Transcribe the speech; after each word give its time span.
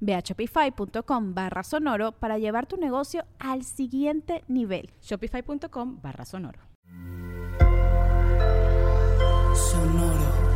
Ve 0.00 0.14
a 0.14 0.20
shopify.com 0.20 1.34
barra 1.34 1.62
sonoro 1.62 2.12
para 2.12 2.38
llevar 2.38 2.66
tu 2.66 2.76
negocio 2.76 3.24
al 3.38 3.64
siguiente 3.64 4.44
nivel. 4.48 4.90
Shopify.com 5.02 6.00
barra 6.02 6.24
sonoro. 6.24 6.60
Sonoro. 9.54 10.48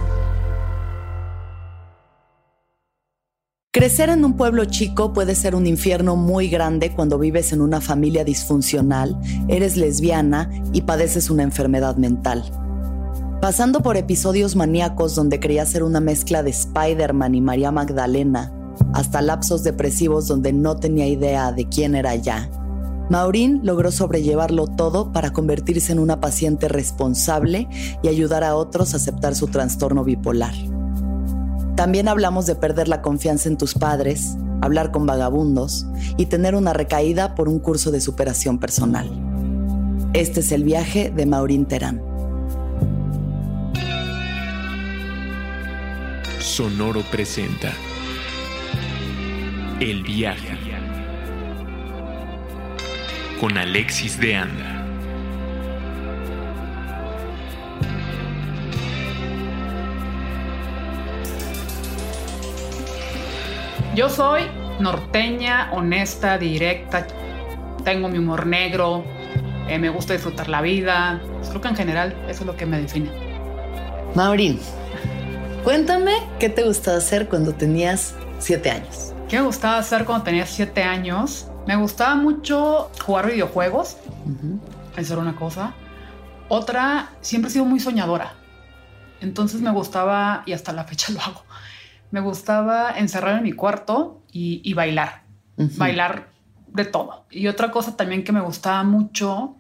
Crecer 3.75 4.11
en 4.11 4.23
un 4.25 4.37
pueblo 4.37 4.67
chico 4.67 5.15
puede 5.15 5.35
ser 5.35 5.55
un 5.55 5.67
infierno 5.67 6.15
muy 6.15 6.49
grande 6.49 6.93
cuando 6.95 7.19
vives 7.19 7.55
en 7.55 7.63
una 7.63 7.81
familia 7.81 8.23
disfuncional, 8.23 9.19
eres 9.49 9.79
lesbiana 9.79 10.51
y 10.75 10.83
padeces 10.83 11.31
una 11.31 11.43
enfermedad 11.43 11.97
mental. 11.97 12.45
Pasando 13.41 13.81
por 13.81 13.97
episodios 13.97 14.57
maníacos 14.57 15.15
donde 15.15 15.41
quería 15.41 15.65
ser 15.65 15.83
una 15.83 16.01
mezcla 16.01 16.43
de 16.43 16.51
Spider-Man 16.51 17.35
y 17.35 17.41
María 17.41 17.73
Magdalena, 17.73 18.53
hasta 18.93 19.23
lapsos 19.23 19.63
depresivos 19.63 20.29
donde 20.29 20.53
no 20.53 20.77
tenía 20.77 21.07
idea 21.07 21.53
de 21.53 21.69
quién 21.69 21.95
era 21.95 22.15
ya. 22.15 22.51
Maureen 23.11 23.61
logró 23.63 23.91
sobrellevarlo 23.93 24.67
todo 24.67 25.13
para 25.13 25.33
convertirse 25.33 25.93
en 25.93 25.99
una 25.99 26.21
paciente 26.21 26.69
responsable 26.69 27.69
y 28.03 28.09
ayudar 28.09 28.45
a 28.45 28.55
otros 28.55 28.95
a 28.95 28.97
aceptar 28.97 29.35
su 29.35 29.49
trastorno 29.49 30.05
bipolar. 30.05 30.55
También 31.77 32.09
hablamos 32.09 32.47
de 32.47 32.55
perder 32.55 32.89
la 32.89 33.03
confianza 33.03 33.49
en 33.49 33.59
tus 33.59 33.75
padres, 33.75 34.37
hablar 34.61 34.93
con 34.93 35.05
vagabundos 35.07 35.87
y 36.17 36.27
tener 36.27 36.55
una 36.55 36.73
recaída 36.73 37.35
por 37.35 37.49
un 37.49 37.59
curso 37.59 37.91
de 37.91 38.01
superación 38.01 38.59
personal. 38.59 39.11
Este 40.13 40.41
es 40.41 40.53
el 40.53 40.65
viaje 40.65 41.11
de 41.15 41.27
Maureen 41.27 41.67
Terán. 41.67 42.03
Sonoro 46.39 47.03
presenta 47.11 47.73
el 49.91 50.05
viaje 50.05 50.49
con 53.41 53.59
Alexis 53.59 54.21
de 54.21 54.37
Anda. 54.37 54.85
Yo 63.97 64.09
soy 64.09 64.43
norteña, 64.79 65.71
honesta, 65.73 66.39
directa, 66.39 67.09
tengo 67.85 68.09
mi 68.09 68.19
humor 68.19 68.47
negro, 68.47 69.05
eh, 69.69 69.81
me 69.81 69.89
gusta 69.89 70.13
disfrutar 70.13 70.49
la 70.49 70.63
vida. 70.63 71.21
Creo 71.49 71.61
que 71.61 71.69
en 71.69 71.77
general 71.77 72.17
eso 72.29 72.43
es 72.43 72.47
lo 72.47 72.57
que 72.57 72.67
me 72.67 72.81
define. 72.81 73.11
Maureen, 74.15 74.61
cuéntame 75.65 76.13
qué 76.39 76.49
te 76.49 76.63
gustaba 76.63 76.99
hacer 76.99 77.29
cuando 77.29 77.53
tenías 77.53 78.15
siete 78.39 78.71
años. 78.71 79.12
¿Qué 79.33 79.39
me 79.39 79.47
gustaba 79.47 79.79
hacer 79.79 80.05
cuando 80.05 80.25
tenía 80.25 80.45
siete 80.45 80.83
años? 80.83 81.47
Me 81.67 81.75
gustaba 81.77 82.17
mucho 82.17 82.91
jugar 83.03 83.31
videojuegos. 83.31 83.97
Esa 84.95 85.15
era 85.15 85.23
una 85.23 85.37
cosa. 85.37 85.73
Otra, 86.51 87.13
siempre 87.23 87.49
he 87.49 87.53
sido 87.53 87.65
muy 87.65 87.81
soñadora. 87.81 88.35
Entonces 89.23 89.63
me 89.63 89.71
gustaba, 89.71 90.43
y 90.45 90.53
hasta 90.53 90.75
la 90.75 90.85
fecha 90.85 91.13
lo 91.15 91.23
hago, 91.23 91.45
me 92.11 92.21
gustaba 92.21 92.91
encerrar 92.99 93.39
en 93.39 93.45
mi 93.45 93.53
cuarto 93.53 94.21
y, 94.31 94.75
bailar. 94.75 95.23
Bailar 95.57 96.29
de 96.67 96.85
todo. 96.85 97.25
Y 97.31 97.49
otra 97.49 97.71
cosa 97.71 97.97
también 97.97 98.25
que 98.25 98.33
me 98.33 98.43
gustaba 98.43 98.85
mucho 98.85 99.57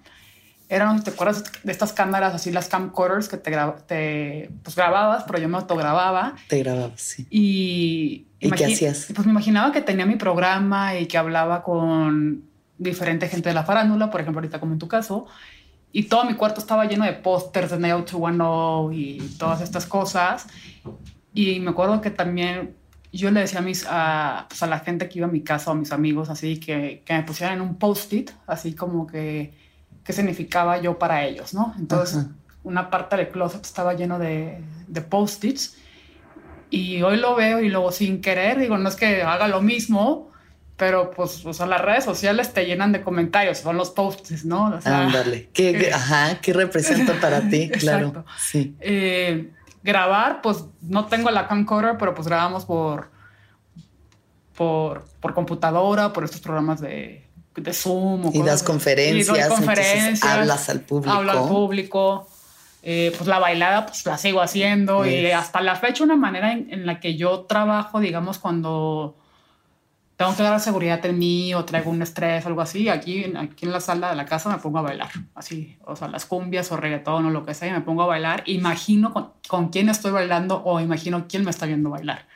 eran, 0.75 1.05
¿te 1.05 1.10
acuerdas 1.10 1.44
de 1.62 1.71
estas 1.71 1.93
cámaras 1.93 2.34
así, 2.34 2.50
las 2.50 2.69
camcorders 2.69 3.28
que 3.28 3.37
te, 3.37 3.50
te 3.87 4.50
pues, 4.62 4.75
grababas, 4.75 5.25
pero 5.25 5.38
yo 5.38 5.49
me 5.49 5.59
autogrababa? 5.59 6.34
Te 6.49 6.59
grababas, 6.60 7.00
sí. 7.00 7.27
Y 7.31 8.27
¿Y 8.41 8.50
qué 8.50 8.65
hacías? 8.65 9.09
Pues 9.15 9.27
me 9.27 9.33
imaginaba 9.33 9.71
que 9.71 9.83
tenía 9.83 10.06
mi 10.06 10.16
programa 10.16 10.99
y 10.99 11.06
que 11.06 11.19
hablaba 11.19 11.62
con 11.62 12.44
diferente 12.78 13.28
gente 13.28 13.50
de 13.50 13.55
la 13.55 13.65
farándula, 13.65 14.10
por 14.10 14.21
ejemplo, 14.21 14.41
ahorita 14.41 14.59
como 14.59 14.72
en 14.72 14.78
tu 14.78 14.88
caso, 14.88 15.27
y 15.93 16.05
todo 16.05 16.25
mi 16.25 16.34
cuarto 16.34 16.60
estaba 16.60 16.87
lleno 16.87 17.04
de 17.04 17.12
pósters 17.12 17.71
de 17.71 17.78
Neo 17.78 17.99
210 17.99 18.99
y 18.99 19.37
todas 19.37 19.60
estas 19.60 19.84
cosas. 19.87 20.47
Y 21.34 21.60
me 21.60 21.71
acuerdo 21.71 22.00
que 22.00 22.10
también 22.10 22.75
yo 23.12 23.31
le 23.31 23.41
decía 23.41 23.59
a, 23.59 23.62
mis, 23.62 23.87
a, 23.89 24.47
pues 24.49 24.62
a 24.62 24.66
la 24.66 24.81
gente 24.81 25.09
que 25.09 25.19
iba 25.19 25.28
a 25.28 25.31
mi 25.31 25.43
casa 25.43 25.71
o 25.71 25.75
a 25.75 25.77
mis 25.77 25.93
amigos, 25.93 26.31
así 26.31 26.59
que, 26.59 27.03
que 27.04 27.12
me 27.12 27.22
pusieran 27.25 27.56
en 27.56 27.60
un 27.60 27.77
post-it, 27.77 28.31
así 28.47 28.75
como 28.75 29.06
que 29.06 29.62
qué 30.05 30.13
significaba 30.13 30.79
yo 30.81 30.99
para 30.99 31.25
ellos, 31.25 31.55
¿no? 31.55 31.75
Entonces, 31.79 32.27
una 32.65 32.91
parte 32.91 33.17
del 33.17 33.29
closet 33.29 33.65
estaba 33.65 33.95
lleno 33.95 34.19
de, 34.19 34.63
de 34.89 35.01
post-its 35.01 35.77
y 36.71 37.03
hoy 37.03 37.19
lo 37.19 37.35
veo 37.35 37.61
y 37.61 37.69
luego 37.69 37.93
sin 37.93 38.21
querer, 38.21 38.59
digo, 38.59 38.79
no 38.79 38.89
es 38.89 38.97
que 38.97 39.23
haga 39.23 39.47
lo 39.49 39.61
mismo, 39.61 40.31
pero 40.77 41.11
pues, 41.11 41.45
o 41.45 41.53
sea, 41.53 41.67
las 41.67 41.81
redes 41.81 42.05
sociales 42.05 42.53
te 42.53 42.65
llenan 42.65 42.93
de 42.93 43.03
comentarios, 43.03 43.59
son 43.59 43.77
los 43.77 43.91
posts, 43.91 44.45
¿no? 44.45 44.67
O 44.67 44.81
Ándale, 44.85 45.51
¿Qué, 45.53 45.71
eh, 45.71 45.93
ajá, 45.95 46.41
¿qué 46.41 46.53
representa 46.53 47.15
para 47.21 47.49
ti? 47.49 47.71
Claro, 47.79 48.25
sí. 48.39 48.75
Eh, 48.81 49.51
grabar, 49.83 50.41
pues 50.43 50.65
no 50.81 51.07
tengo 51.07 51.31
la 51.31 51.47
camcorder, 51.47 51.97
pero 51.99 52.15
pues 52.15 52.27
grabamos 52.27 52.65
por, 52.65 53.11
por, 54.57 55.05
por 55.21 55.34
computadora, 55.34 56.13
por 56.13 56.25
estos 56.25 56.41
programas 56.41 56.81
de, 56.81 57.29
de 57.57 57.73
Zoom. 57.73 58.31
y 58.33 58.43
das 58.43 58.63
conferencias, 58.63 59.47
y 59.47 59.49
conferencias 59.49 60.25
hablas 60.25 60.69
al 60.69 60.81
público. 60.81 61.13
Hablo 61.13 61.33
al 61.33 61.49
público. 61.49 62.29
Eh, 62.85 63.13
pues 63.17 63.29
la 63.29 63.39
bailada 63.39 63.87
pues 63.87 64.05
la 64.07 64.19
sigo 64.19 64.41
haciendo 64.41 65.07
y 65.07 65.31
hasta 65.31 65.61
la 65.61 65.77
fecha 65.77 66.03
una 66.03 66.17
manera 66.17 66.53
en, 66.53 66.85
la 66.85 66.99
que 66.99 67.17
yo 67.17 67.43
trabajo, 67.43 68.01
digamos, 68.01 68.39
cuando 68.39 69.17
tengo 70.17 70.37
que 70.37 70.43
dar 70.43 70.59
seguridad 70.59 71.05
en 71.07 71.17
mí 71.17 71.55
o 71.55 71.65
traigo 71.65 71.93
un 71.93 72.03
estrés 72.03 72.45
o 72.45 72.49
algo 72.49 72.61
así, 72.61 72.89
aquí, 72.89 73.25
aquí 73.37 73.67
en 73.67 73.73
la 73.73 73.81
sala 73.81 74.11
de 74.11 74.17
la 74.17 74.25
casa 74.27 74.49
me 74.51 74.59
pongo 74.59 74.79
a 74.79 74.83
bailar, 74.83 75.11
así, 75.37 75.77
o 75.84 75.95
sea, 75.95 76.09
las 76.09 76.27
cumbias 76.27 76.73
o 76.73 76.77
reggaetón 76.77 77.25
o 77.27 77.31
lo 77.31 77.47
que 77.47 77.55
sea, 77.55 77.69
y 77.69 77.73
me 77.73 77.83
pongo 77.83 78.03
a 78.03 78.07
bailar, 78.07 78.43
imagino 78.47 79.13
con, 79.13 79.69
quién 79.69 79.89
estoy 79.89 80.11
bailando 80.11 80.61
o 80.65 80.81
imagino 80.81 81.27
quién 81.29 81.45
me 81.45 81.51
está 81.51 81.67
viendo 81.67 81.91
bailar. 81.91 82.27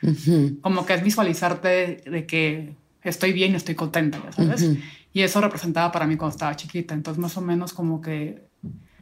Como 0.61 0.85
que 0.85 0.93
es 0.93 1.03
visualizarte 1.03 2.03
de, 2.05 2.25
que 2.25 2.73
estoy 3.09 3.33
bien 3.33 3.53
y 3.53 3.55
estoy 3.55 3.75
contenta, 3.75 4.21
¿sabes? 4.31 4.65
Y 5.13 5.21
eso 5.21 5.41
representaba 5.41 5.91
para 5.91 6.05
mí 6.05 6.15
cuando 6.15 6.35
estaba 6.35 6.55
chiquita, 6.55 6.93
entonces 6.93 7.19
más 7.19 7.37
o 7.37 7.41
menos 7.41 7.73
como 7.73 8.01
que 8.01 8.47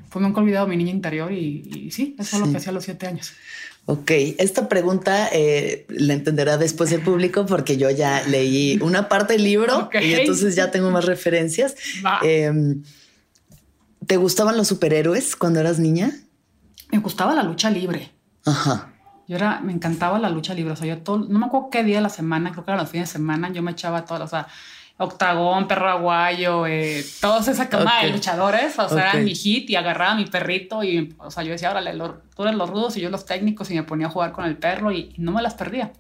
pues 0.10 0.24
nunca 0.24 0.40
he 0.40 0.44
olvidado 0.44 0.68
mi 0.68 0.78
niña 0.78 0.92
interior 0.92 1.32
y, 1.34 1.90
sí, 1.92 2.16
eso 2.18 2.38
es 2.38 2.42
lo 2.42 2.50
que 2.50 2.58
hacía 2.58 2.70
a 2.70 2.74
los 2.74 2.86
siete 2.86 3.06
años. 3.06 3.34
Ok, 3.86 4.12
esta 4.38 4.70
pregunta 4.70 5.30
eh, 5.32 5.86
la 5.90 6.14
entenderá 6.14 6.58
después 6.58 6.92
el 6.92 7.02
público 7.02 7.46
porque 7.46 7.78
yo 7.78 7.90
ya 7.92 8.26
leí 8.28 8.80
una 8.82 9.10
parte 9.10 9.34
del 9.34 9.44
libro 9.44 9.90
y 10.02 10.14
entonces 10.14 10.56
ya 10.56 10.72
tengo 10.72 10.90
más 10.90 11.06
referencias. 11.06 11.76
Em, 12.24 12.84
¿Te 14.08 14.18
gustaban 14.18 14.56
los 14.56 14.70
superhéroes 14.70 15.36
cuando 15.36 15.60
eras 15.60 15.80
niña? 15.80 16.16
Me 16.92 17.00
gustaba 17.00 17.36
la 17.36 17.44
lucha 17.44 17.70
libre. 17.70 18.12
Ajá. 18.46 18.95
Yo 19.28 19.38
era, 19.38 19.60
me 19.62 19.74
encantaba 19.74 20.20
la 20.20 20.30
lucha 20.30 20.54
libre. 20.54 20.74
O 20.74 20.76
sea, 20.76 20.88
yo 20.88 21.00
todo, 21.00 21.20
no 21.20 21.40
me 21.40 21.46
acuerdo 21.48 21.70
qué 21.72 21.84
día 21.84 21.98
de 21.98 22.04
la 22.04 22.10
semana, 22.10 22.52
creo 22.52 22.64
que 22.64 22.72
era 22.72 22.82
los 22.82 22.90
fines 22.90 23.10
de 23.10 23.14
semana, 23.14 23.52
yo 23.52 23.62
me 23.62 23.72
echaba 23.72 24.06
todas, 24.06 24.24
o 24.24 24.28
sea, 24.28 24.48
Octagón, 24.98 25.68
Perro 25.68 25.90
Aguayo, 25.90 26.66
eh, 26.68 27.06
toda 27.20 27.40
esa 27.40 27.68
cama 27.68 28.04
de 28.04 28.12
luchadores, 28.12 28.80
o 28.80 28.88
sea, 28.88 29.12
era 29.12 29.20
mi 29.22 29.36
hit 29.36 29.70
y 29.70 29.76
agarraba 29.76 30.14
a 30.14 30.16
mi 30.16 30.26
perrito 30.26 30.84
y, 30.84 31.14
o 31.18 31.30
sea, 31.30 31.44
yo 31.44 31.52
decía, 31.52 31.72
órale, 31.72 31.92
tú 32.34 32.44
eres 32.44 32.56
los 32.56 32.70
rudos 32.70 32.96
y 32.96 33.02
yo 33.02 33.10
los 33.10 33.26
técnicos 33.26 33.70
y 33.72 33.76
me 33.76 33.84
ponía 33.84 34.08
a 34.08 34.10
jugar 34.10 34.32
con 34.32 34.46
el 34.46 34.56
perro 34.56 34.94
y, 34.94 35.14
no 35.18 35.34
me 35.34 35.42
las 35.42 35.56
perdía. 35.56 35.92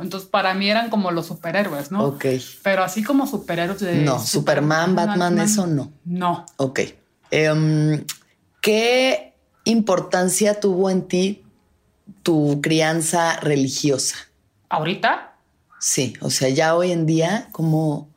Entonces, 0.00 0.28
para 0.30 0.54
mí 0.54 0.70
eran 0.70 0.88
como 0.88 1.10
los 1.10 1.26
superhéroes, 1.26 1.92
¿no? 1.92 2.04
Ok. 2.04 2.24
Pero 2.62 2.82
así 2.82 3.04
como 3.04 3.26
superhéroes 3.26 3.80
de... 3.80 3.96
No, 3.96 4.18
Superman, 4.18 4.96
Batman, 4.96 5.38
eso 5.38 5.66
no. 5.66 5.92
No. 6.06 6.46
Ok. 6.56 6.80
Em, 7.30 8.02
¿Qué 8.62 9.34
importancia 9.64 10.58
tuvo 10.58 10.88
en 10.88 11.02
ti 11.06 11.41
tu 12.22 12.60
crianza 12.60 13.38
religiosa? 13.40 14.16
¿Ahorita? 14.68 15.34
Sí, 15.78 16.14
o 16.20 16.30
sea, 16.30 16.48
ya 16.48 16.76
hoy 16.76 16.92
en 16.92 17.06
día, 17.06 17.48
¿cómo, 17.52 18.08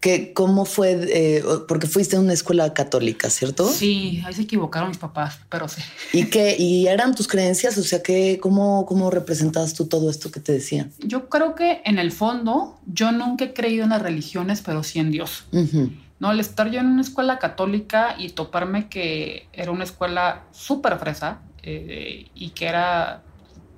que, 0.00 0.32
cómo 0.32 0.64
fue? 0.64 0.98
eh, 1.08 1.44
porque 1.68 1.86
fuiste 1.86 2.16
a 2.16 2.20
una 2.20 2.32
escuela 2.32 2.72
católica, 2.72 3.28
¿cierto? 3.28 3.68
Sí, 3.68 4.22
ahí 4.24 4.32
se 4.32 4.42
equivocaron 4.42 4.88
mis 4.88 4.98
papás, 4.98 5.38
pero 5.50 5.68
sí. 5.68 5.82
¿Y 6.12 6.24
qué? 6.26 6.56
¿Y 6.58 6.86
eran 6.86 7.14
tus 7.14 7.28
creencias? 7.28 7.76
O 7.76 7.82
sea, 7.82 8.02
¿qué, 8.02 8.38
cómo, 8.40 8.86
¿cómo 8.86 9.10
representabas 9.10 9.74
tú 9.74 9.86
todo 9.86 10.10
esto 10.10 10.30
que 10.30 10.40
te 10.40 10.52
decían? 10.52 10.90
Yo 11.00 11.28
creo 11.28 11.54
que 11.54 11.82
en 11.84 11.98
el 11.98 12.10
fondo 12.10 12.78
yo 12.86 13.12
nunca 13.12 13.44
he 13.44 13.52
creído 13.52 13.84
en 13.84 13.90
las 13.90 14.02
religiones, 14.02 14.62
pero 14.64 14.82
sí 14.82 14.98
en 14.98 15.10
Dios. 15.10 15.44
No, 16.18 16.28
al 16.28 16.40
estar 16.40 16.70
yo 16.70 16.80
en 16.80 16.86
una 16.86 17.02
escuela 17.02 17.38
católica 17.38 18.14
y 18.18 18.30
toparme 18.30 18.88
que 18.88 19.46
era 19.52 19.70
una 19.70 19.84
escuela 19.84 20.44
súper 20.52 20.98
fresa 20.98 21.40
eh, 21.62 22.30
y 22.34 22.50
que 22.50 22.66
era 22.66 23.22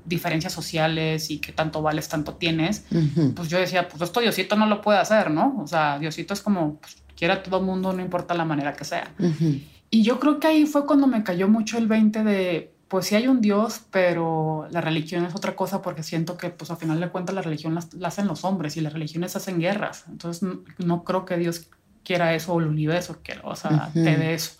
diferencias 0.04 0.52
sociales 0.52 1.30
y 1.30 1.38
que 1.38 1.52
tanto 1.52 1.80
vales, 1.80 2.08
tanto 2.08 2.34
tienes, 2.34 2.86
ujú. 2.90 3.34
pues 3.34 3.48
yo 3.48 3.58
decía, 3.58 3.88
pues 3.88 4.02
esto 4.02 4.20
Diosito 4.20 4.56
no 4.56 4.66
lo 4.66 4.80
puede 4.80 4.98
hacer, 4.98 5.30
¿no? 5.30 5.56
O 5.62 5.66
sea, 5.66 5.98
Diosito 5.98 6.34
es 6.34 6.40
como, 6.40 6.76
pues, 6.80 6.96
quiere 7.16 7.34
a 7.34 7.42
todo 7.42 7.58
el 7.58 7.64
mundo, 7.64 7.92
no 7.92 8.02
importa 8.02 8.34
la 8.34 8.44
manera 8.44 8.72
que 8.74 8.84
sea. 8.84 9.12
Ujú, 9.18 9.60
Y 9.90 10.02
yo 10.02 10.18
creo 10.18 10.40
que 10.40 10.48
ahí 10.48 10.66
fue 10.66 10.86
cuando 10.86 11.06
me 11.06 11.22
cayó 11.22 11.48
mucho 11.48 11.78
el 11.78 11.86
20 11.86 12.24
de, 12.24 12.74
pues 12.88 13.06
sí 13.06 13.14
hay 13.14 13.28
un 13.28 13.40
Dios, 13.40 13.82
pero 13.92 14.66
la 14.70 14.80
religión 14.80 15.24
es 15.24 15.34
otra 15.36 15.54
cosa 15.54 15.82
porque 15.82 16.02
siento 16.02 16.36
que, 16.36 16.50
pues 16.50 16.70
a 16.72 16.76
final 16.76 16.98
de 16.98 17.10
cuentas, 17.10 17.34
la 17.34 17.42
religión 17.42 17.74
la, 17.74 17.84
la 17.96 18.08
hacen 18.08 18.26
los 18.26 18.44
hombres 18.44 18.76
y 18.76 18.80
las 18.80 18.92
religiones 18.92 19.36
hacen 19.36 19.60
guerras. 19.60 20.04
Entonces, 20.08 20.42
no, 20.42 20.62
no 20.78 21.04
creo 21.04 21.24
que 21.24 21.36
Dios 21.36 21.68
quiera 22.02 22.34
eso 22.34 22.54
o 22.54 22.60
el 22.60 22.66
universo 22.66 23.20
quiera, 23.22 23.42
o 23.44 23.54
sea, 23.54 23.88
Ujú. 23.94 24.02
te 24.02 24.16
dé 24.16 24.34
eso. 24.34 24.54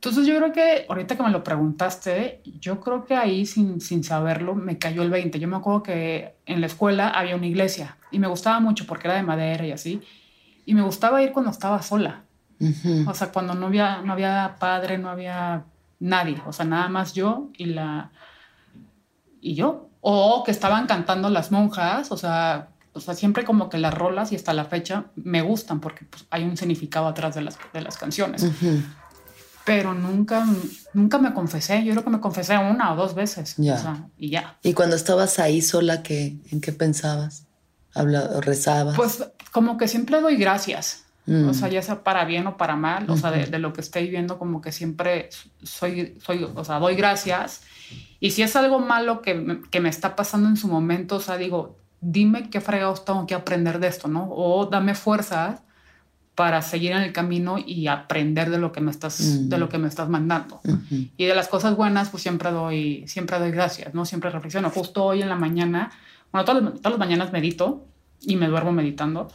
Entonces 0.00 0.26
yo 0.26 0.34
creo 0.38 0.50
que 0.50 0.86
ahorita 0.88 1.14
que 1.14 1.22
me 1.22 1.28
lo 1.28 1.44
preguntaste, 1.44 2.40
yo 2.58 2.80
creo 2.80 3.04
que 3.04 3.14
ahí 3.14 3.44
sin, 3.44 3.82
sin 3.82 4.02
saberlo 4.02 4.54
me 4.54 4.78
cayó 4.78 5.02
el 5.02 5.10
20. 5.10 5.38
Yo 5.38 5.46
me 5.46 5.56
acuerdo 5.56 5.82
que 5.82 6.36
en 6.46 6.62
la 6.62 6.68
escuela 6.68 7.10
había 7.10 7.36
una 7.36 7.46
iglesia 7.46 7.98
y 8.10 8.18
me 8.18 8.26
gustaba 8.26 8.60
mucho 8.60 8.86
porque 8.86 9.08
era 9.08 9.16
de 9.18 9.22
madera 9.22 9.66
y 9.66 9.72
así. 9.72 10.00
Y 10.64 10.72
me 10.72 10.80
gustaba 10.80 11.22
ir 11.22 11.32
cuando 11.32 11.50
estaba 11.50 11.82
sola. 11.82 12.24
ujú. 12.58 13.10
O 13.10 13.12
sea, 13.12 13.30
cuando 13.30 13.54
no 13.54 13.66
había, 13.66 14.00
no 14.00 14.14
había 14.14 14.56
padre, 14.58 14.96
no 14.96 15.10
había 15.10 15.64
nadie. 15.98 16.40
O 16.46 16.52
sea, 16.54 16.64
nada 16.64 16.88
más 16.88 17.12
yo 17.12 17.50
y 17.58 17.66
la 17.66 18.10
y 19.42 19.54
yo. 19.54 19.90
O 20.00 20.44
que 20.44 20.50
estaban 20.50 20.86
cantando 20.86 21.28
las 21.28 21.52
monjas. 21.52 22.10
O 22.10 22.16
sea, 22.16 22.70
o 22.94 23.00
sea, 23.00 23.12
siempre 23.12 23.44
como 23.44 23.68
que 23.68 23.76
las 23.76 23.92
rolas 23.92 24.32
y 24.32 24.36
hasta 24.36 24.54
la 24.54 24.64
fecha 24.64 25.08
me 25.14 25.42
gustan 25.42 25.80
porque 25.80 26.06
pues, 26.06 26.24
hay 26.30 26.44
un 26.44 26.56
significado 26.56 27.06
atrás 27.06 27.34
de 27.34 27.42
las, 27.42 27.58
de 27.74 27.82
las 27.82 27.98
canciones. 27.98 28.42
Ujú. 28.44 28.80
Pero 29.70 29.94
nunca, 29.94 30.46
nunca 30.94 31.18
me 31.18 31.32
confesé. 31.32 31.84
Yo 31.84 31.92
creo 31.92 32.04
que 32.04 32.10
me 32.10 32.20
confesé 32.20 32.58
una 32.58 32.92
o 32.92 32.96
dos 32.96 33.14
veces. 33.14 33.54
Ya. 33.56 33.74
O 33.74 33.78
sea, 33.78 34.06
y 34.18 34.30
ya. 34.30 34.58
Y 34.62 34.74
cuando 34.74 34.96
estabas 34.96 35.38
ahí 35.38 35.62
sola, 35.62 36.02
¿qué, 36.02 36.36
¿en 36.50 36.60
qué 36.60 36.72
pensabas? 36.72 37.44
Habla, 37.94 38.40
¿Rezabas? 38.40 38.96
Pues 38.96 39.24
como 39.52 39.76
que 39.78 39.86
siempre 39.88 40.20
doy 40.20 40.36
gracias. 40.36 41.04
Mm. 41.26 41.48
O 41.48 41.54
sea, 41.54 41.68
ya 41.68 41.82
sea 41.82 42.02
para 42.02 42.24
bien 42.24 42.46
o 42.46 42.56
para 42.56 42.74
mal, 42.76 43.08
o 43.08 43.16
sea, 43.16 43.30
de, 43.30 43.46
de 43.46 43.58
lo 43.58 43.72
que 43.72 43.80
estoy 43.82 44.08
viendo, 44.08 44.38
como 44.38 44.60
que 44.60 44.72
siempre 44.72 45.28
soy, 45.62 46.16
soy, 46.24 46.44
o 46.54 46.64
sea, 46.64 46.78
doy 46.78 46.96
gracias. 46.96 47.62
Y 48.18 48.30
si 48.32 48.42
es 48.42 48.56
algo 48.56 48.78
malo 48.80 49.22
que, 49.22 49.34
me- 49.34 49.60
que 49.70 49.80
me 49.80 49.88
está 49.88 50.16
pasando 50.16 50.48
en 50.48 50.56
su 50.56 50.66
momento, 50.66 51.16
o 51.16 51.20
sea, 51.20 51.36
digo, 51.36 51.76
dime 52.00 52.48
qué 52.50 52.60
fregados 52.60 53.04
tengo 53.04 53.26
que 53.26 53.34
aprender 53.34 53.78
de 53.78 53.88
esto, 53.88 54.08
¿no? 54.08 54.28
O 54.30 54.66
dame 54.66 54.94
fuerzas 54.94 55.60
para 56.40 56.62
seguir 56.62 56.92
en 56.92 57.02
el 57.02 57.12
camino 57.12 57.58
y 57.58 57.86
aprender 57.86 58.48
de 58.48 58.56
lo 58.56 58.72
que 58.72 58.80
me 58.80 58.90
estás, 58.90 59.20
Mm. 59.20 59.48
de 59.50 59.58
lo 59.58 59.68
que 59.68 59.76
me 59.76 59.88
estás 59.88 60.08
mandando. 60.08 60.62
Y 61.18 61.26
de 61.26 61.34
las 61.34 61.48
cosas 61.48 61.76
buenas, 61.76 62.08
pues 62.08 62.22
siempre 62.22 62.50
doy, 62.50 63.04
siempre 63.06 63.38
doy 63.38 63.50
gracias, 63.50 63.92
¿no? 63.92 64.06
Siempre 64.06 64.30
reflexiono. 64.30 64.70
Justo 64.70 65.04
hoy 65.04 65.20
en 65.20 65.28
la 65.28 65.36
mañana, 65.36 65.90
bueno, 66.32 66.46
todas 66.46 66.62
todas 66.76 66.92
las 66.92 66.98
mañanas 66.98 67.30
medito 67.30 67.84
y 68.22 68.36
me 68.36 68.48
duermo 68.48 68.72
meditando. 68.72 69.28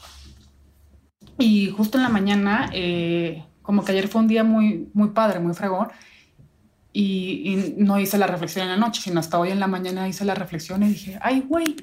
Y 1.37 1.69
justo 1.69 1.99
en 1.99 2.03
la 2.05 2.09
mañana, 2.09 2.71
eh, 2.73 3.43
como 3.61 3.83
que 3.85 3.91
ayer 3.91 4.07
fue 4.07 4.21
un 4.21 4.27
día 4.27 4.43
muy, 4.43 4.89
muy 4.95 5.09
padre, 5.09 5.39
muy 5.39 5.53
fregón, 5.53 5.89
y, 6.91 7.03
y 7.51 7.75
no 7.77 7.99
hice 7.99 8.17
la 8.17 8.25
reflexión 8.25 8.63
en 8.65 8.71
la 8.71 8.77
noche, 8.77 8.99
sino 9.03 9.19
hasta 9.19 9.37
hoy 9.37 9.51
en 9.51 9.59
la 9.59 9.67
mañana 9.67 10.07
hice 10.07 10.25
la 10.25 10.33
reflexión 10.33 10.81
y 10.81 10.87
dije, 10.87 11.19
ay, 11.21 11.41
güey, 11.47 11.75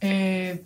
eh, 0.00 0.62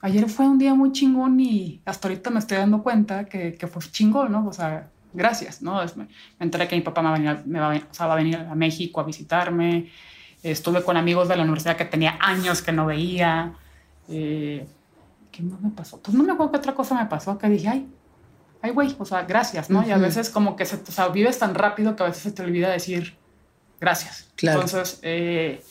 ayer 0.00 0.28
fue 0.28 0.46
un 0.46 0.58
día 0.58 0.74
muy 0.74 0.92
chingón 0.92 1.38
y 1.40 1.80
hasta 1.84 2.08
ahorita 2.08 2.30
me 2.30 2.38
estoy 2.38 2.58
dando 2.58 2.82
cuenta 2.82 3.26
que, 3.26 3.54
que 3.54 3.66
fue 3.66 3.82
chingón, 3.82 4.32
¿no? 4.32 4.46
O 4.46 4.52
sea, 4.52 4.90
gracias, 5.12 5.62
¿no? 5.62 5.80
Me 5.96 6.06
enteré 6.38 6.68
que 6.68 6.76
mi 6.76 6.82
papá 6.82 7.02
me 7.02 7.08
va, 7.08 7.14
a 7.14 7.18
venir, 7.18 7.46
me 7.46 7.60
va 7.60 7.74
o 7.74 7.94
sea, 7.94 8.06
va 8.06 8.14
a 8.14 8.16
venir 8.16 8.36
a 8.36 8.54
México 8.54 9.00
a 9.00 9.04
visitarme, 9.04 9.90
estuve 10.42 10.82
con 10.82 10.96
amigos 10.96 11.28
de 11.28 11.36
la 11.36 11.42
universidad 11.42 11.76
que 11.76 11.84
tenía 11.84 12.18
años 12.20 12.62
que 12.62 12.72
no 12.72 12.86
veía. 12.86 13.54
Eh, 14.08 14.66
¿Qué 15.30 15.42
más 15.42 15.60
me 15.60 15.70
pasó? 15.70 16.00
Pues 16.00 16.16
no 16.16 16.24
me 16.24 16.32
acuerdo 16.32 16.52
qué 16.52 16.58
otra 16.58 16.74
cosa 16.74 16.94
me 16.94 17.06
pasó, 17.06 17.38
que 17.38 17.48
dije, 17.48 17.68
ay, 17.68 17.88
ay, 18.62 18.70
güey, 18.72 18.94
o 18.98 19.04
sea, 19.04 19.22
gracias, 19.22 19.70
¿no? 19.70 19.86
Y 19.86 19.90
a 19.90 19.98
veces 19.98 20.30
como 20.30 20.56
que 20.56 20.66
se, 20.66 20.76
o 20.76 20.92
sea, 20.92 21.08
vives 21.08 21.38
tan 21.38 21.54
rápido 21.54 21.94
que 21.94 22.02
a 22.02 22.06
veces 22.06 22.22
se 22.22 22.32
te 22.32 22.42
olvida 22.42 22.70
decir 22.70 23.16
gracias. 23.80 24.28
Claro. 24.36 24.62
Entonces, 24.62 24.98
eh, 25.02 25.62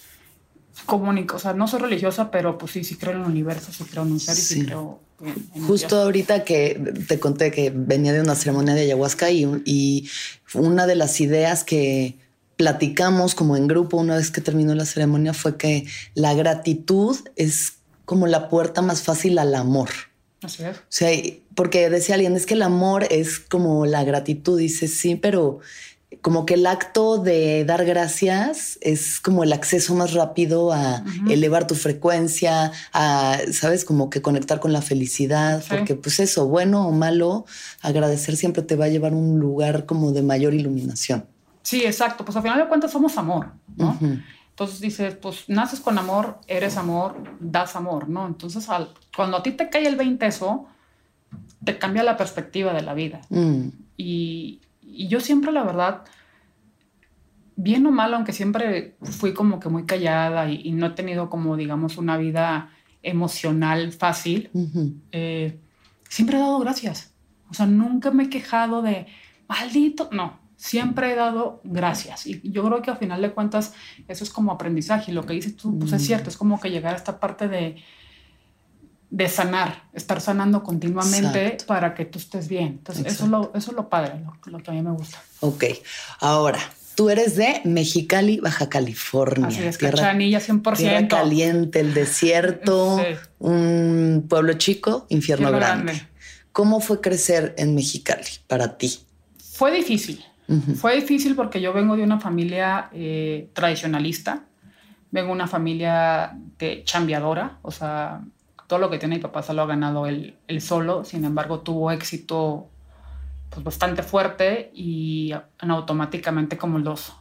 comunico, 0.86 1.36
o 1.38 1.40
sea, 1.40 1.54
no 1.54 1.68
soy 1.68 1.80
religiosa, 1.82 2.32
pero 2.32 2.58
pues 2.58 2.72
sí, 2.74 2.84
sí 2.84 2.96
creo 2.96 3.14
en 3.14 3.22
el 3.22 3.26
universo, 3.28 3.72
sí 3.72 3.84
creo 3.86 4.04
en 4.04 4.12
un 4.14 4.20
ser 4.20 4.38
y 4.38 4.42
sí, 4.42 4.54
Sí. 4.62 4.66
creo 4.66 5.00
en, 5.22 5.30
en 5.56 5.68
Justo 5.68 5.96
Dios. 5.96 6.04
ahorita 6.06 6.44
que 6.44 6.94
te 7.08 7.20
conté 7.20 7.52
que 7.52 7.72
venía 7.76 8.14
de 8.14 8.22
una 8.22 8.36
ceremonia 8.36 8.74
de 8.74 8.82
ayahuasca 8.82 9.30
y, 9.32 9.46
y 9.66 10.10
una 10.54 10.88
de 10.88 10.96
las 10.96 11.20
ideas 11.22 11.64
que 11.64 12.18
platicamos 12.56 13.36
como 13.36 13.56
en 13.56 13.68
grupo 13.68 13.98
una 13.98 14.16
vez 14.18 14.32
que 14.32 14.42
terminó 14.42 14.76
la 14.76 14.86
ceremonia 14.86 15.34
fue 15.34 15.56
que 15.58 15.86
la 16.14 16.34
gratitud 16.34 17.18
es 17.36 17.74
como 18.06 18.28
la 18.28 18.50
puerta 18.50 18.82
más 18.82 19.02
fácil 19.04 19.38
al 19.40 19.56
amor. 19.56 19.90
Así 20.42 20.64
es. 20.64 20.78
O 20.78 20.82
sea, 20.90 21.10
porque 21.56 21.90
decía 21.90 22.16
alguien, 22.16 22.36
es 22.36 22.46
que 22.46 22.54
el 22.56 22.62
amor 22.62 23.06
es 23.12 23.40
como 23.40 23.86
la 23.86 24.04
gratitud. 24.04 24.58
Dice, 24.60 24.88
sí, 24.88 25.16
pero 25.16 25.60
como 26.22 26.46
que 26.46 26.56
el 26.56 26.66
acto 26.66 27.18
de 27.18 27.64
dar 27.66 27.86
gracias 27.86 28.78
es 28.82 29.20
como 29.22 29.44
el 29.44 29.54
acceso 29.54 29.96
más 29.96 30.14
rápido 30.14 30.74
a 30.74 31.02
Ujú. 31.06 31.32
elevar 31.32 31.66
tu 31.68 31.76
frecuencia, 31.76 32.72
a, 32.94 33.38
¿sabes? 33.54 33.86
Como 33.86 34.10
que 34.10 34.22
conectar 34.22 34.60
con 34.60 34.74
la 34.74 34.82
felicidad, 34.82 35.62
Sí. 35.62 35.68
porque 35.70 35.96
pues 35.96 36.20
eso, 36.20 36.48
bueno 36.48 36.88
o 36.88 36.92
malo, 36.92 37.46
agradecer 37.82 38.36
siempre 38.36 38.64
te 38.64 38.76
va 38.76 38.86
a 38.86 38.90
llevar 38.90 39.14
a 39.14 39.16
un 39.16 39.40
lugar 39.40 39.86
como 39.86 40.12
de 40.12 40.22
mayor 40.22 40.54
iluminación. 40.54 41.26
Sí, 41.64 41.84
exacto. 41.86 42.26
Pues 42.26 42.36
al 42.36 42.44
final 42.44 42.58
de 42.60 42.68
cuentas 42.68 42.92
somos 42.92 43.18
amor, 43.18 43.52
¿no? 43.78 43.92
Ujú. 43.92 44.18
Entonces 44.50 44.82
dices, 44.82 45.16
pues 45.16 45.46
naces 45.48 45.80
con 45.80 45.98
amor, 45.98 46.40
eres 46.48 46.76
amor, 46.76 47.16
das 47.40 47.78
amor, 47.78 48.10
¿no? 48.10 48.28
Entonces 48.28 48.68
al- 48.68 48.94
cuando 49.16 49.38
a 49.38 49.44
ti 49.44 49.52
te 49.52 49.70
cae 49.70 49.88
el 49.88 49.96
20 49.96 50.26
eso, 50.26 50.66
te 51.64 51.78
cambia 51.78 52.04
la 52.04 52.18
perspectiva 52.18 52.74
de 52.74 52.82
la 52.82 52.94
vida. 52.94 53.22
Mm, 53.30 53.70
Y, 54.02 54.62
y 54.92 55.08
yo 55.08 55.20
siempre, 55.20 55.52
la 55.52 55.64
verdad, 55.64 56.04
bien 57.56 57.86
o 57.86 57.92
mal, 57.92 58.14
aunque 58.14 58.34
siempre 58.34 58.96
fui 59.02 59.34
como 59.34 59.60
que 59.60 59.70
muy 59.70 59.86
callada 59.86 60.50
y, 60.50 60.62
y 60.64 60.72
no 60.72 60.88
he 60.88 60.92
tenido 60.92 61.30
como, 61.30 61.58
digamos, 61.58 61.98
una 61.98 62.18
vida 62.18 62.72
emocional 63.04 63.92
fácil, 63.92 64.50
eh, 65.12 65.60
siempre 66.10 66.38
he 66.38 66.40
dado 66.40 66.60
gracias. 66.60 67.14
O 67.50 67.54
sea, 67.54 67.66
nunca 67.66 68.12
me 68.12 68.24
he 68.26 68.30
quejado 68.30 68.82
de, 68.82 69.08
maldito, 69.48 70.10
no, 70.12 70.40
siempre 70.56 71.12
he 71.12 71.16
dado 71.16 71.62
gracias. 71.64 72.28
Y 72.28 72.42
yo 72.52 72.64
creo 72.66 72.82
que 72.82 72.92
al 72.92 72.98
final 72.98 73.22
de 73.22 73.32
cuentas 73.32 73.74
eso 74.08 74.24
es 74.24 74.30
como 74.30 74.52
aprendizaje. 74.52 75.12
Y 75.12 75.16
lo 75.16 75.26
que 75.26 75.34
dices 75.34 75.56
tú, 75.56 75.78
pues 75.80 75.92
es 75.94 76.02
Mm. 76.02 76.06
cierto, 76.06 76.30
es 76.30 76.38
como 76.38 76.60
que 76.60 76.70
llegar 76.70 76.94
a 76.94 76.98
esta 76.98 77.20
parte 77.20 77.48
de, 77.48 77.78
de 79.12 79.28
sanar, 79.28 79.84
estar 79.94 80.22
sanando 80.22 80.62
continuamente 80.64 81.44
Exacto. 81.46 81.66
para 81.66 81.94
que 81.96 82.06
tú 82.06 82.20
estés 82.20 82.48
bien. 82.48 82.68
Entonces, 82.68 83.06
eso 83.08 83.24
es, 83.26 83.30
lo, 83.32 83.52
eso 83.56 83.72
es 83.72 83.76
lo 83.78 83.90
padre, 83.90 84.14
lo, 84.24 84.34
lo 84.52 84.60
que 84.64 84.70
a 84.72 84.74
mí 84.74 84.82
me 84.82 84.92
gusta. 84.92 85.18
Ok, 85.40 85.64
ahora, 86.20 86.60
tú 86.96 87.10
eres 87.10 87.36
de 87.36 87.62
Mexicali, 87.66 88.40
Baja 88.40 88.70
California. 88.70 89.48
Así 89.48 89.64
es, 89.64 89.78
tierra- 89.80 89.98
cachanilla 89.98 90.40
100%. 90.40 90.78
Tierra 90.78 91.08
caliente, 91.08 91.80
el 91.80 91.94
desierto, 91.94 93.00
Sí. 93.00 93.16
un 93.40 94.26
pueblo 94.30 94.54
chico, 94.54 95.06
infierno 95.10 95.50
grande. 95.52 95.94
grande. 95.94 96.08
¿Cómo 96.52 96.80
fue 96.82 97.00
crecer 97.02 97.56
en 97.58 97.74
Mexicali 97.76 98.28
para 98.48 98.78
ti? 98.78 99.00
Fue 99.54 99.72
difícil. 99.72 100.24
Fue 100.76 100.96
difícil 100.96 101.36
porque 101.36 101.62
yo 101.62 101.74
vengo 101.74 101.96
de 101.96 102.02
una 102.04 102.20
familia 102.20 102.90
eh, 102.92 103.50
tradicionalista, 103.54 104.46
vengo 105.12 105.28
de 105.28 105.34
una 105.34 105.48
familia 105.48 106.36
de 106.58 106.82
chambeadora, 106.84 107.60
o 107.62 107.70
sea, 107.72 108.22
todo 108.70 108.78
lo 108.78 108.92
que 108.92 109.00
tiene 109.00 109.16
mi 109.16 109.22
papá 109.22 109.42
se 109.42 109.52
lo 109.56 109.64
ha 109.64 109.66
ganado 109.66 110.06
él, 110.06 110.38
él 110.48 110.62
solo, 110.62 111.04
sin 111.04 111.26
embargo 111.26 111.62
tuvo 111.62 111.90
éxito 111.90 112.70
pues, 113.50 113.64
bastante 113.64 114.04
fuerte 114.04 114.70
y 114.76 115.34
en 115.60 115.72
automáticamente 115.72 116.56
como 116.56 116.78
los 116.78 117.16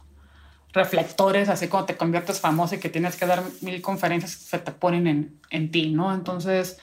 reflectores, 0.73 1.49
así 1.49 1.67
como 1.67 1.85
te 1.85 1.97
conviertes 1.97 2.39
famoso 2.39 2.75
y 2.75 2.77
que 2.77 2.89
tienes 2.89 3.15
que 3.15 3.25
dar 3.25 3.41
mil 3.61 3.81
conferencias, 3.81 4.31
se 4.31 4.59
te 4.59 4.71
ponen 4.71 5.07
en, 5.07 5.39
en 5.49 5.71
ti, 5.71 5.89
¿no? 5.89 6.13
Entonces, 6.13 6.77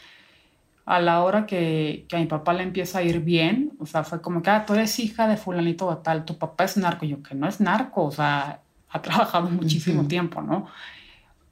a 0.85 0.99
la 0.99 1.23
hora 1.23 1.47
que, 1.47 2.05
que, 2.09 2.17
a 2.17 2.19
mi 2.19 2.27
papá 2.27 2.53
le 2.53 2.65
empieza 2.65 2.99
a 2.99 3.03
ir 3.05 3.21
bien, 3.21 3.71
o 3.79 3.87
sea, 3.87 4.03
fue 4.03 4.21
como 4.21 4.43
que, 4.43 4.51
ah, 4.51 4.67
tú 4.67 4.75
eres 4.75 4.99
hija 4.99 5.29
de 5.29 5.37
fulanito 5.37 5.87
o 5.87 5.99
tal, 5.99 6.25
tu 6.25 6.39
papá 6.39 6.65
es 6.65 6.77
narco, 6.77 7.05
y 7.05 7.11
yo 7.11 7.23
que 7.23 7.37
no 7.37 7.47
es 7.47 7.61
narco, 7.61 8.03
o 8.03 8.11
sea, 8.11 8.63
ha 8.89 9.01
trabajado 9.01 9.49
muchísimo 9.51 10.09
tiempo, 10.09 10.43
¿no? 10.43 10.67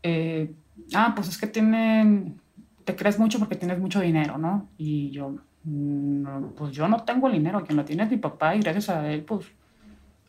Eh, 0.03 0.53
ah, 0.95 1.13
pues 1.15 1.29
es 1.29 1.39
que 1.39 1.47
tienen, 1.47 2.41
te 2.85 2.95
crees 2.97 3.19
mucho 3.19 3.39
porque 3.39 3.57
tienes 3.57 3.79
mucho 3.79 4.01
dinero, 4.01 4.39
¿no? 4.39 4.69
Y 4.77 5.11
yo, 5.11 5.37
no, 5.65 6.53
pues 6.57 6.73
yo 6.73 6.89
no 6.89 7.03
tengo 7.05 7.27
el 7.29 7.35
dinero, 7.35 7.65
quien 7.65 7.77
lo 7.77 7.85
tiene 7.85 8.05
es 8.05 8.11
mi 8.11 8.19
papá 8.19 8.55
y 8.55 8.61
gracias 8.61 8.91
a 8.91 9.11
él, 9.11 9.23
pues 9.23 9.47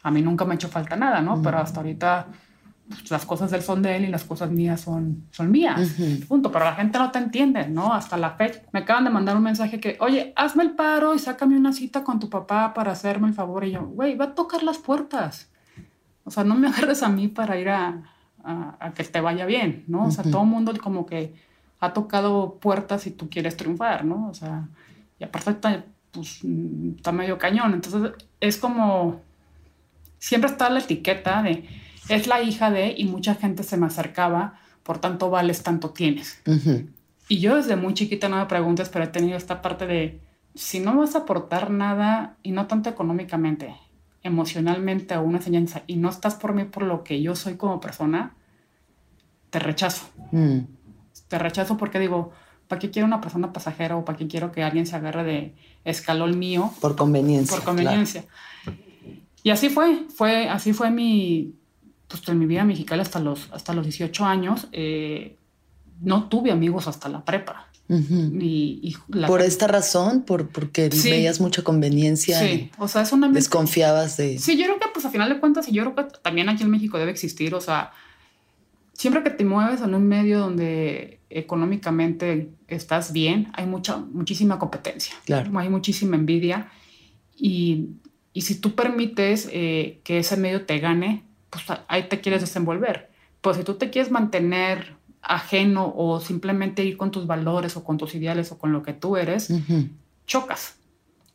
a 0.04 0.12
mí 0.12 0.22
nunca 0.22 0.46
me 0.46 0.54
ha 0.54 0.56
hecho 0.56 0.70
falta 0.70 0.96
nada, 0.96 1.22
¿no? 1.22 1.42
Pero 1.42 1.58
hasta 1.58 1.80
ahorita 1.80 2.28
pues, 2.88 3.10
las 3.10 3.26
cosas 3.26 3.52
de 3.52 3.58
él 3.58 3.64
son 3.64 3.82
de 3.82 3.96
él 3.96 4.06
y 4.06 4.08
las 4.08 4.24
cosas 4.24 4.52
mías 4.52 4.82
son, 4.82 5.26
son 5.32 5.52
mías, 5.52 5.96
punto. 6.28 6.52
Pero 6.52 6.66
la 6.66 6.76
gente 6.76 7.00
no 7.00 7.12
te 7.12 7.20
entiende, 7.20 7.68
¿no? 7.68 7.94
Hasta 7.94 8.16
la 8.16 8.32
fecha. 8.32 8.62
Me 8.72 8.82
acaban 8.82 9.04
de 9.06 9.10
mandar 9.10 9.36
un 9.36 9.44
mensaje 9.44 9.80
que, 9.80 9.98
oye, 10.00 10.32
hazme 10.36 10.64
el 10.64 10.72
paro 10.72 11.16
y 11.16 11.20
sácame 11.20 11.58
una 11.58 11.74
cita 11.74 12.04
con 12.04 12.20
tu 12.20 12.30
papá 12.30 12.74
para 12.74 12.92
hacerme 12.92 13.28
el 13.28 13.34
favor. 13.34 13.66
Y 13.66 13.72
yo, 13.72 13.86
güey, 13.88 14.16
va 14.16 14.26
a 14.26 14.36
tocar 14.36 14.62
las 14.62 14.78
puertas. 14.78 15.50
O 16.24 16.32
sea, 16.32 16.44
no 16.44 16.56
me 16.56 16.68
agarres 16.70 17.02
a 17.02 17.10
mí 17.10 17.28
para 17.28 17.58
ir 17.58 17.70
a, 17.70 18.04
a, 18.44 18.92
que 18.94 19.04
te 19.04 19.20
vaya 19.20 19.46
bien, 19.46 19.84
¿no? 19.88 20.06
O 20.06 20.12
sea, 20.12 20.24
todo 20.24 20.44
el 20.44 20.50
mundo 20.50 20.72
como 20.82 21.08
que 21.08 21.34
ha 21.79 21.94
tocado 21.94 22.58
puertas 22.60 23.08
y 23.08 23.12
tú 23.12 23.29
quieres 23.29 23.58
triunfar, 23.58 24.05
¿no? 24.05 24.29
O 24.29 24.34
sea, 24.34 24.67
y 25.20 25.24
aparte 25.24 25.51
está, 25.51 25.86
pues, 26.12 26.41
está 26.98 27.12
medio 27.12 27.38
cañón. 27.38 27.74
Entonces, 27.74 28.12
es 28.39 28.58
como, 28.58 29.22
siempre 30.20 30.50
está 30.50 30.70
la 30.70 30.79
etiqueta 30.79 31.41
de, 31.44 31.67
es 32.10 32.27
la 32.27 32.41
hija 32.41 32.72
de, 32.72 32.94
y 32.98 33.05
mucha 33.05 33.36
gente 33.36 33.63
se 33.63 33.77
me 33.77 33.86
acercaba, 33.86 34.60
por 34.84 35.00
tanto 35.00 35.29
vales, 35.29 35.63
tanto 35.63 35.89
tienes. 35.91 36.41
Y 37.27 37.39
yo 37.39 37.55
desde 37.55 37.75
muy 37.75 37.94
chiquita 37.94 38.29
no 38.29 38.38
me 38.38 38.46
preguntas, 38.46 38.89
pero 38.89 39.05
he 39.05 39.10
tenido 39.10 39.38
esta 39.38 39.62
parte 39.62 39.88
de, 39.88 40.22
si 40.53 40.79
no 40.79 40.98
vas 40.98 41.15
a 41.15 41.20
aportar 41.20 41.72
nada, 41.72 42.38
y 42.44 42.51
no 42.51 42.67
tanto 42.67 42.89
económicamente, 42.89 43.75
emocionalmente 44.24 45.13
a 45.13 45.22
una 45.22 45.38
enseñanza, 45.38 45.84
y 45.88 45.98
no 45.98 46.10
estás 46.10 46.36
por 46.36 46.53
mí 46.53 46.65
por 46.65 46.84
lo 46.84 47.03
que 47.03 47.22
yo 47.22 47.36
soy 47.36 47.55
como 47.55 47.79
persona, 47.79 48.34
te 49.50 49.60
rechazo. 49.60 50.08
Mm. 50.32 50.60
Te 51.27 51.39
rechazo 51.39 51.77
porque 51.77 52.00
digo, 52.00 52.32
¿para 52.67 52.79
qué 52.79 52.91
quiero 52.91 53.08
una 53.08 53.22
persona 53.22 53.53
pasajera 53.53 53.96
o 53.98 54.05
para 54.05 54.17
qué 54.17 54.27
quiero 54.27 54.51
que 54.51 54.63
alguien 54.63 54.86
se 54.86 54.96
agarre 54.96 55.24
de 55.24 55.55
escalón 55.84 56.38
mío? 56.38 56.72
Por 56.82 56.96
conveniencia. 56.96 57.55
Por 57.55 57.65
conveniencia. 57.65 58.25
Y 59.44 59.51
así 59.51 59.70
fue, 59.70 60.05
fue, 60.10 60.50
así 60.50 60.74
fue 60.74 60.89
mi, 60.89 61.53
pues, 62.08 62.27
en 62.27 62.39
mi 62.39 62.46
vida 62.46 62.63
mexicana 62.63 63.03
hasta 63.03 63.20
los, 63.20 63.50
hasta 63.51 63.74
los 63.74 63.86
18 63.86 64.25
años. 64.25 64.67
Eh, 64.72 65.38
no 66.01 66.27
tuve 66.29 66.51
amigos 66.51 66.88
hasta 66.88 67.10
la 67.10 67.24
prepa. 67.24 67.67
y, 67.88 68.96
por 69.27 69.41
esta 69.41 69.67
razón, 69.67 70.24
por, 70.24 70.50
porque 70.50 70.89
veías 71.03 71.39
mucha 71.39 71.62
conveniencia. 71.62 72.39
Sí, 72.39 72.72
o 72.79 72.88
sea, 72.88 73.03
es 73.03 73.12
una... 73.12 73.29
Desconfiabas 73.29 74.17
de... 74.17 74.39
Sí, 74.39 74.58
yo 74.58 74.65
creo 74.65 74.79
que 74.79 74.88
pues 74.91 75.05
a 75.05 75.12
final 75.12 75.29
de 75.29 75.39
cuentas, 75.39 75.67
y 75.67 75.74
yo 75.74 75.84
creo 75.84 75.96
que 75.96 76.17
también 76.24 76.50
aquí 76.50 76.63
en 76.63 76.72
México 76.72 76.98
debe 76.98 77.12
existir, 77.12 77.53
o 77.53 77.62
sea, 77.62 77.91
siempre 78.96 79.24
que 79.24 79.30
te 79.30 79.46
mueves 79.46 79.82
en 79.82 79.94
un 79.94 80.08
medio 80.08 80.40
donde 80.40 81.20
económicamente 81.30 82.50
estás 82.68 83.12
bien, 83.12 83.52
hay 83.54 83.66
mucha, 83.66 83.98
muchísima 83.98 84.58
competencia, 84.58 85.14
claro. 85.25 85.58
hay 85.60 85.70
muchísima 85.70 86.16
envidia 86.16 86.72
y, 87.36 87.90
y 88.34 88.42
si 88.42 88.56
tú 88.56 88.74
permites 88.74 89.50
eh, 89.52 90.00
que 90.04 90.20
ese 90.20 90.38
medio 90.38 90.66
te 90.66 90.80
gane, 90.80 91.24
pues 91.50 91.66
ahí 91.88 92.08
te 92.08 92.22
quieres 92.22 92.42
desenvolver. 92.42 93.12
Pues 93.42 93.58
si 93.58 93.64
tú 93.64 93.75
te 93.75 93.90
quieres 93.90 94.12
mantener 94.12 94.96
ajeno 95.22 95.94
o 95.96 96.20
simplemente 96.20 96.84
ir 96.84 96.98
con 96.98 97.12
tus 97.12 97.28
valores 97.28 97.75
o 97.78 97.84
con 97.84 97.98
tus 97.98 98.16
ideales 98.16 98.52
o 98.52 98.58
con 98.58 98.72
lo 98.72 98.82
que 98.82 98.94
tú 98.94 99.18
eres, 99.18 99.54
chocas. 100.25 100.78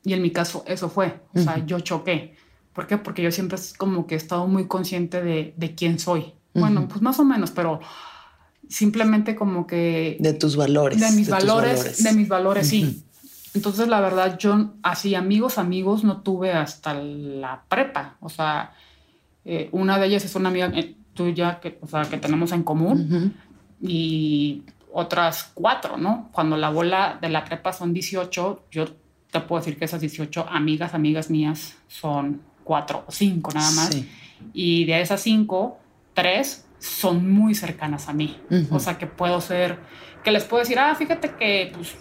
Y 0.03 0.15
en 0.15 0.23
mi 0.23 0.31
caso 0.31 0.65
eso 0.67 0.89
fue, 0.89 1.21
o 1.35 1.39
sea, 1.39 1.65
yo 1.67 1.81
choqué. 1.81 2.35
¿Por 2.73 2.87
qué? 2.87 2.97
Porque 2.97 3.23
yo 3.23 3.31
siempre 3.31 3.57
es 3.57 3.75
como 3.75 4.07
que 4.07 4.15
he 4.15 4.19
estado 4.19 4.47
muy 4.47 4.67
consciente 4.67 5.23
de, 5.23 5.53
de 5.57 5.75
quién 5.75 5.99
soy. 5.99 6.33
Bueno, 6.55 6.89
pues 6.89 7.01
más 7.01 7.19
o 7.21 7.25
menos, 7.25 7.51
pero 7.51 7.81
simplemente 8.69 9.35
como 9.35 9.67
que... 9.67 10.17
De 10.21 10.33
tus 10.33 10.57
valores. 10.57 11.01
De 11.01 11.11
mis 11.13 11.29
valores, 11.29 12.03
de 12.03 12.13
mis 12.13 12.29
valores, 12.29 12.69
sí. 12.69 13.05
Entonces, 13.55 13.89
la 13.89 14.01
verdad, 14.01 14.39
yo 14.39 14.75
así 14.83 15.15
amigos, 15.15 15.59
amigos 15.59 16.05
no 16.05 16.23
tuve 16.23 16.53
hasta 16.53 16.95
la 16.95 17.65
prepa. 17.69 18.17
O 18.21 18.29
sea, 18.29 18.73
eh, 19.45 19.69
una 19.73 19.99
de 19.99 20.07
ellas 20.07 20.25
es 20.25 20.35
una 20.37 20.51
amiga 20.51 20.71
eh, 20.75 20.95
tuya 21.15 21.59
que, 21.61 21.79
o 21.81 21.87
sea, 21.87 22.03
que 22.03 22.19
tenemos 22.19 22.53
en 22.53 22.63
común 22.63 23.35
y 23.83 24.63
otras 24.93 25.51
cuatro, 25.55 25.97
¿no? 25.97 26.29
Cuando 26.33 26.57
la 26.57 26.71
bola 26.71 27.19
de 27.21 27.29
la 27.29 27.45
prepa 27.45 27.73
son 27.73 27.93
18, 27.93 28.67
yo 28.71 28.87
te 29.31 29.41
puedo 29.41 29.61
decir 29.61 29.79
que 29.79 29.85
esas 29.85 30.01
18 30.01 30.47
amigas, 30.49 30.95
amigas 30.95 31.31
mías 31.31 31.77
son 31.89 32.43
cuatro 32.63 33.05
o 33.07 33.13
cinco 33.13 33.51
nada 33.53 33.71
más. 33.73 33.97
Y 34.53 34.85
de 34.85 35.01
esas 35.01 35.21
cinco, 35.21 35.79
tres 36.15 36.65
son 36.79 37.31
muy 37.31 37.55
cercanas 37.55 38.09
a 38.09 38.13
mí. 38.13 38.41
O 38.71 38.81
sea, 38.81 38.99
que 38.99 39.07
puedo 39.07 39.41
ser, 39.41 39.79
que 40.25 40.31
les 40.31 40.45
puedo 40.45 40.63
decir, 40.63 40.79
ah, 40.79 40.95
fíjate 40.95 41.31
que 41.39 41.73
pues 41.75 41.95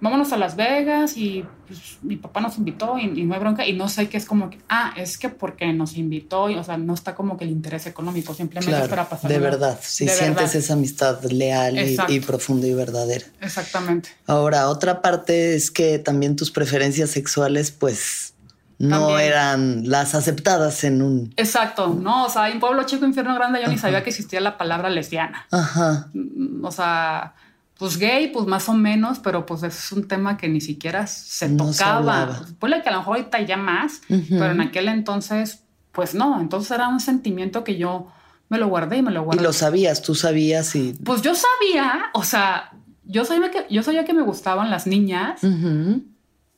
vámonos 0.00 0.32
a 0.32 0.36
Las 0.36 0.56
Vegas 0.56 1.16
y 1.16 1.44
pues, 1.66 1.98
mi 2.02 2.16
papá 2.16 2.40
nos 2.40 2.58
invitó 2.58 2.98
y, 2.98 3.06
no 3.24 3.34
hay 3.34 3.40
bronca 3.40 3.66
y 3.66 3.72
no 3.72 3.88
sé 3.88 4.08
qué 4.08 4.16
es 4.16 4.24
como 4.24 4.50
que, 4.50 4.58
ah, 4.68 4.94
es 4.96 5.18
que 5.18 5.28
porque 5.28 5.72
nos 5.72 5.96
invitó, 5.96 6.50
y, 6.50 6.54
o 6.54 6.64
sea, 6.64 6.76
no 6.76 6.94
está 6.94 7.14
como 7.14 7.36
que 7.36 7.44
el 7.44 7.50
interés 7.50 7.86
económico, 7.86 8.34
simplemente 8.34 8.80
es 8.80 8.88
para 8.88 9.08
pasar. 9.08 9.30
De 9.30 9.38
verdad, 9.38 9.78
si 9.82 10.08
sientes 10.08 10.54
esa 10.54 10.74
amistad 10.74 11.22
leal 11.24 11.78
y, 12.08 12.20
profunda 12.20 12.66
y 12.66 12.74
verdadera. 12.74 13.24
Exactamente. 13.40 14.10
Ahora, 14.26 14.68
otra 14.68 15.02
parte 15.02 15.54
es 15.54 15.70
que 15.70 15.98
también 15.98 16.36
tus 16.36 16.50
preferencias 16.50 17.10
sexuales, 17.10 17.70
pues 17.70 18.34
no 18.78 19.18
eran 19.18 19.88
las 19.88 20.14
aceptadas 20.14 20.84
en 20.84 21.02
un. 21.02 21.34
Exacto, 21.36 21.88
no, 21.88 22.26
o 22.26 22.28
sea, 22.28 22.50
en 22.50 22.60
Pueblo 22.60 22.82
Chico, 22.84 23.06
Infierno 23.06 23.34
Grande, 23.34 23.60
yo 23.62 23.68
ni 23.68 23.78
sabía 23.78 24.02
que 24.02 24.10
existía 24.10 24.40
la 24.40 24.58
palabra 24.58 24.90
lesbiana. 24.90 25.46
Ajá. 25.50 26.08
Mm, 26.12 26.64
o 26.64 26.70
sea, 26.70 27.34
pues 27.78 27.98
gay, 27.98 28.28
pues 28.28 28.46
más 28.46 28.68
o 28.68 28.74
menos, 28.74 29.18
pero 29.18 29.46
pues 29.46 29.62
es 29.62 29.92
un 29.92 30.08
tema 30.08 30.36
que 30.36 30.48
ni 30.48 30.60
siquiera 30.60 31.06
se 31.06 31.48
tocaba. 31.50 32.42
Puede 32.58 32.82
que 32.82 32.88
a 32.88 32.92
lo 32.92 32.98
mejor 32.98 33.16
ahorita 33.18 33.40
ya 33.42 33.56
más, 33.56 34.00
pero 34.08 34.50
en 34.50 34.60
aquel 34.60 34.88
entonces, 34.88 35.60
pues 35.92 36.14
no. 36.14 36.40
Entonces 36.40 36.70
era 36.70 36.88
un 36.88 37.00
sentimiento 37.00 37.64
que 37.64 37.76
yo 37.76 38.08
me 38.48 38.58
lo 38.58 38.68
guardé 38.68 38.98
y 38.98 39.02
me 39.02 39.10
lo 39.10 39.24
guardé. 39.24 39.42
Y 39.42 39.44
lo 39.44 39.52
sabías, 39.52 40.02
tú 40.02 40.14
sabías 40.14 40.74
y. 40.74 40.94
Pues 41.04 41.22
yo 41.22 41.34
sabía, 41.34 42.06
o 42.14 42.22
sea, 42.22 42.72
yo 43.04 43.24
sabía 43.24 43.50
que, 43.50 43.66
yo 43.70 43.82
sabía 43.82 44.04
que 44.04 44.14
me 44.14 44.22
gustaban 44.22 44.70
las 44.70 44.86
niñas, 44.86 45.40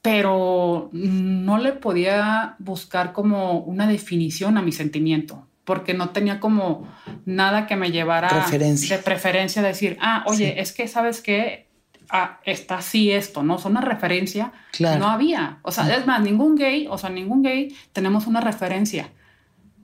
pero 0.02 0.90
no 0.92 1.58
le 1.58 1.72
podía 1.72 2.56
buscar 2.58 3.12
como 3.12 3.60
una 3.60 3.86
definición 3.86 4.56
a 4.56 4.62
mi 4.62 4.72
sentimiento 4.72 5.46
porque 5.64 5.92
no 5.92 6.10
tenía 6.10 6.40
como 6.40 6.88
nada 7.26 7.66
que 7.66 7.76
me 7.76 7.90
llevara 7.90 8.46
de 8.50 8.98
preferencia 9.04 9.60
a 9.60 9.66
decir, 9.66 9.98
ah, 10.00 10.24
oye, 10.26 10.62
es 10.62 10.72
que 10.72 10.88
sabes 10.88 11.20
que 11.20 11.68
ah, 12.08 12.40
está 12.44 12.78
así 12.78 13.12
esto, 13.12 13.42
¿no? 13.42 13.58
Son 13.58 13.72
una 13.72 13.82
referencia. 13.82 14.52
No 14.80 15.08
había. 15.08 15.58
O 15.62 15.70
sea, 15.70 15.94
es 15.94 16.06
más, 16.06 16.22
ningún 16.22 16.56
gay, 16.56 16.86
o 16.88 16.96
sea, 16.96 17.10
ningún 17.10 17.42
gay 17.42 17.76
tenemos 17.92 18.26
una 18.26 18.40
referencia. 18.40 19.10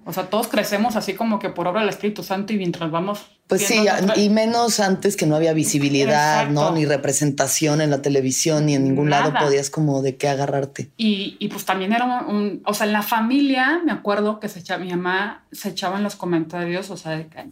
O 0.06 0.12
sea, 0.12 0.28
todos 0.28 0.48
crecemos 0.48 0.96
así 0.96 1.14
como 1.14 1.38
que 1.38 1.48
por 1.48 1.66
obra 1.66 1.80
del 1.80 1.88
Espíritu 1.88 2.22
Santo 2.22 2.52
y 2.52 2.58
mientras 2.58 2.90
vamos. 2.90 3.24
Pues 3.46 3.66
sí, 3.66 3.84
y 4.16 4.28
menos 4.28 4.80
antes 4.80 5.16
que 5.16 5.26
no 5.26 5.36
había 5.36 5.54
visibilidad, 5.54 6.48
¿no? 6.48 6.72
Ni 6.72 6.84
representación 6.84 7.80
en 7.80 7.90
la 7.90 8.02
televisión, 8.02 8.66
ni 8.66 8.74
en 8.74 8.84
ningún 8.84 9.10
lado 9.10 9.32
podías 9.38 9.70
como 9.70 10.02
de 10.02 10.16
qué 10.16 10.28
agarrarte. 10.28 10.90
Y, 10.96 11.36
y 11.38 11.48
pues 11.48 11.64
también 11.64 11.92
era 11.92 12.04
un, 12.04 12.62
O 12.66 12.74
sea, 12.74 12.86
en 12.86 12.92
la 12.92 13.02
familia, 13.02 13.80
me 13.84 13.92
acuerdo 13.92 14.40
que 14.40 14.48
se 14.48 14.60
echaba, 14.60 14.84
mi 14.84 14.90
mamá 14.90 15.44
se 15.52 15.70
echaba 15.70 15.96
en 15.96 16.04
los 16.04 16.16
comentarios, 16.16 16.90
o 16.90 16.96
sea, 16.96 17.12
de 17.12 17.26
que, 17.28 17.46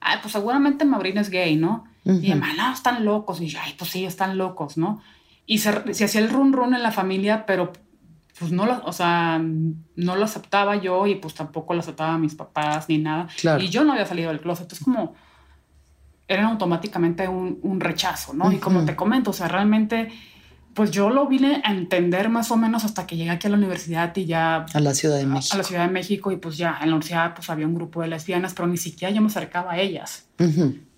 ay, 0.00 0.18
pues 0.22 0.32
seguramente 0.32 0.84
Maureen 0.84 1.18
es 1.18 1.30
gay, 1.30 1.56
¿no? 1.56 1.84
Y 2.04 2.12
mi 2.12 2.28
mamá, 2.30 2.54
no, 2.54 2.72
están 2.72 3.04
locos. 3.04 3.40
Y 3.42 3.48
yo, 3.48 3.58
ay, 3.62 3.74
pues 3.76 3.90
sí, 3.90 4.06
están 4.06 4.38
locos, 4.38 4.78
¿no? 4.78 5.02
Y 5.44 5.58
se, 5.58 5.92
se 5.92 6.04
hacía 6.04 6.22
el 6.22 6.30
run 6.30 6.54
run 6.54 6.74
en 6.74 6.82
la 6.82 6.92
familia, 6.92 7.44
pero 7.44 7.72
pues 8.38 8.52
no 8.52 8.66
lo, 8.66 8.82
o 8.84 8.92
sea, 8.92 9.40
no 9.40 10.16
lo 10.16 10.24
aceptaba 10.24 10.76
yo 10.76 11.06
y 11.06 11.16
pues 11.16 11.34
tampoco 11.34 11.74
lo 11.74 11.80
aceptaba 11.80 12.18
mis 12.18 12.34
papás 12.34 12.88
ni 12.88 12.98
nada. 12.98 13.28
Y 13.58 13.68
yo 13.68 13.84
no 13.84 13.92
había 13.92 14.06
salido 14.06 14.30
del 14.30 14.40
closet. 14.40 14.62
Entonces 14.62 14.84
como 14.84 15.14
era 16.28 16.46
automáticamente 16.46 17.26
un, 17.26 17.80
rechazo, 17.80 18.34
¿no? 18.34 18.52
Y 18.52 18.58
como 18.58 18.84
te 18.84 18.94
comento, 18.94 19.30
o 19.30 19.32
sea, 19.32 19.48
realmente, 19.48 20.08
pues 20.74 20.90
yo 20.90 21.08
lo 21.08 21.26
vine 21.26 21.62
a 21.64 21.72
entender 21.72 22.28
más 22.28 22.50
o 22.50 22.56
menos 22.56 22.84
hasta 22.84 23.06
que 23.06 23.16
llegué 23.16 23.30
aquí 23.30 23.46
a 23.46 23.50
la 23.50 23.56
universidad 23.56 24.14
y 24.14 24.26
ya... 24.26 24.66
A 24.74 24.80
la 24.80 24.92
Ciudad 24.92 25.16
de 25.16 25.24
México. 25.24 25.54
A, 25.54 25.56
la 25.56 25.64
Ciudad 25.64 25.86
de 25.86 25.92
México 25.92 26.30
y 26.30 26.36
pues 26.36 26.58
ya 26.58 26.78
en 26.82 26.90
la 26.90 26.96
universidad 26.96 27.34
pues 27.34 27.48
había 27.48 27.66
un 27.66 27.74
grupo 27.74 28.02
de 28.02 28.08
lesbianas, 28.08 28.52
pero 28.52 28.68
ni 28.68 28.76
siquiera 28.76 29.12
yo 29.12 29.22
me 29.22 29.28
acercaba 29.28 29.72
a 29.72 29.78
ellas. 29.78 30.26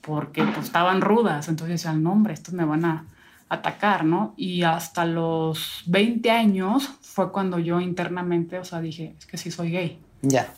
Porque 0.01 0.43
pues 0.43 0.67
estaban 0.67 1.01
rudas. 1.01 1.49
Entonces 1.49 1.81
decían, 1.81 2.03
no, 2.03 2.13
hombre, 2.13 2.35
estos 2.35 2.53
me 2.53 2.65
van 2.65 2.85
a 2.85 3.05
atacar, 3.51 4.05
¿no? 4.05 4.33
Y 4.37 4.63
hasta 4.63 5.05
los 5.05 5.83
20 5.87 6.31
años 6.31 6.89
fue 7.03 7.31
cuando 7.33 7.59
yo 7.59 7.81
internamente, 7.81 8.59
o 8.59 8.65
sea, 8.65 8.81
dije, 8.81 9.17
es 9.19 9.27
que 9.27 9.37
sí 9.37 9.51
soy 9.51 9.73
gay. 9.73 9.99
Ya. 10.23 10.55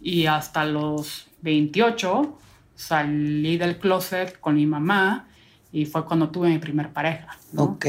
Y 0.00 0.26
hasta 0.26 0.64
los 0.64 1.26
28 1.40 2.38
salí 2.76 3.56
del 3.56 3.78
closet 3.78 4.38
con 4.38 4.54
mi 4.54 4.66
mamá 4.66 5.28
y 5.72 5.86
fue 5.86 6.04
cuando 6.04 6.28
tuve 6.28 6.50
mi 6.50 6.58
primer 6.58 6.92
pareja. 6.92 7.36
¿no? 7.52 7.64
Ok. 7.64 7.86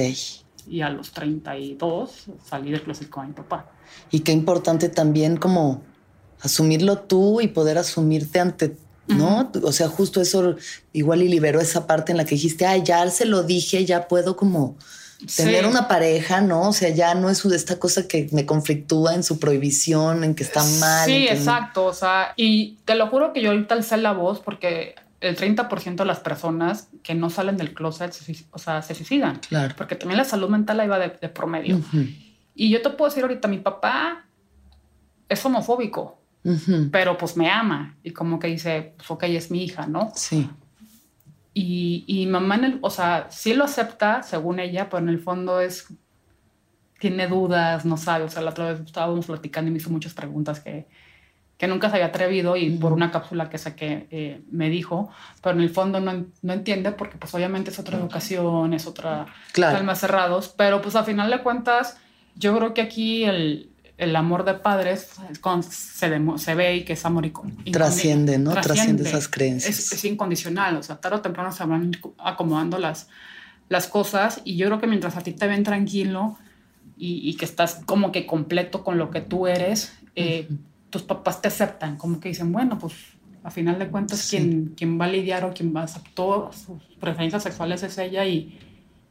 y 0.68 0.82
a 0.82 0.90
los 0.90 1.12
32 1.12 2.28
salí 2.44 2.72
del 2.72 2.82
closet 2.82 3.10
con 3.10 3.28
mi 3.28 3.34
papá. 3.34 3.70
Y 4.10 4.22
qué 4.22 4.32
importante 4.32 4.88
también 4.88 5.36
como 5.36 5.82
asumirlo 6.42 7.00
tú 7.00 7.42
y 7.42 7.50
poder 7.50 7.78
asumirte 7.78 8.40
ante, 8.40 8.78
¿no? 9.10 9.52
O 9.64 9.72
sea, 9.72 9.88
justo 9.90 10.22
eso 10.22 10.56
igual 10.94 11.22
y 11.22 11.28
liberó 11.28 11.60
esa 11.60 11.86
parte 11.88 12.12
en 12.12 12.18
la 12.18 12.26
que 12.26 12.36
dijiste, 12.36 12.66
ay, 12.66 12.84
ya 12.84 13.10
se 13.10 13.26
lo 13.26 13.44
dije, 13.44 13.86
ya 13.86 14.08
puedo 14.08 14.36
como 14.36 14.78
tener 15.36 15.64
Sí. 15.66 15.70
una 15.70 15.88
pareja, 15.90 16.40
¿no? 16.42 16.70
O 16.70 16.74
sea, 16.74 16.90
ya 16.90 17.14
no 17.16 17.30
es 17.30 17.44
esta 17.44 17.78
cosa 17.78 18.08
que 18.08 18.30
me 18.32 18.46
conflictúa 18.46 19.14
en 19.16 19.24
su 19.24 19.38
prohibición, 19.40 20.24
en 20.24 20.34
que 20.36 20.44
está 20.44 20.64
mal. 20.80 21.06
Sí, 21.10 21.26
no- 21.30 21.36
exacto. 21.36 21.86
O 21.86 21.94
sea, 21.94 22.34
y 22.38 22.78
te 22.86 22.96
lo 22.96 23.08
juro 23.08 23.34
que 23.34 23.42
yo 23.42 23.52
ahorita 23.52 23.76
alcé 23.76 23.98
la 23.98 24.14
voz 24.14 24.40
porque 24.40 24.96
el 25.20 25.36
30% 25.36 26.04
de 26.04 26.08
las 26.08 26.20
personas 26.22 26.88
que 27.04 27.16
no 27.16 27.30
salen 27.30 27.58
del 27.58 27.74
closet, 27.74 28.14
se, 28.14 28.46
o 28.52 28.60
sea, 28.60 28.82
se 28.82 28.96
suicidan. 28.96 29.42
Claro. 29.50 29.74
Porque 29.78 29.96
también 29.96 30.18
la 30.18 30.24
salud 30.24 30.48
mental 30.48 30.80
ahí 30.80 30.88
va 30.88 30.98
de, 31.00 31.10
de 31.22 31.28
promedio. 31.28 31.82
Y 32.56 32.70
yo 32.70 32.82
te 32.82 32.90
puedo 32.92 33.10
decir 33.10 33.24
ahorita, 33.24 33.50
mi 33.50 33.58
papá 33.58 34.26
es 35.28 35.46
homofóbico, 35.46 36.19
ujú, 36.44 36.90
pero 36.92 37.18
pues 37.18 37.36
me 37.38 37.50
ama. 37.50 37.98
Y 38.04 38.12
como 38.12 38.40
que 38.40 38.48
dice, 38.48 38.94
pues 38.98 39.10
ok, 39.12 39.24
es 39.24 39.52
mi 39.52 39.64
hija, 39.64 39.88
¿no? 39.88 40.12
Sí, 40.16 40.50
Y, 41.54 42.06
y 42.08 42.26
mamá, 42.28 42.56
en 42.56 42.64
el, 42.64 42.80
o 42.82 42.90
sea, 42.90 43.28
sí 43.32 43.54
lo 43.54 43.66
acepta, 43.66 44.24
según 44.24 44.60
ella, 44.60 44.90
pero 44.90 45.04
en 45.04 45.10
el 45.10 45.20
fondo 45.20 45.60
es. 45.62 45.88
Tiene 47.00 47.28
dudas, 47.28 47.86
no 47.86 47.96
sabe. 47.98 48.26
O 48.26 48.30
sea, 48.30 48.42
la 48.42 48.52
otra 48.52 48.72
vez 48.72 48.82
estábamos 48.82 49.26
platicando 49.26 49.70
y 49.70 49.72
me 49.72 49.78
hizo 49.78 49.90
muchas 49.90 50.14
preguntas 50.14 50.60
que, 50.60 50.86
que 51.58 51.68
nunca 51.68 51.90
se 51.90 51.96
había 51.96 52.08
atrevido 52.08 52.58
y 52.58 52.72
por 52.72 52.92
una 52.92 53.10
cápsula 53.12 53.50
que 53.50 53.58
saqué 53.58 54.08
eh, 54.12 54.42
me 54.52 54.70
dijo, 54.70 55.10
pero 55.42 55.56
en 55.56 55.62
el 55.62 55.70
fondo 55.70 56.00
no, 56.02 56.26
no 56.42 56.54
entiende 56.54 56.92
porque, 56.92 57.18
pues, 57.18 57.34
obviamente 57.34 57.72
es 57.72 57.80
otra 57.80 57.98
educación, 57.98 58.74
es 58.74 58.86
otra. 58.86 59.28
Claro. 59.54 59.74
Están 59.74 59.86
más 59.86 60.00
cerrados, 60.00 60.54
pero 60.58 60.82
pues, 60.82 60.96
a 60.98 61.04
final 61.06 61.30
de 61.32 61.42
cuentas, 61.42 61.98
yo 62.36 62.56
creo 62.58 62.74
que 62.74 62.82
aquí 62.82 63.24
el. 63.24 63.69
El 64.00 64.16
amor 64.16 64.46
de 64.46 64.54
padres 64.56 65.10
es 65.30 65.40
con- 65.40 65.62
se, 65.62 66.10
demo- 66.10 66.38
se 66.38 66.56
ve 66.56 66.78
y 66.78 66.84
que 66.86 66.94
es 66.94 67.06
amor 67.06 67.26
y 67.26 67.32
con- 67.32 67.56
Trasciende, 67.66 68.38
¿no? 68.40 68.52
trasciende. 68.52 68.74
Trasciende 68.76 69.04
esas 69.04 69.28
creencias. 69.28 69.78
Es, 69.78 69.92
es 69.94 70.06
incondicional, 70.06 70.78
o 70.78 70.84
sea, 70.84 70.96
tarde 71.02 71.18
o 71.18 71.22
temprano 71.22 71.52
se 71.52 71.64
van 71.66 71.92
acomodando 72.18 72.78
las, 72.80 73.10
las 73.68 73.88
cosas 73.88 74.42
y 74.46 74.56
yo 74.56 74.68
creo 74.68 74.80
que 74.80 74.88
mientras 74.88 75.16
a 75.18 75.22
ti 75.22 75.34
te 75.34 75.48
ven 75.48 75.64
tranquilo 75.64 76.38
y, 76.98 77.30
y 77.30 77.36
que 77.36 77.46
estás 77.46 77.82
como 77.86 78.12
que 78.12 78.26
completo 78.26 78.84
con 78.84 78.98
lo 78.98 79.12
que 79.12 79.22
tú 79.22 79.48
eres, 79.48 79.94
eh, 80.16 80.48
tus 80.90 81.04
papás 81.04 81.42
te 81.42 81.50
aceptan, 81.50 81.98
como 81.98 82.20
que 82.20 82.30
dicen, 82.30 82.52
bueno, 82.52 82.80
pues 82.80 82.94
a 83.44 83.52
final 83.52 83.78
de 83.80 83.88
cuentas 83.90 84.20
Sí. 84.20 84.38
quien, 84.38 84.74
quien 84.76 85.00
va 85.00 85.06
a 85.06 85.08
lidiar 85.10 85.46
o 85.46 85.54
quien 85.54 85.74
va 85.76 85.82
a 85.82 85.84
aceptar 85.84 86.50
sus 86.54 86.82
preferencias 87.00 87.44
sexuales 87.44 87.84
es 87.84 87.98
ella 87.98 88.26
y, 88.26 88.58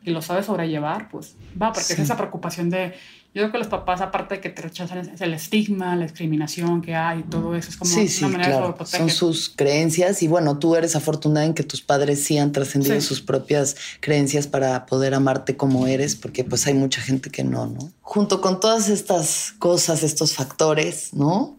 y 0.02 0.11
lo 0.11 0.21
sabe 0.23 0.42
sobrellevar, 0.42 1.09
pues 1.09 1.37
va, 1.61 1.73
porque 1.73 1.85
Sí. 1.85 1.92
es 1.95 1.99
esa 2.00 2.16
preocupación 2.16 2.68
de, 2.68 2.95
yo 3.38 3.45
creo 3.45 3.52
que 3.52 3.59
los 3.59 3.68
papás, 3.68 4.00
aparte 4.00 4.35
de 4.35 4.40
que 4.40 4.49
te 4.50 4.62
rechazan, 4.62 4.99
es 4.99 5.21
el 5.21 5.33
estigma, 5.33 5.95
la 5.95 6.02
discriminación 6.02 6.83
que 6.83 6.97
hay 6.97 7.21
y 7.21 7.23
todo 7.23 7.54
eso, 7.54 7.68
es 7.71 7.76
como 7.76 7.88
sí, 7.88 8.09
sí, 8.09 8.25
una 8.25 8.33
manera 8.33 8.49
de 8.49 8.52
claro. 8.57 8.66
sobreproteger. 8.66 9.00
Son 9.00 9.11
sus 9.11 9.49
creencias 9.54 10.23
y 10.25 10.28
bueno, 10.28 10.59
tú 10.59 10.75
eres 10.75 10.97
afortunada 10.97 11.47
en 11.47 11.54
que 11.54 11.62
tus 11.62 11.80
padres 11.80 12.25
sí 12.25 12.37
han 12.37 12.50
trascendido 12.50 13.00
Sí. 13.00 13.07
sus 13.07 13.21
propias 13.21 13.76
creencias 14.00 14.49
para 14.49 14.87
poder 14.87 15.14
amarte 15.14 15.57
como 15.57 15.87
eres, 15.87 16.16
porque 16.16 16.42
pues 16.42 16.66
hay 16.66 16.75
mucha 16.75 17.00
gente 17.00 17.30
que 17.30 17.45
no, 17.45 17.66
¿no? 17.66 17.92
Junto 18.00 18.40
con 18.40 18.59
todas 18.59 18.88
estas 18.88 19.54
cosas, 19.61 20.02
estos 20.02 20.35
factores, 20.35 21.14
¿no? 21.14 21.57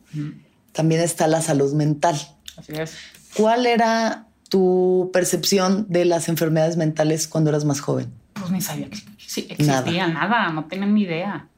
También 0.74 1.02
está 1.02 1.28
la 1.28 1.42
salud 1.42 1.74
mental. 1.74 2.16
Así 2.58 2.74
es. 2.74 2.94
¿Cuál 3.36 3.66
era 3.66 4.28
tu 4.50 5.12
percepción 5.14 5.86
de 5.88 6.06
las 6.06 6.28
enfermedades 6.30 6.76
mentales 6.78 7.28
cuando 7.28 7.52
eras 7.52 7.64
más 7.64 7.80
joven? 7.80 8.12
Pues 8.34 8.52
ni 8.52 8.62
sabía 8.62 8.90
que 8.90 8.98
sí, 9.18 9.48
existía 9.50 10.08
nada. 10.08 10.50
no 10.52 10.66
tenía 10.66 10.86
ni 10.88 11.04
idea. 11.04 11.49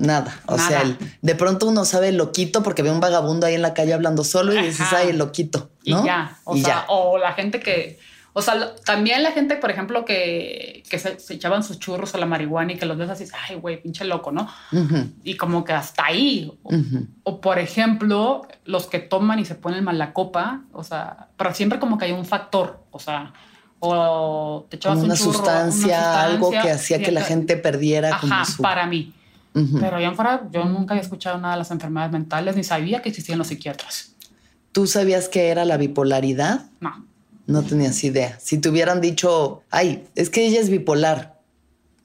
Nada. 0.00 0.40
O 0.46 0.56
Nada. 0.56 0.68
sea, 0.68 0.82
el- 0.82 0.96
de 1.20 1.34
pronto 1.34 1.66
uno 1.68 1.84
sabe 1.84 2.10
loquito 2.10 2.62
porque 2.62 2.82
ve 2.82 2.90
un 2.90 3.00
vagabundo 3.00 3.46
ahí 3.46 3.54
en 3.54 3.62
la 3.62 3.74
calle 3.74 3.92
hablando 3.92 4.24
solo 4.24 4.52
y 4.54 4.62
dices, 4.62 4.86
ay, 4.92 5.10
el 5.10 5.18
loquito. 5.18 5.70
Y 5.84 5.92
¿no? 5.92 6.04
ya. 6.04 6.38
O 6.44 6.56
y 6.56 6.62
sea, 6.62 6.74
ya. 6.74 6.84
o 6.88 7.18
la 7.18 7.32
gente 7.34 7.60
que. 7.60 7.98
O 8.32 8.42
sea, 8.42 8.76
también 8.86 9.24
la 9.24 9.32
gente, 9.32 9.56
por 9.56 9.72
ejemplo, 9.72 10.04
que, 10.04 10.84
que 10.88 10.98
se, 11.00 11.18
se 11.18 11.34
echaban 11.34 11.64
sus 11.64 11.80
churros 11.80 12.14
a 12.14 12.18
la 12.18 12.26
marihuana 12.26 12.72
y 12.72 12.76
que 12.76 12.86
los 12.86 12.96
ves 12.96 13.10
así, 13.10 13.24
ay, 13.48 13.56
güey, 13.56 13.82
pinche 13.82 14.04
loco, 14.04 14.30
¿no? 14.30 14.48
Y 15.24 15.36
como 15.36 15.64
que 15.64 15.72
hasta 15.72 16.06
ahí. 16.06 16.50
O, 17.24 17.40
por 17.40 17.58
ejemplo, 17.58 18.46
los 18.64 18.86
que 18.86 19.00
toman 19.00 19.40
y 19.40 19.44
se 19.44 19.56
ponen 19.56 19.82
mal 19.82 19.98
la 19.98 20.12
copa, 20.12 20.62
o 20.72 20.84
sea, 20.84 21.26
pero 21.36 21.52
siempre 21.54 21.80
como 21.80 21.98
que 21.98 22.04
hay 22.04 22.12
un 22.12 22.24
factor, 22.24 22.84
o 22.92 23.00
sea, 23.00 23.32
o 23.80 24.64
te 24.70 24.76
echabas 24.76 24.98
Como 24.98 25.06
un 25.06 25.10
una 25.10 25.18
churro, 25.18 25.32
sustancia, 25.32 26.22
algo 26.22 26.50
que 26.50 26.56
sustancia, 26.58 26.74
hacía 26.76 27.02
que 27.02 27.10
la 27.10 27.22
gente 27.22 27.56
perdiera 27.56 28.18
como 28.20 28.32
Ajá, 28.32 28.44
su... 28.44 28.62
para 28.62 28.86
mí. 28.86 29.12
Ujú. 29.54 29.78
Pero 29.80 29.96
allá 29.96 30.08
en 30.08 30.14
fuera, 30.16 30.48
yo 30.52 30.64
nunca 30.64 30.94
había 30.94 31.02
escuchado 31.02 31.38
nada 31.38 31.54
de 31.54 31.58
las 31.58 31.70
enfermedades 31.70 32.12
mentales, 32.12 32.56
ni 32.56 32.64
sabía 32.64 33.02
que 33.02 33.08
existían 33.08 33.38
los 33.38 33.48
psiquiatras. 33.48 34.14
¿Tú 34.72 34.86
sabías 34.86 35.28
qué 35.28 35.48
era 35.48 35.64
la 35.64 35.76
bipolaridad? 35.76 36.66
No. 36.80 37.04
No 37.46 37.62
tenías 37.62 38.02
idea. 38.04 38.38
Si 38.40 38.58
te 38.58 38.68
hubieran 38.68 39.00
dicho, 39.00 39.62
ay, 39.70 40.06
es 40.14 40.30
que 40.30 40.46
ella 40.46 40.60
es 40.60 40.70
bipolar. 40.70 41.40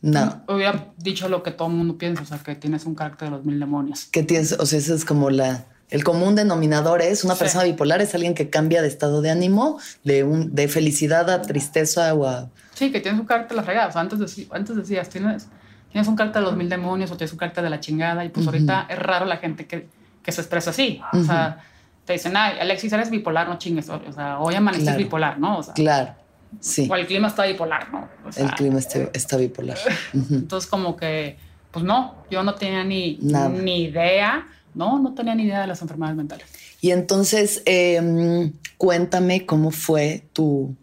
No. 0.02 0.44
Hubiera 0.48 0.92
dicho 0.98 1.30
lo 1.30 1.44
que 1.44 1.52
todo 1.52 1.68
el 1.68 1.76
mundo 1.76 1.98
piensa, 1.98 2.24
o 2.24 2.26
sea, 2.26 2.40
que 2.40 2.56
tienes 2.56 2.86
un 2.86 2.96
carácter 2.96 3.30
de 3.30 3.36
los 3.38 3.46
mil 3.46 3.60
demonios. 3.60 4.06
¿Qué 4.12 4.24
tienes? 4.24 4.54
O 4.54 4.66
sea, 4.66 4.80
ese 4.80 4.94
es 4.96 5.06
como 5.06 5.30
la... 5.30 5.66
El 5.92 6.04
común 6.04 6.34
denominador 6.34 7.02
es 7.04 7.24
una 7.24 7.36
Sí. 7.36 7.40
persona 7.42 7.64
bipolar 7.64 8.02
es 8.02 8.16
alguien 8.16 8.34
que 8.34 8.50
cambia 8.50 8.82
de 8.82 8.88
estado 8.88 9.22
de 9.22 9.30
ánimo, 9.30 9.80
de, 10.04 10.24
un, 10.24 10.56
de 10.56 10.68
felicidad 10.68 11.30
a 11.30 11.44
tristeza 11.44 12.12
o 12.16 12.26
a... 12.26 12.50
Sí, 12.74 12.92
que 12.92 13.00
tienes 13.02 13.22
un 13.22 13.28
carácter 13.28 13.52
de 13.52 13.56
las 13.58 13.66
regadas. 13.68 13.96
Antes, 13.96 14.18
deci- 14.20 14.48
antes 14.52 14.76
decías, 14.76 15.10
tienes, 15.10 15.48
tienes 15.92 16.08
un 16.08 16.16
carácter 16.16 16.42
de 16.42 16.48
los 16.48 16.58
mil 16.58 16.70
demonios 16.70 17.12
o 17.12 17.18
tienes 17.18 17.32
un 17.34 17.40
carácter 17.40 17.64
de 17.64 17.70
la 17.70 17.80
chingada. 17.80 18.24
Y 18.26 18.30
pues 18.30 18.46
ahorita 18.46 18.88
es 18.90 19.00
raro 19.00 19.26
la 19.26 19.38
gente 19.38 19.66
que, 19.66 19.88
que 20.24 20.32
se 20.32 20.42
expresa 20.42 20.70
así. 20.72 21.02
O 21.14 21.24
sea, 21.24 21.60
te 22.06 22.14
dicen, 22.14 22.36
ay, 22.38 22.60
Alexis, 22.60 22.92
eres 22.94 23.10
bipolar, 23.10 23.48
no 23.50 23.58
chingues. 23.58 23.90
O 23.90 24.12
sea, 24.14 24.40
hoy 24.40 24.56
amaneciste 24.56 24.92
Claro. 24.92 25.04
bipolar, 25.04 25.40
¿no? 25.40 25.58
O 25.60 25.64
sea, 25.64 25.74
Claro, 25.74 26.14
sí. 26.60 26.88
o 26.92 26.96
el 26.96 27.08
clima 27.08 27.28
está 27.30 27.46
bipolar, 27.46 27.92
¿no? 27.92 28.08
O 28.28 28.32
sea, 28.32 28.46
El 28.46 28.52
clima 28.52 28.80
está 28.80 29.38
bipolar. 29.38 29.78
Entonces, 30.14 30.70
como 30.70 30.96
que, 30.96 31.38
pues 31.72 31.84
no, 31.86 32.16
yo 32.30 32.44
no 32.44 32.56
tenía 32.56 32.84
ni, 32.84 33.18
Nada. 33.22 33.50
ni 33.50 33.84
idea, 33.86 34.46
no, 34.74 35.00
no 35.00 35.14
tenía 35.14 35.34
ni 35.36 35.44
idea 35.44 35.62
de 35.62 35.68
las 35.68 35.82
enfermedades 35.82 36.16
mentales. 36.18 36.46
Y 36.82 36.92
entonces, 36.92 37.64
eh, 37.66 38.52
cuéntame 38.78 39.46
cómo 39.48 39.72
fue 39.72 40.24
tu 40.34 40.76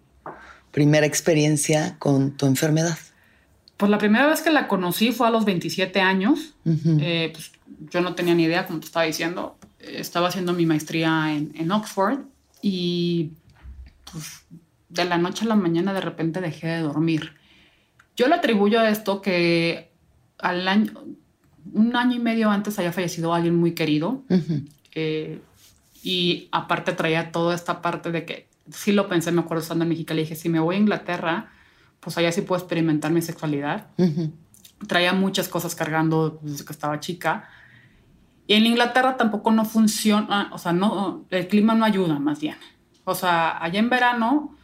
primera 0.73 1.07
experiencia 1.07 1.97
con 2.01 2.33
tu 2.37 2.47
enfermedad. 2.47 2.99
Pues 3.83 3.90
la 3.90 3.99
primera 3.99 4.29
vez 4.29 4.42
que 4.42 4.53
la 4.53 4.68
conocí 4.68 5.11
fue 5.11 5.27
a 5.27 5.31
los 5.31 5.45
27 5.45 6.01
años. 6.01 6.55
Ujú. 6.64 6.99
Eh, 7.01 7.31
pues, 7.33 7.51
yo 7.90 8.01
no 8.01 8.14
tenía 8.14 8.33
ni 8.33 8.45
idea, 8.45 8.64
como 8.64 8.79
te 8.79 8.87
estaba 8.87 9.05
diciendo. 9.07 9.59
Estaba 9.81 10.29
haciendo 10.29 10.53
mi 10.53 10.66
maestría 10.66 11.35
en, 11.35 11.51
en 11.57 11.73
Oxford 11.73 12.21
y 12.62 13.33
pues, 14.12 14.45
de 14.88 15.05
la 15.05 15.18
noche 15.18 15.47
a 15.47 15.49
la 15.49 15.57
mañana 15.57 15.92
de 15.92 16.01
repente 16.01 16.40
dejé 16.40 16.68
de 16.68 16.79
dormir. 16.79 17.33
Yo 18.16 18.29
le 18.29 18.37
atribuyo 18.37 18.79
a 18.79 18.88
esto 18.88 19.21
que 19.21 19.90
al 20.38 20.68
año, 20.68 20.92
un 21.73 21.97
año 21.97 22.14
y 22.14 22.21
medio 22.21 22.53
antes 22.53 22.79
había 22.79 22.92
fallecido 22.92 23.35
alguien 23.35 23.57
muy 23.57 23.73
querido 23.73 24.23
Ujú. 24.29 24.62
eh, 24.95 25.40
y 26.05 26.47
aparte 26.53 26.92
traía 26.92 27.33
toda 27.33 27.57
esta 27.57 27.83
parte 27.83 28.12
de 28.12 28.25
que 28.25 28.47
sí 28.71 28.92
lo 28.92 29.09
pensé, 29.09 29.33
me 29.33 29.40
acuerdo 29.40 29.62
estando 29.62 29.83
en 29.83 29.88
México, 29.88 30.14
le 30.14 30.21
dije, 30.21 30.37
si 30.37 30.49
me 30.49 30.61
voy 30.61 30.77
a 30.77 30.79
Inglaterra, 30.79 31.51
pues 32.03 32.19
allá 32.19 32.31
sí 32.33 32.43
puedo 32.43 32.61
experimentar 32.61 33.11
mi 33.12 33.23
sexualidad 33.23 33.87
Ujú. 33.97 34.33
traía 34.88 35.12
muchas 35.12 35.49
cosas 35.49 35.75
cargando 35.77 36.41
desde 36.43 36.65
que 36.65 36.73
estaba 36.73 36.99
chica. 37.01 37.49
Y 38.49 38.55
en 38.55 38.67
Inglaterra 38.67 39.17
tampoco 39.17 39.53
no 39.53 39.65
funciona, 39.65 40.51
o 40.53 40.59
sea, 40.59 40.73
no, 40.73 41.25
el 41.31 41.47
clima 41.47 41.75
no 41.75 41.85
ayuda 41.85 42.19
más 42.19 42.41
bien. 42.41 42.57
O 43.05 43.15
sea, 43.15 43.62
allá 43.62 43.79
en 43.79 43.88
verano 43.88 44.57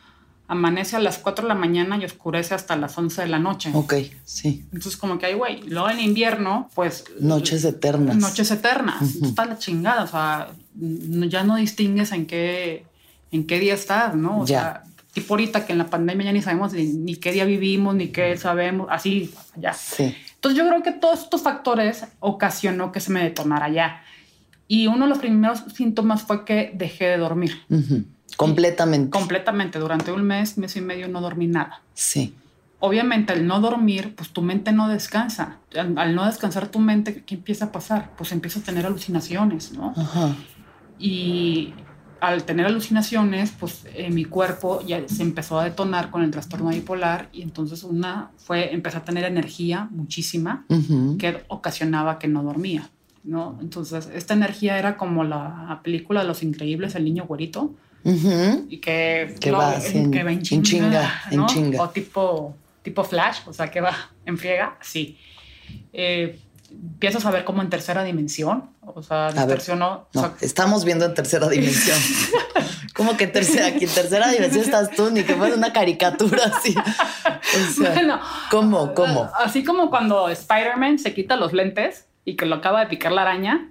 amanece 0.48 0.96
a 0.96 0.98
las 0.98 1.18
4 1.18 1.44
de 1.44 1.48
la 1.48 1.55
mañana 1.55 1.96
y 1.98 2.05
oscurece 2.05 2.55
hasta 2.55 2.74
las 2.74 2.98
11 2.98 3.22
de 3.22 3.29
la 3.29 3.38
noche. 3.38 3.70
Ok, 3.74 3.94
sí. 4.24 4.64
Entonces 4.72 4.96
como 4.96 5.18
que 5.18 5.27
hay, 5.27 5.35
güey, 5.35 5.62
luego 5.68 5.90
en 5.90 6.01
invierno, 6.01 6.68
pues... 6.74 7.05
Noches 7.20 7.64
eternas. 7.64 8.16
Noches 8.16 8.51
eternas. 8.51 8.96
Entonces, 9.01 9.29
Está 9.29 9.44
la 9.44 9.59
chingada, 9.59 10.03
o 10.03 10.07
sea, 10.09 10.48
ya 10.74 11.44
no 11.44 11.55
distingues 11.57 12.11
en 12.12 12.27
qué, 12.27 12.85
en 13.31 13.46
qué 13.46 13.61
día 13.61 13.74
estás, 13.74 14.16
¿no? 14.16 14.40
O 14.40 14.46
Ya. 14.46 14.61
sea, 14.61 14.83
tipo 15.20 15.35
ahorita 15.35 15.66
que 15.66 15.72
en 15.72 15.78
la 15.78 15.87
pandemia 15.87 16.26
ya 16.26 16.33
ni 16.33 16.42
sabemos 16.42 16.72
ni, 16.72 16.85
ni 16.85 17.16
qué 17.16 17.33
día 17.33 17.44
vivimos, 17.44 17.94
ni 17.94 18.09
qué 18.09 18.37
sabemos, 18.37 18.87
así, 18.90 19.31
ya. 19.57 19.72
Sí. 19.72 20.14
Entonces 20.35 20.59
yo 20.59 20.68
creo 20.68 20.83
que 20.83 20.92
todos 20.92 21.22
estos 21.24 21.42
factores 21.42 22.04
ocasionó 22.20 22.92
que 22.92 23.00
se 23.00 23.11
me 23.12 23.22
detonara 23.22 23.68
ya. 23.68 24.02
Y 24.68 24.87
uno 24.87 25.04
de 25.04 25.09
los 25.09 25.18
primeros 25.18 25.64
síntomas 25.74 26.22
fue 26.22 26.44
que 26.44 26.70
dejé 26.74 27.07
de 27.07 27.16
dormir. 27.16 27.52
Ujú. 27.70 28.04
Completamente. 28.37 29.11
Completamente. 29.11 29.78
Durante 29.78 30.12
un 30.12 30.22
mes, 30.22 30.59
mes 30.59 30.76
y 30.76 30.81
medio 30.81 31.09
no 31.09 31.20
dormí 31.20 31.46
nada. 31.46 31.83
sí. 31.94 32.35
Obviamente 32.81 33.33
al 33.33 33.44
no 33.44 33.59
dormir, 33.61 34.14
pues 34.14 34.28
tu 34.31 34.40
mente 34.40 34.70
no 34.70 34.88
descansa. 34.88 35.57
Al, 35.76 35.98
al 35.98 36.14
no 36.14 36.24
descansar 36.26 36.68
tu 36.68 36.78
mente, 36.78 37.24
¿qué 37.26 37.35
empieza 37.35 37.64
a 37.64 37.72
pasar? 37.72 38.12
Pues 38.16 38.31
empieza 38.31 38.61
a 38.61 38.62
tener 38.62 38.87
alucinaciones, 38.87 39.72
¿no? 39.72 39.92
Ajá. 39.96 40.37
Y 40.96 41.74
al 42.20 42.44
tener 42.44 42.66
alucinaciones, 42.66 43.52
pues 43.59 43.85
eh, 43.94 44.11
mi 44.11 44.24
cuerpo 44.24 44.83
ya 44.87 45.07
se 45.09 45.22
empezó 45.22 45.59
a 45.59 45.64
detonar 45.64 46.11
con 46.11 46.22
el 46.22 46.31
trastorno 46.31 46.70
bipolar 46.70 47.28
y 47.33 47.42
entonces 47.42 47.85
una 47.85 48.31
fue, 48.37 48.72
empecé 48.74 48.96
a 48.98 49.04
tener 49.04 49.24
energía 49.24 49.88
muchísima 49.90 50.64
que 51.18 51.44
ocasionaba 51.48 52.18
que 52.18 52.26
no 52.28 52.42
dormía, 52.42 52.90
¿no? 53.24 53.59
Entonces 53.61 54.09
esta 54.14 54.35
energía 54.35 54.78
era 54.78 54.96
como 54.96 55.24
la 55.24 55.81
película 55.85 56.22
de 56.22 56.26
Los 56.28 56.42
Increíbles, 56.42 56.94
el 56.94 57.04
niño 57.04 57.24
güerito, 57.26 57.74
y 58.70 58.78
que, 58.78 59.35
Que 59.40 59.50
va 59.50 59.74
en- 59.76 60.11
que 60.11 60.22
va 60.24 60.31
en 60.33 60.38
en 60.38 60.42
chinga, 60.42 60.62
chinga, 60.64 61.22
en 61.31 61.37
¿no? 61.37 61.46
chinga. 61.46 61.83
O 61.83 61.88
tipo, 61.90 62.57
tipo 62.83 63.04
flash, 63.04 63.38
o 63.46 63.52
sea, 63.52 63.70
que 63.70 63.81
va 63.81 63.92
en 64.24 64.38
friega, 64.38 64.76
sí. 64.81 65.16
Eh, 65.92 66.38
empiezas 66.70 67.24
a 67.26 67.31
ver 67.31 67.44
como 67.44 67.62
en 67.62 67.70
tercera 67.70 68.02
dimensión, 68.04 68.70
o 68.83 69.02
sea, 69.02 69.33
distorsionó. 69.33 69.92
o 69.92 70.09
No, 70.14 70.20
sea, 70.20 70.35
estamos 70.40 70.85
viendo 70.85 71.04
en 71.04 71.14
tercera 71.14 71.48
dimensión. 71.50 71.98
¿Cómo 72.94 73.16
que 73.16 73.26
tercera? 73.28 73.66
Aquí 73.68 73.85
en 73.85 73.90
tercera 73.90 74.28
dimensión 74.31 74.64
estás 74.64 74.90
tú, 74.90 75.11
ni 75.11 75.22
que 75.22 75.35
fuera 75.35 75.54
una 75.54 75.72
caricatura 75.72 76.44
así. 76.52 76.74
O 76.76 77.72
sea, 77.83 77.92
Bueno, 77.94 78.20
¿cómo? 78.50 78.92
¿Cómo? 78.94 79.31
Así 79.38 79.62
como 79.64 79.88
cuando 79.90 80.28
Spider-Man 80.28 80.98
se 80.98 81.14
quita 81.14 81.37
los 81.37 81.52
lentes 81.52 82.07
y 82.29 82.37
que 82.37 82.45
lo 82.45 82.57
acaba 82.57 82.81
de 82.81 82.87
picar 82.88 83.11
la 83.12 83.23
araña 83.23 83.71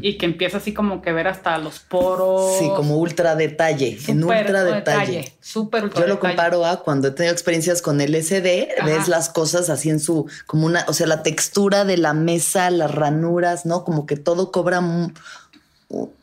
y 0.00 0.16
que 0.16 0.24
empieza 0.24 0.56
así 0.56 0.72
como 0.72 1.02
que 1.02 1.12
ver 1.12 1.28
hasta 1.28 1.58
los 1.58 1.80
poros. 1.80 2.56
Sí, 2.58 2.66
como 2.74 2.96
ultra 2.96 3.36
detalle, 3.36 3.98
en 4.08 4.24
ultra 4.24 4.64
detalle. 4.64 5.34
Súper 5.40 5.84
ultra 5.84 6.00
Yo 6.00 6.06
lo 6.06 6.14
detalle. 6.14 6.34
comparo 6.34 6.64
a 6.64 6.82
cuando 6.82 7.08
he 7.08 7.10
tenido 7.10 7.34
experiencias 7.34 7.82
con 7.82 8.00
LSD, 8.00 8.68
Ajá. 8.78 8.86
ves 8.86 9.06
las 9.08 9.28
cosas 9.28 9.68
así 9.68 9.90
en 9.90 10.00
su, 10.00 10.26
como 10.46 10.64
una, 10.64 10.86
o 10.88 10.94
sea, 10.94 11.06
la 11.06 11.22
textura 11.22 11.84
de 11.84 11.98
la 11.98 12.14
mesa, 12.14 12.70
las 12.70 12.90
ranuras, 12.94 13.66
¿no? 13.66 13.84
Como 13.84 14.06
que 14.06 14.16
todo 14.16 14.50
cobra, 14.50 14.80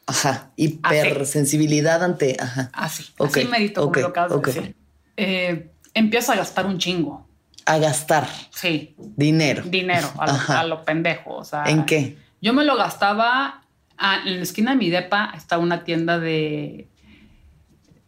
ajá, 0.08 0.50
hipersensibilidad 0.56 2.04
ante, 2.04 2.38
ajá, 2.40 2.72
Así, 2.74 3.06
Ok, 3.20 3.38
así 3.38 3.46
merito 3.48 3.82
como 3.82 3.90
ok, 3.92 3.98
lo 3.98 4.08
acabas 4.08 4.32
de 4.32 4.38
ok. 4.38 4.46
decir. 4.48 4.76
Eh, 5.16 5.70
empieza 5.94 6.34
a 6.34 6.38
gastar 6.38 6.66
un 6.66 6.80
chingo. 6.80 7.27
A 7.68 7.78
gastar 7.80 8.28
Sí, 8.50 8.96
dinero. 8.98 9.64
dinero 9.66 10.10
a 10.18 10.26
lo, 10.26 10.32
Ajá. 10.32 10.60
a 10.62 10.64
lo 10.66 10.84
pendejo. 10.84 11.36
O 11.36 11.44
sea, 11.44 11.66
¿En 11.66 11.86
qué? 11.86 12.18
Yo 12.42 12.54
me 12.54 12.64
lo 12.64 12.76
gastaba 12.78 13.62
ah, 13.98 14.20
en 14.26 14.38
la 14.38 14.44
esquina 14.44 14.72
de 14.72 14.78
mi 14.78 14.90
depa. 14.90 15.32
Está 15.36 15.58
una 15.58 15.84
tienda 15.84 16.18
de. 16.20 16.88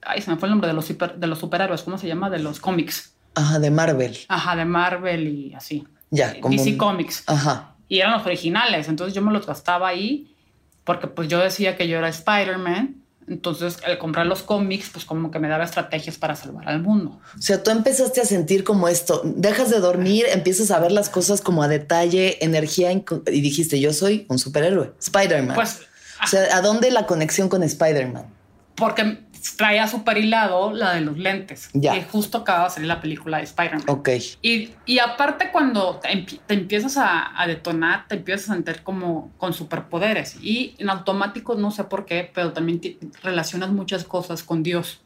Ay, 0.02 0.22
se 0.22 0.32
me 0.32 0.38
fue 0.38 0.48
el 0.48 0.52
nombre 0.52 0.67
de 0.67 0.74
los, 0.74 0.86
super- 0.86 1.15
de 1.15 1.28
los 1.28 1.39
superhéroes. 1.39 1.84
¿Cómo 1.84 1.98
se 1.98 2.08
llama? 2.08 2.30
De 2.30 2.39
los 2.39 2.60
cómics. 2.60 3.13
Ajá, 3.36 3.60
de 3.60 3.69
Marvel. 3.69 4.17
Ajá, 4.28 4.56
de 4.56 4.65
Marvel 4.65 5.28
y 5.28 5.54
así. 5.54 5.86
Ya, 6.10 6.39
como 6.39 6.56
DC 6.58 6.72
un- 6.72 6.78
Comics. 6.78 7.24
Ajá. 7.28 7.76
Y 7.88 8.00
eran 8.00 8.13
los 8.13 8.26
originales. 8.26 8.88
Entonces 8.88 9.13
yo 9.13 9.22
me 9.22 9.32
los 9.32 9.45
gastaba 9.45 9.88
ahí 9.88 10.36
porque 10.84 11.08
pues 11.08 11.28
yo 11.28 11.39
decía 11.39 11.76
que 11.78 11.88
yo 11.88 11.98
era 11.98 12.08
Spider-Man. 12.10 12.95
Entonces 13.30 13.78
el 13.86 13.98
comprar 13.98 14.26
los 14.26 14.42
cómics 14.42 14.89
pues 14.92 15.06
como 15.06 15.32
que 15.32 15.39
me 15.39 15.48
daba 15.48 15.63
estrategias 15.63 16.18
para 16.18 16.36
salvar 16.36 16.68
al 16.68 16.82
mundo. 16.82 17.20
O 17.38 17.42
sea, 17.42 17.62
tú 17.63 17.72
empezaste 17.72 18.22
a 18.22 18.26
sentir 18.26 18.63
como 18.63 18.88
esto, 18.88 19.22
dejas 19.24 19.70
de 19.70 19.80
dormir, 19.80 20.26
empiezas 20.30 20.72
a 20.72 20.80
ver 20.80 20.92
las 20.92 21.10
cosas 21.10 21.42
como 21.42 21.63
a 21.63 21.68
detalle, 21.68 22.44
energía, 22.44 22.92
y 22.92 23.42
dijiste, 23.42 23.80
yo 23.80 23.94
soy 23.94 24.26
un 24.30 24.39
superhéroe, 24.39 24.94
Spider-Man. 25.00 25.56
Pues 25.56 25.82
o 26.24 26.28
sea, 26.28 26.58
¿a 26.58 26.62
dónde 26.62 26.92
la 26.92 27.06
conexión 27.06 27.48
con 27.48 27.63
Spider-Man? 27.63 28.39
porque 28.80 29.20
traía 29.58 29.88
super 29.88 30.17
hilado 30.17 30.71
la 30.73 30.93
de 30.93 31.02
los 31.02 31.17
lentes. 31.17 31.69
Ya. 31.73 31.95
Y 31.97 32.04
justo 32.04 32.39
acaba 32.39 32.65
de 32.65 32.69
salir 32.71 32.88
la 32.88 32.99
película 33.02 33.38
de 33.38 33.43
Spider-Man. 33.43 33.84
Ok. 33.88 34.10
Y, 34.41 34.71
y 34.86 34.99
aparte 34.99 35.52
cuando 35.52 35.99
te, 36.02 36.25
te 36.45 36.54
empiezas 36.54 36.97
a, 36.97 37.39
a 37.41 37.47
detonar, 37.47 38.08
te 38.08 38.15
empiezas 38.15 38.49
a 38.49 38.54
sentir 38.54 38.82
como 38.84 39.32
con 39.38 39.54
superpoderes. 39.54 40.38
Y 40.41 40.75
en 40.80 40.89
automático, 40.89 41.56
no 41.56 41.71
sé 41.71 41.84
por 41.86 42.06
qué, 42.06 42.32
pero 42.34 42.54
también 42.54 42.80
te 42.82 42.97
relacionas 43.23 43.69
muchas 43.71 44.04
cosas 44.04 44.43
con 44.43 44.63
Dios. 44.63 45.02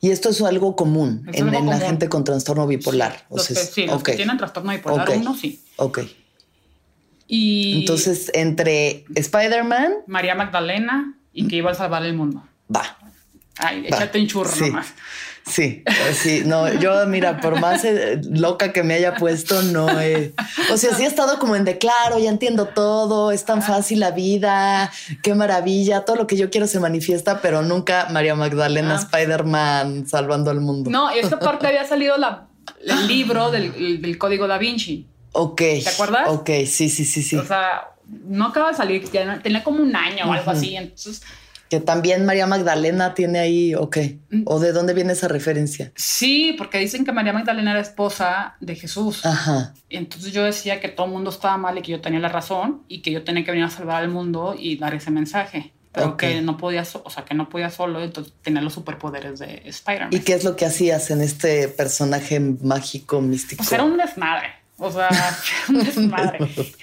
Y 0.00 0.10
esto 0.10 0.28
es 0.28 0.42
algo 0.42 0.76
común 0.76 1.24
Es 1.32 1.40
en, 1.40 1.48
algo 1.48 1.58
en 1.60 1.66
la 1.66 1.72
común. 1.72 1.86
gente 1.88 2.08
con 2.10 2.22
trastorno 2.22 2.66
bipolar. 2.66 3.24
O 3.30 3.36
Los 3.38 3.46
sea, 3.46 3.56
que, 3.56 3.62
sí, 3.62 3.86
los 3.86 4.02
que 4.02 4.12
tienen 4.12 4.36
trastorno 4.36 4.72
bipolar 4.72 5.08
Ok. 5.08 5.16
uno, 5.18 5.34
sí. 5.34 5.62
ok. 5.76 6.00
Y 7.28 7.80
Entonces, 7.80 8.30
entre 8.34 9.04
Spider-Man, 9.14 9.92
María 10.06 10.34
Magdalena 10.34 11.18
y 11.32 11.48
que 11.48 11.56
iba 11.56 11.70
a 11.70 11.74
salvar 11.74 12.04
el 12.04 12.14
mundo. 12.14 12.42
va. 12.74 12.98
Ay, 13.58 13.86
échate 13.86 14.20
un 14.20 14.26
churro 14.26 14.50
Sí. 14.50 14.66
nomás. 14.70 14.86
Sí, 15.48 15.84
sí, 16.12 16.42
no, 16.44 16.72
yo 16.74 17.06
mira, 17.06 17.40
por 17.40 17.60
más 17.60 17.84
eh, 17.84 18.20
loca 18.32 18.72
que 18.72 18.82
me 18.82 18.94
haya 18.94 19.14
puesto, 19.14 19.62
no 19.62 20.00
he, 20.00 20.32
o 20.72 20.76
sea, 20.76 20.92
sí 20.92 21.04
he 21.04 21.06
estado 21.06 21.38
como 21.38 21.54
en 21.54 21.64
de 21.64 21.78
claro, 21.78 22.18
ya 22.18 22.30
entiendo 22.30 22.66
todo, 22.66 23.30
es 23.30 23.44
tan 23.44 23.62
fácil 23.62 24.00
la 24.00 24.10
vida, 24.10 24.90
qué 25.22 25.36
maravilla, 25.36 26.04
todo 26.04 26.16
lo 26.16 26.26
que 26.26 26.36
yo 26.36 26.50
quiero 26.50 26.66
se 26.66 26.80
manifiesta, 26.80 27.40
pero 27.40 27.62
nunca 27.62 28.08
María 28.10 28.34
Magdalena, 28.34 28.94
Ah. 28.96 29.02
Spider-Man 29.02 30.08
salvando 30.08 30.50
al 30.50 30.60
mundo. 30.60 30.90
No, 30.90 31.14
y 31.14 31.20
esta 31.20 31.38
parte 31.38 31.68
había 31.68 31.84
salido 31.84 32.16
la- 32.16 32.48
el 32.84 33.06
libro 33.06 33.52
del, 33.52 34.02
del 34.02 34.18
código 34.18 34.48
da 34.48 34.58
Vinci. 34.58 35.06
Ok. 35.30 35.58
¿Te 35.58 35.88
acuerdas? 35.88 36.28
Ok, 36.28 36.48
sí, 36.66 36.88
sí, 36.88 37.04
sí, 37.04 37.22
sí. 37.22 37.36
O 37.36 37.44
sea, 37.46 37.90
no 38.26 38.46
acaba 38.46 38.70
de 38.72 38.76
salir, 38.76 39.08
tenía 39.44 39.62
como 39.62 39.80
un 39.80 39.94
año 39.94 40.24
o 40.28 40.32
algo 40.32 40.50
así. 40.50 40.74
Entonces, 40.74 41.22
que 41.68 41.80
también 41.80 42.24
María 42.24 42.46
Magdalena 42.46 43.14
tiene 43.14 43.38
ahí, 43.38 43.74
ok. 43.74 43.96
Mm. 44.30 44.42
¿O 44.46 44.60
de 44.60 44.72
dónde 44.72 44.94
viene 44.94 45.12
esa 45.12 45.28
referencia? 45.28 45.92
sí, 45.96 46.54
porque 46.58 46.78
dicen 46.78 47.04
que 47.04 47.12
María 47.12 47.32
Magdalena 47.32 47.72
era 47.72 47.80
esposa 47.80 48.56
de 48.60 48.74
Jesús. 48.76 49.24
Ajá. 49.26 49.74
Entonces 49.90 50.32
yo 50.32 50.44
decía 50.44 50.80
que 50.80 50.88
todo 50.88 51.06
el 51.06 51.12
mundo 51.12 51.30
estaba 51.30 51.56
mal 51.56 51.76
y 51.78 51.82
que 51.82 51.92
yo 51.92 52.00
tenía 52.00 52.20
la 52.20 52.28
razón 52.28 52.82
y 52.88 53.02
que 53.02 53.10
yo 53.12 53.24
tenía 53.24 53.44
que 53.44 53.50
venir 53.50 53.66
a 53.66 53.70
salvar 53.70 54.02
al 54.02 54.08
mundo 54.10 54.54
y 54.58 54.76
dar 54.76 54.94
ese 54.94 55.10
mensaje. 55.10 55.72
Pero 55.92 56.08
Ok. 56.10 56.16
que 56.18 56.42
no 56.42 56.58
podía, 56.58 56.82
o 57.04 57.08
sea, 57.10 57.24
que 57.24 57.34
no 57.34 57.48
podía 57.48 57.70
solo, 57.70 58.02
entonces 58.02 58.34
tenía 58.42 58.60
los 58.60 58.74
superpoderes 58.74 59.38
de 59.38 59.62
Spider-Man. 59.64 60.10
¿Y 60.12 60.18
qué 60.20 60.34
es 60.34 60.44
lo 60.44 60.54
que 60.54 60.66
hacías 60.66 61.10
en 61.10 61.22
este 61.22 61.68
personaje 61.68 62.38
mágico 62.38 63.22
místico? 63.22 63.58
Pues 63.62 63.72
era 63.72 63.82
un 63.84 63.96
desmadre. 63.96 64.48
O 64.78 64.92
sea, 64.92 65.08
un 65.70 65.82
desmadre. 65.82 66.38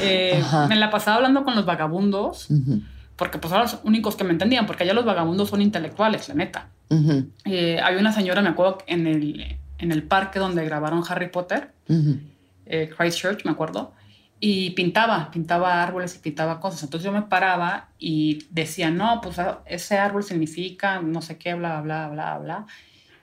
Eh, 0.00 0.42
me 0.68 0.76
la 0.76 0.90
pasaba 0.90 1.16
hablando 1.18 1.44
con 1.44 1.54
los 1.54 1.64
vagabundos, 1.66 2.50
Ujú, 2.50 2.82
porque 3.20 3.36
pues 3.36 3.52
eran 3.52 3.64
los 3.64 3.80
únicos 3.84 4.16
que 4.16 4.24
me 4.24 4.30
entendían, 4.30 4.64
porque 4.64 4.84
allá 4.84 4.94
los 4.94 5.04
vagabundos 5.04 5.50
son 5.50 5.60
intelectuales, 5.60 6.26
la 6.30 6.34
neta. 6.36 6.70
ujú, 6.88 7.28
Eh, 7.44 7.78
había 7.78 8.00
una 8.00 8.12
señora, 8.12 8.40
me 8.40 8.48
acuerdo, 8.48 8.78
en 8.86 9.06
el, 9.06 9.58
en 9.76 9.92
el 9.92 10.04
parque 10.04 10.38
donde 10.38 10.64
grabaron 10.64 11.04
Harry 11.06 11.28
Potter, 11.28 11.74
ujú. 11.86 12.18
eh, 12.64 12.88
Christchurch, 12.96 13.44
me 13.44 13.50
acuerdo, 13.50 13.92
y 14.40 14.70
pintaba, 14.70 15.30
pintaba 15.30 15.82
árboles 15.82 16.16
y 16.16 16.20
pintaba 16.20 16.60
cosas. 16.60 16.82
Entonces 16.82 17.04
yo 17.04 17.12
me 17.12 17.20
paraba 17.20 17.90
y 17.98 18.46
decía, 18.48 18.90
no, 18.90 19.20
pues 19.20 19.38
ah, 19.38 19.60
ese 19.66 19.98
árbol 19.98 20.22
significa 20.24 21.02
no 21.02 21.20
sé 21.20 21.36
qué, 21.36 21.52
bla, 21.52 21.82
bla, 21.82 22.08
bla, 22.08 22.38
bla. 22.38 22.66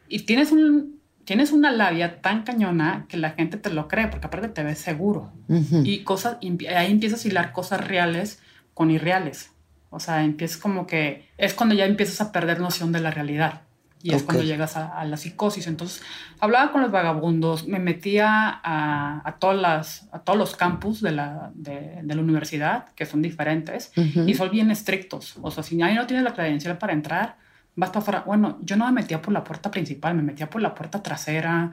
Y 0.08 0.20
tienes, 0.28 0.52
un, 0.52 1.02
tienes 1.26 1.52
una 1.52 1.72
labia 1.72 2.22
tan 2.22 2.44
cañona 2.44 3.08
que 3.10 3.18
la 3.18 3.32
gente 3.32 3.58
te 3.58 3.72
lo 3.72 3.88
cree, 3.88 4.10
porque 4.10 4.28
aparte 4.28 4.50
te 4.50 4.62
ves 4.62 4.78
seguro. 4.78 5.34
Ujú. 5.48 5.82
Y 5.84 6.04
cosas, 6.04 6.38
y 6.40 6.68
ahí 6.68 6.92
empiezas 6.92 7.26
a 7.26 7.28
hilar 7.28 7.52
cosas 7.52 7.82
reales 7.88 8.40
con 8.76 8.92
irreales. 8.92 9.50
O 9.90 10.00
sea, 10.00 10.24
empiezas 10.24 10.58
como 10.58 10.86
que 10.88 11.28
es 11.38 11.54
cuando 11.54 11.76
ya 11.76 11.86
empiezas 11.86 12.20
a 12.22 12.32
perder 12.32 12.60
noción 12.60 12.92
de 12.92 13.00
la 13.00 13.12
realidad. 13.12 13.62
Y 14.04 14.14
es 14.14 14.22
Ok. 14.22 14.26
cuando 14.26 14.44
llegas 14.44 14.78
a, 14.78 15.00
a 15.00 15.06
la 15.06 15.18
psicosis. 15.18 15.66
Entonces, 15.66 16.04
hablaba 16.40 16.72
con 16.72 16.82
los 16.82 16.92
vagabundos, 16.92 17.68
me 17.68 17.80
metía 17.80 18.60
a, 18.64 19.22
a, 19.28 19.32
todas 19.40 19.58
las, 19.58 20.08
a 20.12 20.20
todos 20.20 20.38
los 20.38 20.56
campus 20.56 21.02
de 21.02 21.12
la, 21.12 21.52
de, 21.56 22.02
de 22.04 22.16
la 22.16 22.22
universidad, 22.22 22.90
que 22.94 23.06
son 23.08 23.24
diferentes, 23.24 23.92
Ujú. 23.98 24.28
y 24.28 24.36
son 24.36 24.52
bien 24.52 24.70
estrictos. 24.70 25.36
O 25.42 25.50
sea, 25.50 25.64
si 25.64 25.82
ahí 25.82 25.96
no 25.96 26.06
tienes 26.06 26.24
la 26.24 26.34
credencial 26.36 26.78
para 26.78 26.94
entrar, 26.94 27.38
vas 27.76 27.90
para 27.90 28.00
afuera. 28.02 28.24
Bueno, 28.26 28.60
yo 28.62 28.76
no 28.76 28.86
me 28.86 28.92
metía 28.92 29.20
por 29.22 29.34
la 29.34 29.44
puerta 29.44 29.72
principal, 29.72 30.14
me 30.14 30.22
metía 30.22 30.48
por 30.50 30.62
la 30.62 30.76
puerta 30.76 31.02
trasera 31.02 31.72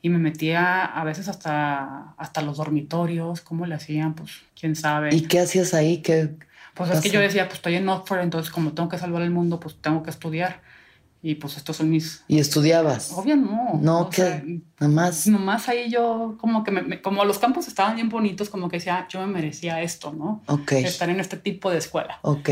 y 0.00 0.08
me 0.08 0.18
metía 0.18 0.84
a 0.86 1.04
veces 1.04 1.28
hasta, 1.28 2.14
hasta 2.16 2.40
los 2.40 2.56
dormitorios. 2.56 3.42
¿Cómo 3.42 3.66
le 3.66 3.74
hacían? 3.74 4.14
Pues 4.14 4.32
quién 4.58 4.74
sabe. 4.74 5.14
¿Y 5.14 5.22
qué 5.22 5.40
hacías 5.40 5.74
ahí? 5.74 5.98
¿Qué? 5.98 6.34
Pues 6.78 6.90
es 6.90 7.00
que 7.00 7.08
pasa? 7.08 7.14
yo 7.14 7.20
decía, 7.20 7.44
pues 7.46 7.56
estoy 7.58 7.74
en 7.74 7.88
Oxford, 7.88 8.20
entonces 8.20 8.50
como 8.52 8.72
tengo 8.72 8.88
que 8.88 8.96
salvar 8.98 9.20
el 9.22 9.30
mundo, 9.30 9.60
pues 9.60 9.76
tengo 9.80 10.02
que 10.02 10.10
estudiar. 10.10 10.62
Y 11.20 11.34
pues 11.34 11.56
estos 11.56 11.76
son 11.76 11.90
mis... 11.90 12.22
¿Y 12.28 12.38
estudiabas? 12.38 13.12
Obvio 13.12 13.34
no. 13.36 13.72
No, 13.82 14.08
que 14.08 14.16
sea, 14.16 14.42
nada 14.78 14.92
más. 14.92 15.26
nomás 15.26 15.68
ahí 15.68 15.90
yo 15.90 16.36
como 16.40 16.62
que 16.62 16.70
me- 16.70 16.82
me- 16.82 17.02
como 17.02 17.24
los 17.24 17.38
campos 17.40 17.66
estaban 17.66 17.96
bien 17.96 18.08
bonitos, 18.08 18.48
como 18.48 18.68
que 18.68 18.76
decía, 18.76 19.06
yo 19.10 19.20
me 19.20 19.26
merecía 19.26 19.82
esto, 19.82 20.12
¿no? 20.12 20.42
Ok, 20.46 20.72
Estar 20.72 21.10
en 21.10 21.18
este 21.18 21.36
tipo 21.36 21.70
de 21.72 21.78
escuela. 21.78 22.20
ok. 22.22 22.48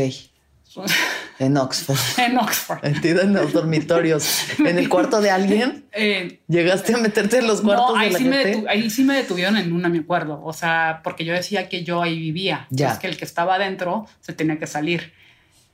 En 1.39 1.55
Oxford. 1.55 1.97
en 2.17 2.35
Oxford. 2.39 2.81
Metida 2.81 3.21
en 3.21 3.33
los 3.33 3.53
dormitorios. 3.53 4.27
¿En 4.59 4.79
el 4.79 4.89
cuarto 4.89 5.21
de 5.21 5.29
alguien? 5.29 5.85
Eh, 5.99 6.41
¿Llegaste 6.47 6.93
a 6.93 6.97
meterte 6.97 7.39
en 7.39 7.47
los 7.47 7.61
cuartos 7.61 7.89
no, 7.91 7.95
ahí 7.97 8.07
de 8.07 8.13
la 8.13 8.17
sí, 8.19 8.25
me 8.25 8.37
gente? 8.43 8.57
detu- 8.59 8.65
ahí 8.69 8.89
sí 8.91 9.03
me 9.03 9.15
detuvieron 9.15 9.57
en 9.57 9.71
una, 9.73 9.89
me 9.89 9.99
acuerdo. 9.99 10.39
O 10.43 10.53
sea, 10.53 11.01
porque 11.03 11.25
yo 11.25 11.33
decía 11.33 11.69
que 11.69 11.83
yo 11.83 12.01
ahí 12.03 12.17
vivía. 12.19 12.67
Ya. 12.69 12.91
Es 12.91 12.99
que 12.99 13.07
el 13.07 13.17
que 13.17 13.25
estaba 13.25 13.55
adentro 13.55 14.05
se 14.19 14.33
tenía 14.33 14.59
que 14.59 14.67
salir. 14.67 15.13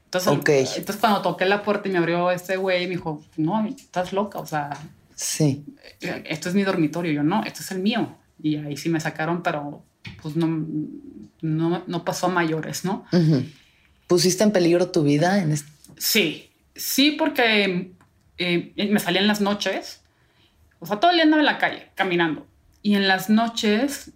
Entonces, 0.06 0.32
Ok. 0.32 0.50
entonces 0.50 0.96
cuando 0.98 1.22
toqué 1.22 1.46
la 1.46 1.62
puerta 1.64 1.90
y 1.90 1.92
me 1.92 1.98
abrió 1.98 2.32
este 2.32 2.56
güey, 2.56 2.84
me 2.88 2.92
dijo, 2.96 3.22
no, 3.36 3.66
estás 3.68 4.14
loca. 4.14 4.40
O 4.40 4.46
sea, 4.46 4.70
Sí. 5.16 5.66
esto 6.00 6.48
es 6.50 6.56
mi 6.56 6.64
dormitorio. 6.64 7.12
Yo 7.12 7.24
no, 7.24 7.44
esto 7.44 7.62
es 7.62 7.72
el 7.72 7.80
mío. 7.80 8.16
Y 8.42 8.56
ahí 8.58 8.78
sí 8.78 8.88
me 8.90 9.00
sacaron, 9.02 9.44
pero 9.44 9.84
pues 10.22 10.36
no, 10.38 10.66
no, 11.42 11.84
no 11.86 12.06
pasó 12.06 12.28
a 12.28 12.30
mayores, 12.30 12.86
¿no? 12.86 13.06
Ujú. 13.12 13.44
¿Pusiste 14.14 14.44
en 14.44 14.52
peligro 14.52 14.92
tu 14.92 15.02
vida? 15.02 15.42
En 15.42 15.52
este- 15.52 15.72
Sí, 15.98 16.52
sí, 16.76 17.16
porque 17.18 17.94
eh, 18.38 18.88
me 18.92 19.00
salía 19.00 19.20
en 19.22 19.26
las 19.28 19.42
noches. 19.42 20.02
O 20.78 20.86
sea, 20.86 21.00
todo 21.00 21.10
el 21.10 21.18
día 21.18 21.24
andaba 21.24 21.42
en 21.42 21.48
la 21.48 21.58
calle, 21.58 21.90
caminando. 21.96 22.46
Y 22.84 22.94
en 22.94 23.08
las 23.08 23.32
noches, 23.32 24.12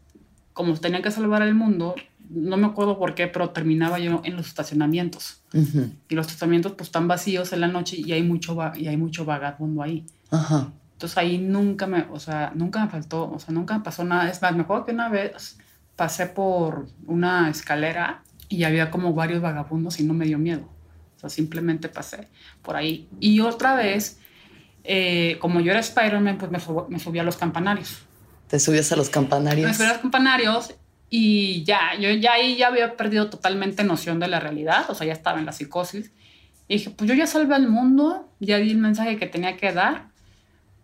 como 0.54 0.76
tenía 0.80 1.02
que 1.02 1.10
salvar 1.10 1.42
al 1.42 1.56
mundo, 1.56 1.96
no 2.30 2.58
me 2.58 2.68
acuerdo 2.68 3.00
por 3.00 3.16
qué, 3.16 3.26
pero 3.26 3.50
terminaba 3.50 3.98
yo 3.98 4.22
en 4.24 4.36
los 4.36 4.46
estacionamientos. 4.46 5.42
Ujú. 5.56 5.90
Y 6.10 6.14
los 6.14 6.28
estacionamientos 6.28 6.74
pues 6.74 6.90
están 6.90 7.08
vacíos 7.08 7.52
en 7.54 7.62
la 7.62 7.68
noche 7.68 7.96
y 7.98 8.12
hay 8.12 8.22
mucho, 8.22 8.56
y 8.76 8.86
hay 8.90 8.98
mucho 8.98 9.26
vagabundo 9.26 9.82
ahí. 9.82 10.06
Ajá. 10.30 10.72
Entonces 10.94 11.18
ahí 11.18 11.40
nunca 11.40 11.88
me, 11.88 12.06
o 12.12 12.20
sea, 12.20 12.52
nunca 12.54 12.86
me 12.86 12.92
faltó, 12.92 13.32
o 13.32 13.40
sea, 13.40 13.52
nunca 13.52 13.76
me 13.80 13.84
pasó 13.84 14.04
nada. 14.04 14.30
Es 14.30 14.40
más, 14.44 14.56
me 14.56 14.62
acuerdo 14.62 14.86
que 14.86 14.92
una 14.92 15.10
vez 15.10 15.58
pasé 15.96 16.28
por 16.28 16.88
una 17.08 17.50
escalera 17.50 18.22
y 18.50 18.64
había 18.64 18.92
como 18.92 19.14
varios 19.14 19.42
vagabundos 19.42 20.00
y 20.00 20.04
no 20.04 20.14
me 20.14 20.26
dio 20.26 20.38
miedo. 20.38 20.70
O 21.16 21.20
sea, 21.20 21.30
simplemente 21.30 21.90
pasé 21.90 22.28
por 22.62 22.76
ahí. 22.76 23.08
Y 23.20 23.40
otra 23.40 23.76
vez, 23.76 24.20
eh, 24.84 25.38
como 25.40 25.60
yo 25.62 25.72
era 25.72 25.80
Spider-Man, 25.80 26.38
pues 26.38 26.52
me, 26.52 26.60
sub- 26.60 26.88
me 26.90 27.00
subí 27.00 27.20
a 27.20 27.24
los 27.24 27.38
campanarios. 27.38 28.00
Te 28.48 28.60
subías 28.60 28.92
a 28.92 28.96
los 28.96 29.08
Me 29.08 29.14
campanarios. 29.14 29.76
subí 29.76 29.86
a 29.88 29.94
los 29.94 29.98
campanarios 30.02 30.74
y 31.10 31.64
ya, 31.64 31.96
yo 32.00 32.10
ya 32.12 32.34
ahí 32.34 32.56
ya 32.58 32.68
había 32.68 32.96
perdido 32.96 33.30
totalmente 33.30 33.84
noción 33.84 34.20
de 34.20 34.28
la 34.28 34.40
realidad, 34.40 34.86
o 34.90 34.96
sea, 34.96 35.08
ya 35.08 35.14
estaba 35.14 35.40
en 35.40 35.46
la 35.46 35.52
psicosis. 35.54 36.12
Y 36.70 36.76
dije, 36.76 36.90
pues 36.92 37.08
yo 37.10 37.16
ya 37.16 37.28
salvé 37.28 37.56
al 37.56 37.68
mundo, 37.70 38.30
ya 38.40 38.58
di 38.58 38.72
el 38.72 38.78
mensaje 38.78 39.18
que 39.18 39.26
tenía 39.28 39.56
que 39.58 39.72
dar, 39.74 40.10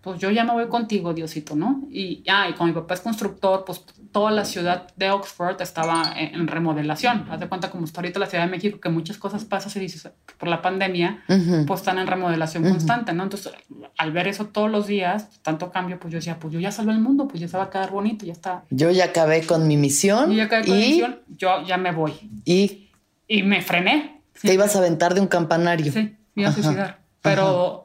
pues 0.01 0.19
yo 0.19 0.31
ya 0.31 0.43
me 0.43 0.51
voy 0.53 0.67
contigo, 0.67 1.13
Diosito, 1.13 1.55
¿no? 1.55 1.83
Y, 1.89 2.23
ah, 2.29 2.47
y 2.49 2.53
como 2.53 2.67
mi 2.67 2.73
papá 2.73 2.93
es 2.95 3.01
constructor, 3.01 3.63
pues 3.65 3.83
toda 4.13 4.31
la 4.31 4.45
ciudad 4.45 4.87
de 4.95 5.09
Oxford 5.11 5.61
estaba 5.61 6.13
en, 6.15 6.47
remodelación. 6.47 7.25
Haz 7.29 7.41
de 7.41 7.49
cuenta 7.49 7.69
como 7.69 7.83
está 7.83 7.99
ahorita 7.99 8.19
la 8.19 8.27
Ciudad 8.27 8.45
de 8.45 8.51
México, 8.51 8.79
que 8.79 8.87
muchas 8.87 9.17
cosas 9.17 9.43
pasan, 9.43 9.71
se 9.71 9.79
dice, 9.81 10.11
por 10.37 10.47
la 10.47 10.61
pandemia, 10.61 11.23
pues 11.67 11.81
están 11.81 11.97
en 11.99 12.07
remodelación 12.07 12.63
constante, 12.63 13.11
¿no? 13.11 13.23
Entonces, 13.23 13.51
al 13.97 14.11
ver 14.13 14.27
eso 14.29 14.45
todos 14.45 14.71
los 14.71 14.87
días, 14.87 15.29
tanto 15.41 15.71
cambio, 15.71 15.99
pues 15.99 16.11
yo 16.13 16.19
decía, 16.19 16.39
pues 16.39 16.53
yo 16.53 16.59
ya 16.61 16.71
salvé 16.71 16.93
el 16.93 16.99
mundo, 16.99 17.27
pues 17.27 17.41
ya 17.41 17.47
se 17.49 17.57
va 17.57 17.63
a 17.63 17.69
quedar 17.69 17.91
bonito, 17.91 18.25
ya 18.25 18.33
está. 18.33 18.63
Yo 18.69 18.89
ya 18.91 19.05
acabé 19.05 19.41
con 19.45 19.67
mi 19.67 19.75
misión 19.75 20.31
Y 20.31 20.37
ya 20.37 20.43
acabé 20.45 20.65
con 20.67 20.75
y, 20.77 20.81
la 20.81 20.87
misión, 20.87 21.19
yo 21.27 21.63
ya 21.65 21.77
me 21.77 21.91
voy. 21.91 22.13
y 22.45 22.89
Y 23.27 23.43
me 23.43 23.61
frené. 23.61 24.21
Sí, 24.35 24.47
te 24.47 24.53
ibas 24.53 24.75
a 24.75 24.79
aventar 24.79 25.13
de 25.15 25.21
un 25.21 25.27
campanario. 25.27 25.91
sí, 25.91 26.15
me 26.35 26.43
iba 26.43 26.49
a 26.49 26.51
Ajá, 26.53 26.61
suicidar. 26.61 26.99
Pero 27.21 27.82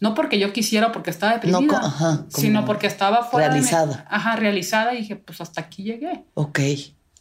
no 0.00 0.14
porque 0.14 0.38
yo 0.38 0.52
quisiera, 0.52 0.92
porque 0.92 1.10
estaba 1.10 1.32
deprimida, 1.34 1.78
No, 1.80 1.86
ajá, 1.86 2.26
sino 2.28 2.64
porque 2.64 2.86
estaba 2.86 3.24
fuera 3.24 3.48
de 3.48 3.54
realizada. 3.54 4.06
ajá, 4.10 4.36
realizada 4.36 4.94
y 4.94 4.98
dije, 4.98 5.16
pues 5.16 5.40
hasta 5.40 5.60
aquí 5.60 5.82
llegué. 5.82 6.24
Ok. 6.34 6.60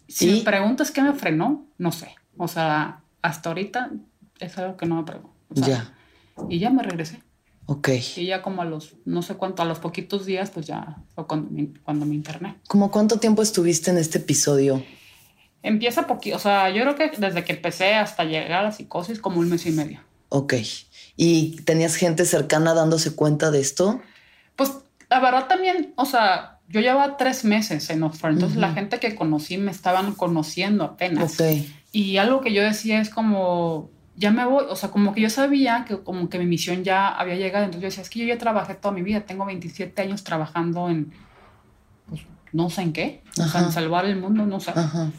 Si 0.08 0.30
¿Y? 0.30 0.38
me 0.40 0.42
preguntas 0.42 0.92
qué 0.92 1.02
me 1.02 1.14
frenó, 1.14 1.66
no 1.78 1.92
sé. 1.92 2.16
O 2.38 2.48
sea, 2.48 3.02
hasta 3.22 3.50
ahorita 3.50 3.90
es 4.40 4.58
algo 4.58 4.78
que 4.78 4.86
no 4.86 4.96
me 4.96 5.04
pregunto. 5.04 5.34
O 5.50 5.56
sea, 5.56 5.68
Ya. 5.68 5.94
Y 6.50 6.60
ya 6.60 6.70
me 6.70 6.84
regresé. 6.84 7.24
Ok. 7.66 7.90
Y 8.16 8.28
ya 8.28 8.42
como 8.42 8.62
a 8.62 8.66
los, 8.66 8.94
no 9.06 9.22
sé 9.24 9.34
cuánto, 9.36 9.62
a 9.64 9.66
los 9.66 9.80
poquitos 9.80 10.26
días, 10.26 10.52
pues 10.52 10.68
ya 10.68 10.98
fue 11.16 11.26
cuando 11.28 11.50
me, 11.52 11.70
cuando 11.84 12.06
me 12.06 12.14
interné. 12.16 12.56
¿Cómo 12.68 12.92
cuánto 12.92 13.18
tiempo 13.20 13.42
estuviste 13.42 13.92
en 13.92 13.98
este 13.98 14.20
episodio? 14.20 14.84
Empieza 15.64 16.08
poquito, 16.08 16.36
o 16.38 16.40
sea, 16.40 16.70
yo 16.70 16.84
creo 16.84 16.96
que 16.96 17.12
desde 17.18 17.44
que 17.44 17.54
empecé 17.54 17.96
hasta 17.96 18.24
llegar 18.24 18.52
a 18.60 18.64
la 18.64 18.72
psicosis, 18.72 19.20
como 19.20 19.40
un 19.40 19.50
mes 19.50 19.66
y 19.66 19.72
medio. 19.72 20.00
Ok. 20.30 20.54
¿Y 21.18 21.58
tenías 21.64 21.96
gente 21.96 22.26
cercana 22.26 22.76
dándose 22.76 23.16
cuenta 23.16 23.52
de 23.52 23.60
esto? 23.60 24.00
Pues 24.56 24.72
la 25.10 25.20
verdad 25.20 25.48
también, 25.48 25.94
o 25.96 26.06
sea, 26.06 26.60
yo 26.70 26.80
llevaba 26.80 27.18
tres 27.18 27.44
meses 27.44 27.90
en 27.90 28.04
Oxford, 28.04 28.34
entonces 28.34 28.58
la 28.58 28.74
gente 28.74 29.00
que 29.00 29.16
conocí 29.16 29.58
me 29.58 29.72
estaban 29.72 30.14
conociendo 30.14 30.84
apenas. 30.84 31.40
Ok. 31.40 31.66
Y 31.92 32.18
algo 32.18 32.42
que 32.42 32.54
yo 32.54 32.62
decía 32.62 33.02
es 33.02 33.10
como, 33.10 33.90
ya 34.16 34.32
me 34.32 34.46
voy, 34.46 34.66
o 34.70 34.76
sea, 34.76 34.90
como 34.90 35.14
que 35.14 35.22
yo 35.22 35.30
sabía 35.30 35.86
que 35.88 35.98
como 36.04 36.30
que 36.30 36.38
mi 36.38 36.46
misión 36.46 36.84
ya 36.84 37.08
había 37.08 37.36
llegado, 37.36 37.66
entonces 37.66 37.82
yo 37.82 37.88
decía, 37.88 38.04
es 38.04 38.10
que 38.10 38.20
yo 38.20 38.26
ya 38.26 38.38
trabajé 38.38 38.76
toda 38.76 38.94
mi 38.94 39.02
vida, 39.02 39.22
tengo 39.22 39.46
27 39.46 40.02
años 40.02 40.24
trabajando 40.24 40.90
en, 40.90 41.14
pues, 42.08 42.22
no 42.52 42.70
sé 42.70 42.82
en 42.84 42.94
qué, 42.94 43.24
o 43.40 43.48
sea, 43.48 43.62
en 43.62 43.72
salvar 43.72 44.06
el 44.06 44.18
mundo, 44.18 44.46
no 44.46 44.60
sé. 44.60 44.72
Ajá. 44.72 45.12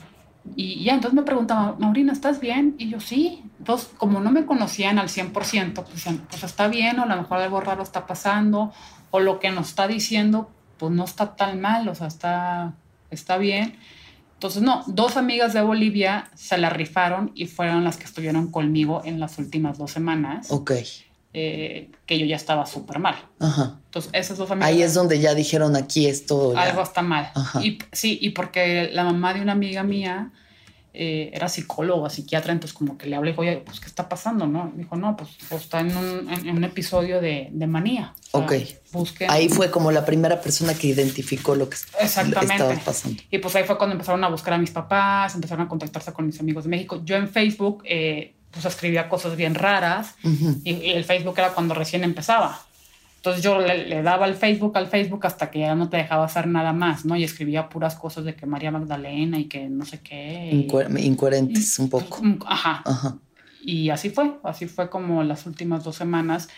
Y 0.57 0.85
ya, 0.85 0.95
entonces 0.95 1.15
me 1.15 1.23
preguntaba, 1.23 1.77
Maurina, 1.79 2.13
¿estás 2.13 2.41
bien? 2.41 2.75
Y 2.79 2.89
yo, 2.89 3.01
sí. 3.01 3.43
Entonces, 3.59 3.91
como 3.97 4.21
no 4.21 4.31
me 4.31 4.47
conocían 4.47 4.99
al 4.99 5.09
100%, 5.09 5.85
pues, 5.85 6.05
pues 6.31 6.43
está 6.43 6.69
bien, 6.69 6.99
o 6.99 7.03
a 7.03 7.07
lo 7.07 7.17
mejor 7.17 7.39
algo 7.39 7.61
raro 7.61 7.83
está 7.83 8.07
pasando, 8.07 8.73
o 9.11 9.21
lo 9.21 9.41
que 9.41 9.51
nos 9.51 9.69
está 9.69 9.89
diciendo, 9.89 10.51
pues 10.79 10.93
no 10.93 11.05
está 11.05 11.37
tan 11.37 11.61
mal, 11.61 11.89
o 11.89 11.95
sea, 11.95 12.07
está, 12.07 12.75
está 13.11 13.39
bien. 13.39 13.77
Entonces, 14.35 14.63
no, 14.63 14.85
dos 14.87 15.17
amigas 15.17 15.53
de 15.53 15.63
Bolivia 15.63 16.31
se 16.35 16.59
la 16.59 16.71
rifaron 16.71 17.33
y 17.35 17.47
fueron 17.47 17.83
las 17.83 17.97
que 17.97 18.05
estuvieron 18.05 18.51
conmigo 18.53 19.03
en 19.05 19.19
las 19.19 19.39
últimas 19.39 19.79
dos 19.79 19.91
semanas, 19.91 20.51
Ok. 20.51 20.73
Eh, 21.41 21.91
que 22.07 22.19
yo 22.19 22.27
ya 22.27 22.37
estaba 22.37 22.67
súper 22.67 22.99
mal. 22.99 23.15
Ajá. 23.39 23.81
Entonces, 23.85 24.11
esas 24.15 24.39
dos 24.39 24.51
amigas... 24.51 24.69
Ahí 24.69 24.83
es 24.83 24.95
donde 24.95 25.21
ya 25.21 25.35
dijeron 25.35 25.77
aquí 25.77 26.07
esto. 26.07 26.53
ya. 26.55 26.63
algo 26.63 26.83
está 26.83 27.03
mal. 27.03 27.31
Ajá. 27.35 27.65
Y 27.65 27.79
sí, 27.93 28.19
y 28.21 28.31
porque 28.31 28.91
la 28.93 29.05
mamá 29.05 29.35
de 29.35 29.41
una 29.43 29.53
amiga 29.53 29.83
mía 29.83 30.31
eh, 30.95 31.31
era 31.33 31.49
psicóloga, 31.49 32.11
psiquiatra, 32.11 32.53
entonces 32.53 32.77
como 32.77 32.99
que 32.99 33.07
le 33.07 33.15
hablé, 33.15 33.33
oye, 33.37 33.59
pues, 33.65 33.79
¿qué 33.79 33.87
está 33.87 34.09
pasando? 34.09 34.47
¿No? 34.49 34.73
Me 34.75 34.83
dijo, 34.83 34.97
no, 34.97 35.17
pues, 35.17 35.31
pues, 35.49 35.63
está 35.63 35.79
en 35.81 35.97
un, 35.97 36.29
en- 36.33 36.49
en 36.49 36.57
un 36.57 36.65
episodio 36.65 37.21
de, 37.21 37.51
de 37.53 37.67
manía. 37.69 38.15
O 38.33 38.39
sea, 38.39 38.47
Ok. 38.47 38.53
Busquen. 38.91 39.31
Ahí 39.31 39.49
fue 39.49 39.71
como 39.71 39.93
la 39.93 40.05
primera 40.05 40.41
persona 40.41 40.75
que 40.75 40.89
identificó 40.89 41.55
lo 41.55 41.69
que 41.69 41.77
Exactamente. 42.01 42.55
estaba 42.55 42.75
pasando. 42.85 43.23
Y 43.31 43.39
pues 43.39 43.55
ahí 43.55 43.65
fue 43.65 43.77
cuando 43.79 43.93
empezaron 43.95 44.25
a 44.25 44.29
buscar 44.29 44.55
a 44.55 44.59
mis 44.59 44.71
papás, 44.71 45.35
empezaron 45.35 45.67
a 45.67 45.69
contactarse 45.69 46.13
con 46.15 46.27
mis 46.27 46.41
amigos 46.41 46.65
de 46.65 46.71
México. 46.71 47.01
Yo 47.05 47.15
en 47.17 47.29
Facebook, 47.29 47.83
eh, 47.85 48.35
pues 48.61 48.75
escribía 48.75 49.09
cosas 49.09 49.37
bien 49.37 49.55
raras 49.55 50.15
y, 50.65 50.71
y 50.73 50.91
el 50.91 51.05
Facebook 51.05 51.35
era 51.39 51.51
cuando 51.55 51.75
recién 51.75 52.03
empezaba. 52.05 52.61
Entonces 53.17 53.43
yo 53.43 53.59
le, 53.61 53.87
le 53.89 54.03
daba 54.03 54.27
al 54.27 54.37
Facebook, 54.37 54.77
al 54.77 54.87
Facebook, 54.89 55.27
hasta 55.27 55.51
que 55.51 55.61
ya 55.61 55.75
no 55.75 55.89
te 55.89 55.97
dejaba 55.97 56.25
hacer 56.25 56.47
nada 56.47 56.73
más, 56.73 57.05
¿no? 57.05 57.17
Y 57.17 57.25
escribía 57.25 57.69
puras 57.69 57.97
cosas 57.97 58.25
de 58.25 58.35
que 58.35 58.47
María 58.47 58.71
Magdalena 58.71 59.39
y 59.39 59.45
que 59.47 59.69
no 59.69 59.85
sé 59.85 60.01
qué. 60.01 60.51
Incoher- 60.53 61.01
incoherentes 61.05 61.79
un 61.79 61.89
poco. 61.91 62.23
Mm, 62.23 62.39
Ajá. 62.47 62.83
Ajá. 62.85 63.17
Y 63.63 63.91
así 63.91 64.11
fue, 64.11 64.33
así 64.45 64.67
fue 64.67 64.89
como 64.89 65.23
las 65.25 65.47
últimas 65.47 65.83
dos 65.85 65.97
semanas. 65.97 66.49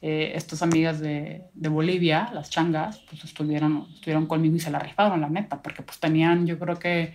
eh, 0.00 0.32
estas 0.34 0.62
amigas 0.62 0.98
de, 1.00 1.42
de 1.52 1.68
Bolivia, 1.68 2.30
las 2.32 2.48
changas, 2.48 3.00
pues 3.10 3.24
estuvieron, 3.24 3.86
estuvieron 3.94 4.26
conmigo 4.26 4.54
y 4.56 4.60
se 4.60 4.70
la 4.70 4.78
rifaron, 4.78 5.20
la 5.20 5.28
neta, 5.28 5.60
porque 5.62 5.82
pues 5.82 5.98
tenían, 5.98 6.46
yo 6.46 6.58
creo 6.58 6.78
que 6.78 7.12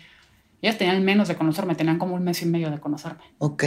ellas 0.62 0.78
tenían 0.78 1.04
menos 1.06 1.28
de 1.30 1.36
conocerme, 1.36 1.74
tenían 1.76 1.98
como 1.98 2.16
un 2.16 2.24
mes 2.24 2.42
y 2.42 2.46
medio 2.48 2.70
de 2.70 2.80
conocerme. 2.80 3.24
Ok. 3.40 3.64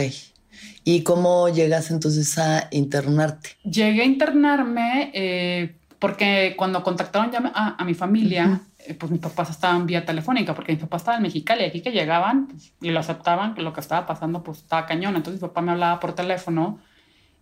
¿Y 0.83 1.03
cómo 1.03 1.49
llegas 1.49 1.91
entonces 1.91 2.37
a 2.37 2.67
internarte? 2.71 3.51
Llegué 3.63 4.01
a 4.01 4.05
internarme 4.05 5.11
eh, 5.13 5.75
porque 5.99 6.55
cuando 6.57 6.83
contactaron 6.83 7.31
ya 7.31 7.51
a, 7.53 7.81
a 7.81 7.85
mi 7.85 7.93
familia, 7.93 8.61
eh, 8.85 8.93
pues 8.93 9.11
mis 9.11 9.21
papás 9.21 9.49
estaban 9.49 9.85
vía 9.85 10.05
telefónica, 10.05 10.53
porque 10.53 10.73
mi 10.73 10.79
papá 10.79 10.97
estaba 10.97 11.17
en 11.17 11.23
Mexicali, 11.23 11.63
y 11.63 11.67
aquí 11.67 11.81
que 11.81 11.91
llegaban 11.91 12.47
pues, 12.47 12.73
y 12.81 12.89
lo 12.89 12.99
aceptaban, 12.99 13.55
que 13.55 13.61
lo 13.61 13.71
que 13.71 13.79
estaba 13.79 14.05
pasando 14.05 14.43
pues 14.43 14.59
estaba 14.59 14.85
cañón. 14.85 15.15
Entonces 15.15 15.41
mi 15.41 15.47
papá 15.47 15.61
me 15.61 15.71
hablaba 15.71 15.99
por 15.99 16.13
teléfono 16.13 16.79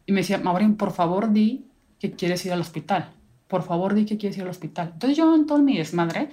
y 0.05 0.11
me 0.11 0.21
decía, 0.21 0.37
Maureen, 0.37 0.75
por 0.75 0.91
favor 0.91 1.31
di 1.31 1.65
que 1.99 2.11
quieres 2.11 2.45
ir 2.45 2.53
al 2.53 2.61
hospital. 2.61 3.09
Por 3.47 3.63
favor 3.63 3.93
di 3.93 4.05
que 4.05 4.17
quieres 4.17 4.37
ir 4.37 4.43
al 4.43 4.49
hospital. 4.49 4.91
Entonces 4.93 5.17
yo 5.17 5.33
en 5.35 5.45
todo 5.45 5.59
mi 5.59 5.77
desmadre 5.77 6.29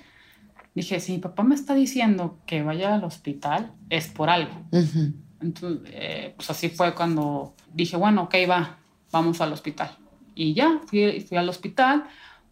dije, 0.75 1.01
si 1.01 1.13
mi 1.13 1.19
papá 1.19 1.43
me 1.43 1.55
está 1.55 1.75
diciendo 1.75 2.39
que 2.47 2.63
vaya 2.63 2.95
al 2.95 3.05
hospital, 3.05 3.73
es 3.91 4.09
por 4.09 4.31
algo. 4.31 4.53
Ujú. 4.71 5.15
Entonces, 5.41 5.91
eh, 5.93 6.33
pues 6.37 6.51
así 6.51 6.69
fue 6.69 6.95
cuando 6.95 7.55
dije, 7.73 7.97
bueno, 7.97 8.23
ok, 8.25 8.35
va, 8.49 8.77
vamos 9.13 9.41
al 9.41 9.53
hospital. 9.53 9.91
Y 10.35 10.55
ya, 10.55 10.81
fui, 10.87 11.21
fui 11.21 11.37
al 11.37 11.49
hospital. 11.49 12.05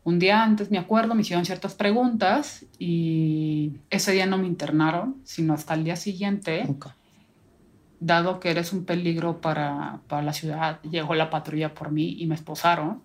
Un 0.05 0.19
día 0.21 0.43
antes, 0.45 0.71
me 0.71 0.79
acuerdo, 0.79 1.15
me 1.17 1.23
hicieron 1.23 1.45
ciertas 1.45 1.75
preguntas 1.75 2.65
y 2.79 3.73
ese 3.91 4.13
día 4.13 4.27
no 4.27 4.39
me 4.39 4.47
internaron, 4.47 5.17
sino 5.25 5.53
hasta 5.55 5.75
el 5.75 5.83
día 5.83 5.97
siguiente, 5.97 6.65
Ok. 6.69 6.87
dado 7.99 8.39
que 8.41 8.51
eres 8.51 8.73
un 8.73 8.85
peligro 8.85 9.41
para, 9.41 9.99
para 10.07 10.23
la 10.23 10.33
ciudad, 10.33 10.81
llegó 10.83 11.15
la 11.15 11.29
patrulla 11.31 11.75
por 11.75 11.91
mí 11.91 12.17
y 12.21 12.27
me 12.27 12.35
esposaron. 12.37 13.03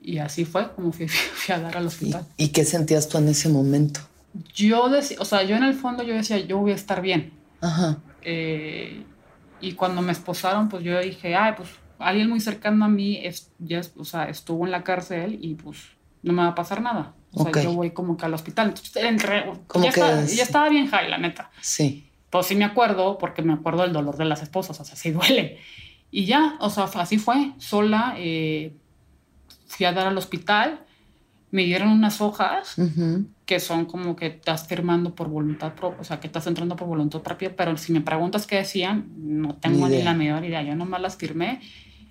Y 0.00 0.18
así 0.18 0.44
fue 0.46 0.72
como 0.72 0.92
fui, 0.92 1.06
fui 1.08 1.54
a 1.54 1.60
dar 1.60 1.76
al 1.76 1.84
¿Y, 1.84 1.86
hospital. 1.88 2.26
y 2.38 2.48
qué 2.48 2.64
sentías 2.64 3.08
tú 3.08 3.18
en 3.18 3.28
ese 3.28 3.48
momento? 3.50 4.00
Yo 4.54 4.88
decía, 4.88 5.18
o 5.20 5.24
sea, 5.24 5.42
yo 5.42 5.56
en 5.56 5.64
el 5.64 5.74
fondo 5.74 6.02
yo 6.02 6.14
decía, 6.14 6.38
yo 6.38 6.58
voy 6.58 6.72
a 6.72 6.74
estar 6.76 7.02
bien. 7.02 7.32
Ajá. 7.60 7.98
Eh, 8.28 9.04
y 9.60 9.72
cuando 9.74 10.02
me 10.02 10.10
esposaron, 10.10 10.68
pues 10.68 10.82
yo 10.82 10.98
dije, 11.00 11.36
ay, 11.36 11.54
pues 11.56 11.70
alguien 12.00 12.28
muy 12.28 12.40
cercano 12.40 12.84
a 12.84 12.88
mí 12.88 13.20
es, 13.24 13.52
ya, 13.60 13.80
o 13.96 14.04
sea, 14.04 14.24
estuvo 14.28 14.64
en 14.66 14.72
la 14.72 14.82
cárcel 14.82 15.38
y 15.40 15.54
pues 15.54 15.78
no 16.24 16.32
me 16.32 16.42
va 16.42 16.48
a 16.48 16.54
pasar 16.56 16.82
nada. 16.82 17.14
O 17.32 17.42
sea, 17.42 17.50
Ok. 17.50 17.60
yo 17.62 17.72
voy 17.72 17.90
como 17.92 18.16
que 18.16 18.26
al 18.26 18.34
hospital. 18.34 18.68
Entonces, 18.70 18.96
entre- 19.04 19.44
Como 19.68 19.84
ya, 19.84 19.92
que 19.92 20.00
estaba, 20.00 20.20
es- 20.22 20.36
ya 20.36 20.42
estaba 20.42 20.68
bien 20.68 20.88
high, 20.88 21.08
la 21.08 21.18
neta. 21.18 21.50
Sí. 21.60 22.10
Pues 22.30 22.46
sí 22.46 22.56
me 22.56 22.64
acuerdo, 22.64 23.16
porque 23.18 23.42
me 23.42 23.52
acuerdo 23.52 23.82
del 23.82 23.92
dolor 23.92 24.16
de 24.16 24.24
las 24.24 24.42
esposas, 24.42 24.78
o 24.80 24.84
sea, 24.84 24.96
sí 24.96 25.12
duele. 25.12 25.58
Y 26.10 26.24
ya, 26.26 26.56
o 26.60 26.68
sea, 26.68 26.84
así 26.84 27.18
fue, 27.18 27.52
sola, 27.58 28.14
eh, 28.18 28.74
fui 29.68 29.86
a 29.86 29.92
dar 29.92 30.08
al 30.08 30.18
hospital, 30.18 30.80
me 31.52 31.62
dieron 31.64 31.88
unas 31.90 32.20
hojas 32.20 32.76
Ujú. 32.78 33.26
Que 33.46 33.60
son 33.60 33.84
como 33.86 34.16
que 34.16 34.26
estás 34.26 34.66
firmando 34.66 35.14
por 35.14 35.28
voluntad 35.28 35.72
propia, 35.74 36.00
o 36.00 36.04
sea, 36.04 36.18
que 36.18 36.26
estás 36.26 36.48
entrando 36.48 36.74
por 36.74 36.88
voluntad 36.88 37.22
propia, 37.22 37.54
pero 37.54 37.76
si 37.76 37.92
me 37.92 38.00
preguntas 38.00 38.44
qué 38.44 38.56
decían, 38.56 39.06
no 39.16 39.54
tengo 39.54 39.88
Ni 39.88 39.98
ni, 39.98 40.02
la 40.02 40.14
menor 40.14 40.44
idea, 40.44 40.62
yo 40.62 40.74
nomás 40.74 41.00
las 41.00 41.16
firmé 41.16 41.60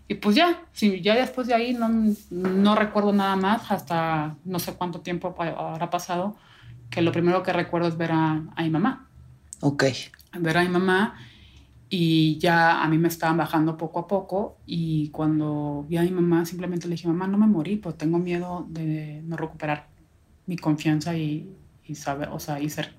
Y 0.08 0.16
pues 0.16 0.38
ya, 0.38 0.64
sí, 0.72 1.02
ya 1.02 1.14
después 1.14 1.48
de 1.48 1.54
ahí 1.54 1.74
no, 1.74 1.90
no 2.32 2.76
recuerdo 2.76 3.12
nada 3.12 3.36
más, 3.36 3.70
hasta 3.70 4.38
no 4.46 4.60
sé 4.60 4.76
cuánto 4.76 5.02
tiempo 5.02 5.36
habrá 5.38 5.90
pasado, 5.90 6.38
que 6.90 7.02
lo 7.02 7.12
primero 7.12 7.44
que 7.44 7.52
recuerdo 7.52 7.90
es 7.90 7.98
ver 7.98 8.14
a, 8.14 8.42
a 8.56 8.64
mi 8.64 8.70
mamá. 8.70 9.10
Ok. 9.60 9.84
Ver 10.40 10.58
a 10.58 10.62
mi 10.62 10.70
mamá 10.70 11.16
y 11.90 12.38
ya 12.38 12.82
a 12.82 12.88
mí 12.88 12.98
me 12.98 13.10
estaban 13.10 13.36
bajando 13.36 13.76
poco 13.76 14.00
a 14.00 14.08
poco 14.08 14.58
y 14.66 15.10
cuando 15.10 15.86
vi 15.90 15.98
a 15.98 16.04
mi 16.04 16.12
mamá 16.12 16.46
simplemente 16.46 16.88
le 16.88 16.96
dije, 16.96 17.10
mamá, 17.10 17.28
no 17.28 17.38
me 17.38 17.48
morí, 17.48 17.76
pues 17.76 17.98
tengo 17.98 18.20
miedo 18.20 18.66
de 18.70 19.22
no 19.26 19.36
recuperar 19.36 19.95
mi 20.46 20.58
confianza 20.58 21.16
y, 21.16 21.50
y 21.86 21.96
saber, 21.96 22.30
o 22.30 22.40
sea, 22.40 22.60
y 22.60 22.70
ser 22.70 22.94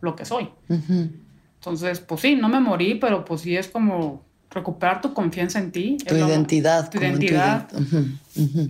lo 0.00 0.16
que 0.16 0.24
soy. 0.24 0.48
Entonces, 0.68 2.00
pues 2.00 2.20
sí, 2.20 2.34
no 2.34 2.48
me 2.48 2.60
morí, 2.60 2.96
pero 2.96 3.24
pues 3.24 3.42
sí 3.42 3.56
es 3.56 3.68
como 3.68 4.24
recuperar 4.50 5.00
tu 5.00 5.14
confianza 5.14 5.58
en 5.58 5.72
ti. 5.72 5.96
Tu 6.06 6.14
identidad. 6.16 6.90
tu 6.90 6.98
identidad 6.98 7.68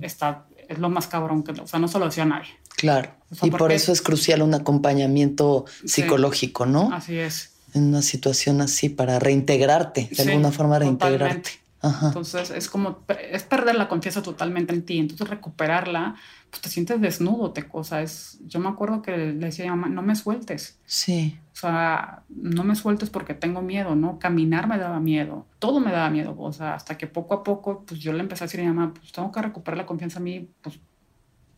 está, 0.02 0.46
es 0.68 0.78
lo 0.78 0.90
más 0.90 1.06
cabrón 1.06 1.42
que, 1.42 1.52
o 1.52 1.66
sea, 1.66 1.78
no 1.78 1.88
se 1.88 1.98
lo 1.98 2.06
decía 2.06 2.24
a 2.24 2.26
nadie. 2.26 2.50
Claro. 2.76 3.10
y 3.42 3.50
por 3.50 3.70
eso 3.70 3.92
es 3.92 4.02
crucial 4.02 4.42
un 4.42 4.54
acompañamiento 4.54 5.66
psicológico, 5.84 6.66
¿no? 6.66 6.92
Así 6.92 7.16
es. 7.16 7.52
En 7.74 7.84
una 7.84 8.02
situación 8.02 8.60
así, 8.60 8.88
para 8.88 9.18
reintegrarte, 9.18 10.10
de 10.10 10.22
alguna 10.22 10.52
forma 10.52 10.78
reintegrarte. 10.78 11.62
Entonces 11.82 12.50
es 12.50 12.68
como, 12.68 13.04
es 13.30 13.42
perder 13.42 13.74
la 13.74 13.88
confianza 13.88 14.22
totalmente 14.22 14.72
en 14.72 14.82
ti. 14.84 14.98
Entonces 14.98 15.28
recuperarla, 15.28 16.16
pues 16.52 16.60
te 16.60 16.68
sientes 16.68 17.00
desnudo, 17.00 17.52
te 17.52 17.62
cosa. 17.66 18.02
Es, 18.02 18.38
yo 18.46 18.60
me 18.60 18.68
acuerdo 18.68 19.00
que 19.00 19.16
le 19.16 19.32
decía 19.32 19.64
a 19.64 19.74
mi 19.74 19.80
mamá, 19.80 19.88
no 19.88 20.02
me 20.02 20.14
sueltes. 20.14 20.78
Sí. 20.84 21.40
O 21.54 21.56
sea, 21.56 22.24
no 22.28 22.62
me 22.62 22.76
sueltes 22.76 23.08
porque 23.08 23.32
tengo 23.32 23.62
miedo, 23.62 23.94
¿no? 23.94 24.18
Caminar 24.18 24.68
me 24.68 24.76
daba 24.76 25.00
miedo, 25.00 25.46
todo 25.58 25.80
me 25.80 25.90
daba 25.90 26.10
miedo. 26.10 26.36
O 26.38 26.52
sea, 26.52 26.74
hasta 26.74 26.98
que 26.98 27.06
poco 27.06 27.32
a 27.32 27.42
poco, 27.42 27.84
pues 27.86 28.00
yo 28.00 28.12
le 28.12 28.20
empecé 28.20 28.44
a 28.44 28.48
decir 28.48 28.60
a 28.60 28.64
mi 28.64 28.68
mamá, 28.68 28.92
pues 28.92 29.12
tengo 29.12 29.32
que 29.32 29.40
recuperar 29.40 29.78
la 29.78 29.86
confianza 29.86 30.18
en 30.18 30.24
mí, 30.24 30.50
pues 30.60 30.78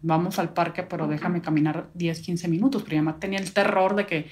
vamos 0.00 0.38
al 0.38 0.52
parque, 0.52 0.84
pero 0.84 1.08
déjame 1.08 1.42
caminar 1.42 1.90
10, 1.94 2.20
15 2.20 2.46
minutos. 2.46 2.84
Pero 2.84 2.94
mi 2.94 3.02
mamá 3.02 3.18
tenía 3.18 3.40
el 3.40 3.52
terror 3.52 3.96
de 3.96 4.06
que 4.06 4.30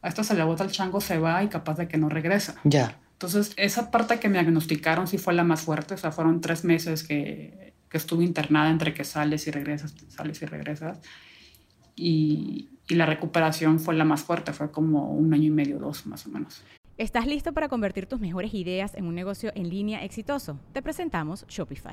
a 0.00 0.06
esto 0.06 0.22
se 0.22 0.34
le 0.34 0.44
bota 0.44 0.62
el 0.62 0.70
chango, 0.70 1.00
se 1.00 1.18
va 1.18 1.42
y 1.42 1.48
capaz 1.48 1.76
de 1.76 1.88
que 1.88 1.98
no 1.98 2.08
regresa. 2.08 2.54
Ya. 2.62 3.00
Entonces, 3.14 3.52
esa 3.56 3.90
parte 3.90 4.20
que 4.20 4.28
me 4.28 4.34
diagnosticaron 4.34 5.08
sí 5.08 5.18
fue 5.18 5.34
la 5.34 5.42
más 5.42 5.62
fuerte, 5.62 5.94
o 5.94 5.96
sea, 5.96 6.12
fueron 6.12 6.40
tres 6.40 6.62
meses 6.62 7.02
que, 7.02 7.73
estuve 7.98 8.24
internada 8.24 8.70
entre 8.70 8.94
que 8.94 9.04
sales 9.04 9.46
y 9.46 9.50
regresas, 9.50 9.94
sales 10.08 10.40
y 10.42 10.46
regresas. 10.46 11.00
Y 11.96 12.68
la 12.88 13.06
recuperación 13.06 13.78
fue 13.80 13.94
la 13.94 14.04
más 14.04 14.22
fuerte, 14.22 14.52
fue 14.52 14.70
como 14.70 15.10
un 15.12 15.32
año 15.32 15.44
y 15.44 15.50
medio, 15.50 15.78
dos 15.78 16.06
más 16.06 16.26
o 16.26 16.30
menos. 16.30 16.62
¿Estás 16.96 17.26
listo 17.26 17.52
para 17.52 17.68
convertir 17.68 18.06
tus 18.06 18.20
mejores 18.20 18.54
ideas 18.54 18.94
en 18.94 19.06
un 19.06 19.14
negocio 19.14 19.50
en 19.54 19.68
línea 19.68 20.04
exitoso? 20.04 20.60
Te 20.72 20.80
presentamos 20.80 21.44
Shopify. 21.48 21.92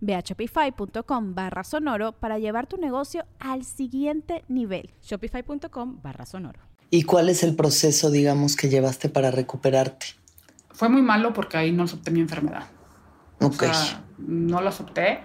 Ve 0.00 0.14
a 0.14 0.20
shopify.com 0.20 1.34
barra 1.34 1.64
sonoro 1.64 2.12
para 2.12 2.38
llevar 2.38 2.66
tu 2.66 2.76
negocio 2.76 3.24
al 3.38 3.64
siguiente 3.64 4.44
nivel. 4.48 4.90
Shopify.com 5.02 6.00
barra 6.02 6.26
sonoro. 6.26 6.60
¿Y 6.90 7.02
cuál 7.02 7.28
es 7.28 7.42
el 7.42 7.54
proceso, 7.54 8.10
digamos, 8.10 8.56
que 8.56 8.68
llevaste 8.68 9.08
para 9.08 9.30
recuperarte? 9.30 10.06
Fue 10.70 10.88
muy 10.88 11.02
malo 11.02 11.32
porque 11.32 11.56
ahí 11.56 11.72
no 11.72 11.82
acepté 11.84 12.10
mi 12.10 12.20
enfermedad. 12.20 12.66
Ok. 13.40 13.62
O 13.62 13.74
sea, 13.74 14.04
no 14.18 14.60
lo 14.60 14.68
acepté 14.68 15.20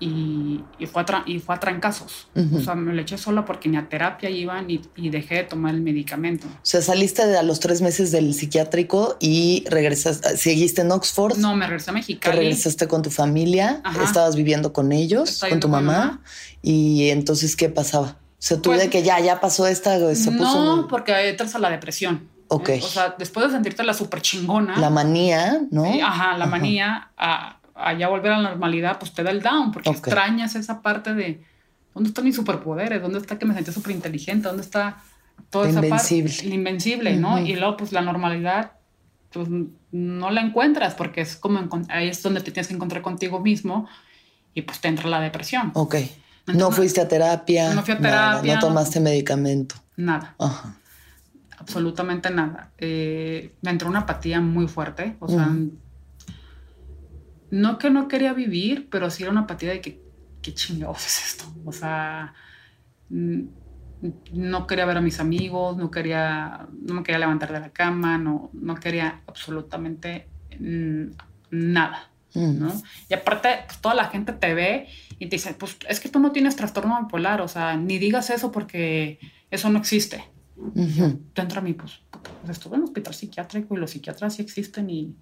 y, 0.00 0.60
y, 0.78 0.86
fue, 0.86 1.02
a 1.02 1.22
y 1.26 1.38
fue 1.38 1.54
a 1.54 1.60
trancazos. 1.60 2.28
O 2.56 2.60
sea, 2.60 2.74
me 2.74 2.92
lo 2.94 3.00
eché 3.02 3.18
sola 3.18 3.44
porque 3.44 3.68
ni 3.68 3.76
a 3.76 3.88
terapia 3.88 4.30
iban 4.30 4.70
y, 4.70 4.80
y, 4.96 5.10
dejé 5.10 5.34
de 5.36 5.44
tomar 5.44 5.74
el 5.74 5.82
medicamento. 5.82 6.46
O 6.46 6.60
sea, 6.62 6.80
saliste 6.82 7.26
de 7.26 7.38
a 7.38 7.42
los 7.42 7.60
tres 7.60 7.82
meses 7.82 8.10
del 8.10 8.32
psiquiátrico 8.34 9.16
y 9.20 9.64
regresaste, 9.68 10.36
¿seguiste 10.36 10.80
en 10.80 10.90
Oxford? 10.90 11.36
No, 11.36 11.54
me 11.54 11.66
regresé 11.66 11.90
a 11.90 11.92
Mexicali. 11.92 12.34
¿Te 12.36 12.40
regresaste 12.42 12.88
con 12.88 13.02
tu 13.02 13.10
familia? 13.10 13.80
Ajá. 13.84 14.02
¿Estabas 14.02 14.36
viviendo 14.36 14.72
con 14.72 14.90
ellos, 14.92 15.40
con 15.48 15.60
tu 15.60 15.68
mamá? 15.68 15.92
mamá. 15.92 16.20
Y 16.62 17.10
entonces, 17.10 17.54
¿qué 17.56 17.68
pasaba? 17.68 18.16
O 18.16 18.42
sea, 18.42 18.56
tú 18.56 18.70
Pues- 18.70 18.80
de 18.80 18.88
que 18.90 19.02
ya, 19.02 19.20
ya 19.20 19.38
pasó 19.40 19.66
esta, 19.66 19.98
se 20.14 20.32
puso 20.32 20.64
no, 20.64 20.88
porque 20.88 21.28
entras 21.28 21.54
a 21.54 21.58
la 21.58 21.68
depresión. 21.70 22.28
Ok. 22.48 22.68
¿eh? 22.70 22.80
O 22.82 22.88
sea, 22.88 23.14
después 23.18 23.46
de 23.46 23.52
sentirte 23.52 23.84
la 23.84 23.94
súper 23.94 24.22
chingona. 24.22 24.76
la 24.78 24.90
manía, 24.90 25.60
¿no? 25.70 25.84
eh, 25.84 26.02
ajá, 26.02 26.36
la 26.36 26.44
Ajá. 26.46 26.50
manía 26.50 27.10
a, 27.16 27.59
a 27.82 27.92
ya 27.94 28.08
volver 28.08 28.32
a 28.32 28.38
la 28.38 28.50
normalidad, 28.50 28.98
pues 28.98 29.12
te 29.12 29.22
da 29.22 29.30
el 29.30 29.42
down, 29.42 29.72
porque 29.72 29.88
Ok. 29.90 29.96
extrañas 29.96 30.54
esa 30.54 30.82
parte 30.82 31.14
de 31.14 31.42
dónde 31.94 32.08
están 32.08 32.24
mis 32.24 32.36
superpoderes, 32.36 33.00
dónde 33.02 33.18
está 33.18 33.38
que 33.38 33.46
me 33.46 33.54
sentía 33.54 33.72
súper 33.72 33.92
inteligente, 33.92 34.48
dónde 34.48 34.62
está 34.62 34.98
toda 35.50 35.64
La 35.66 35.70
esa 35.70 35.84
invencible. 35.86 36.30
parte. 36.32 36.48
Invencible, 36.54 37.16
¿no? 37.16 37.34
Ujú. 37.36 37.46
Y 37.46 37.56
luego, 37.56 37.76
pues 37.76 37.92
la 37.92 38.00
normalidad, 38.02 38.72
pues 39.32 39.48
no 39.92 40.30
la 40.30 40.40
encuentras, 40.40 40.94
porque 40.94 41.20
es 41.22 41.36
como 41.36 41.60
ahí 41.88 42.08
es 42.08 42.22
donde 42.22 42.40
te 42.40 42.50
tienes 42.52 42.68
que 42.68 42.74
encontrar 42.74 43.02
contigo 43.02 43.40
mismo 43.40 43.88
y 44.54 44.62
pues 44.62 44.80
te 44.80 44.88
entra 44.88 45.08
la 45.08 45.20
depresión. 45.20 45.70
Ok. 45.74 45.94
no 46.46 46.52
Entonces, 46.54 46.76
fuiste 46.76 47.00
a 47.00 47.08
terapia. 47.08 47.74
no 47.74 47.82
fui 47.82 47.94
a 47.94 47.98
nada, 47.98 48.30
terapia. 48.40 48.54
no 48.54 48.60
tomaste 48.60 48.98
medicamento. 49.00 49.76
Nada. 49.96 50.34
Ajá. 50.38 50.74
absolutamente 51.58 52.30
nada. 52.30 52.70
Eh, 52.78 53.54
me 53.62 53.70
entró 53.70 53.88
una 53.88 54.00
apatía 54.00 54.40
muy 54.40 54.66
fuerte. 54.66 55.16
O 55.20 55.28
sea, 55.28 55.48
Ujú. 55.48 55.72
No 57.50 57.78
que 57.78 57.90
no 57.90 58.08
quería 58.08 58.32
vivir, 58.32 58.88
pero 58.90 59.10
sí 59.10 59.22
era 59.22 59.32
una 59.32 59.42
apatía 59.42 59.70
de 59.70 59.80
que, 59.80 60.02
¿qué 60.42 60.54
chingados 60.54 61.06
es 61.06 61.32
esto? 61.32 61.52
O 61.64 61.72
sea, 61.72 62.34
mm, 63.08 63.42
no 64.32 64.66
quería 64.66 64.86
ver 64.86 64.96
a 64.96 65.02
mis 65.02 65.20
amigos, 65.20 65.76
no 65.76 65.90
quería, 65.90 66.66
no 66.72 66.94
me 66.94 67.02
quería 67.02 67.18
levantar 67.18 67.52
de 67.52 67.60
la 67.60 67.70
cama, 67.70 68.18
no, 68.18 68.50
no 68.52 68.74
quería 68.76 69.22
absolutamente 69.26 70.28
nada. 71.50 72.10
Mm. 72.34 72.60
¿no? 72.60 72.82
Y 73.08 73.14
aparte, 73.14 73.48
pues, 73.66 73.80
toda 73.80 73.94
la 73.94 74.04
gente 74.06 74.32
te 74.32 74.54
ve 74.54 74.88
y 75.18 75.26
te 75.26 75.36
dice, 75.36 75.54
pues 75.54 75.76
es 75.88 76.00
que 76.00 76.08
tú 76.08 76.20
no 76.20 76.32
tienes 76.32 76.56
trastorno 76.56 77.00
bipolar, 77.02 77.40
o 77.40 77.48
sea, 77.48 77.76
ni 77.76 77.98
digas 77.98 78.30
eso 78.30 78.52
porque 78.52 79.18
eso 79.50 79.68
no 79.68 79.78
existe 79.78 80.24
Ujú. 80.56 81.20
dentro 81.34 81.60
de 81.60 81.68
mí, 81.68 81.74
pues, 81.74 82.00
pues, 82.10 82.50
estuve 82.50 82.76
en 82.76 82.82
un 82.82 82.88
hospital 82.88 83.14
psiquiátrico 83.14 83.74
y 83.74 83.80
los 83.80 83.90
psiquiatras 83.90 84.36
sí 84.36 84.42
existen 84.42 84.88
y, 84.90 85.16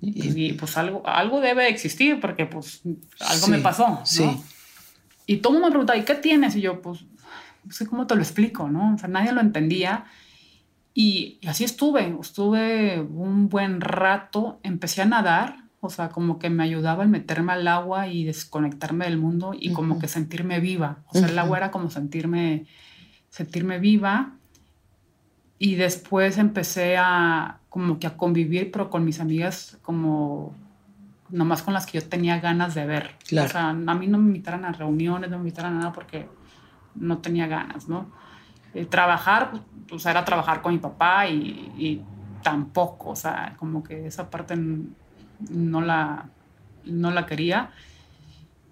Y- 0.00 0.46
y, 0.48 0.52
pues 0.54 0.76
algo, 0.76 1.02
algo 1.06 1.40
debe 1.40 1.68
existir 1.68 2.18
porque 2.20 2.46
pues 2.46 2.82
algo 3.20 3.46
Sí, 3.46 3.50
me 3.50 3.58
pasó, 3.58 3.88
¿no? 3.88 4.06
sí. 4.06 4.24
Y 5.26 5.36
todo 5.38 5.52
el 5.52 5.60
mundo 5.60 5.68
me 5.68 5.72
preguntaba, 5.72 5.98
¿y 5.98 6.04
qué 6.04 6.14
tienes? 6.16 6.56
Y 6.56 6.60
yo, 6.62 6.82
pues, 6.82 7.04
no 7.64 7.72
sé 7.72 7.86
cómo 7.86 8.06
te 8.06 8.14
lo 8.16 8.22
explico, 8.22 8.68
¿no? 8.68 8.94
O 8.94 8.98
sea, 8.98 9.08
nadie 9.08 9.32
lo 9.32 9.40
entendía. 9.40 10.04
Y, 10.94 11.38
y 11.40 11.46
así 11.46 11.64
estuve, 11.64 12.16
estuve 12.20 13.00
un 13.00 13.48
buen 13.48 13.80
rato, 13.80 14.58
empecé 14.62 15.00
a 15.02 15.06
nadar, 15.06 15.56
o 15.80 15.88
sea, 15.88 16.08
como 16.10 16.38
que 16.38 16.50
me 16.50 16.64
ayudaba 16.64 17.02
el 17.04 17.08
meterme 17.08 17.52
al 17.52 17.66
agua 17.68 18.08
y 18.08 18.24
desconectarme 18.24 19.04
del 19.06 19.16
mundo 19.18 19.54
y 19.58 19.72
como 19.72 19.98
que 19.98 20.08
sentirme 20.08 20.60
viva. 20.60 21.02
O 21.08 21.12
sea, 21.14 21.26
el 21.28 21.32
Ujú. 21.32 21.40
agua 21.40 21.56
era 21.58 21.70
como 21.70 21.88
sentirme, 21.90 22.66
sentirme 23.30 23.78
viva. 23.78 24.34
Y 25.58 25.76
después 25.76 26.38
empecé 26.38 26.96
a 26.98 27.60
como 27.72 27.98
que 27.98 28.06
a 28.06 28.18
convivir, 28.18 28.70
pero 28.70 28.90
con 28.90 29.02
mis 29.02 29.18
amigas 29.18 29.78
como 29.80 30.54
nomás 31.30 31.62
con 31.62 31.72
las 31.72 31.86
que 31.86 31.98
yo 31.98 32.06
tenía 32.06 32.38
ganas 32.38 32.74
de 32.74 32.84
ver. 32.84 33.16
Claro. 33.26 33.48
O 33.48 33.50
sea, 33.50 33.70
a 33.70 33.72
mí 33.72 34.06
no 34.08 34.18
me 34.18 34.26
invitaran 34.26 34.66
a 34.66 34.72
reuniones, 34.72 35.30
no 35.30 35.38
me 35.38 35.44
invitaran 35.44 35.76
a 35.76 35.78
nada 35.78 35.92
porque 35.92 36.28
no 36.94 37.16
tenía 37.18 37.46
ganas, 37.46 37.88
¿no? 37.88 38.12
Eh, 38.74 38.84
trabajar, 38.84 39.52
pues, 39.52 39.62
pues, 39.88 40.04
era 40.04 40.22
trabajar 40.22 40.60
con 40.60 40.74
mi 40.74 40.80
papá 40.80 41.26
y, 41.26 41.72
y 41.78 42.02
tampoco, 42.42 43.08
o 43.08 43.16
sea, 43.16 43.54
como 43.58 43.82
que 43.82 44.06
esa 44.06 44.28
parte 44.28 44.54
no 45.48 45.80
la, 45.80 46.26
no 46.84 47.10
la 47.10 47.24
quería. 47.24 47.70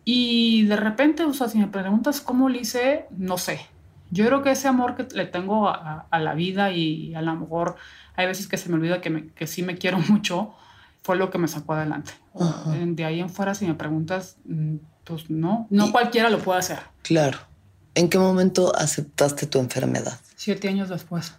Y 0.05 0.65
de 0.67 0.77
repente, 0.77 1.25
o 1.25 1.33
sea, 1.33 1.49
si 1.49 1.57
me 1.57 1.69
preguntas 1.69 2.21
cómo 2.21 2.51
lo 2.51 2.59
hice, 2.59 3.07
no 3.17 3.39
sé. 3.39 3.63
Yo 4.11 4.27
creo 4.27 4.43
que 4.43 4.51
ese 4.51 4.69
amor 4.69 4.95
que 4.95 5.07
le 5.15 5.25
tengo 5.25 5.71
a, 5.71 6.07
a 6.11 6.19
la 6.19 6.35
vida 6.35 6.71
y 6.71 7.15
a 7.15 7.23
lo 7.23 7.35
mejor 7.37 7.77
hay 8.21 8.27
veces 8.27 8.47
que 8.49 8.57
se 8.57 8.69
me 8.69 8.77
olvida 8.77 9.01
que, 9.01 9.11
me- 9.11 9.29
que 9.29 9.47
sí 9.47 9.63
me 9.63 9.77
quiero 9.77 9.99
mucho, 10.09 10.55
fue 11.03 11.17
lo 11.17 11.31
que 11.31 11.39
me 11.39 11.49
sacó 11.49 11.73
adelante. 11.75 12.13
Ajá. 12.39 12.71
De 12.71 13.05
ahí 13.05 13.21
en 13.21 13.31
fuera, 13.31 13.55
si 13.55 13.67
me 13.67 13.75
preguntas, 13.75 14.37
mm, 14.45 14.77
pues 15.05 15.31
no, 15.31 15.67
no 15.71 15.89
Y- 15.89 15.91
cualquiera 15.91 16.31
lo 16.31 16.39
puede 16.39 16.61
hacer. 16.61 16.79
Claro. 17.03 17.39
¿En 17.95 18.09
qué 18.09 18.19
momento 18.19 18.75
aceptaste 18.77 19.47
tu 19.47 19.59
enfermedad? 19.59 20.19
Siete 20.37 20.69
años 20.69 20.89
después. 20.89 21.33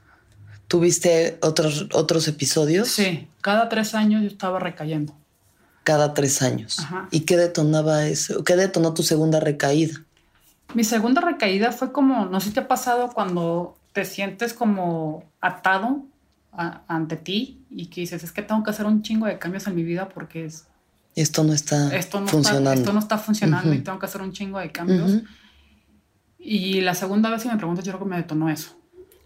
¿Tuviste 0.68 1.38
otros, 1.42 1.88
otros 1.94 2.28
episodios? 2.28 2.88
Sí, 2.90 3.28
cada 3.42 3.68
tres 3.70 3.94
años 3.96 4.22
yo 4.22 4.28
estaba 4.28 4.60
recayendo. 4.60 5.14
Cada 5.84 6.14
tres 6.14 6.42
años. 6.42 6.80
Ajá. 6.80 7.08
¿Y 7.12 7.22
qué 7.22 7.38
detonaba 7.38 8.06
eso? 8.08 8.44
¿Qué 8.44 8.56
detonó 8.56 8.94
tu 8.94 9.04
segunda 9.04 9.40
recaída? 9.40 10.00
Mi 10.74 10.84
segunda 10.84 11.20
recaída 11.22 11.72
fue 11.72 11.92
como, 11.92 12.26
no 12.26 12.40
sé 12.40 12.50
si 12.50 12.54
te 12.54 12.60
ha 12.62 12.68
pasado 12.68 13.10
cuando 13.14 13.76
te 13.94 14.06
sientes 14.06 14.54
como 14.54 15.24
atado 15.42 16.04
a- 16.52 16.82
ante 16.88 17.16
ti 17.18 17.66
y 17.70 17.88
que 17.88 18.02
dices, 18.02 18.24
es 18.24 18.32
que 18.32 18.42
tengo 18.42 18.64
que 18.64 18.72
hacer 18.72 18.86
un 18.86 19.02
chingo 19.02 19.26
de 19.26 19.40
cambios 19.40 19.68
en 19.68 19.76
mi 19.76 19.84
vida 19.84 20.10
porque 20.10 20.46
es- 20.46 20.68
Esto 21.16 21.44
no 21.44 21.54
está 21.54 21.96
esto, 21.96 22.22
no 22.22 22.28
funcionando. 22.28 22.70
Está, 22.72 22.82
esto 22.82 22.94
no 22.94 23.00
está 23.00 23.18
funcionando 23.18 23.70
y 23.74 23.78
Ujú. 23.78 23.84
tengo 23.84 24.00
que 24.00 24.06
hacer 24.06 24.22
un 24.22 24.32
chingo 24.32 24.60
de 24.60 24.72
cambios. 24.72 25.12
Ujú. 25.12 25.24
Y 26.40 26.82
la 26.82 26.96
segunda 26.96 27.30
vez, 27.30 27.42
si 27.44 27.48
me 27.48 27.58
preguntas, 27.58 27.86
yo 27.86 27.92
creo 27.92 28.04
que 28.04 28.10
me 28.10 28.18
detonó 28.18 28.50
eso. 28.50 28.78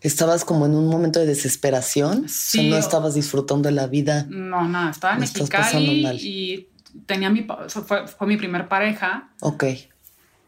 ¿Estabas 0.02 0.44
como 0.46 0.66
en 0.66 0.76
un 0.76 0.88
momento 0.88 1.20
de 1.20 1.26
desesperación? 1.26 2.28
Sí, 2.30 2.60
o 2.60 2.62
sea, 2.62 2.70
no 2.70 2.76
o- 2.76 2.80
estabas 2.80 3.14
disfrutando 3.16 3.70
de 3.70 3.76
la 3.76 3.88
vida. 3.88 4.26
No, 4.30 4.68
nada, 4.68 4.92
estaba 4.92 5.14
en 5.16 5.22
Mexicali 5.22 6.18
y 6.22 6.68
tenía 7.06 7.30
mi, 7.30 7.46
o 7.48 7.70
sea, 7.70 7.82
fue, 7.82 8.08
fue 8.08 8.28
mi 8.28 8.38
primer 8.38 8.68
pareja, 8.68 9.30
Ok. 9.42 9.64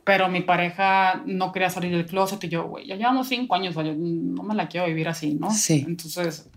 pero 0.03 0.29
mi 0.29 0.41
pareja 0.41 1.23
no 1.25 1.51
quería 1.51 1.69
salir 1.69 1.91
del 1.91 2.05
closet 2.05 2.43
y 2.43 2.49
yo, 2.49 2.67
güey, 2.67 2.85
ya 2.87 2.95
llevamos 2.95 3.27
cinco 3.29 3.55
años, 3.55 3.73
güey, 3.73 3.95
no 3.97 4.43
me 4.43 4.53
la 4.53 4.67
quiero 4.67 4.85
vivir 4.87 5.07
así, 5.07 5.33
¿no? 5.33 5.51
Sí. 5.51 5.83
Entonces, 5.87 6.49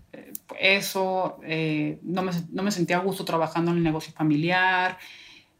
eso, 0.59 1.39
eh, 1.43 1.99
no, 2.03 2.21
me, 2.23 2.31
no 2.51 2.63
me 2.63 2.71
sentía 2.71 2.97
a 2.97 3.01
gusto 3.01 3.25
trabajando 3.25 3.71
en 3.71 3.77
el 3.77 3.83
negocio 3.83 4.13
familiar, 4.13 4.97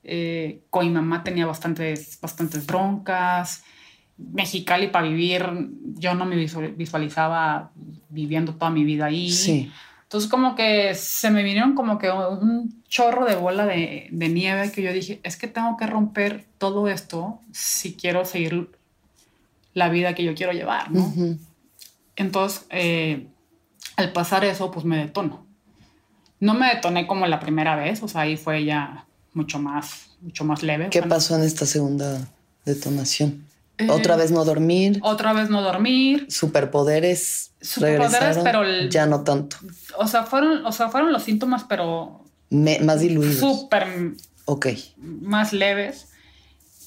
eh, 0.03 0.61
con 0.69 0.85
mi 0.85 0.91
mamá 0.91 1.23
tenía 1.23 1.45
bastantes, 1.45 2.19
bastantes 2.21 2.65
broncas, 2.65 3.63
Mexicali 4.17 4.87
para 4.87 5.07
vivir, 5.07 5.43
yo 5.95 6.13
no 6.13 6.25
me 6.25 6.35
visual- 6.35 6.73
visualizaba 6.75 7.71
viviendo 8.09 8.53
toda 8.53 8.69
mi 8.69 8.83
vida 8.83 9.05
ahí. 9.05 9.31
Sí. 9.31 9.71
Entonces 10.03 10.29
como 10.29 10.55
que 10.55 10.93
se 10.93 11.31
me 11.31 11.41
vinieron 11.41 11.73
como 11.73 11.97
que 11.97 12.11
un 12.11 12.83
chorro 12.87 13.25
de 13.25 13.35
bola 13.35 13.65
de, 13.65 14.09
de 14.11 14.29
nieve 14.29 14.71
que 14.71 14.83
yo 14.83 14.93
dije, 14.93 15.21
es 15.23 15.37
que 15.37 15.47
tengo 15.47 15.75
que 15.77 15.87
romper 15.87 16.45
todo 16.57 16.87
esto 16.87 17.39
si 17.51 17.93
quiero 17.95 18.25
seguir 18.25 18.69
la 19.73 19.89
vida 19.89 20.13
que 20.13 20.23
yo 20.23 20.35
quiero 20.35 20.51
llevar, 20.51 20.91
¿no? 20.91 20.99
Ujú. 21.01 21.39
Entonces, 22.17 22.67
eh, 22.69 23.27
al 23.95 24.11
pasar 24.13 24.43
eso, 24.45 24.71
pues 24.71 24.85
me 24.85 24.97
detono. 24.97 25.45
No 26.39 26.53
me 26.55 26.67
detoné 26.73 27.05
como 27.07 27.27
la 27.27 27.39
primera 27.39 27.75
vez, 27.75 28.01
o 28.01 28.07
sea, 28.07 28.21
ahí 28.21 28.35
fue 28.37 28.65
ya 28.65 29.05
mucho 29.33 29.59
más, 29.59 30.07
mucho 30.21 30.43
más 30.43 30.63
leve. 30.63 30.89
¿Qué 30.89 31.03
pasó 31.03 31.35
en 31.35 31.43
esta 31.43 31.65
segunda 31.65 32.27
detonación? 32.65 33.45
Eh, 33.77 33.87
Otra 33.89 34.15
vez 34.15 34.31
no 34.31 34.43
dormir, 34.45 34.99
Otra 35.03 35.33
vez 35.33 35.49
no 35.49 35.61
dormir. 35.61 36.27
superpoderes, 36.29 37.51
Superpoderes, 37.61 38.11
regresaron, 38.11 38.43
pero 38.43 38.63
el- 38.63 38.89
ya 38.89 39.05
no 39.05 39.23
tanto, 39.23 39.57
O 39.97 40.07
sea, 40.07 40.23
fueron, 40.23 40.65
o 40.65 40.71
sea, 40.71 40.89
fueron 40.89 41.11
los 41.13 41.23
síntomas, 41.23 41.63
pero 41.63 42.23
Me- 42.49 42.79
más 42.79 43.01
diluidos. 43.01 43.37
súper 43.39 44.15
Ok. 44.45 44.67
más 44.97 45.53
leves. 45.53 46.07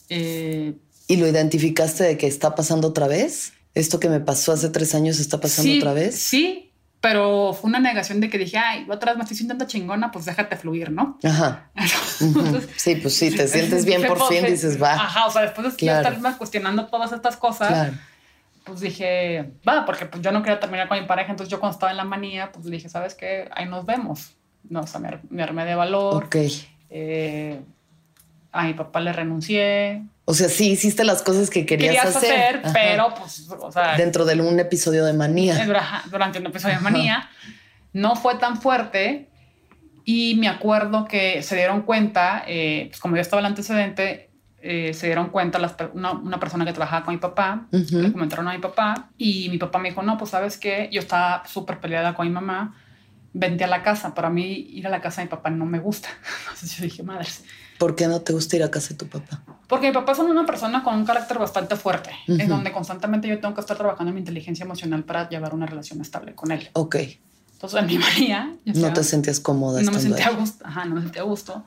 Eh, 0.08 0.74
¿Y 1.06 1.16
lo 1.16 1.26
identificaste 1.28 2.04
de 2.04 2.18
que 2.18 2.26
está 2.26 2.54
pasando 2.54 2.88
otra 2.88 3.06
vez? 3.08 3.52
¿Esto 3.74 3.98
que 4.00 4.08
me 4.08 4.20
pasó 4.20 4.52
hace 4.52 4.68
tres 4.68 4.94
años 4.94 5.18
está 5.20 5.40
pasando 5.40 5.70
sí, 5.72 5.78
otra 5.78 5.92
vez? 5.94 6.14
Sí, 6.16 6.72
pero 7.04 7.52
fue 7.52 7.68
una 7.68 7.80
negación 7.80 8.18
de 8.18 8.30
que 8.30 8.38
dije, 8.38 8.56
ay, 8.56 8.86
otra 8.88 9.12
vez 9.12 9.18
me 9.18 9.24
estoy 9.24 9.36
sintiendo 9.36 9.66
chingona, 9.66 10.10
pues 10.10 10.24
déjate 10.24 10.56
fluir, 10.56 10.90
¿no? 10.90 11.18
Ajá. 11.22 11.70
Entonces, 12.22 12.66
Sí, 12.76 12.96
pues 12.96 13.14
sí, 13.14 13.30
te 13.36 13.46
sientes 13.46 13.84
bien 13.84 14.06
por 14.06 14.26
fin, 14.26 14.42
dices, 14.46 14.82
va. 14.82 14.94
Ajá, 14.94 15.26
o 15.26 15.30
sea, 15.30 15.42
después 15.42 15.70
de 15.70 15.76
Claro. 15.76 16.08
estarme 16.08 16.34
cuestionando 16.38 16.86
todas 16.86 17.12
estas 17.12 17.36
cosas, 17.36 17.68
Claro. 17.68 17.92
pues 18.64 18.80
dije, 18.80 19.52
va, 19.68 19.84
porque 19.84 20.06
pues 20.06 20.22
yo 20.22 20.32
no 20.32 20.42
quería 20.42 20.58
terminar 20.58 20.88
con 20.88 20.98
mi 20.98 21.04
pareja, 21.06 21.30
entonces 21.32 21.50
yo 21.50 21.60
cuando 21.60 21.74
estaba 21.74 21.90
en 21.92 21.98
la 21.98 22.04
manía, 22.04 22.50
pues 22.50 22.64
dije, 22.64 22.88
¿sabes 22.88 23.14
qué? 23.14 23.50
Ahí 23.54 23.66
nos 23.68 23.84
vemos. 23.84 24.30
No, 24.70 24.80
o 24.80 24.86
sea, 24.86 24.98
me, 24.98 25.20
me 25.28 25.42
armé 25.42 25.66
de 25.66 25.74
valor. 25.74 26.24
Ok. 26.24 26.36
eh, 26.88 27.60
a 28.54 28.64
mi 28.64 28.74
papá 28.74 29.00
le 29.00 29.12
renuncié. 29.12 30.02
O 30.24 30.32
sea, 30.32 30.48
sí 30.48 30.70
hiciste 30.70 31.04
las 31.04 31.22
cosas 31.22 31.50
que 31.50 31.66
querías, 31.66 31.96
Querías 31.96 32.16
hacer, 32.16 32.60
Ajá. 32.64 32.72
pero 32.72 33.14
pues, 33.14 33.46
o 33.60 33.70
sea, 33.72 33.96
Dentro 33.96 34.24
de 34.24 34.40
un 34.40 34.58
episodio 34.60 35.04
de 35.04 35.12
manía. 35.12 35.62
Eh, 35.62 35.66
dura- 35.66 36.02
durante 36.10 36.38
un 36.38 36.46
episodio 36.46 36.76
de 36.76 36.80
manía. 36.80 37.28
No 37.92 38.16
fue 38.16 38.36
tan 38.36 38.60
fuerte 38.60 39.28
y 40.04 40.34
me 40.36 40.48
acuerdo 40.48 41.04
que 41.06 41.42
se 41.42 41.56
dieron 41.56 41.82
cuenta, 41.82 42.44
eh, 42.46 42.86
pues 42.90 43.00
como 43.00 43.16
ya 43.16 43.22
estaba 43.22 43.40
el 43.40 43.46
antecedente, 43.46 44.30
eh, 44.62 44.94
se 44.94 45.06
dieron 45.06 45.28
cuenta 45.28 45.58
las 45.58 45.74
una, 45.92 46.12
una 46.12 46.40
persona 46.40 46.64
que 46.64 46.72
trabajaba 46.72 47.04
con 47.04 47.14
mi 47.14 47.20
papá, 47.20 47.66
Ujú. 47.72 47.98
le 47.98 48.12
comentaron 48.12 48.48
a 48.48 48.52
mi 48.52 48.58
papá 48.58 49.10
y 49.18 49.48
mi 49.50 49.58
papá 49.58 49.78
me 49.78 49.90
dijo, 49.90 50.02
no, 50.02 50.16
pues 50.16 50.30
sabes 50.30 50.56
qué, 50.58 50.88
yo 50.92 51.00
estaba 51.00 51.42
súper 51.46 51.80
peleada 51.80 52.14
con 52.14 52.26
mi 52.26 52.32
mamá, 52.32 52.74
vente 53.34 53.64
a 53.64 53.66
la 53.66 53.82
casa, 53.82 54.14
para 54.14 54.30
mí 54.30 54.44
ir 54.70 54.86
a 54.86 54.90
la 54.90 55.00
casa 55.02 55.20
de 55.20 55.26
mi 55.26 55.30
papá 55.30 55.50
no 55.50 55.66
me 55.66 55.78
gusta. 55.80 56.08
Entonces 56.54 56.76
yo 56.78 56.84
dije, 56.84 57.02
madres. 57.02 57.44
¿Por 57.78 57.96
qué 57.96 58.06
no 58.06 58.20
te 58.20 58.32
gusta 58.32 58.54
ir 58.56 58.62
a 58.62 58.70
casa 58.70 58.90
de 58.90 58.94
tu 58.94 59.06
papá? 59.08 59.42
Porque 59.68 59.88
mi 59.88 59.92
papá 59.92 60.12
es 60.12 60.18
una 60.20 60.46
persona 60.46 60.82
con 60.84 60.94
un 60.94 61.04
carácter 61.04 61.38
bastante 61.38 61.74
fuerte, 61.76 62.10
Ujú. 62.28 62.40
en 62.40 62.48
donde 62.48 62.70
constantemente 62.72 63.26
yo 63.28 63.40
tengo 63.40 63.52
que 63.54 63.60
estar 63.60 63.76
trabajando 63.76 64.10
en 64.10 64.14
mi 64.14 64.20
inteligencia 64.20 64.64
emocional 64.64 65.02
para 65.04 65.28
llevar 65.28 65.52
una 65.54 65.66
relación 65.66 66.00
estable 66.00 66.34
con 66.34 66.52
él. 66.52 66.70
Ok. 66.74 66.96
Entonces, 67.52 67.80
en 67.80 67.86
mi 67.86 67.98
manía, 67.98 68.56
No 68.64 68.72
estaba- 68.72 68.92
te 68.94 69.02
sentías 69.04 69.40
cómoda 69.40 69.82
no 69.82 69.90
me 69.90 69.98
sentía 70.00 70.28
a 70.28 70.30
gusto. 70.30 70.64
Ajá, 70.66 70.84
no 70.84 70.94
me 70.94 71.00
sentía 71.02 71.22
a 71.22 71.24
gusto. 71.24 71.64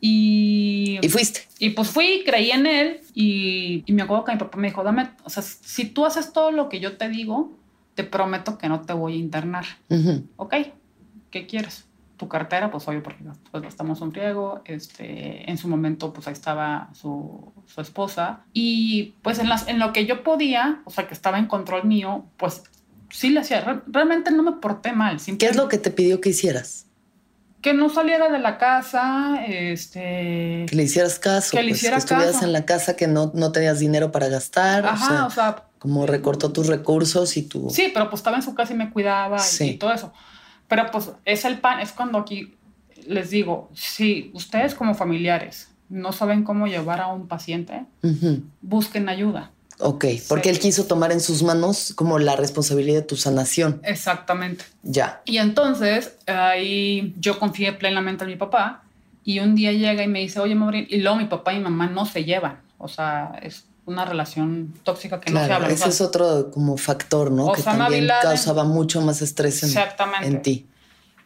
Y, 0.00 0.98
Y 1.02 1.08
fuiste. 1.08 1.42
y 1.58 1.70
pues 1.70 1.88
fui, 1.88 2.22
creí 2.26 2.50
en 2.50 2.66
él 2.66 3.00
y, 3.14 3.84
y 3.86 3.92
me 3.92 4.02
acuerdo 4.02 4.24
que 4.24 4.32
mi 4.32 4.38
papá 4.38 4.58
me 4.58 4.68
dijo, 4.68 4.82
dame, 4.82 5.10
o 5.24 5.30
sea, 5.30 5.42
si 5.42 5.86
tú 5.86 6.04
haces 6.04 6.32
todo 6.32 6.50
lo 6.50 6.68
que 6.68 6.78
yo 6.80 6.96
te 6.98 7.08
digo, 7.08 7.52
te 7.94 8.04
prometo 8.04 8.58
que 8.58 8.68
no 8.68 8.80
te 8.80 8.92
voy 8.92 9.14
a 9.14 9.16
internar. 9.16 9.64
Ok, 10.36 10.54
¿qué 11.30 11.46
quieres? 11.46 11.84
Tu 12.16 12.28
cartera, 12.28 12.70
pues 12.70 12.86
obvio, 12.86 13.02
porque 13.02 13.24
pues 13.50 13.62
gastamos 13.62 14.00
un 14.00 14.14
riego. 14.14 14.62
Este, 14.64 15.50
en 15.50 15.58
su 15.58 15.66
momento, 15.68 16.12
pues 16.12 16.26
ahí 16.28 16.32
estaba 16.32 16.88
su, 16.92 17.52
su 17.66 17.80
esposa. 17.80 18.40
Y 18.52 19.14
pues 19.22 19.38
en, 19.40 19.48
las, 19.48 19.66
en 19.66 19.78
lo 19.78 19.92
que 19.92 20.06
yo 20.06 20.22
podía, 20.22 20.80
o 20.84 20.90
sea, 20.90 21.08
que 21.08 21.14
estaba 21.14 21.38
en 21.38 21.46
control 21.46 21.84
mío, 21.84 22.24
pues 22.36 22.62
sí 23.10 23.30
le 23.30 23.40
hacía. 23.40 23.62
Re- 23.62 23.82
realmente 23.88 24.30
no 24.30 24.44
me 24.44 24.52
porté 24.52 24.92
mal. 24.92 25.18
¿Qué 25.38 25.46
es 25.46 25.56
lo 25.56 25.68
que 25.68 25.78
te 25.78 25.90
pidió 25.90 26.20
que 26.20 26.28
hicieras? 26.30 26.86
Que 27.60 27.74
no 27.74 27.88
saliera 27.88 28.30
de 28.30 28.38
la 28.38 28.58
casa, 28.58 29.42
este... 29.46 30.66
Que 30.68 30.76
le 30.76 30.82
hicieras 30.84 31.18
caso. 31.18 31.56
Que 31.56 31.62
le 31.62 31.70
pues, 31.70 31.78
hiciera 31.78 31.96
que 31.96 32.00
estuvieras 32.00 32.34
caso. 32.34 32.44
en 32.44 32.52
la 32.52 32.64
casa, 32.64 32.94
que 32.94 33.06
no, 33.08 33.32
no 33.34 33.52
tenías 33.52 33.80
dinero 33.80 34.12
para 34.12 34.28
gastar. 34.28 34.86
Ajá, 34.86 35.26
o 35.26 35.30
sea, 35.30 35.64
como 35.84 36.06
recortó 36.06 36.50
tus 36.50 36.66
recursos 36.68 37.36
y 37.36 37.42
tu... 37.42 37.68
Sí, 37.68 37.90
pero 37.92 38.08
pues 38.08 38.20
estaba 38.20 38.38
en 38.38 38.42
su 38.42 38.54
casa 38.54 38.72
y 38.72 38.76
me 38.78 38.88
cuidaba 38.90 39.36
y- 39.36 39.40
Sí. 39.40 39.64
y, 39.72 39.74
todo 39.76 39.92
eso. 39.92 40.14
Pero 40.66 40.86
pues 40.90 41.10
es 41.26 41.44
el 41.44 41.58
pan, 41.58 41.80
es 41.80 41.92
cuando 41.92 42.16
aquí 42.16 42.54
les 43.06 43.28
digo, 43.28 43.68
si 43.74 44.30
ustedes 44.32 44.74
como 44.74 44.94
familiares 44.94 45.68
no 45.90 46.12
saben 46.12 46.42
cómo 46.42 46.66
llevar 46.68 47.02
a 47.02 47.08
un 47.08 47.28
paciente, 47.28 47.84
Ujú. 48.02 48.44
busquen 48.62 49.10
ayuda. 49.10 49.50
Ok, 49.78 50.06
porque 50.26 50.44
Sí. 50.48 50.54
él 50.54 50.58
quiso 50.58 50.84
tomar 50.86 51.12
en 51.12 51.20
sus 51.20 51.42
manos 51.42 51.92
como 51.94 52.18
la 52.18 52.34
responsabilidad 52.34 53.00
de 53.00 53.06
tu 53.06 53.16
sanación. 53.16 53.82
Exactamente. 53.84 54.64
Ya. 54.84 55.20
Y 55.26 55.36
entonces 55.36 56.16
ahí 56.26 57.14
yo 57.20 57.38
confié 57.38 57.74
plenamente 57.74 58.24
en 58.24 58.30
mi 58.30 58.36
papá 58.36 58.84
y 59.22 59.40
un 59.40 59.54
día 59.54 59.72
llega 59.72 60.02
y 60.02 60.08
me 60.08 60.20
dice, 60.20 60.40
oye, 60.40 60.54
Maureen, 60.54 60.86
y 60.88 60.96
luego 61.02 61.18
mi 61.18 61.26
papá 61.26 61.52
y 61.52 61.58
mi 61.58 61.64
mamá 61.64 61.88
no 61.88 62.06
se 62.06 62.24
llevan. 62.24 62.60
O 62.78 62.88
sea, 62.88 63.38
es 63.42 63.66
una 63.86 64.04
relación 64.04 64.72
tóxica 64.82 65.20
que 65.20 65.30
no 65.32 65.40
se 65.40 65.46
Claro, 65.46 65.64
habla. 65.64 65.74
ese 65.74 65.88
es 65.88 66.00
otro 66.00 66.50
como 66.50 66.76
factor, 66.76 67.30
¿no? 67.30 67.52
que 67.52 67.60
Osama 67.60 67.84
también 67.84 68.02
Bin 68.02 68.08
Laden. 68.08 68.22
causaba 68.30 68.64
mucho 68.64 69.00
más 69.02 69.20
estrés 69.22 69.62
en, 69.62 69.68
Exactamente. 69.70 70.26
en 70.26 70.42
ti. 70.42 70.66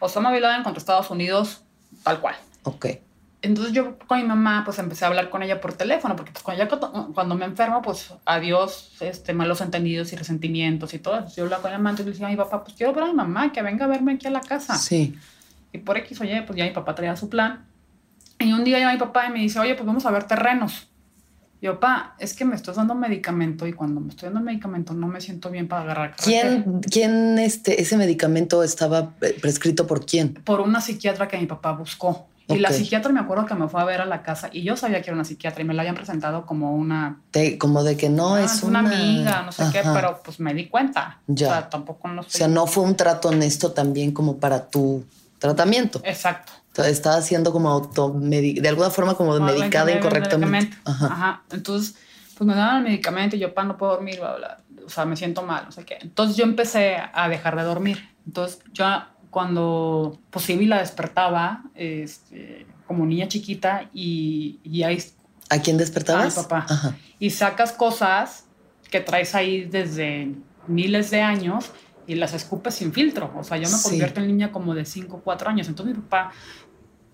Osama 0.01 0.33
Bin 0.33 0.43
Laden 0.43 0.63
contra 0.65 0.79
Estados 0.79 1.11
Unidos, 1.11 1.63
tal 2.03 2.21
cual. 2.21 2.35
Ok. 2.65 2.87
Entonces 3.41 3.73
yo 3.73 3.97
con 4.09 4.19
mi 4.19 4.25
mamá 4.25 4.63
pues 4.65 4.81
empecé 4.81 5.05
a 5.05 5.09
hablar 5.09 5.31
con 5.31 5.45
ella 5.45 5.61
por 5.61 5.73
teléfono, 5.73 6.17
porque 6.17 6.33
pues, 6.33 6.43
cuando, 6.43 6.65
ya, 6.65 6.69
cuando 7.15 7.37
me 7.37 7.45
enfermo 7.45 7.81
pues 7.83 8.13
adiós, 8.25 8.91
este, 8.99 9.33
malos 9.33 9.61
entendidos 9.61 10.13
y 10.13 10.17
resentimientos 10.17 10.93
y 10.93 10.99
todo 10.99 11.21
eso. 11.21 11.37
Yo 11.37 11.45
hablaba 11.45 11.63
con 11.63 11.71
mi 11.71 11.77
mamá, 11.77 11.91
entonces 11.91 12.07
le 12.07 12.13
decía 12.13 12.27
a 12.27 12.31
mi 12.31 12.37
papá, 12.37 12.65
pues 12.65 12.77
quiero 12.77 12.93
ver 12.93 13.05
a 13.05 13.07
mi 13.07 13.15
mamá, 13.15 13.53
que 13.53 13.63
venga 13.63 13.85
a 13.85 13.89
verme 13.89 14.15
aquí 14.15 14.27
a 14.27 14.31
la 14.31 14.41
casa. 14.41 14.77
Sí. 14.77 15.17
Y 15.73 15.79
por 15.79 15.97
X 15.99 16.21
o 16.21 16.25
Y, 16.25 16.41
pues 16.47 16.57
ya 16.57 16.65
mi 16.65 16.71
papá 16.73 16.97
traía 16.97 17.15
su 17.17 17.29
plan. 17.29 17.65
Y 18.41 18.53
un 18.53 18.65
día 18.65 18.79
llega 18.79 18.93
mi 18.93 18.99
papá 18.99 19.27
y 19.29 19.33
me 19.33 19.39
dice, 19.41 19.61
oye, 19.61 19.75
pues 19.77 19.87
vamos 19.87 20.05
a 20.07 20.11
ver 20.11 20.25
terrenos. 20.25 20.89
Y 21.61 21.67
yo, 21.67 21.81
papá, 21.81 22.15
es 22.19 22.35
que 22.35 22.45
me 22.45 22.55
estás 22.55 22.77
dando 22.77 22.95
medicamento 22.95 23.67
y 23.67 23.73
cuando 23.73 24.01
me 24.01 24.11
estoy 24.11 24.27
dando 24.29 24.41
medicamento 24.41 24.95
no 24.95 25.09
me 25.09 25.21
siento 25.21 25.51
bien 25.51 25.67
para 25.69 25.83
agarrar 25.83 26.15
carretera". 26.17 26.63
¿Quién, 26.65 26.81
quién 26.81 27.39
este, 27.39 27.81
ese 27.83 27.97
medicamento 27.97 28.63
estaba 28.63 29.11
eh, 29.21 29.37
prescrito 29.41 29.87
por 29.87 30.07
quién? 30.07 30.35
Por 30.45 30.61
una 30.61 30.81
psiquiatra 30.81 31.27
que 31.29 31.37
mi 31.39 31.47
papá 31.47 31.73
buscó. 31.73 32.27
Y 32.51 32.57
la 32.61 32.73
psiquiatra 32.73 33.13
me 33.13 33.21
acuerdo 33.21 33.45
que 33.45 33.55
me 33.55 33.69
fue 33.69 33.79
a 33.83 33.85
ver 33.85 34.01
a 34.01 34.07
la 34.07 34.23
casa 34.23 34.49
y 34.51 34.63
yo 34.63 34.75
sabía 34.75 35.03
que 35.03 35.11
era 35.11 35.15
una 35.15 35.27
psiquiatra 35.27 35.61
y 35.61 35.67
me 35.67 35.75
la 35.75 35.83
habían 35.83 35.97
presentado 35.97 36.47
como 36.47 36.75
una 36.75 37.21
Te- 37.31 37.59
como 37.59 37.85
de 37.85 37.99
que 37.99 38.09
no 38.09 38.37
"Ah, 38.37 38.43
es 38.45 38.63
una, 38.63 38.81
una, 38.81 38.89
amiga, 38.97 39.43
no 39.43 39.53
sé 39.53 39.65
qué, 39.71 39.83
pero 39.93 40.23
pues 40.25 40.41
me 40.41 40.55
di 40.55 40.67
cuenta. 40.67 41.19
Ya. 41.27 41.47
O 41.49 41.51
sea, 41.51 41.69
tampoco 41.69 42.09
no 42.09 42.23
O 42.23 42.25
estoy- 42.25 42.39
sea, 42.39 42.49
no 42.49 42.67
fue 42.67 42.85
un 42.85 42.97
trato 42.97 43.29
honesto 43.29 43.73
también 43.73 44.13
como 44.13 44.39
para 44.39 44.65
tú 44.67 45.05
tratamiento. 45.39 46.01
Exacto. 46.05 46.53
Estaba 46.87 47.17
haciendo 47.17 47.53
como 47.53 47.69
auto 47.71 48.15
de 48.19 48.69
alguna 48.69 48.91
forma 48.91 49.15
como 49.15 49.39
medicada 49.41 49.91
incorrectamente. 49.93 50.69
medicamento. 50.69 50.77
Ajá. 51.05 51.43
Entonces, 51.51 51.97
pues 52.37 52.47
me 52.47 52.55
daban 52.55 52.79
el 52.79 52.85
medicamento 52.85 53.37
y 53.37 53.41
yo, 53.41 53.53
pa, 53.55 53.65
no 53.65 53.77
puedo 53.77 53.93
dormir, 53.93 54.19
bla, 54.21 54.37
bla. 54.37 54.59
O 54.87 54.89
sea, 54.89 55.05
me 55.05 55.17
siento 55.17 55.43
mal, 55.43 55.65
no 55.67 55.73
sé 55.73 55.85
qué. 55.85 55.99
Entonces 56.01 56.37
yo 56.37 56.45
empecé 56.45 56.97
a 57.13 57.29
dejar 57.29 57.57
de 57.57 57.63
dormir. 57.63 58.09
Entonces, 58.27 58.61
yo 58.73 58.85
cuando 59.31 60.19
pues 60.31 60.45
sí, 60.45 60.65
la 60.67 60.79
despertaba 60.79 61.63
este, 61.75 62.67
como 62.87 63.05
niña 63.07 63.29
chiquita 63.29 63.89
y, 63.93 64.61
y 64.63 64.83
ahí 64.83 65.03
¿A 65.51 65.59
quién 65.61 65.75
a 65.75 65.79
mi 65.79 65.81
despertabas? 65.81 66.35
papá. 66.35 66.67
Ajá. 66.69 66.97
Y 67.19 67.31
sacas 67.31 67.73
cosas 67.73 68.45
que 68.91 69.01
traes 69.01 69.35
ahí 69.35 69.65
desde 69.65 70.35
miles 70.67 71.11
de 71.11 71.23
años 71.23 71.71
y 72.07 72.15
las 72.15 72.33
escupes 72.35 72.75
sin 72.75 72.93
filtro. 72.93 73.31
O 73.37 73.45
sea, 73.45 73.57
yo 73.59 73.69
me 73.69 73.77
Sí. 73.77 73.89
convierto 73.91 74.21
en 74.21 74.27
niña 74.29 74.51
como 74.53 74.75
de 74.75 74.85
5 74.85 75.17
o 75.17 75.21
4 75.21 75.51
años. 75.51 75.69
Entonces 75.69 75.95
mi 75.97 76.03
papá, 76.03 76.33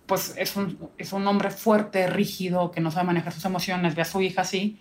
pues 0.07 0.35
es 0.37 0.57
un, 0.57 0.79
es 0.99 1.13
un 1.13 1.27
hombre 1.27 1.51
fuerte, 1.51 2.07
rígido, 2.07 2.71
que 2.71 2.81
no 2.81 2.91
sabe 2.91 3.07
manejar 3.07 3.33
sus 3.33 3.45
emociones. 3.45 3.95
Ve 3.95 4.03
a 4.03 4.07
su 4.07 4.21
hija 4.21 4.43
así. 4.43 4.79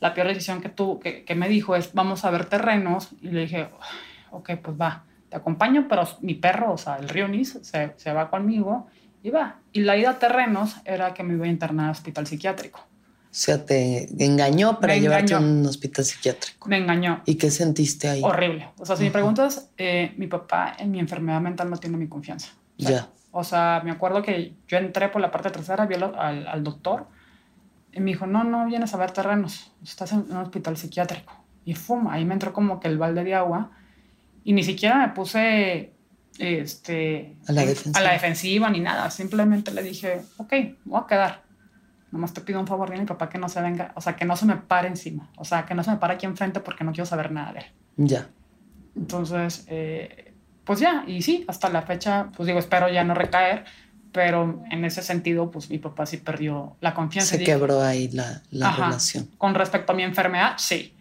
La 0.00 0.14
peor 0.14 0.28
decisión 0.28 0.60
que, 0.60 0.68
tuvo, 0.68 1.00
que, 1.00 1.24
que 1.24 1.34
me 1.34 1.48
dijo 1.48 1.76
es, 1.76 1.92
vamos 1.94 2.24
a 2.24 2.30
ver 2.30 2.46
terrenos. 2.46 3.10
Y 3.22 3.28
le 3.28 3.42
dije, 3.42 3.68
ok, 4.30 4.50
pues 4.62 4.80
va, 4.80 5.04
te 5.28 5.36
acompaño, 5.36 5.86
pero 5.88 6.06
mi 6.20 6.34
perro, 6.34 6.72
o 6.72 6.78
sea, 6.78 6.96
el 6.96 7.08
Rionis, 7.08 7.58
se, 7.62 7.94
se 7.96 8.12
va 8.12 8.30
conmigo 8.30 8.86
y 9.22 9.30
va. 9.30 9.60
Y 9.72 9.80
la 9.80 9.96
ida 9.96 10.10
a 10.10 10.18
terrenos 10.18 10.76
era 10.84 11.14
que 11.14 11.22
me 11.22 11.34
iba 11.34 11.46
a 11.46 11.48
internar 11.48 11.86
al 11.86 11.92
hospital 11.92 12.26
psiquiátrico. 12.26 12.80
O 12.80 13.38
sea, 13.38 13.66
te 13.66 14.08
engañó 14.24 14.80
para 14.80 14.94
Me 14.94 15.00
llevarte 15.00 15.34
a 15.34 15.38
un 15.38 15.66
hospital 15.66 16.06
psiquiátrico. 16.06 16.68
Me 16.68 16.78
engañó. 16.78 17.22
¿Y 17.26 17.34
qué 17.34 17.50
sentiste 17.50 18.08
ahí? 18.08 18.22
Horrible. 18.24 18.70
O 18.78 18.86
sea, 18.86 18.96
si 18.96 19.04
me 19.04 19.10
preguntas, 19.10 19.68
eh, 19.76 20.14
mi 20.16 20.26
papá 20.26 20.74
en 20.78 20.90
mi 20.90 21.00
enfermedad 21.00 21.40
mental 21.42 21.68
no 21.68 21.76
tiene 21.76 21.98
mi 21.98 22.08
confianza. 22.08 22.52
O 22.78 22.82
sea, 22.82 22.90
Ya. 22.90 23.08
O 23.38 23.44
sea, 23.44 23.82
me 23.84 23.90
acuerdo 23.90 24.22
que 24.22 24.54
yo 24.66 24.78
entré 24.78 25.10
por 25.10 25.20
la 25.20 25.30
parte 25.30 25.50
trasera, 25.50 25.84
vi 25.84 25.94
al, 25.96 26.46
al, 26.48 26.64
doctor 26.64 27.06
y 27.92 28.00
me 28.00 28.12
dijo, 28.12 28.26
no, 28.26 28.44
no 28.44 28.64
vienes 28.64 28.94
a 28.94 28.96
ver 28.96 29.10
terrenos, 29.10 29.74
estás 29.82 30.12
en 30.12 30.20
un 30.30 30.38
hospital 30.38 30.78
psiquiátrico. 30.78 31.34
Y 31.66 31.74
fuma, 31.74 32.14
ahí 32.14 32.24
me 32.24 32.32
entró 32.32 32.54
como 32.54 32.80
que 32.80 32.88
el 32.88 32.96
balde 32.96 33.24
de 33.24 33.34
agua 33.34 33.72
y 34.42 34.54
ni 34.54 34.62
siquiera 34.62 34.96
me 35.06 35.08
puse 35.12 35.92
este, 36.38 37.36
A 37.46 37.52
la 37.52 37.62
en- 37.62 37.68
defensiva. 37.68 37.98
a 37.98 38.02
la 38.04 38.12
defensiva 38.12 38.70
ni 38.70 38.80
nada. 38.80 39.10
Simplemente 39.10 39.70
le 39.70 39.82
dije, 39.82 40.22
ok, 40.38 40.54
voy 40.86 41.02
a 41.02 41.06
quedar. 41.06 41.42
Nomás 42.12 42.32
te 42.32 42.40
pido 42.40 42.58
un 42.58 42.66
favor, 42.66 42.88
dile 42.88 43.00
a 43.00 43.02
mi 43.02 43.06
papá 43.08 43.28
que 43.28 43.36
no 43.36 43.50
se 43.50 43.60
venga, 43.60 43.92
o 43.96 44.00
sea, 44.00 44.16
que 44.16 44.24
no 44.24 44.34
se 44.36 44.46
me 44.46 44.56
pare 44.56 44.88
encima, 44.88 45.28
o 45.36 45.44
sea, 45.44 45.66
que 45.66 45.74
no 45.74 45.82
se 45.82 45.90
me 45.90 45.98
pare 45.98 46.14
aquí 46.14 46.24
enfrente 46.24 46.60
porque 46.60 46.84
no 46.84 46.92
quiero 46.92 47.04
saber 47.04 47.30
nada 47.32 47.52
de 47.52 47.58
él. 47.58 47.66
Ya. 47.98 48.28
Entonces, 48.96 49.66
eh, 49.68 50.25
pues 50.66 50.80
ya, 50.80 51.04
y 51.06 51.22
sí, 51.22 51.44
hasta 51.46 51.68
la 51.68 51.82
fecha, 51.82 52.30
pues 52.36 52.48
digo, 52.48 52.58
espero 52.58 52.88
ya 52.88 53.04
no 53.04 53.14
recaer, 53.14 53.64
pero 54.10 54.64
en 54.68 54.84
ese 54.84 55.00
sentido, 55.00 55.52
pues 55.52 55.70
mi 55.70 55.78
papá 55.78 56.06
sí 56.06 56.16
perdió 56.16 56.76
la 56.80 56.92
confianza. 56.92 57.30
Se 57.30 57.38
dije, 57.38 57.52
quebró 57.52 57.80
ahí 57.80 58.08
la, 58.08 58.42
la 58.50 58.68
Ajá. 58.68 58.86
relación. 58.86 59.30
Con 59.38 59.54
respecto 59.54 59.92
a 59.92 59.96
mi 59.96 60.02
enfermedad, 60.02 60.54
sí. 60.58 60.92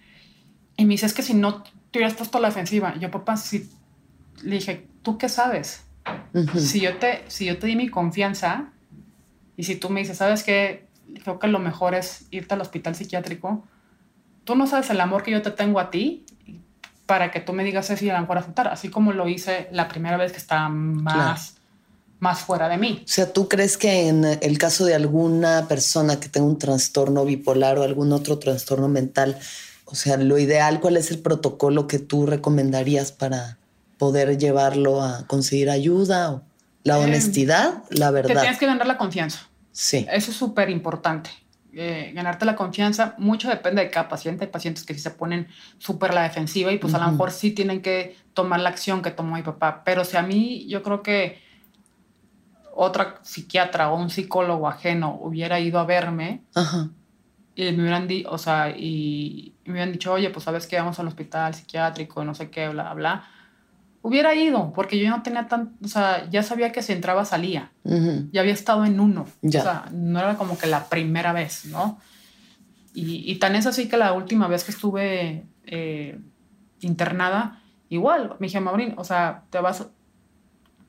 Y 0.77 0.85
me 0.85 0.91
dice, 0.91 1.07
es 1.07 1.15
que 1.15 1.23
si 1.23 1.33
no 1.33 1.63
te 1.63 1.97
hubieras 1.97 2.13
puesto 2.13 2.37
a 2.37 2.41
la 2.41 2.49
defensiva, 2.49 2.95
yo, 2.99 3.09
papá, 3.09 3.37
sí, 3.37 3.67
le 4.43 4.57
dije, 4.57 4.87
¿tú 5.01 5.17
qué 5.17 5.29
sabes? 5.29 5.83
Ujú. 6.33 6.59
Si 6.59 6.79
yo 6.79 6.97
te, 6.97 7.23
si 7.27 7.45
yo 7.45 7.57
te 7.57 7.65
di 7.65 7.75
mi 7.75 7.89
confianza 7.89 8.65
y 9.57 9.63
si 9.63 9.77
tú 9.77 9.89
me 9.89 10.01
dices, 10.01 10.17
¿sabes 10.19 10.43
qué? 10.43 10.85
Creo 11.23 11.39
que 11.39 11.47
lo 11.47 11.57
mejor 11.57 11.95
es 11.95 12.27
irte 12.29 12.53
al 12.53 12.61
hospital 12.61 12.93
psiquiátrico. 12.93 13.63
Tú 14.43 14.55
no 14.55 14.67
sabes 14.67 14.91
el 14.91 15.01
amor 15.01 15.23
que 15.23 15.31
yo 15.31 15.41
te 15.41 15.49
tengo 15.49 15.79
a 15.79 15.89
ti 15.89 16.23
para 17.05 17.31
que 17.31 17.39
tú 17.39 17.53
me 17.53 17.63
digas 17.63 17.89
eso 17.89 18.03
y 18.05 18.09
a 18.09 18.13
lo 18.15 18.21
mejor 18.21 18.37
aceptar, 18.39 18.67
así 18.67 18.89
como 18.89 19.13
lo 19.13 19.27
hice 19.27 19.67
la 19.71 19.87
primera 19.87 20.17
vez 20.17 20.31
que 20.31 20.37
estaba 20.39 20.69
más, 20.69 21.55
más 22.19 22.39
fuera 22.39 22.67
de 22.69 22.77
mí. 22.77 23.01
O 23.03 23.07
sea, 23.07 23.31
¿tú 23.31 23.47
crees 23.47 23.77
que 23.77 24.07
en 24.07 24.25
el 24.25 24.57
caso 24.57 24.85
de 24.85 24.95
alguna 24.95 25.67
persona 25.67 26.19
que 26.19 26.29
tenga 26.29 26.47
un 26.47 26.57
trastorno 26.57 27.23
bipolar 27.25 27.77
o 27.77 27.83
algún 27.83 28.11
otro 28.11 28.39
trastorno 28.39 28.87
mental, 28.87 29.37
o 29.85 29.93
sea, 29.95 30.17
lo 30.17 30.37
ideal, 30.39 30.79
cuál 30.79 30.97
es 30.97 31.11
el 31.11 31.19
protocolo 31.19 31.87
que 31.87 31.99
tú 31.99 32.25
recomendarías 32.25 33.11
para 33.11 33.57
poder 33.99 34.37
llevarlo 34.37 35.01
a 35.03 35.27
conseguir 35.27 35.69
ayuda? 35.69 36.31
O 36.31 36.41
la 36.83 36.99
Eh, 36.99 37.03
honestidad, 37.03 37.83
la 37.89 38.07
Te 38.07 38.13
verdad. 38.13 38.41
tienes 38.41 38.59
que 38.59 38.65
ganar 38.65 38.87
la 38.87 38.97
confianza. 38.97 39.39
Sí. 39.71 40.05
Eso 40.11 40.31
es 40.31 40.37
súper 40.37 40.69
importante. 40.69 41.29
Eh, 41.77 42.13
ganarte 42.15 42.45
la 42.45 42.55
confianza, 42.55 43.15
mucho 43.17 43.49
depende 43.49 43.83
de 43.83 43.91
cada 43.91 44.07
paciente. 44.07 44.45
Hay 44.45 44.51
pacientes 44.51 44.85
que 44.85 44.93
sí 44.93 45.01
se 45.01 45.11
ponen 45.11 45.49
súper 45.77 46.13
la 46.13 46.23
defensiva 46.23 46.71
y 46.71 46.77
pues 46.77 46.93
a 46.93 46.99
lo 46.99 47.11
mejor 47.11 47.31
sí 47.31 47.51
tienen 47.51 47.81
que 47.81 48.15
tomar 48.33 48.61
la 48.61 48.69
acción 48.69 49.01
que 49.01 49.11
tomó 49.11 49.35
mi 49.35 49.41
papá. 49.41 49.83
Pero 49.83 50.05
si 50.05 50.15
a 50.15 50.21
mí, 50.21 50.65
yo 50.69 50.81
creo 50.83 51.03
que 51.03 51.43
otra 52.73 53.19
psiquiatra 53.23 53.91
o 53.91 53.97
un 53.97 54.09
psicólogo 54.09 54.69
ajeno 54.69 55.17
hubiera 55.21 55.59
ido 55.59 55.79
a 55.79 55.85
verme 55.85 56.43
Ajá. 56.55 56.89
y 57.55 57.71
me 57.73 57.83
hubieran, 57.83 58.07
di 58.07 58.25
o 58.25 58.37
sea, 58.37 58.69
y, 58.69 59.53
y 59.65 59.67
me 59.67 59.73
hubieran 59.73 59.91
dicho, 59.91 60.13
oye, 60.13 60.29
pues 60.29 60.45
sabes 60.45 60.67
que 60.67 60.77
vamos 60.77 60.97
al 60.99 61.07
hospital 61.07 61.53
psiquiátrico, 61.53 62.23
no 62.23 62.35
sé 62.35 62.49
qué, 62.49 62.69
bla, 62.69 62.93
bla, 62.93 63.27
hubiera 64.05 64.35
ido, 64.35 64.71
porque 64.71 64.99
yo 64.99 65.09
no 65.09 65.23
tenía 65.23 65.47
tan, 65.47 65.77
o 65.83 65.87
sea, 65.87 66.29
ya 66.29 66.43
sabía 66.43 66.71
que 66.71 66.83
si 66.83 66.93
entraba 66.93 67.25
salía 67.25 67.71
Ujú. 67.83 68.29
ya 68.31 68.41
había 68.41 68.53
estado 68.53 68.85
en 68.85 68.99
uno. 68.99 69.25
Ya. 69.41 69.61
O 69.61 69.63
sea, 69.63 69.85
no 69.91 70.19
era 70.19 70.37
como 70.37 70.59
que 70.59 70.67
la 70.67 70.89
primera 70.89 71.33
vez, 71.33 71.65
¿no? 71.65 71.99
Y, 72.93 73.29
y 73.29 73.39
tan 73.39 73.55
es 73.55 73.65
así 73.65 73.89
que 73.89 73.97
la 73.97 74.13
última 74.13 74.47
vez 74.47 74.63
que 74.63 74.69
estuve 74.71 75.47
eh, 75.65 76.19
internada, 76.81 77.63
igual, 77.89 78.35
me 78.37 78.45
dije, 78.45 78.59
Maurín, 78.59 78.93
o 78.95 79.03
sea, 79.03 79.45
te 79.49 79.59
vas, 79.59 79.87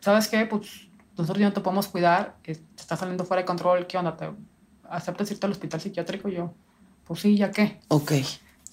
¿sabes 0.01 0.29
qué? 0.29 0.45
Pues 0.45 0.89
nosotros 1.17 1.39
ya 1.39 1.47
no 1.47 1.55
te 1.55 1.63
podemos 1.63 1.89
cuidar, 1.89 2.37
eh, 2.45 2.55
te 2.55 2.83
está 2.83 2.99
saliendo 2.99 3.25
fuera 3.25 3.41
de 3.43 3.47
control, 3.47 3.87
¿qué 3.87 3.97
onda? 3.97 4.15
¿Te 4.15 4.29
aceptas 4.91 5.31
irte 5.31 5.47
al 5.47 5.53
hospital 5.53 5.81
psiquiátrico? 5.81 6.29
Y 6.29 6.35
yo, 6.35 6.53
pues 7.07 7.21
sí, 7.21 7.35
¿ya 7.39 7.51
qué? 7.51 7.81
Ok. 7.89 8.13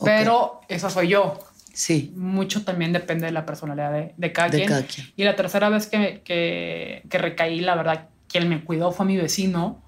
Pero 0.04 0.60
esa 0.68 0.90
soy 0.90 1.08
yo. 1.08 1.40
Sí, 1.74 2.14
Mucho 2.16 2.64
también 2.64 2.94
depende 2.94 3.26
de 3.26 3.32
la 3.32 3.46
personalidad 3.46 3.92
de, 3.92 4.14
de 4.16 4.32
cada 4.32 4.50
de 4.50 4.58
quien. 4.58 4.70
cada 4.70 4.84
quien. 4.84 5.08
Y 5.16 5.24
la 5.24 5.36
tercera 5.36 5.70
vez 5.70 5.88
que, 5.88 6.22
que, 6.24 7.04
que 7.10 7.18
recaí, 7.18 7.60
la 7.62 7.76
verdad, 7.76 8.10
quien 8.28 8.48
me 8.48 8.64
cuidó 8.64 8.92
fue 8.92 9.06
mi 9.08 9.18
vecino 9.18 9.84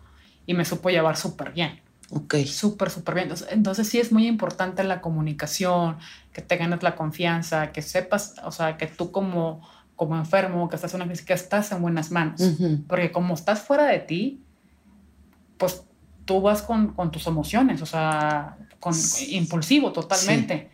y 0.48 0.56
me 0.56 0.66
supo 0.66 0.90
llevar 0.90 1.16
súper 1.16 1.52
bien, 1.54 1.80
Ok. 2.10 2.36
súper, 2.48 2.90
súper 2.90 3.16
bien. 3.16 3.24
Entonces, 3.26 3.48
entonces 3.52 3.88
sí 3.88 4.00
es 4.00 4.12
muy 4.12 4.28
importante 4.28 4.84
la 4.84 5.00
comunicación, 5.00 5.98
que 6.34 6.42
te 6.42 6.58
ganes 6.58 6.82
la 6.84 6.96
confianza, 6.96 7.72
que 7.72 7.82
sepas, 7.84 8.36
o 8.44 8.52
sea, 8.52 8.78
que 8.78 8.88
tú 8.88 9.12
como, 9.12 9.62
como 9.96 10.16
enfermo, 10.18 10.68
que 10.70 10.76
estás 10.76 10.94
en 10.96 11.02
una 11.02 11.08
crisis, 11.08 11.26
que 11.26 11.34
estás 11.34 11.72
en 11.72 11.82
buenas 11.82 12.10
manos. 12.12 12.42
Porque 12.88 13.12
como 13.12 13.36
estás 13.36 13.62
fuera 13.62 13.86
de 13.86 14.00
ti, 14.00 14.42
pues 15.58 15.84
tú 16.26 16.42
vas 16.42 16.62
con, 16.62 16.94
con 16.94 17.12
tus 17.12 17.28
emociones, 17.28 17.82
o 17.82 17.86
sea, 17.86 18.58
con 18.80 18.94
Sí. 18.94 19.36
impulsivo 19.36 19.92
totalmente. 19.92 20.72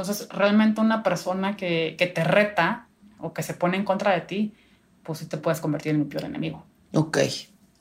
Entonces, 0.00 0.28
realmente 0.30 0.80
una 0.80 1.02
persona 1.02 1.56
que, 1.56 1.94
que 1.98 2.06
te 2.06 2.24
reta 2.24 2.86
o 3.18 3.34
que 3.34 3.42
se 3.42 3.52
pone 3.54 3.76
en 3.76 3.84
contra 3.84 4.12
de 4.14 4.22
ti, 4.22 4.54
pues 5.02 5.18
sí 5.18 5.26
te 5.26 5.36
puedes 5.36 5.60
convertir 5.60 5.92
en 5.92 5.98
mi 5.98 6.04
peor 6.06 6.24
enemigo. 6.24 6.64
Ok, 6.94 7.18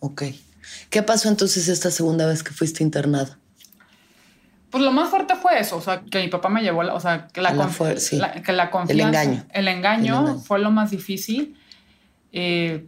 ok. 0.01 0.24
¿Qué 0.89 1.01
pasó 1.01 1.30
entonces 1.30 1.70
esta 1.70 1.89
segunda 1.91 2.26
vez 2.26 2.43
que 2.43 2.51
fuiste 2.51 2.84
internada? 2.84 3.38
Pues 4.70 4.84
lo 4.84 4.91
más 4.91 5.09
fuerte 5.09 5.36
fue 5.36 5.59
eso, 5.59 5.78
o 5.78 5.82
sea, 5.82 6.01
que 6.01 6.22
mi 6.22 6.28
papá 6.28 6.49
me 6.49 6.61
llevó, 6.61 6.84
la- 6.84 6.93
o 6.93 6.99
sea, 6.99 7.28
que 7.28 7.41
la, 7.41 7.53
La 7.53 7.65
conf- 7.65 7.78
fuer- 7.78 7.97
sí. 7.97 8.17
la- 8.17 8.34
que 8.34 8.51
la 8.51 8.70
confianza, 8.70 9.24
engaño. 9.24 9.45
el 9.51 9.67
engaño, 9.70 10.03
El 10.20 10.20
engaño. 10.26 10.39
fue 10.39 10.59
lo 10.59 10.70
más 10.72 10.91
difícil. 10.91 11.57
Eh, 12.34 12.86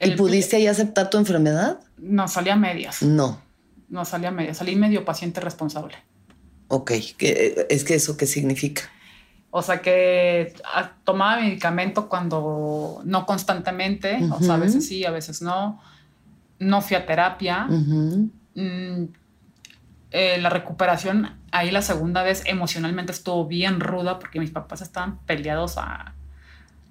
¿Y 0.00 0.04
el- 0.10 0.16
pudiste 0.16 0.56
ahí 0.56 0.66
aceptar 0.66 1.10
tu 1.10 1.16
enfermedad? 1.18 1.80
No, 1.96 2.28
salía 2.28 2.52
a 2.52 2.56
medias. 2.56 3.02
No. 3.02 3.40
No 3.88 4.04
salía 4.04 4.28
a 4.28 4.32
medias. 4.32 4.58
Salí 4.58 4.76
medio 4.76 5.04
paciente 5.04 5.40
responsable. 5.40 5.96
Ok. 6.68 6.92
¿Qué- 7.16 7.66
es 7.70 7.84
que 7.84 7.94
eso 7.94 8.16
qué 8.16 8.26
significa? 8.26 8.82
O 9.50 9.62
sea 9.62 9.80
que 9.80 10.52
ah, 10.74 10.92
tomaba 11.04 11.40
medicamento 11.40 12.08
cuando 12.08 13.00
no 13.04 13.24
constantemente, 13.24 14.18
o 14.32 14.40
sea, 14.40 14.54
a 14.54 14.58
veces 14.58 14.86
sí, 14.86 15.04
a 15.04 15.10
veces 15.10 15.40
no. 15.42 15.80
No 16.58 16.80
fui 16.82 16.96
a 16.96 17.04
terapia. 17.06 17.66
Mm, 18.54 19.04
eh, 20.10 20.38
la 20.40 20.48
recuperación 20.50 21.30
ahí 21.52 21.70
la 21.70 21.82
segunda 21.82 22.22
vez 22.22 22.42
emocionalmente 22.46 23.12
estuvo 23.12 23.46
bien 23.46 23.80
ruda 23.80 24.18
porque 24.18 24.40
mis 24.40 24.50
papás 24.50 24.80
estaban 24.80 25.18
peleados 25.26 25.76
a, 25.78 26.14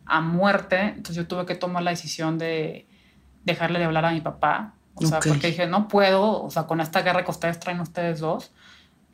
a 0.06 0.22
muerte. 0.22 0.80
Entonces 0.82 1.16
yo 1.16 1.28
tuve 1.28 1.46
que 1.46 1.56
tomar 1.56 1.84
la 1.84 1.92
decisión 1.92 2.38
de 2.38 2.88
dejarle 3.44 3.80
de 3.80 3.86
hablar 3.86 4.06
a 4.06 4.12
mi 4.12 4.22
papá. 4.22 4.74
O 4.96 5.02
sea, 5.10 5.20
porque 5.30 5.48
dije, 5.48 5.68
no 5.68 5.88
puedo, 5.88 6.42
o 6.44 6.50
sea, 6.52 6.64
con 6.64 6.80
esta 6.82 7.02
guerra 7.02 7.24
que 7.26 7.32
ustedes 7.32 7.60
traen 7.60 7.80
ustedes 7.80 8.20
dos, 8.20 8.52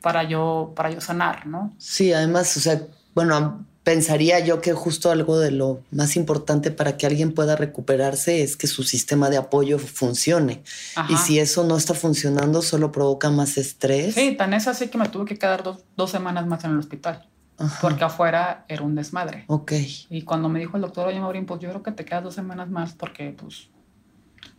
para 0.02 0.24
yo, 0.24 0.72
para 0.76 0.90
yo 0.90 1.00
sanar, 1.00 1.46
¿no? 1.46 1.72
Sí, 1.78 2.12
además, 2.12 2.56
o 2.56 2.60
sea, 2.60 2.82
bueno, 3.14 3.64
pensaría 3.84 4.40
yo 4.40 4.60
que 4.60 4.72
justo 4.72 5.10
algo 5.10 5.38
de 5.38 5.50
lo 5.50 5.80
más 5.90 6.16
importante 6.16 6.70
para 6.70 6.96
que 6.96 7.06
alguien 7.06 7.32
pueda 7.32 7.56
recuperarse 7.56 8.42
es 8.42 8.56
que 8.56 8.66
su 8.66 8.82
sistema 8.82 9.30
de 9.30 9.38
apoyo 9.38 9.78
funcione. 9.78 10.62
Ajá. 10.96 11.12
Y 11.12 11.16
si 11.16 11.38
eso 11.38 11.64
no 11.64 11.76
está 11.76 11.94
funcionando, 11.94 12.62
solo 12.62 12.92
provoca 12.92 13.30
más 13.30 13.56
estrés. 13.56 14.14
Sí, 14.14 14.34
tan 14.36 14.54
es 14.54 14.68
así 14.68 14.88
que 14.88 14.98
me 14.98 15.08
tuve 15.08 15.24
que 15.24 15.38
quedar 15.38 15.62
dos, 15.62 15.78
dos 15.96 16.10
semanas 16.10 16.46
más 16.46 16.64
en 16.64 16.72
el 16.72 16.78
hospital, 16.78 17.28
Ajá. 17.58 17.78
porque 17.80 18.04
afuera 18.04 18.64
era 18.68 18.82
un 18.82 18.94
desmadre. 18.94 19.44
Ok. 19.46 19.72
Y 20.10 20.22
cuando 20.22 20.48
me 20.48 20.58
dijo 20.58 20.76
el 20.76 20.82
doctor, 20.82 21.08
oye, 21.08 21.20
Maurín, 21.20 21.46
pues 21.46 21.60
yo 21.60 21.70
creo 21.70 21.82
que 21.82 21.92
te 21.92 22.04
quedas 22.04 22.24
dos 22.24 22.34
semanas 22.34 22.68
más 22.68 22.92
porque, 22.92 23.34
pues, 23.40 23.68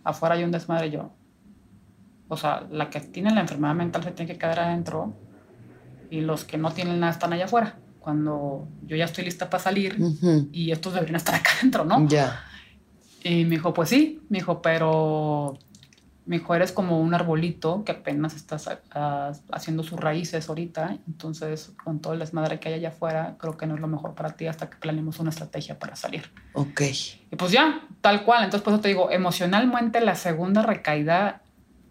afuera 0.03 0.35
hay 0.35 0.43
un 0.43 0.51
desmadre 0.51 0.89
yo. 0.89 1.11
O 2.29 2.37
sea, 2.37 2.65
la 2.71 2.89
que 2.89 2.99
tiene 2.99 3.33
la 3.33 3.41
enfermedad 3.41 3.75
mental 3.75 4.03
se 4.03 4.11
tiene 4.11 4.31
que 4.31 4.39
quedar 4.39 4.59
adentro 4.59 5.13
y 6.13 6.21
los 6.21 6.43
que 6.43 6.59
no 6.59 6.71
tienen 6.71 6.99
nada 6.99 7.11
están 7.11 7.33
allá 7.33 7.45
afuera. 7.45 7.75
Cuando 7.99 8.67
yo 8.83 8.95
ya 8.95 9.05
estoy 9.05 9.23
lista 9.23 9.49
para 9.49 9.63
salir 9.63 9.99
Ujú. 9.99 10.47
y 10.51 10.71
estos 10.71 10.93
deberían 10.93 11.15
estar 11.15 11.33
acá 11.33 11.49
adentro, 11.59 11.85
¿no? 11.85 12.07
Ya. 12.07 12.43
Y 13.23 13.45
me 13.45 13.51
dijo, 13.51 13.73
pues 13.73 13.89
sí, 13.89 14.21
me 14.29 14.37
dijo, 14.37 14.61
pero 14.61 15.57
me 16.27 16.37
dijo, 16.37 16.53
eres 16.53 16.71
como 16.71 16.99
un 16.99 17.15
arbolito 17.15 17.83
que 17.83 17.93
apenas 17.93 18.35
estás 18.35 18.69
ah, 18.91 19.31
haciendo 19.51 19.81
sus 19.81 19.99
raíces 19.99 20.47
ahorita, 20.47 20.99
entonces 21.07 21.73
con 21.83 21.99
todo 21.99 22.13
el 22.13 22.19
desmadre 22.19 22.59
que 22.59 22.69
hay 22.69 22.75
allá 22.75 22.89
afuera, 22.89 23.35
creo 23.39 23.57
que 23.57 23.65
no 23.65 23.73
es 23.73 23.81
lo 23.81 23.87
mejor 23.87 24.13
para 24.13 24.35
ti 24.35 24.45
hasta 24.45 24.69
que 24.69 24.77
planeemos 24.77 25.19
una 25.19 25.31
estrategia 25.31 25.79
para 25.79 25.95
salir. 25.95 26.29
Ok. 26.53 26.81
Y 27.31 27.35
pues 27.35 27.51
ya, 27.51 27.87
tal 28.01 28.23
cual, 28.23 28.43
entonces 28.43 28.63
por 28.63 28.73
eso 28.73 28.81
te 28.81 28.89
digo, 28.89 29.09
emocionalmente 29.09 29.99
la 29.99 30.13
segunda 30.13 30.61
recaída 30.61 31.41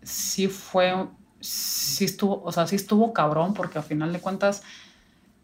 sí 0.02 0.46
fue, 0.46 0.94
sí 1.42 2.04
estuvo, 2.06 2.42
o 2.42 2.52
sea, 2.52 2.66
sí 2.66 2.76
estuvo 2.76 3.12
cabrón, 3.12 3.52
porque 3.52 3.76
al 3.78 3.84
final 3.84 4.12
de 4.12 4.20
cuentas 4.20 4.62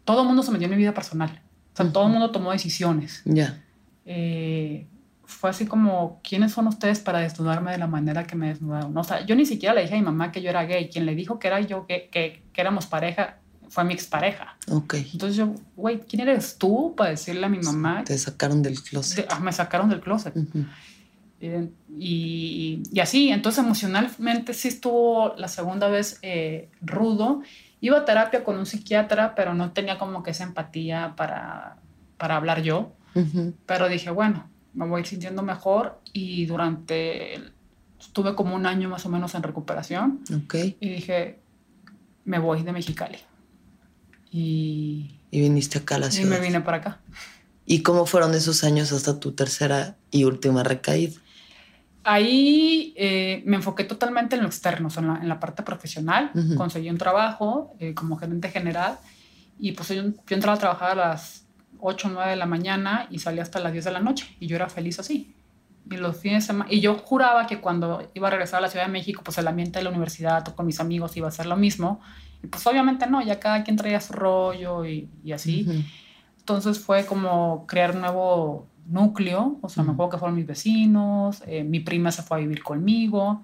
todo 0.05 0.21
el 0.21 0.27
mundo 0.27 0.41
se 0.41 0.51
metió 0.51 0.65
en 0.65 0.71
mi 0.71 0.77
vida 0.77 0.93
personal, 0.93 1.41
o 1.73 1.77
sea, 1.77 1.91
todo 1.91 2.05
el 2.07 2.11
mundo 2.11 2.31
tomó 2.31 2.51
decisiones 2.51 3.21
Ya. 3.25 3.61
eh, 4.05 4.87
fue 5.25 5.51
así 5.51 5.67
como, 5.67 6.19
¿quiénes 6.27 6.53
son 6.53 6.65
ustedes 6.65 6.99
para 6.99 7.19
desnudarme 7.19 7.71
de 7.71 7.77
la 7.77 7.85
manera 7.85 8.25
que 8.25 8.35
me 8.35 8.47
desnudaron? 8.47 8.97
O 8.97 9.03
sea, 9.03 9.23
yo 9.27 9.35
ni 9.35 9.45
siquiera 9.45 9.75
le 9.75 9.81
dije 9.83 9.93
a 9.93 9.97
mi 9.97 10.03
mamá 10.03 10.31
que 10.31 10.41
yo 10.41 10.49
era 10.49 10.63
gay. 10.65 10.89
Quien 10.89 11.05
le 11.05 11.13
dijo 11.13 11.37
que 11.37 11.47
era 11.47 11.59
yo, 11.61 11.85
que, 11.85 12.09
que, 12.11 12.41
que 12.51 12.61
éramos 12.61 12.87
pareja, 12.87 13.37
fue 13.69 13.83
mi 13.83 13.93
expareja. 13.93 14.57
Ok. 14.71 14.95
Entonces 15.13 15.37
yo, 15.37 15.53
güey, 15.75 15.99
¿quién 15.99 16.23
eres 16.23 16.57
tú 16.57 16.95
para 16.97 17.11
decirle 17.11 17.45
a 17.45 17.49
mi 17.49 17.59
mamá? 17.59 18.03
Te 18.05 18.17
sacaron 18.17 18.63
del 18.63 18.81
closet. 18.81 19.27
ah, 19.29 19.39
me 19.39 19.53
sacaron 19.53 19.87
del 19.89 20.01
closet. 20.01 20.35
Ujú. 20.35 20.65
Y, 21.41 22.83
y 22.91 22.99
así, 22.99 23.29
entonces 23.29 23.63
emocionalmente 23.63 24.53
sí 24.53 24.67
estuvo 24.67 25.33
la 25.37 25.47
segunda 25.47 25.87
vez 25.87 26.19
eh, 26.21 26.69
rudo. 26.81 27.41
Iba 27.81 27.99
a 27.99 28.05
terapia 28.05 28.43
con 28.43 28.57
un 28.57 28.65
psiquiatra, 28.65 29.35
pero 29.35 29.53
no 29.53 29.71
tenía 29.71 29.97
como 29.97 30.21
que 30.21 30.31
esa 30.31 30.43
empatía 30.43 31.13
para, 31.15 31.77
para 32.17 32.35
hablar 32.35 32.61
yo. 32.61 32.93
Pero 33.65 33.87
dije, 33.89 34.09
bueno, 34.11 34.49
me 34.73 34.85
voy 34.85 35.03
sintiendo 35.05 35.41
mejor 35.43 35.99
y 36.13 36.45
durante, 36.45 37.35
el- 37.35 37.53
estuve 37.99 38.35
como 38.35 38.55
un 38.55 38.65
año 38.65 38.87
más 38.89 39.05
o 39.05 39.09
menos 39.09 39.33
en 39.35 39.43
recuperación 39.43 40.19
Ok. 40.43 40.55
y 40.79 40.89
dije, 40.89 41.39
me 42.25 42.39
voy 42.39 42.63
de 42.63 42.71
Mexicali. 42.73 43.17
Y, 44.31 45.19
Y 45.31 45.41
viniste 45.41 45.79
acá 45.79 45.95
a 45.95 45.99
la 45.99 46.07
y 46.07 46.11
ciudad. 46.11 46.29
me 46.29 46.39
vine 46.45 46.61
para 46.61 46.77
acá. 46.77 46.99
¿Y 47.65 47.81
cómo 47.81 48.05
fueron 48.05 48.33
esos 48.35 48.63
años 48.63 48.91
hasta 48.91 49.19
tu 49.19 49.31
tercera 49.33 49.97
y 50.11 50.23
última 50.23 50.63
recaída? 50.63 51.19
Ahí 52.11 52.91
eh, 52.97 53.43
me 53.45 53.57
enfoqué 53.57 53.83
totalmente 53.83 54.35
en 54.35 54.41
lo 54.41 54.47
externo, 54.47 54.87
o 54.87 54.89
sea, 54.89 55.03
en, 55.03 55.09
la, 55.09 55.15
en 55.17 55.29
la 55.29 55.39
parte 55.39 55.61
profesional. 55.61 56.31
Ujú. 56.33 56.55
Conseguí 56.55 56.89
un 56.89 56.97
trabajo 56.97 57.75
eh, 57.79 57.93
como 57.93 58.17
gerente 58.17 58.49
general 58.49 58.97
y 59.59 59.73
pues 59.73 59.89
yo, 59.89 60.01
yo 60.03 60.35
entraba 60.35 60.55
a 60.55 60.59
trabajar 60.59 60.91
a 60.93 60.95
las 60.95 61.45
8 61.79 62.07
o 62.07 62.11
9 62.11 62.31
de 62.31 62.35
la 62.35 62.47
mañana 62.47 63.05
y 63.11 63.19
salía 63.19 63.43
hasta 63.43 63.59
las 63.59 63.73
10 63.73 63.85
de 63.85 63.91
la 63.91 63.99
noche 63.99 64.25
y 64.39 64.47
yo 64.47 64.55
era 64.55 64.69
feliz 64.69 64.97
así. 64.97 65.35
Y 65.91 65.97
los 65.97 66.17
fines 66.17 66.43
de 66.43 66.47
semana, 66.47 66.71
y 66.71 66.79
yo 66.79 66.95
juraba 66.97 67.45
que 67.45 67.61
cuando 67.61 68.09
iba 68.15 68.27
a 68.27 68.31
regresar 68.31 68.57
a 68.57 68.61
la 68.61 68.69
Ciudad 68.69 68.87
de 68.87 68.91
México, 68.91 69.21
pues 69.23 69.37
el 69.37 69.47
ambiente 69.47 69.77
de 69.77 69.83
la 69.83 69.91
universidad 69.91 70.47
o 70.47 70.55
con 70.55 70.65
mis 70.65 70.79
amigos 70.79 71.15
iba 71.15 71.27
a 71.27 71.31
ser 71.31 71.45
lo 71.45 71.57
mismo. 71.57 72.01
Y 72.41 72.47
pues 72.47 72.65
obviamente 72.65 73.05
no, 73.05 73.21
ya 73.21 73.39
cada 73.39 73.63
quien 73.63 73.75
traía 73.77 74.01
su 74.01 74.13
rollo 74.13 74.83
y, 74.83 75.09
y 75.23 75.31
así. 75.31 75.63
Ujú. 75.67 75.83
Entonces 76.39 76.79
fue 76.79 77.05
como 77.05 77.67
crear 77.67 77.91
un 77.91 78.01
nuevo 78.01 78.68
núcleo, 78.89 79.57
o 79.61 79.69
sea, 79.69 79.83
me 79.83 79.89
Ujú. 79.89 79.93
acuerdo 79.95 80.09
que 80.11 80.17
fueron 80.17 80.35
mis 80.35 80.47
vecinos, 80.47 81.43
eh, 81.47 81.63
mi 81.63 81.79
prima 81.79 82.11
se 82.11 82.23
fue 82.23 82.37
a 82.37 82.39
vivir 82.41 82.63
conmigo 82.63 83.43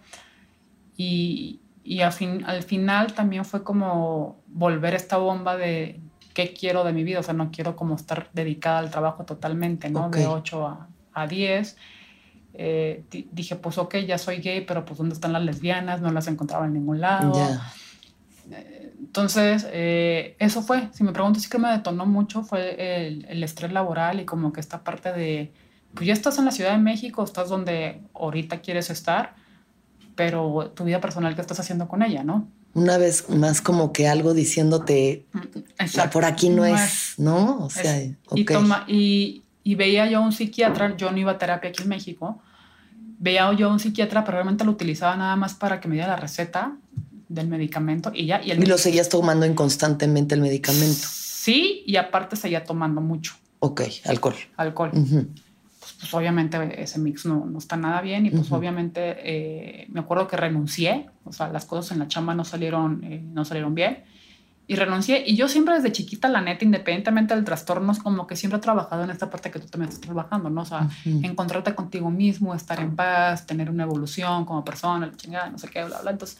y, 0.97 1.59
y 1.83 2.01
al, 2.01 2.11
fin, 2.13 2.43
al 2.45 2.63
final 2.63 3.13
también 3.13 3.45
fue 3.45 3.63
como 3.63 4.41
volver 4.47 4.93
esta 4.95 5.17
bomba 5.17 5.57
de 5.57 6.01
qué 6.33 6.53
quiero 6.53 6.83
de 6.83 6.93
mi 6.93 7.03
vida, 7.03 7.19
o 7.19 7.23
sea, 7.23 7.33
no 7.33 7.51
quiero 7.51 7.75
como 7.75 7.95
estar 7.95 8.29
dedicada 8.33 8.79
al 8.79 8.91
trabajo 8.91 9.23
totalmente, 9.25 9.89
¿no? 9.89 10.09
De 10.09 10.25
Ok. 10.27 10.33
8 10.33 10.67
a, 10.67 10.89
a 11.13 11.27
10. 11.27 11.77
Eh, 12.57 13.05
di- 13.11 13.27
dije, 13.31 13.55
pues 13.57 13.77
ok, 13.77 13.95
ya 14.07 14.17
soy 14.17 14.37
gay, 14.37 14.61
pero 14.65 14.85
pues 14.85 14.97
¿dónde 14.97 15.13
están 15.13 15.33
las 15.33 15.43
lesbianas? 15.43 16.01
No 16.01 16.11
las 16.11 16.27
encontraba 16.27 16.65
en 16.65 16.73
ningún 16.73 17.01
lado. 17.01 17.31
Entonces, 19.15 19.65
eh, 19.71 20.35
eso 20.39 20.61
fue, 20.61 20.89
si 20.91 21.05
me 21.05 21.13
preguntas, 21.13 21.41
sí 21.43 21.49
que 21.49 21.57
me 21.57 21.71
detonó 21.71 22.05
mucho, 22.05 22.43
fue 22.43 23.07
el, 23.07 23.25
el 23.29 23.43
estrés 23.45 23.71
laboral 23.71 24.19
y 24.19 24.25
como 24.25 24.51
que 24.51 24.59
esta 24.59 24.83
parte 24.83 25.13
de, 25.13 25.53
pues 25.93 26.05
ya 26.05 26.11
estás 26.11 26.37
en 26.37 26.43
la 26.43 26.51
Ciudad 26.51 26.71
de 26.71 26.79
México, 26.79 27.23
estás 27.23 27.47
donde 27.47 28.01
ahorita 28.13 28.59
quieres 28.59 28.89
estar, 28.89 29.35
pero 30.17 30.69
tu 30.75 30.83
vida 30.83 30.99
personal, 30.99 31.33
¿qué 31.33 31.39
estás 31.39 31.61
haciendo 31.61 31.87
con 31.87 32.03
ella, 32.03 32.25
no? 32.25 32.49
Una 32.73 32.97
vez 32.97 33.29
más 33.29 33.61
como 33.61 33.93
que 33.93 34.09
algo 34.09 34.33
diciéndote, 34.33 35.27
"La 35.93 36.09
por 36.09 36.25
aquí 36.25 36.49
no, 36.49 36.65
es, 36.65 37.13
¿no? 37.17 37.63
O 37.63 37.69
sea, 37.69 38.01
Es- 38.01 38.17
ok. 38.27 38.37
y, 38.37 38.43
toma, 38.43 38.83
y, 38.85 39.43
y 39.63 39.75
veía 39.75 40.09
yo 40.09 40.17
a 40.17 40.21
un 40.23 40.33
psiquiatra, 40.33 40.97
yo 40.97 41.09
no 41.13 41.17
iba 41.17 41.31
a 41.31 41.37
terapia 41.37 41.69
aquí 41.69 41.83
en 41.83 41.87
México, 41.87 42.41
veía 43.17 43.49
yo 43.53 43.69
a 43.69 43.71
un 43.71 43.79
psiquiatra, 43.79 44.25
pero 44.25 44.35
realmente 44.39 44.65
lo 44.65 44.71
utilizaba 44.71 45.15
nada 45.15 45.37
más 45.37 45.53
para 45.53 45.79
que 45.79 45.87
me 45.87 45.95
diera 45.95 46.09
la 46.09 46.17
receta 46.17 46.73
del 47.27 47.47
medicamento 47.47 48.11
y 48.13 48.25
ya. 48.25 48.41
Y, 48.43 48.51
el 48.51 48.61
Y 48.63 48.65
lo 48.65 48.77
seguías 48.77 49.09
tomando 49.09 49.45
inconstantemente 49.45 50.35
el 50.35 50.41
medicamento. 50.41 51.07
Sí, 51.09 51.83
y 51.85 51.95
aparte 51.97 52.35
seguía 52.35 52.63
tomando 52.63 53.01
mucho 53.01 53.35
Ok, 53.59 53.81
alcohol. 54.05 54.35
alcohol. 54.57 54.91
Ujú. 54.93 55.27
Pues, 55.79 55.93
pues, 55.99 56.13
obviamente 56.13 56.81
ese 56.81 56.99
mix 56.99 57.25
no, 57.25 57.45
no 57.45 57.59
está 57.59 57.77
nada 57.77 58.01
bien 58.01 58.25
y 58.25 58.29
pues 58.31 58.47
Ujú. 58.47 58.55
obviamente 58.55 59.15
eh, 59.19 59.87
me 59.89 59.99
acuerdo 59.99 60.27
que 60.27 60.37
renuncié, 60.37 61.07
o 61.23 61.31
sea, 61.31 61.49
las 61.49 61.65
cosas 61.65 61.91
en 61.91 61.99
la 61.99 62.07
chamba 62.07 62.33
no 62.33 62.43
salieron, 62.43 63.03
eh, 63.03 63.21
no 63.23 63.45
salieron 63.45 63.75
bien 63.75 64.03
y 64.67 64.75
renuncié 64.75 65.23
y 65.27 65.35
yo 65.35 65.47
siempre 65.47 65.75
desde 65.75 65.91
chiquita, 65.91 66.27
la 66.27 66.41
neta, 66.41 66.65
independientemente 66.65 67.35
del 67.35 67.43
trastorno, 67.43 67.91
es 67.91 67.99
como 67.99 68.25
que 68.25 68.35
siempre 68.35 68.57
he 68.57 68.61
trabajado 68.61 69.03
en 69.03 69.11
esta 69.11 69.29
parte 69.29 69.51
que 69.51 69.59
tú 69.59 69.67
también 69.67 69.89
estás 69.89 70.01
trabajando, 70.01 70.49
¿no? 70.49 70.61
O 70.61 70.65
sea, 70.65 70.89
Ujú. 71.05 71.19
encontrarte 71.23 71.75
contigo 71.75 72.09
mismo, 72.09 72.55
estar 72.55 72.79
en 72.79 72.95
paz, 72.95 73.45
tener 73.45 73.69
una 73.69 73.83
evolución 73.83 74.43
como 74.45 74.65
persona, 74.65 75.05
la 75.05 75.15
chingada, 75.15 75.51
no 75.51 75.59
sé 75.59 75.67
qué, 75.69 75.83
bla, 75.83 76.01
bla. 76.01 76.11
Entonces, 76.11 76.39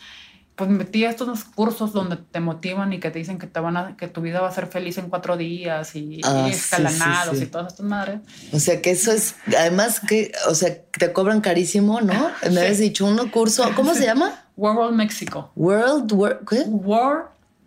pues 0.55 0.69
me 0.69 0.77
metí 0.77 1.03
a 1.03 1.09
estos 1.09 1.43
cursos 1.43 1.91
donde 1.91 2.15
te 2.17 2.39
motivan 2.39 2.93
y 2.93 2.99
que 2.99 3.11
te 3.11 3.19
dicen 3.19 3.37
que, 3.37 3.47
te 3.47 3.59
van 3.59 3.75
a, 3.75 3.97
que 3.97 4.07
tu 4.07 4.21
vida 4.21 4.39
va 4.39 4.47
a 4.47 4.51
ser 4.51 4.67
feliz 4.67 4.97
en 4.97 5.09
cuatro 5.09 5.35
días 5.35 5.95
y, 5.95 6.21
Ah, 6.23 6.45
y 6.47 6.51
escalanados 6.51 7.33
sí, 7.33 7.39
sí. 7.39 7.43
y 7.43 7.47
todas 7.47 7.73
estas 7.73 7.85
madres. 7.85 8.19
O 8.53 8.59
sea 8.59 8.81
que 8.81 8.91
eso 8.91 9.11
es, 9.11 9.35
además 9.57 9.99
que, 9.99 10.31
o 10.47 10.55
sea, 10.55 10.75
te 10.97 11.11
cobran 11.11 11.41
carísimo, 11.41 11.99
¿no? 12.01 12.31
Me 12.49 12.61
habías 12.61 12.77
dicho 12.77 13.05
uno 13.05 13.29
curso, 13.31 13.69
¿cómo 13.75 13.93
se 13.93 14.05
llama? 14.05 14.45
World 14.55 14.95
México. 14.95 15.51
World 15.55 16.09
¿qué? 16.49 16.61
World, 16.61 17.25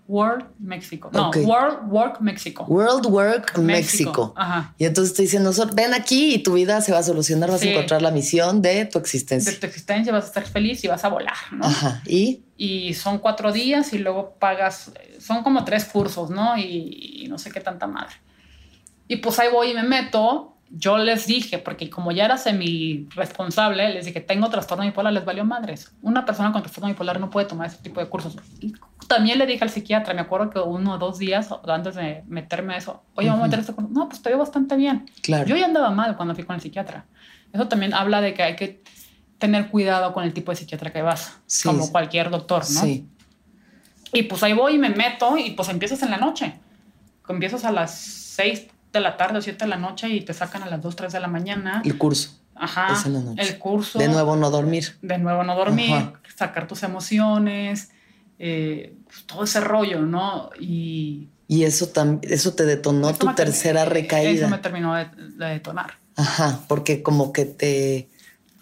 World 0.08 0.46
México. 0.58 1.10
No. 1.12 1.30
World 1.30 1.80
Work 1.92 2.20
México. 2.20 2.64
World 2.66 3.06
Work 3.06 3.58
México. 3.58 4.32
Ajá. 4.36 4.74
Y 4.78 4.86
entonces 4.86 5.14
te 5.14 5.22
dicen, 5.22 5.42
"Nosotros- 5.44 5.76
ven 5.76 5.92
aquí 5.94 6.34
y 6.34 6.42
tu 6.42 6.54
vida 6.54 6.80
se 6.80 6.92
va 6.92 6.98
a 6.98 7.02
solucionar, 7.02 7.50
vas 7.50 7.60
Sí. 7.60 7.68
a 7.68 7.72
encontrar 7.72 8.00
la 8.00 8.10
misión 8.10 8.62
de 8.62 8.86
tu 8.86 8.98
De 8.98 9.02
existencia. 9.02 9.60
tu 9.60 9.66
existencia 9.66 10.10
vas 10.12 10.24
a 10.24 10.28
estar 10.28 10.44
feliz 10.44 10.82
y 10.82 10.88
vas 10.88 11.04
a 11.04 11.08
volar, 11.08 11.36
¿no? 11.52 11.64
Ajá. 11.66 12.02
Y 12.06 12.42
Y 12.60 12.94
son 12.94 13.18
cuatro 13.18 13.52
días 13.52 13.92
y 13.92 13.98
luego 13.98 14.34
pagas, 14.40 14.90
son 15.20 15.44
como 15.44 15.64
tres 15.64 15.84
cursos, 15.84 16.28
¿no? 16.30 16.58
Y, 16.58 17.22
y 17.22 17.28
no 17.28 17.38
sé 17.38 17.52
qué 17.52 17.60
tanta 17.60 17.86
madre. 17.86 18.14
Y 19.06 19.16
pues 19.16 19.38
ahí 19.38 19.48
voy 19.52 19.70
y 19.70 19.74
me 19.74 19.84
meto. 19.84 20.54
Yo 20.70 20.98
les 20.98 21.26
dije, 21.26 21.58
porque 21.58 21.88
como 21.88 22.10
ya 22.12 22.24
era 22.24 22.36
semi 22.36 23.06
responsable, 23.14 23.88
les 23.94 24.04
dije, 24.06 24.20
tengo 24.20 24.50
trastorno 24.50 24.84
bipolar, 24.84 25.12
les 25.12 25.24
valió 25.24 25.44
madres. 25.44 25.92
Una 26.02 26.26
persona 26.26 26.50
con 26.52 26.62
trastorno 26.62 26.88
bipolar 26.88 27.20
no 27.20 27.30
puede 27.30 27.46
tomar 27.46 27.68
ese 27.68 27.76
tipo 27.78 28.00
de 28.00 28.06
cursos. 28.08 28.36
Y 28.60 28.72
también 29.08 29.38
le 29.38 29.46
dije 29.46 29.64
al 29.64 29.70
psiquiatra, 29.70 30.14
me 30.14 30.20
acuerdo 30.20 30.50
que 30.50 30.60
uno 30.60 30.94
o 30.94 30.98
dos 30.98 31.18
días 31.18 31.48
antes 31.66 31.94
de 31.96 32.22
meterme 32.28 32.74
a 32.74 32.76
eso, 32.76 33.02
oye, 33.14 33.28
vamos 33.28 33.42
a 33.42 33.46
meter 33.46 33.60
este 33.60 33.72
curso. 33.72 33.90
No, 33.92 34.08
pues 34.08 34.22
te 34.22 34.28
veo 34.28 34.38
bastante 34.38 34.76
bien. 34.76 35.10
claro. 35.22 35.46
Yo 35.46 35.56
ya 35.56 35.64
andaba 35.66 35.90
mal 35.90 36.16
cuando 36.16 36.34
fui 36.34 36.44
con 36.44 36.54
el 36.54 36.60
psiquiatra. 36.62 37.06
Eso 37.52 37.66
también 37.68 37.94
habla 37.94 38.20
de 38.20 38.34
que 38.34 38.42
hay 38.42 38.54
que 38.56 38.82
tener 39.38 39.70
cuidado 39.70 40.12
con 40.12 40.24
el 40.24 40.32
tipo 40.34 40.52
de 40.52 40.56
psiquiatra 40.56 40.92
que 40.92 41.00
vas, 41.02 41.38
Sí. 41.46 41.66
como 41.68 41.90
cualquier 41.90 42.28
doctor, 42.30 42.62
¿no? 42.70 42.80
Sí. 42.82 43.08
Y 44.12 44.22
pues 44.24 44.42
ahí 44.42 44.52
voy 44.52 44.74
y 44.74 44.78
me 44.78 44.90
meto 44.90 45.36
y 45.36 45.50
pues 45.50 45.68
empiezas 45.68 46.02
en 46.02 46.10
la 46.10 46.16
noche. 46.18 46.58
Empiezas 47.28 47.64
a 47.64 47.72
las 47.72 47.94
6 47.94 48.68
de 48.92 49.00
la 49.00 49.16
tarde 49.16 49.38
o 49.38 49.42
7 49.42 49.64
de 49.64 49.68
la 49.68 49.76
noche 49.76 50.08
y 50.08 50.22
te 50.22 50.32
sacan 50.34 50.62
a 50.62 50.66
las 50.66 50.80
2, 50.82 50.96
3 50.96 51.12
de 51.12 51.20
la 51.20 51.28
mañana. 51.28 51.82
El 51.84 51.98
curso. 51.98 52.38
Ajá. 52.60 52.92
es 52.92 53.06
en 53.06 53.12
la 53.12 53.20
noche. 53.20 53.42
El 53.42 53.58
curso. 53.58 53.98
De 53.98 54.08
nuevo 54.08 54.34
no 54.36 54.50
dormir. 54.50 54.96
De 55.02 55.18
nuevo 55.18 55.44
no 55.44 55.54
dormir, 55.54 55.94
Ajá. 55.94 56.12
sacar 56.36 56.66
tus 56.66 56.82
emociones, 56.82 57.90
eh, 58.38 58.94
pues, 59.06 59.24
todo 59.26 59.44
ese 59.44 59.60
rollo, 59.60 60.00
¿no? 60.00 60.50
Y... 60.60 61.28
Y 61.50 61.64
eso, 61.64 61.90
eso 62.22 62.54
te 62.54 62.64
detonó 62.66 63.08
eso 63.08 63.18
tu 63.18 63.34
tercera 63.34 63.82
Eso 63.82 63.88
me 63.90 63.94
recaída. 63.94 64.60
terminó 64.60 64.94
de, 64.94 65.06
de 65.16 65.46
detonar. 65.46 65.94
Ajá, 66.14 66.60
porque 66.68 67.02
como 67.02 67.32
que 67.32 67.46
te, 67.46 68.08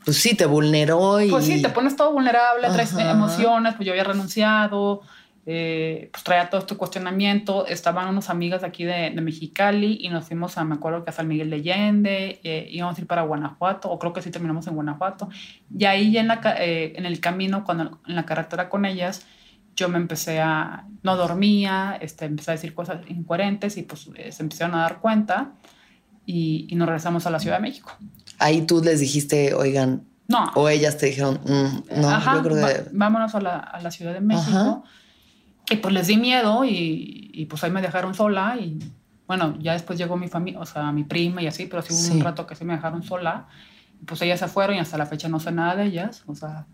pues 0.05 0.19
sí, 0.19 0.37
te 0.37 0.47
vulneró 0.47 1.21
y... 1.21 1.29
Pues 1.29 1.47
sí, 1.47 1.61
te 1.61 1.69
pones 1.71 1.97
todo 1.97 2.13
vulnerable, 2.13 2.69
traes 2.69 2.93
emociones, 2.93 3.75
pues 3.75 3.87
yo 3.87 3.93
había 3.93 4.05
renunciado, 4.05 5.03
eh, 5.47 6.11
pues 6.13 6.23
traía 6.23 6.49
todo 6.49 6.61
este 6.61 6.77
cuestionamiento. 6.77 7.67
Estaban 7.67 8.09
unas 8.09 8.31
amigas 8.31 8.63
aquí 8.63 8.85
de, 8.85 9.11
de 9.11 9.21
Mexicali 9.21 9.99
y 10.01 10.09
nos 10.09 10.27
fuimos 10.27 10.57
a, 10.59 10.65
me 10.65 10.77
acuerdo 10.77 11.03
que 11.03 11.11
a 11.11 11.13
San 11.13 11.27
Miguel 11.27 11.51
de 11.51 11.57
Allende, 11.57 12.41
eh, 12.45 12.69
íbamos 12.71 12.97
a 12.97 13.01
ir 13.01 13.09
para 13.09 13.23
Guanajuato, 13.23 13.91
o 13.91 13.99
creo 13.99 14.13
que 14.13 14.23
sí 14.23 14.31
terminamos 14.31 14.67
en 14.69 14.75
Guanajuato. 14.75 15.29
Y 15.77 15.87
ahí 15.87 16.13
ya 16.13 16.21
en, 16.21 16.29
la, 16.29 16.41
eh, 16.61 16.93
en 16.95 17.05
el 17.05 17.19
camino, 17.19 17.65
cuando 17.65 17.99
en 18.07 18.15
la 18.15 18.25
carretera 18.27 18.69
con 18.69 18.85
ellas, 18.85 19.27
yo 19.77 19.89
me 19.89 19.99
empecé 19.99 20.41
a, 20.41 20.87
no 21.03 21.17
dormía, 21.17 21.99
este, 22.01 22.25
empecé 22.25 22.51
a 22.51 22.55
decir 22.55 22.75
cosas 22.75 23.01
incoherentes 23.09 23.77
y 23.77 23.83
pues 23.83 24.09
eh, 24.17 24.33
se 24.33 24.43
empezaron 24.43 24.75
a 24.75 24.83
dar 24.83 24.99
cuenta 25.01 25.53
y, 26.25 26.67
y 26.69 26.75
nos 26.77 26.87
regresamos 26.89 27.27
a 27.27 27.31
la 27.31 27.39
Ciudad 27.39 27.57
de 27.57 27.63
México. 27.63 27.93
Ahí 28.39 28.63
tú 28.63 28.83
les 28.83 29.01
dijiste, 29.01 29.55
oigan, 29.55 30.03
No, 30.29 30.51
o 30.55 30.69
ellas 30.69 30.97
te 30.99 31.07
dijeron, 31.07 31.41
"Mm, 31.45 32.01
no, 32.01 32.09
Ajá, 32.11 32.35
yo 32.37 32.43
creo 32.43 32.61
va- 32.63 32.73
que... 32.73 32.85
vámonos 32.93 33.35
a 33.35 33.41
la, 33.41 33.57
a 33.59 33.81
la 33.81 33.91
Ciudad 33.91 34.13
de 34.13 34.21
México. 34.21 34.59
Ajá. 34.59 34.83
Y 35.71 35.77
pues 35.77 35.93
les 35.95 36.07
di 36.07 36.17
miedo 36.17 36.65
y, 36.65 37.31
y, 37.35 37.45
pues 37.47 37.63
ahí 37.65 37.71
me 37.71 37.83
dejaron 37.83 38.15
sola 38.15 38.57
y 38.59 38.79
bueno, 39.27 39.57
ya 39.61 39.73
después 39.73 39.99
llegó 39.99 40.17
mi 40.17 40.29
familia, 40.29 40.61
o 40.61 40.67
sea, 40.67 40.93
mi 40.93 41.03
prima 41.05 41.43
y 41.43 41.49
así, 41.49 41.67
pero 41.67 41.83
sí 41.83 41.93
hubo 41.93 42.01
Sí. 42.01 42.13
un 42.13 42.21
rato 42.21 42.47
que 42.47 42.55
sí 42.55 42.65
me 42.65 42.75
dejaron 42.75 43.03
sola. 43.03 43.47
Y 44.01 44.05
pues 44.05 44.23
ellas 44.23 44.39
se 44.41 44.47
fueron 44.49 44.77
y 44.77 44.79
hasta 44.79 44.97
la 44.99 45.07
fecha 45.07 45.29
no 45.29 45.41
sé 45.41 45.51
nada 45.53 45.75
de 45.75 45.87
ellas, 45.87 46.23
o 46.27 46.35
sea, 46.35 46.67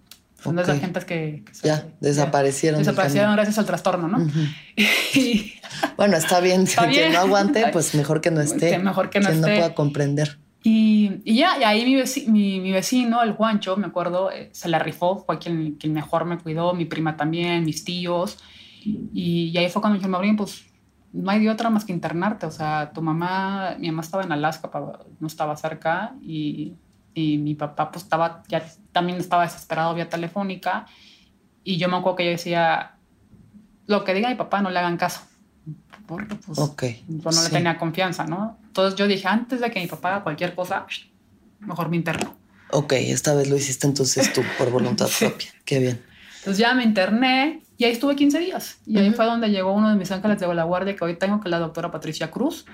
son 0.43 0.57
de 0.57 0.63
Ok. 0.63 0.69
esas 0.69 0.81
gentes 0.81 1.05
que, 1.05 1.43
que 1.47 1.55
se- 1.55 1.67
Ya, 1.69 1.87
desaparecieron 2.01 2.79
del 2.79 2.87
desaparecieron 2.87 3.33
gracias 3.35 3.59
al 3.59 3.67
trastorno, 3.67 4.09
¿no? 4.09 4.19
Ujú. 4.19 4.39
Y- 5.15 5.55
Bueno, 5.97 6.17
está 6.17 6.41
bien. 6.41 6.63
Está 6.69 6.83
Quien 6.83 6.93
bien. 7.11 7.13
no 7.13 7.19
aguante, 7.21 7.67
pues 7.73 7.95
mejor 7.95 8.21
que 8.21 8.31
no 8.31 8.41
esté. 8.41 8.75
Sí, 8.75 8.79
mejor 8.79 9.11
que 9.11 9.21
no 9.21 9.27
Quien 9.29 9.39
esté. 9.39 9.51
no 9.51 9.57
pueda 9.57 9.75
comprender. 9.75 10.39
Y, 10.65 11.21
y 11.25 11.37
ya, 11.39 11.59
y 11.59 11.65
ahí 11.65 11.85
mi, 11.85 11.95
veci- 11.97 12.27
mi, 12.29 12.61
mi 12.61 12.71
vecino, 12.71 13.21
el 13.23 13.33
Juancho, 13.33 13.77
me 13.77 13.87
acuerdo, 13.89 14.31
eh, 14.31 14.49
se 14.53 14.69
la 14.69 14.79
rifó, 14.79 15.25
fue 15.27 15.39
quien, 15.39 15.73
quien 15.75 15.93
mejor 15.93 16.25
me 16.25 16.39
cuidó, 16.39 16.73
mi 16.73 16.85
prima 16.85 17.17
también, 17.17 17.65
mis 17.65 17.85
tíos. 17.85 18.39
Y, 18.85 19.51
y 19.53 19.59
ahí 19.59 19.69
fue 19.71 19.83
cuando 19.83 19.95
me 19.95 19.99
dijeron, 19.99 20.13
Maureen, 20.13 20.37
pues 20.37 20.65
no 21.13 21.31
hay 21.31 21.41
de 21.41 21.51
otra 21.51 21.69
más 21.69 21.85
que 21.85 21.93
internarte. 21.93 22.47
O 22.47 22.51
sea, 22.53 22.93
tu 22.95 23.03
mamá, 23.03 23.75
mi 23.79 23.89
mamá 23.89 24.03
estaba 24.03 24.23
en 24.23 24.31
Alaska, 24.33 24.71
no 25.19 25.27
estaba 25.27 25.57
cerca, 25.57 26.15
y, 26.23 26.75
y 27.15 27.39
mi 27.39 27.55
papá 27.55 27.91
pues 27.91 28.05
estaba, 28.05 28.43
ya 28.49 28.65
también 28.93 29.19
estaba 29.19 29.45
desesperado 29.45 29.95
vía 29.95 30.09
telefónica. 30.09 30.87
Y 31.65 31.77
yo 31.77 31.89
me 31.89 31.97
acuerdo 31.97 32.17
que 32.17 32.25
yo 32.25 32.31
decía, 32.33 32.97
lo 33.87 34.05
que 34.05 34.15
diga 34.15 34.29
mi 34.29 34.35
papá, 34.37 34.63
no 34.63 34.71
le 34.71 34.79
hagan 34.79 34.97
caso. 34.97 35.21
Porque 36.07 36.35
pues 36.35 36.59
Ok. 36.59 36.83
yo 37.09 37.31
no 37.31 37.43
le 37.43 37.47
Sí. 37.49 37.53
tenía 37.53 37.79
confianza, 37.79 38.25
¿no? 38.25 38.59
Entonces 38.67 38.99
yo 38.99 39.07
dije, 39.07 39.29
antes 39.29 39.61
de 39.61 39.71
que 39.71 39.81
mi 39.81 39.87
papá 39.87 40.09
haga 40.17 40.23
cualquier 40.25 40.55
cosa, 40.55 40.87
mejor 41.61 41.89
me 41.89 41.97
interno. 41.97 42.37
Ok, 42.71 42.95
esta 42.95 43.35
vez 43.35 43.49
lo 43.49 43.57
hiciste 43.57 43.87
entonces 43.87 44.33
tú 44.33 44.43
por 44.59 44.71
voluntad 44.71 45.07
Sí. 45.09 45.27
propia. 45.27 45.51
Qué 45.65 45.79
bien. 45.79 46.03
Entonces 46.39 46.59
ya 46.59 46.75
me 46.75 46.83
interné 46.83 47.63
y 47.77 47.85
ahí 47.85 47.93
estuve 47.93 48.17
15 48.17 48.39
días. 48.41 48.79
Y 48.87 48.99
ahí 48.99 49.09
Ujú. 49.09 49.17
fue 49.17 49.27
donde 49.27 49.49
llegó 49.51 49.73
uno 49.73 49.91
de 49.91 49.97
mis 49.97 50.11
ángeles 50.11 50.41
de 50.41 50.53
la 50.55 50.65
guardia 50.65 50.97
que 50.97 51.05
hoy 51.05 51.17
tengo, 51.17 51.41
que 51.41 51.49
es 51.49 51.51
la 51.51 51.59
doctora 51.61 51.91
Patricia 51.93 52.31
Cruz. 52.31 52.65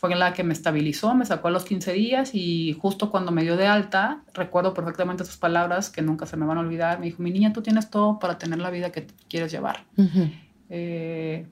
Fue 0.00 0.14
la 0.16 0.32
que 0.32 0.44
me 0.44 0.54
estabilizó, 0.54 1.14
me 1.14 1.26
sacó 1.26 1.48
a 1.48 1.50
los 1.50 1.64
15 1.66 1.92
días 1.92 2.30
y 2.34 2.72
justo 2.80 3.10
cuando 3.10 3.32
me 3.32 3.42
dio 3.42 3.58
de 3.58 3.66
alta, 3.66 4.22
recuerdo 4.32 4.72
perfectamente 4.72 5.26
sus 5.26 5.36
palabras 5.36 5.90
que 5.90 6.00
nunca 6.00 6.24
se 6.24 6.38
me 6.38 6.46
van 6.46 6.56
a 6.56 6.62
olvidar. 6.62 6.98
Me 7.00 7.04
dijo, 7.06 7.22
mi 7.22 7.30
niña, 7.30 7.52
tú 7.52 7.60
tienes 7.60 7.90
todo 7.90 8.18
para 8.18 8.38
tener 8.38 8.60
la 8.60 8.70
vida 8.70 8.90
que 8.92 9.06
quieres 9.28 9.52
llevar. 9.52 9.84
Ujú. 9.98 10.30
Eh, 10.70 11.46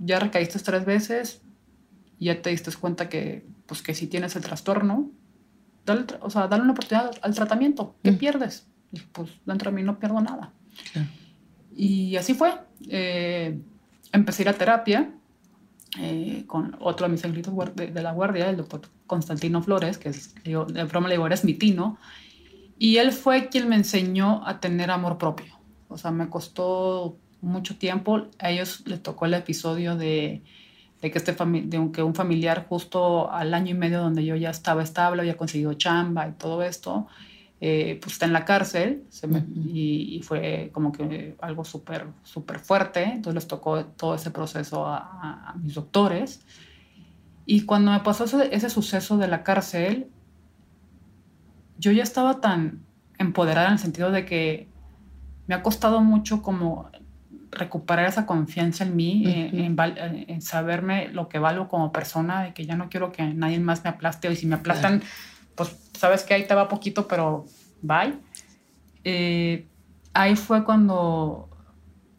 ya 0.00 0.18
recaíste 0.18 0.58
tres 0.58 0.84
veces, 0.84 1.40
ya 2.18 2.42
te 2.42 2.50
diste 2.50 2.72
cuenta 2.72 3.08
que, 3.08 3.46
pues, 3.66 3.80
que 3.80 3.94
si 3.94 4.08
tienes 4.08 4.34
el 4.34 4.42
trastorno, 4.42 5.12
dale, 5.86 6.04
o 6.20 6.30
sea, 6.30 6.48
dale 6.48 6.64
una 6.64 6.72
oportunidad 6.72 7.12
al 7.22 7.32
tratamiento. 7.32 7.94
¿Qué 8.02 8.10
Mm. 8.10 8.18
pierdes? 8.18 8.66
Dije, 8.90 9.06
pues 9.12 9.30
dentro 9.46 9.70
de 9.70 9.76
mí 9.76 9.84
no 9.84 10.00
pierdo 10.00 10.20
nada. 10.20 10.52
Claro. 10.92 11.06
Y 11.76 12.16
así 12.16 12.34
fue. 12.34 12.52
Eh, 12.88 13.56
empecé 14.12 14.42
a 14.42 14.44
ir 14.46 14.48
a 14.48 14.54
terapia 14.54 15.10
eh, 15.98 16.44
con 16.46 16.76
otro 16.80 17.06
de 17.06 17.12
mis 17.12 17.24
angelitos 17.24 17.54
de, 17.74 17.86
de 17.88 18.02
la 18.02 18.12
guardia, 18.12 18.50
el 18.50 18.56
doctor 18.56 18.82
Constantino 19.06 19.62
Flores, 19.62 19.96
que 19.98 20.10
es, 20.10 20.34
yo, 20.44 20.66
de 20.66 20.84
broma 20.84 21.08
le 21.08 21.14
digo, 21.14 21.26
eres 21.26 21.44
mi 21.44 21.54
tino. 21.54 21.98
Y 22.78 22.98
él 22.98 23.12
fue 23.12 23.48
quien 23.48 23.68
me 23.68 23.76
enseñó 23.76 24.46
a 24.46 24.60
tener 24.60 24.90
amor 24.90 25.18
propio. 25.18 25.58
O 25.88 25.98
sea, 25.98 26.10
me 26.10 26.28
costó 26.28 27.16
mucho 27.40 27.76
tiempo. 27.76 28.26
A 28.38 28.50
ellos 28.50 28.82
les 28.86 29.02
tocó 29.02 29.26
el 29.26 29.34
episodio 29.34 29.96
de, 29.96 30.42
de 31.00 31.10
que, 31.10 31.18
este 31.18 31.32
de 31.32 31.90
que 31.92 32.02
un 32.02 32.14
familiar 32.14 32.66
justo 32.68 33.30
al 33.30 33.54
año 33.54 33.70
y 33.70 33.78
medio 33.78 34.00
donde 34.00 34.24
yo 34.24 34.36
ya 34.36 34.50
estaba 34.50 34.82
estable, 34.82 35.22
había 35.22 35.36
conseguido 35.36 35.74
chamba 35.74 36.28
y 36.28 36.32
todo 36.32 36.62
esto, 36.62 37.06
eh, 37.60 37.98
pues 38.00 38.12
está 38.14 38.26
en 38.26 38.32
la 38.32 38.44
cárcel 38.44 39.04
se 39.10 39.26
me- 39.26 39.44
y, 39.66 40.16
y 40.16 40.22
fue 40.22 40.70
como 40.72 40.92
que 40.92 41.36
algo 41.40 41.64
súper, 41.64 42.06
súper 42.22 42.58
fuerte. 42.60 43.02
Entonces 43.02 43.34
les 43.34 43.48
tocó 43.48 43.84
todo 43.84 44.14
ese 44.14 44.30
proceso 44.30 44.86
a, 44.86 44.98
a- 44.98 45.50
a 45.50 45.54
mis 45.54 45.74
doctores. 45.74 46.40
Y 47.44 47.62
cuando 47.62 47.90
me 47.92 48.00
pasó 48.00 48.24
ese, 48.24 48.54
ese 48.54 48.70
suceso 48.70 49.16
de 49.18 49.26
la 49.28 49.42
cárcel, 49.42 50.06
yo 51.78 51.92
ya 51.92 52.02
estaba 52.02 52.40
tan 52.40 52.80
empoderada 53.18 53.68
en 53.68 53.72
el 53.74 53.78
sentido 53.78 54.10
de 54.10 54.24
que 54.24 54.68
me 55.46 55.54
ha 55.54 55.62
costado 55.62 56.00
mucho 56.00 56.42
como 56.42 56.90
recuperar 57.50 58.06
esa 58.06 58.26
confianza 58.26 58.84
en 58.84 58.94
mí, 58.96 59.24
en- 59.26 59.46
Ujú. 59.54 59.64
en, 59.64 59.76
val- 59.76 60.24
en 60.28 60.42
saberme 60.42 61.08
lo 61.08 61.28
que 61.28 61.38
valgo 61.38 61.68
como 61.68 61.90
persona, 61.92 62.42
de 62.42 62.52
que 62.54 62.66
ya 62.66 62.76
no 62.76 62.88
quiero 62.90 63.10
que 63.12 63.24
nadie 63.34 63.58
más 63.58 63.82
me 63.84 63.90
aplaste, 63.90 64.30
y 64.30 64.36
si 64.36 64.46
me 64.46 64.56
aplastan, 64.56 65.02
pues 65.58 65.76
sabes 65.92 66.22
que 66.22 66.32
ahí 66.32 66.46
te 66.46 66.54
va 66.54 66.68
poquito, 66.68 67.06
pero 67.08 67.44
bye. 67.82 68.14
Eh, 69.04 69.66
ahí 70.14 70.36
fue 70.36 70.64
cuando, 70.64 71.50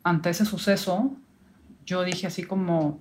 ante 0.03 0.29
ese 0.29 0.45
suceso, 0.45 1.13
yo 1.85 2.03
dije 2.03 2.27
así 2.27 2.43
como, 2.43 2.99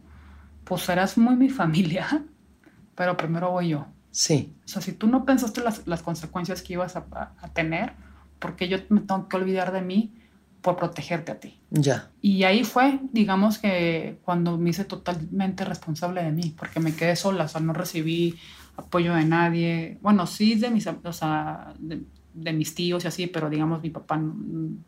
pues 0.64 0.82
serás 0.82 1.18
muy 1.18 1.34
mi 1.36 1.51
familia, 1.51 2.24
pero 2.95 3.16
primero 3.16 3.51
voy 3.51 3.70
yo. 3.70 3.86
Sí. 4.12 4.55
O 4.64 4.68
sea, 4.68 4.80
si 4.80 4.93
tú 4.93 5.09
no 5.09 5.24
pensaste 5.24 5.61
las, 5.61 5.86
las 5.86 6.03
consecuencias 6.03 6.62
que 6.62 6.74
ibas 6.74 6.97
a, 6.97 7.05
a- 7.41 7.49
tener, 7.53 7.93
porque 8.39 8.68
yo 8.68 8.78
me 8.89 9.01
tengo 9.01 9.28
que 9.28 9.36
olvidar 9.36 9.72
de 9.72 9.82
mí 9.82 10.14
por 10.62 10.76
protegerte 10.76 11.32
a 11.32 11.41
ti? 11.41 11.61
Ya. 11.70 12.11
Y 12.20 12.45
ahí 12.45 12.64
fue, 12.64 13.01
digamos 13.12 13.59
que 13.59 14.18
cuando 14.24 14.57
me 14.59 14.70
hice 14.70 14.84
totalmente 14.84 15.64
responsable 15.64 16.22
de 16.22 16.32
mí, 16.32 16.55
porque 16.57 16.80
me 16.80 16.95
quedé 16.95 17.16
sola, 17.16 17.45
o 17.45 17.49
sea, 17.49 17.61
no 17.61 17.72
recibí 17.72 18.36
apoyo 18.78 19.14
de 19.14 19.24
nadie. 19.24 19.98
Bueno, 20.00 20.26
sí 20.26 20.54
de 20.54 20.70
mis, 20.70 20.86
o 20.86 21.12
sea, 21.12 21.74
de, 21.78 22.02
de 22.32 22.52
mis 22.52 22.74
tíos 22.74 23.04
y 23.04 23.08
así, 23.08 23.26
pero 23.26 23.50
digamos 23.50 23.82
mi 23.82 23.90
papá 23.90 24.20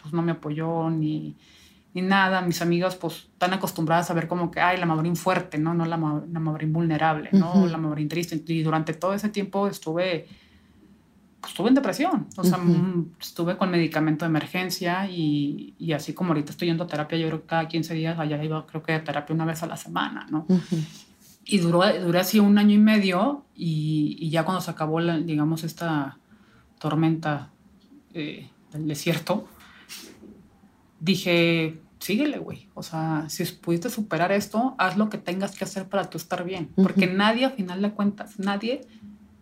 pues 0.01 0.15
no 0.15 0.23
me 0.23 0.33
apoyó 0.33 0.89
ni, 0.91 1.37
ni 1.93 2.03
nada. 2.03 2.41
Mis 2.41 2.63
amigas 2.63 2.95
pues 2.97 3.29
están 3.33 3.53
acostumbradas 3.53 4.11
a 4.11 4.15
ver 4.15 4.29
como 4.29 4.51
que, 4.51 4.61
ay, 4.61 4.79
la 4.79 4.87
Maurín 4.87 5.17
fuerte, 5.17 5.59
¿no? 5.59 5.75
No 5.75 5.85
la, 5.85 5.97
la 5.97 6.41
vulnerable, 6.69 7.31
¿no? 7.33 7.67
La 7.67 7.79
Maurín 7.79 8.09
triste. 8.09 8.43
Y 8.47 8.63
durante 8.63 8.95
todo 8.95 9.13
ese 9.13 9.29
tiempo 9.29 9.67
estuve, 9.67 10.29
pues, 11.41 11.53
estuve 11.53 11.69
en 11.69 11.75
depresión. 11.75 12.29
O 12.37 12.45
sea, 12.45 12.59
mm, 12.59 13.15
estuve 13.21 13.57
con 13.57 13.73
medicamento 13.73 14.25
de 14.25 14.29
emergencia 14.29 15.11
y, 15.11 15.75
y 15.79 15.93
así 15.93 16.13
como 16.13 16.31
ahorita 16.31 16.53
estoy 16.53 16.69
yendo 16.69 16.85
a 16.85 16.87
terapia, 16.87 17.19
yo 17.19 17.27
creo 17.27 17.41
que 17.41 17.47
cada 17.49 17.67
15 17.67 17.95
días, 17.95 18.19
allá 18.21 18.43
iba 18.45 18.65
creo 18.67 18.85
que 18.85 18.93
a 18.93 19.03
terapia 19.03 19.35
una 19.35 19.45
vez 19.45 19.65
a 19.65 19.67
la 19.67 19.77
semana, 19.77 20.29
¿no? 20.31 20.47
Y 21.53 21.59
duró, 21.59 21.81
duré 22.01 22.21
así 22.21 22.39
un 22.39 22.59
año 22.59 22.75
y 22.75 22.79
medio 22.79 23.45
y, 23.57 24.17
y 24.21 24.31
ya 24.31 24.45
cuando 24.45 24.61
se 24.61 24.71
acabó, 24.71 25.01
la- 25.01 25.19
digamos, 25.19 25.65
esta 25.65 26.19
tormenta 26.79 27.51
eh, 28.15 28.49
del 28.73 28.87
desierto, 28.87 29.49
dije, 31.01 31.81
síguele, 31.99 32.39
güey. 32.39 32.69
O 32.75 32.83
sea, 32.83 33.25
si 33.29 33.45
pudiste 33.45 33.91
superar 33.91 34.33
esto, 34.33 34.75
haz 34.79 34.97
lo 34.97 35.09
que 35.11 35.19
tengas 35.19 35.57
que 35.57 35.65
hacer 35.65 35.89
para 35.89 36.09
tú 36.09 36.19
estar 36.19 36.45
bien. 36.45 36.71
Porque 36.77 37.07
Ujú. 37.07 37.17
nadie, 37.17 37.45
a 37.47 37.51
final 37.51 37.83
de 37.83 37.91
cuentas, 37.93 38.39
nadie 38.39 38.83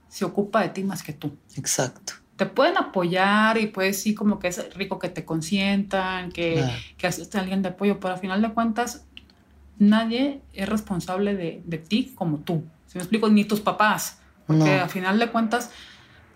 se 0.09 0.25
ocupa 0.25 0.63
de 0.63 0.71
ti 0.71 0.85
más 0.85 1.03
que 1.03 1.13
tú. 1.13 1.37
Exacto. 1.57 2.15
Te 2.37 2.47
pueden 2.47 2.79
apoyar 2.79 3.59
y 3.59 3.67
pues 3.67 4.01
sí, 4.01 4.15
como 4.15 4.39
que 4.39 4.47
es 4.49 4.73
rico 4.75 4.99
que 5.01 5.09
te 5.09 5.25
consientan, 5.25 6.31
que, 6.31 6.55
Claro. 6.55 6.73
que 6.97 7.07
haces 7.09 7.35
alguien 7.35 7.63
de 7.63 7.71
apoyo, 7.71 7.99
pero 7.99 8.15
a 8.15 8.17
final 8.17 8.41
de 8.41 8.53
cuentas 8.55 9.05
nadie 9.79 10.41
es 10.55 10.68
responsable 10.68 11.35
de, 11.35 11.62
de 11.66 11.79
ti 11.79 12.12
como 12.14 12.39
tú. 12.39 12.64
Si 12.87 12.99
me 12.99 13.03
explico, 13.03 13.29
ni 13.29 13.45
tus 13.45 13.61
papás, 13.61 14.18
porque 14.47 14.64
No. 14.76 14.83
a 14.85 14.89
final 14.89 15.18
de 15.18 15.31
cuentas 15.31 15.70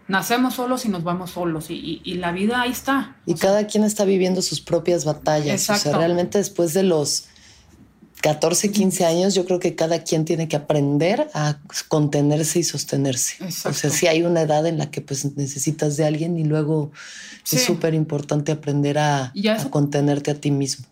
nacemos 0.08 0.54
solos 0.54 0.84
y 0.84 0.88
nos 0.88 1.02
vamos 1.04 1.30
solos 1.30 1.70
y, 1.70 1.74
y- 1.74 2.02
y 2.04 2.14
la 2.14 2.32
vida 2.32 2.60
ahí 2.62 2.70
está. 2.72 3.16
Y 3.26 3.32
O 3.32 3.36
sea, 3.36 3.48
cada 3.50 3.66
quien 3.66 3.84
está 3.84 4.04
viviendo 4.04 4.42
sus 4.42 4.60
propias 4.60 5.04
batallas. 5.04 5.62
O 5.62 5.64
sea, 5.64 5.76
Exacto. 5.76 5.98
realmente 5.98 6.38
después 6.38 6.74
de 6.74 6.82
los 6.82 7.26
14, 8.20 8.70
15 8.70 9.04
años, 9.04 9.34
yo 9.34 9.44
creo 9.44 9.58
que 9.58 9.74
cada 9.74 10.04
quien 10.04 10.24
tiene 10.24 10.46
que 10.46 10.54
aprender 10.56 11.28
a 11.34 11.58
contenerse 11.88 12.60
y 12.60 12.62
sostenerse. 12.62 13.42
O 13.42 13.46
Exacto. 13.46 13.78
sea, 13.78 13.90
sí 13.90 14.06
hay 14.06 14.22
una 14.22 14.42
edad 14.42 14.64
en 14.66 14.78
la 14.78 14.90
que 14.90 15.00
pues 15.00 15.24
necesitas 15.36 15.96
de 15.96 16.04
alguien 16.04 16.38
y 16.38 16.44
luego 16.44 16.92
Sí. 17.42 17.56
es 17.56 17.64
súper 17.64 17.94
importante 17.94 18.52
aprender 18.52 18.98
a, 18.98 19.32
contenerte 19.70 20.30
a 20.30 20.34
ti 20.34 20.50
mismo, 20.52 20.86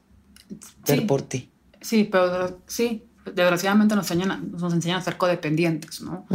ver 0.88 1.00
Sí. 1.00 1.04
por 1.04 1.22
ti. 1.22 1.50
Sí, 1.80 2.08
pero 2.10 2.60
sí, 2.66 3.02
desgraciadamente 3.34 3.94
nos 3.96 4.10
enseñan, 4.10 4.50
nos 4.52 4.72
enseñan 4.72 4.98
a 4.98 5.02
ser 5.02 5.16
codependientes, 5.16 6.00
¿no? 6.02 6.26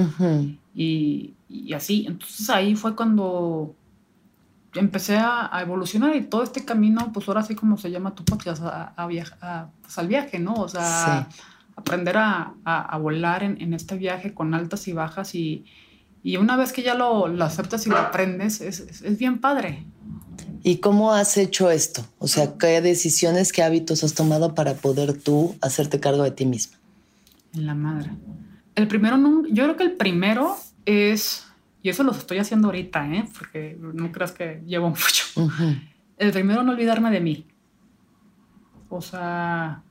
Y, 0.73 1.33
y 1.49 1.73
así. 1.73 2.05
Entonces 2.07 2.49
ahí 2.49 2.75
fue 2.75 2.95
cuando 2.95 3.75
empecé 4.73 5.17
a, 5.17 5.55
a 5.55 5.61
evolucionar 5.61 6.15
y 6.15 6.21
todo 6.23 6.43
este 6.43 6.65
camino, 6.65 7.11
pues 7.13 7.27
ahora 7.27 7.43
sí 7.43 7.55
como 7.55 7.77
se 7.77 7.91
llama 7.91 8.13
tu 8.13 8.25
podcast, 8.25 8.61
a, 8.63 8.93
a 8.95 9.07
viaja- 9.07 9.37
a- 9.41 9.67
pues, 9.81 9.97
al 9.97 10.07
viaje, 10.07 10.37
¿no? 10.39 10.53
O 10.55 10.67
sea, 10.67 11.29
aprender 11.77 12.17
a, 12.17 12.53
volar 12.97 13.43
en, 13.43 13.61
en 13.61 13.73
este 13.73 13.97
viaje 13.97 14.33
con 14.33 14.53
altas 14.53 14.87
y 14.87 14.93
bajas 14.93 15.33
y, 15.35 15.65
y 16.23 16.37
una 16.37 16.57
vez 16.57 16.73
que 16.73 16.81
ya 16.83 16.95
lo, 16.95 17.27
lo 17.27 17.43
aceptas 17.45 17.85
y 17.87 17.89
lo 17.89 17.97
aprendes, 17.97 18.59
es, 18.61 18.79
es- 18.81 19.01
es 19.01 19.17
bien 19.17 19.39
padre. 19.39 19.85
¿Y 20.67 20.77
cómo 20.77 21.13
has 21.13 21.37
hecho 21.37 21.69
esto? 21.69 22.03
O 22.17 22.27
sea, 22.27 22.57
¿qué 22.57 22.81
decisiones, 22.81 23.53
qué 23.53 23.61
hábitos 23.61 24.03
has 24.03 24.15
tomado 24.15 24.55
para 24.55 24.73
poder 24.73 25.13
tú 25.13 25.55
hacerte 25.61 25.99
cargo 25.99 26.23
de 26.23 26.31
ti 26.31 26.47
misma? 26.47 26.79
En 27.53 27.67
la 27.67 27.75
madre. 27.75 28.09
El 28.73 28.87
primero, 28.87 29.15
yo 29.47 29.63
creo 29.63 29.77
que 29.77 29.83
el 29.83 29.91
primero 29.91 30.57
es, 30.87 31.45
y 31.83 31.89
eso 31.89 32.01
lo 32.01 32.13
estoy 32.13 32.39
haciendo 32.39 32.69
ahorita, 32.69 33.07
¿eh? 33.13 33.29
Porque 33.37 33.77
no 33.79 34.11
creas 34.11 34.31
que 34.31 34.63
llevo 34.65 34.89
mucho. 34.89 35.25
Ujú. 35.35 35.75
El 36.17 36.31
primero, 36.31 36.63
no 36.63 36.71
olvidarme 36.71 37.11
de 37.11 37.19
mí. 37.19 37.45
O 38.89 39.03
sea, 39.03 39.83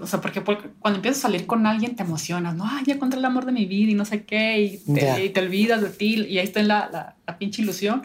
o 0.00 0.06
sea, 0.08 0.20
porque, 0.20 0.40
porque 0.40 0.70
cuando 0.80 0.96
empiezas 0.96 1.20
a 1.20 1.28
salir 1.28 1.46
con 1.46 1.68
alguien 1.68 1.94
te 1.94 2.02
emocionas, 2.02 2.56
¿no? 2.56 2.64
Ay, 2.66 2.82
ya 2.84 2.94
encontré 2.94 3.20
el 3.20 3.24
amor 3.26 3.46
de 3.46 3.52
mi 3.52 3.66
vida 3.66 3.92
y 3.92 3.94
no 3.94 4.04
sé 4.04 4.24
qué, 4.24 4.60
y 4.60 4.92
te, 4.92 5.24
y 5.26 5.30
te 5.30 5.38
olvidas 5.38 5.82
de 5.82 5.90
ti, 5.90 6.16
y 6.28 6.38
ahí 6.38 6.44
está 6.44 6.64
la, 6.64 6.90
la, 6.90 7.16
la 7.24 7.38
pinche 7.38 7.62
ilusión. 7.62 8.02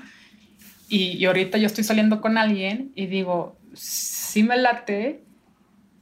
Y, 0.90 1.12
y 1.18 1.26
ahorita 1.26 1.58
yo 1.58 1.66
estoy 1.68 1.84
saliendo 1.84 2.22
con 2.22 2.38
alguien 2.38 2.92
y 2.96 3.08
digo, 3.08 3.58
sí 3.74 4.44
me 4.44 4.58
late, 4.58 5.24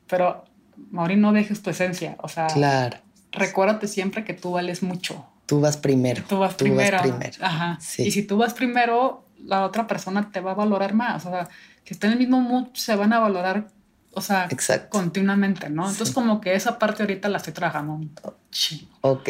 pero 0.08 0.44
Mauri, 0.92 1.16
no 1.16 1.32
dejes 1.34 1.62
tu 1.62 1.70
esencia. 1.70 2.16
O 2.20 2.28
sea, 2.28 2.48
Claro, 2.48 2.98
recuérdate 3.32 3.88
siempre 3.88 4.24
que 4.24 4.34
tú 4.34 4.52
vales 4.52 4.84
mucho. 4.84 5.26
tú 5.46 5.60
vas 5.62 5.78
primero. 5.78 6.24
Tú 6.28 6.40
vas 6.40 6.56
primero. 6.56 7.00
primero. 7.02 7.38
Ajá. 7.42 7.78
Sí. 7.82 8.04
Y 8.04 8.12
si 8.12 8.24
tú 8.24 8.38
vas 8.38 8.54
primero, 8.54 9.26
la 9.44 9.64
otra 9.66 9.88
persona 9.88 10.32
te 10.32 10.40
va 10.42 10.52
a 10.52 10.56
valorar 10.56 10.94
más. 10.94 11.26
O 11.26 11.30
sea, 11.30 11.48
que 11.86 11.94
estén 11.94 12.10
en 12.12 12.14
el 12.14 12.20
mismo 12.20 12.40
mood, 12.42 12.68
se 12.74 12.96
van 12.96 13.12
a 13.14 13.20
valorar, 13.20 13.68
o 14.14 14.22
sea, 14.22 14.48
Exacto. 14.50 14.90
continuamente, 14.90 15.70
¿no? 15.70 15.84
Entonces, 15.84 16.10
Sí. 16.10 16.14
como 16.14 16.40
que 16.42 16.56
esa 16.56 16.80
parte 16.80 17.04
ahorita 17.04 17.28
la 17.30 17.38
estoy 17.38 17.54
trabajando. 17.54 17.94
un. 17.94 18.12
Ok, 19.02 19.30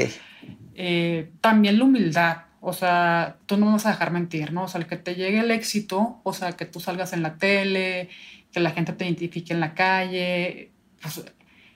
Eh, 0.75 1.31
también 1.41 1.77
la 1.77 1.85
humildad. 1.85 2.37
O 2.65 2.71
sea, 2.71 3.35
tú 3.45 3.57
no 3.57 3.73
vas 3.73 3.85
a 3.85 3.89
dejar 3.89 4.11
mentir, 4.11 4.53
¿no? 4.53 4.63
O 4.63 4.67
sea, 4.69 4.79
el 4.79 4.87
que 4.87 4.95
te 4.95 5.15
llegue 5.15 5.41
el 5.41 5.51
éxito, 5.51 6.21
o 6.23 6.31
sea, 6.31 6.53
que 6.53 6.65
tú 6.65 6.79
salgas 6.79 7.11
en 7.11 7.21
la 7.21 7.35
tele, 7.35 8.09
que 8.53 8.61
la 8.61 8.71
gente 8.71 8.93
te 8.93 9.03
identifique 9.03 9.51
en 9.51 9.59
la 9.59 9.73
calle, 9.73 10.71
pues 11.01 11.25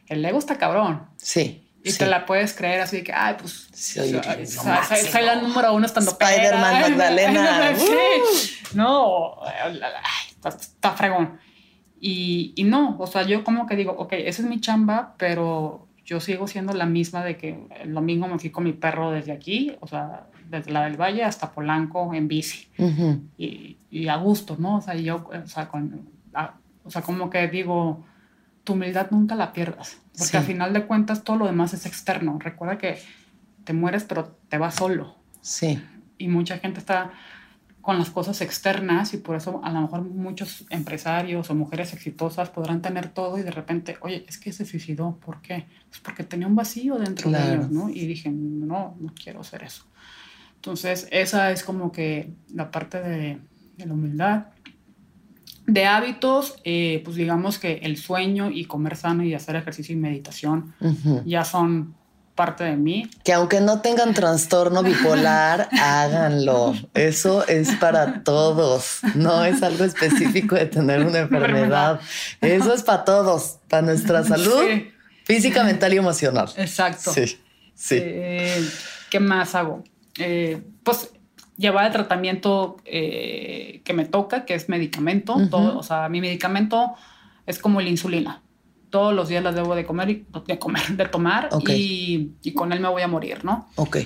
el 0.08 0.24
ego 0.24 0.40
está 0.40 0.58
cabrón. 0.58 1.06
sí. 1.18 1.64
Y 1.84 1.92
sí. 1.92 2.00
te 2.00 2.08
la 2.08 2.26
puedes 2.26 2.54
creer 2.54 2.82
así 2.82 3.02
que, 3.02 3.14
ay, 3.14 3.36
pues 3.40 3.70
Soy 3.72 4.14
o 4.14 4.22
sea, 4.22 4.84
soy, 4.84 5.24
la 5.24 5.36
número 5.36 5.74
uno 5.74 5.86
estando 5.86 6.12
Spider-Man 6.12 6.82
Magdalena. 6.82 7.74
Uh. 7.78 8.76
No, 8.76 9.36
ay, 9.46 9.80
está, 10.32 10.50
está 10.50 10.92
fregón. 10.94 11.40
Y, 12.02 12.54
y 12.58 12.64
no, 12.66 12.98
o 13.00 13.08
sea, 13.08 13.24
yo 13.24 13.44
como 13.46 13.68
que 13.68 13.78
digo, 13.78 13.94
ok, 13.94 14.14
esa 14.14 14.42
es 14.42 14.48
mi 14.48 14.60
chamba, 14.60 15.16
pero 15.18 15.88
yo 16.04 16.20
sigo 16.20 16.48
siendo 16.48 16.74
la 16.74 16.86
misma 16.86 17.24
de 17.24 17.38
que 17.38 17.58
el 17.82 17.94
domingo 17.94 18.28
me 18.28 18.40
fui 18.40 18.50
con 18.50 18.66
mi 18.66 18.74
perro 18.74 19.12
desde 19.12 19.32
aquí, 19.32 19.76
o 19.80 19.88
sea, 19.88 20.28
desde 20.50 20.72
la 20.72 20.84
del 20.86 20.98
Valle 21.00 21.24
hasta 21.24 21.52
Polanco 21.52 22.14
en 22.14 22.28
bici 22.28 22.68
Ujú. 22.78 23.22
y, 23.38 23.78
y 23.92 24.08
a 24.08 24.16
gusto, 24.18 24.56
¿no? 24.60 24.78
O 24.78 24.82
sea, 24.82 24.96
yo, 24.96 25.28
o 25.32 25.48
sea, 25.48 25.68
con, 25.68 26.10
a- 26.34 26.56
o 26.84 26.90
sea, 26.90 27.02
como 27.02 27.30
que 27.30 27.48
digo, 27.48 28.06
tu 28.64 28.74
humildad 28.74 29.08
nunca 29.12 29.36
la 29.36 29.54
pierdas, 29.54 29.98
porque 30.14 30.26
Sí. 30.32 30.38
al 30.38 30.44
final 30.44 30.74
de 30.74 30.86
cuentas 30.86 31.24
todo 31.24 31.38
lo 31.38 31.46
demás 31.46 31.74
es 31.74 31.86
externo. 31.86 32.38
Recuerda 32.40 32.78
que 32.78 32.98
te 33.64 33.74
mueres, 33.74 34.04
pero 34.04 34.38
te 34.50 34.58
vas 34.58 34.76
solo. 34.76 35.16
Sí, 35.42 35.82
Y 36.18 36.28
mucha 36.30 36.58
gente 36.58 36.80
está 36.80 37.12
con 37.82 37.98
las 38.00 38.10
cosas 38.10 38.42
externas 38.42 39.14
y 39.14 39.18
por 39.18 39.38
eso 39.38 39.62
a 39.64 39.70
lo 39.72 39.80
mejor 39.82 40.02
muchos 40.02 40.66
empresarios 40.72 41.50
o 41.50 41.56
mujeres 41.56 41.94
exitosas 41.94 42.50
podrán 42.50 42.82
tener 42.82 43.08
todo 43.10 43.38
y 43.38 43.44
de 43.44 43.52
repente, 43.52 43.96
oye, 44.02 44.26
es 44.28 44.38
que 44.38 44.52
se 44.52 44.66
suicidó, 44.66 45.16
¿por 45.26 45.42
qué? 45.42 45.66
Pues 45.88 46.02
porque 46.02 46.24
tenía 46.26 46.48
un 46.48 46.56
vacío 46.56 46.98
dentro 46.98 47.30
de 47.32 47.38
Claro. 47.38 47.54
ellos, 47.54 47.72
¿no? 47.72 47.90
Y 47.90 48.06
dije, 48.08 48.30
no, 48.30 48.98
no 49.00 49.14
quiero 49.14 49.40
hacer 49.40 49.64
eso. 49.64 49.86
Entonces, 50.68 51.08
esa 51.12 51.52
es 51.52 51.64
como 51.64 51.94
que 51.94 52.34
la 52.54 52.70
parte 52.72 53.02
de, 53.02 53.40
de 53.78 53.86
la 53.86 53.94
humildad. 53.94 54.48
De 55.66 55.86
hábitos, 55.86 56.56
eh, 56.66 57.02
pues 57.06 57.16
digamos 57.16 57.58
que 57.58 57.76
el 57.84 57.96
sueño 57.96 58.52
y 58.52 58.66
comer 58.66 58.98
sano 58.98 59.24
y 59.24 59.34
hacer 59.34 59.56
ejercicio 59.56 59.96
y 59.96 59.98
meditación 59.98 60.74
ya 61.26 61.46
son 61.46 61.96
parte 62.36 62.66
de 62.66 62.76
mí. 62.76 63.10
Que 63.24 63.32
aunque 63.32 63.62
no 63.62 63.80
tengan 63.80 64.14
trastorno 64.14 64.84
bipolar, 64.84 65.70
háganlo. 65.82 66.74
Eso 66.94 67.48
es 67.48 67.72
para 67.78 68.24
todos. 68.24 69.00
No 69.16 69.46
es 69.46 69.64
algo 69.64 69.86
específico 69.86 70.56
de 70.56 70.66
tener 70.66 71.02
una 71.06 71.20
enfermedad. 71.20 72.02
Eso 72.42 72.74
es 72.74 72.84
para 72.84 73.06
todos, 73.06 73.60
para 73.70 73.84
nuestra 73.84 74.24
salud 74.26 74.64
Sí, 74.68 74.90
física, 75.24 75.64
mental 75.64 75.94
y 75.94 75.98
emocional. 75.98 76.50
exacto. 76.58 77.12
Sí, 77.14 77.26
sí. 77.74 77.96
Eh, 78.00 78.70
¿Qué 79.10 79.20
más 79.22 79.56
hago? 79.56 79.84
Eh, 80.20 80.62
pues 80.84 81.12
llevar 81.58 81.86
el 81.88 81.92
tratamiento 81.92 82.78
eh, 82.86 83.82
que 83.84 83.94
me 83.94 84.06
toca, 84.06 84.46
que 84.46 84.54
es 84.54 84.70
medicamento. 84.70 85.36
Ujú. 85.36 85.50
todo, 85.50 85.78
o 85.78 85.84
sea, 85.84 86.10
mi 86.10 86.22
medicamento 86.22 86.94
es 87.46 87.60
como 87.60 87.82
la 87.82 87.90
insulina. 87.90 88.42
Todos 88.90 89.14
los 89.14 89.28
días 89.28 89.44
las 89.44 89.56
debo 89.56 89.76
de 89.76 89.86
comer 89.86 90.10
y 90.10 90.26
de 90.46 90.60
comer, 90.60 90.88
de 90.90 91.06
tomar 91.06 91.50
y, 91.68 92.32
y 92.42 92.54
con 92.54 92.72
él 92.72 92.80
me 92.80 92.88
voy 92.88 93.02
a 93.02 93.08
morir, 93.08 93.44
¿no? 93.44 93.68
Ok. 93.76 93.98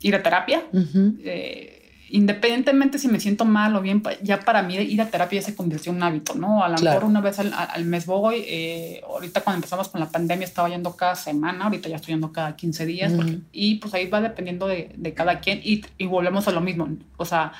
Ir 0.00 0.14
a 0.14 0.22
terapia. 0.22 0.64
Eh, 0.72 1.79
independientemente 2.10 2.98
si 2.98 3.08
me 3.08 3.20
siento 3.20 3.44
mal 3.44 3.74
o 3.76 3.80
bien, 3.80 4.02
ya 4.22 4.40
para 4.40 4.62
mí 4.62 4.76
ir 4.76 5.00
a 5.00 5.06
terapia 5.10 5.40
ya 5.40 5.46
se 5.46 5.54
convirtió 5.54 5.90
en 5.92 5.96
un 5.96 6.02
hábito, 6.02 6.34
¿no? 6.34 6.62
A 6.64 6.68
lo 6.68 6.76
Claro. 6.76 6.96
mejor 6.96 7.10
una 7.10 7.20
vez 7.20 7.38
al, 7.38 7.52
al 7.52 7.84
mes 7.84 8.06
voy, 8.06 8.44
eh, 8.46 9.00
ahorita 9.06 9.40
cuando 9.42 9.58
empezamos 9.58 9.88
con 9.88 10.00
la 10.00 10.08
pandemia 10.08 10.46
estaba 10.46 10.68
yendo 10.68 10.96
cada 10.96 11.14
semana, 11.14 11.64
ahorita 11.64 11.88
ya 11.88 11.96
estoy 11.96 12.14
yendo 12.14 12.32
cada 12.32 12.56
15 12.56 12.86
días, 12.86 13.12
porque- 13.12 13.38
y 13.52 13.76
pues 13.76 13.94
ahí 13.94 14.08
va 14.08 14.20
dependiendo 14.20 14.66
de, 14.66 14.92
de 14.96 15.14
cada 15.14 15.40
quien 15.40 15.60
y, 15.62 15.82
y 15.98 16.06
volvemos 16.06 16.46
a 16.48 16.50
lo 16.52 16.60
mismo, 16.60 16.88
o 17.16 17.24
sea, 17.24 17.52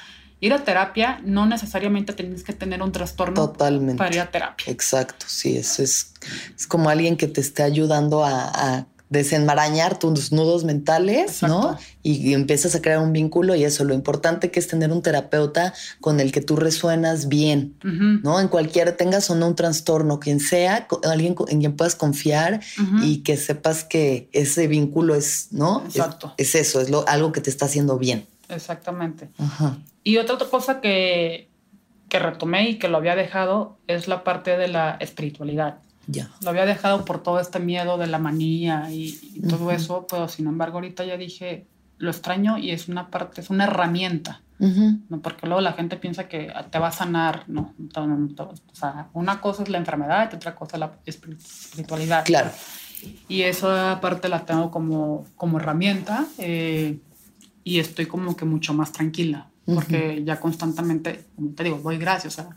ir 0.43 0.55
a 0.55 0.65
terapia 0.65 1.21
no 1.23 1.45
necesariamente 1.45 2.15
tienes 2.15 2.43
que 2.45 2.55
tener 2.55 2.83
un 2.83 2.93
trastorno 2.93 3.35
Totalmente. 3.35 3.99
para 3.99 4.15
ir 4.15 4.21
a 4.23 4.31
terapia. 4.31 4.73
Exacto, 4.73 5.27
sí, 5.29 5.55
eso 5.57 5.83
es, 5.83 6.15
es 6.57 6.67
como 6.67 6.89
alguien 6.89 7.19
que 7.19 7.27
te 7.29 7.43
esté 7.43 7.63
ayudando 7.63 8.25
a, 8.25 8.45
a 8.79 8.87
desenmarañar 9.11 9.99
tus 9.99 10.33
nudos 10.33 10.65
mentales, 10.65 11.43
¿no? 11.43 11.77
Y, 12.03 12.29
y 12.31 12.33
empiezas 12.35 12.75
a 12.75 12.81
crear 12.81 13.01
un 13.01 13.13
vínculo 13.13 13.55
y 13.57 13.65
eso, 13.65 13.85
lo 13.85 13.93
importante 13.93 14.51
que 14.51 14.59
es 14.61 14.69
tener 14.69 14.91
un 14.93 15.03
terapeuta 15.03 15.75
con 16.01 16.21
el 16.21 16.33
que 16.33 16.41
tú 16.41 16.57
resuenas 16.57 17.29
bien, 17.29 17.75
¿no? 17.83 18.41
En 18.41 18.49
cualquier, 18.49 18.97
tengas 18.97 19.29
o 19.29 19.35
no 19.35 19.49
un 19.49 19.55
trastorno, 19.57 20.21
quien 20.21 20.41
sea, 20.41 20.87
alguien 21.05 21.35
en 21.49 21.59
quien 21.61 21.77
puedas 21.77 21.97
confiar 21.97 22.61
y 23.03 23.19
que 23.19 23.37
sepas 23.37 23.85
que 23.85 24.29
ese 24.33 24.67
vínculo 24.69 25.15
es, 25.15 25.49
¿no? 25.51 25.83
Es- 25.87 25.97
Exacto. 25.97 26.33
Es, 26.39 26.55
eso, 26.55 26.81
es 26.81 26.89
lo, 26.89 27.07
algo 27.09 27.33
que 27.33 27.41
te 27.41 27.51
está 27.51 27.67
haciendo 27.67 27.99
bien. 27.99 28.27
Exactamente. 28.49 29.29
Ajá. 29.39 29.77
Y 30.05 30.17
otra, 30.19 30.37
otra 30.37 30.49
cosa 30.49 30.81
que, 30.81 31.49
que 32.09 32.19
retomé 32.19 32.71
y 32.71 32.79
que 32.79 32.89
lo 32.89 32.97
había 32.97 33.17
dejado 33.17 33.77
es 33.87 34.09
la 34.09 34.25
parte 34.25 34.57
de 34.57 34.69
la 34.69 34.97
espiritualidad. 35.01 35.79
Ya. 36.11 36.31
Lo 36.43 36.51
había 36.51 36.67
dejado 36.67 37.05
por 37.05 37.23
todo 37.23 37.39
este 37.41 37.61
miedo 37.61 37.99
de 37.99 38.07
la 38.07 38.19
manía 38.19 38.91
y, 38.91 39.19
y 39.35 39.41
todo 39.43 39.65
Ujú. 39.67 39.71
eso, 39.71 40.07
pero 40.11 40.29
sin 40.29 40.47
embargo 40.47 40.79
ahorita 40.79 41.05
ya 41.05 41.17
dije, 41.17 41.67
lo 41.99 42.11
extraño 42.11 42.59
y 42.59 42.71
es 42.71 42.89
una 42.89 43.11
parte, 43.11 43.41
es 43.43 43.51
una 43.51 43.65
herramienta, 43.65 44.41
Ujú. 44.59 44.99
¿no? 45.09 45.21
Porque 45.21 45.47
luego 45.47 45.61
la 45.61 45.75
gente 45.75 45.97
piensa 45.97 46.29
que 46.29 46.53
te 46.71 46.79
va 46.79 46.89
a 46.89 46.93
sanar, 46.93 47.45
¿no? 47.47 47.75
O 47.95 48.55
sea, 48.73 49.09
una 49.13 49.41
cosa 49.41 49.63
es 49.63 49.69
la 49.69 49.79
enfermedad 49.79 50.31
y 50.33 50.37
otra 50.37 50.55
cosa 50.55 50.77
es 50.77 50.81
la 50.81 50.93
espiri- 51.07 51.37
espiritualidad. 51.37 52.25
Claro. 52.25 52.51
Y 53.29 53.43
esa 53.43 53.99
parte 54.01 54.29
la 54.29 54.45
tengo 54.45 54.71
como, 54.71 55.27
como 55.37 55.59
herramienta 55.59 56.27
eh, 56.39 56.99
y 57.65 57.79
estoy 57.79 58.07
como 58.07 58.37
que 58.37 58.45
mucho 58.45 58.75
más 58.75 58.93
tranquila, 58.93 59.47
porque 59.65 60.23
ya 60.25 60.41
constantemente, 60.41 61.27
como 61.37 61.51
te 61.53 61.65
digo, 61.65 61.79
doy 61.79 61.97
gracias. 61.99 62.39
O 62.39 62.43
sea, 62.43 62.51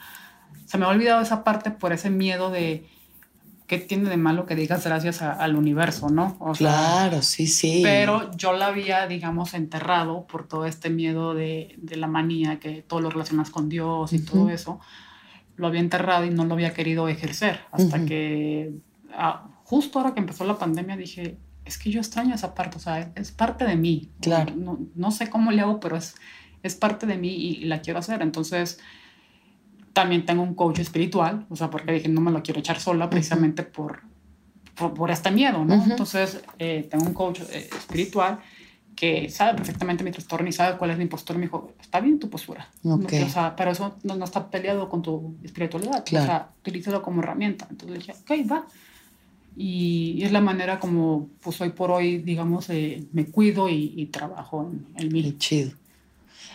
se 0.65 0.77
me 0.77 0.85
ha 0.85 0.89
olvidado 0.89 1.21
esa 1.21 1.43
parte 1.43 1.69
por 1.71 1.93
ese 1.93 2.09
miedo 2.09 2.49
de 2.49 2.87
qué 3.79 3.85
tiene 3.85 4.09
de 4.09 4.17
malo 4.17 4.45
que 4.45 4.55
digas 4.55 4.83
gracias 4.85 5.21
a- 5.21 5.33
al 5.33 5.55
universo, 5.55 6.09
¿no? 6.09 6.35
O 6.39 6.53
sea, 6.55 6.67
Claro, 6.69 7.21
sí, 7.21 7.47
sí. 7.47 7.81
pero 7.83 8.31
yo 8.35 8.53
la 8.53 8.67
había, 8.67 9.07
digamos, 9.07 9.53
enterrado 9.53 10.25
por 10.27 10.47
todo 10.47 10.65
este 10.65 10.89
miedo 10.89 11.33
de, 11.33 11.75
de 11.77 11.95
la 11.95 12.07
manía, 12.07 12.59
que 12.59 12.81
todo 12.81 12.99
lo 13.01 13.09
relacionas 13.09 13.49
con 13.49 13.69
Dios 13.69 14.13
y 14.13 14.19
todo 14.25 14.41
Ujú. 14.41 14.49
eso. 14.49 14.79
Lo 15.55 15.67
había 15.67 15.79
enterrado 15.81 16.25
y 16.25 16.29
no 16.29 16.45
lo 16.45 16.53
había 16.53 16.73
querido 16.73 17.07
ejercer. 17.07 17.59
Hasta 17.71 17.97
Ujú. 17.97 18.05
que, 18.05 18.73
ah, 19.13 19.47
justo 19.63 19.99
ahora 19.99 20.13
que 20.13 20.19
empezó 20.19 20.45
la 20.45 20.57
pandemia, 20.57 20.97
dije, 20.97 21.37
es 21.65 21.77
que 21.77 21.89
yo 21.91 21.99
extraño 21.99 22.35
esa 22.35 22.53
parte, 22.55 22.77
o 22.77 22.79
sea, 22.79 23.11
es 23.15 23.31
parte 23.31 23.65
de 23.65 23.75
mí. 23.75 24.09
Claro. 24.21 24.53
No, 24.55 24.79
no 24.95 25.11
sé 25.11 25.29
cómo 25.29 25.51
le 25.51 25.61
hago, 25.61 25.79
pero 25.79 25.95
es, 25.97 26.15
es 26.63 26.75
parte 26.75 27.05
de 27.05 27.17
mí 27.17 27.29
y, 27.29 27.49
y 27.57 27.65
la 27.65 27.81
quiero 27.81 27.99
hacer. 27.99 28.21
Entonces, 28.21 28.79
también 29.93 30.25
tengo 30.25 30.43
un 30.43 30.55
coach 30.55 30.79
espiritual, 30.79 31.45
o 31.49 31.55
sea, 31.55 31.69
porque 31.69 31.93
dije, 31.93 32.09
no 32.09 32.19
me 32.19 32.31
lo 32.31 32.41
quiero 32.41 32.59
echar 32.59 32.79
sola 32.79 33.09
precisamente 33.09 33.63
por, 33.63 34.01
por, 34.75 34.93
por 34.93 35.11
este 35.11 35.31
miedo, 35.31 35.63
¿no? 35.63 35.75
Ujú. 35.75 35.91
Entonces, 35.91 36.43
eh, 36.59 36.87
tengo 36.89 37.05
un 37.05 37.13
coach 37.13 37.41
eh, 37.51 37.69
espiritual 37.77 38.39
que 38.95 39.29
sabe 39.29 39.55
perfectamente 39.55 40.03
mi 40.03 40.11
trastorno 40.11 40.47
y 40.47 40.51
sabe 40.51 40.77
cuál 40.77 40.91
es 40.91 40.97
mi 40.97 41.05
postura, 41.07 41.37
me 41.39 41.45
dijo, 41.45 41.73
está 41.79 41.99
bien 41.99 42.19
tu 42.19 42.29
postura. 42.29 42.69
Ok. 42.83 43.13
O 43.25 43.29
sea, 43.29 43.55
pero 43.55 43.71
eso 43.71 43.97
no, 44.03 44.15
no 44.15 44.25
está 44.25 44.49
peleado 44.49 44.89
con 44.89 45.01
tu 45.01 45.35
espiritualidad. 45.43 46.03
Claro. 46.05 46.23
O 46.23 46.27
sea, 46.27 46.49
utilízalo 46.59 47.01
como 47.01 47.21
herramienta. 47.21 47.67
Entonces 47.69 47.99
dije, 47.99 48.11
ok, 48.11 48.51
va. 48.51 48.65
Y, 49.55 50.15
y 50.17 50.23
es 50.23 50.31
la 50.31 50.41
manera 50.41 50.79
como, 50.79 51.29
pues 51.41 51.59
hoy 51.61 51.69
por 51.69 51.91
hoy, 51.91 52.17
digamos, 52.19 52.69
eh, 52.69 53.03
me 53.13 53.25
cuido 53.25 53.69
y, 53.69 53.93
y 53.95 54.07
trabajo 54.07 54.69
en, 54.71 54.85
en 54.95 55.13
mí. 55.13 55.23
Qué 55.23 55.37
chido. 55.37 55.71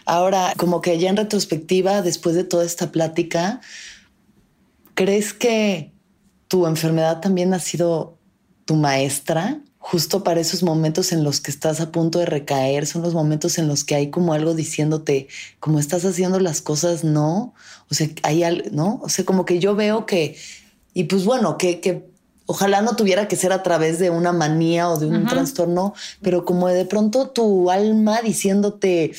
Ahora, 0.09 0.55
como 0.57 0.81
que 0.81 0.99
ya 0.99 1.11
en 1.11 1.19
retrospectiva, 1.19 2.01
después 2.01 2.35
de 2.35 2.43
toda 2.43 2.65
esta 2.65 2.91
plática, 2.91 3.61
¿crees 4.95 5.35
que 5.35 5.93
tu 6.49 6.67
enfermedad 6.67 7.21
también 7.21 7.53
ha 7.53 7.59
sido 7.59 8.17
tu 8.65 8.75
maestra? 8.75 9.61
Justo 9.77 10.25
para 10.25 10.41
esos 10.41 10.63
momentos 10.63 11.13
en 11.13 11.25
los 11.25 11.43
que 11.43 11.51
estás 11.51 11.83
a 11.83 11.93
punto 11.93 12.21
de 12.21 12.25
recaer, 12.25 12.87
son 12.87 13.03
los 13.03 13.13
momentos 13.13 13.59
en 13.59 13.69
los 13.69 13.85
que 13.85 13.97
hay 13.97 14.09
como 14.09 14.33
algo 14.33 14.55
diciéndote, 14.55 15.29
como 15.61 15.79
estás 15.79 16.07
haciendo 16.07 16.41
las 16.41 16.63
cosas, 16.63 17.05
no. 17.05 17.53
O 17.91 17.95
sea, 17.95 18.09
hay 18.23 18.45
algo, 18.45 18.67
¿no? 18.73 19.01
O 19.03 19.11
sea, 19.11 19.27
como 19.27 19.45
que 19.45 19.59
yo 19.59 19.75
veo 19.75 20.07
que, 20.07 20.39
y 20.95 21.05
pues 21.05 21.27
bueno, 21.27 21.59
que, 21.59 21.81
que 21.81 22.09
ojalá 22.51 22.81
no 22.81 22.97
tuviera 22.97 23.29
que 23.29 23.37
ser 23.37 23.53
a 23.53 23.63
través 23.63 23.99
de 23.99 24.09
una 24.09 24.33
manía 24.33 24.89
o 24.89 24.99
de 24.99 25.05
un 25.05 25.27
trastorno, 25.27 25.93
pero 26.23 26.47
como 26.47 26.67
de 26.69 26.87
pronto 26.87 27.29
tu 27.29 27.71
alma 27.71 28.23
diciéndote, 28.23 29.13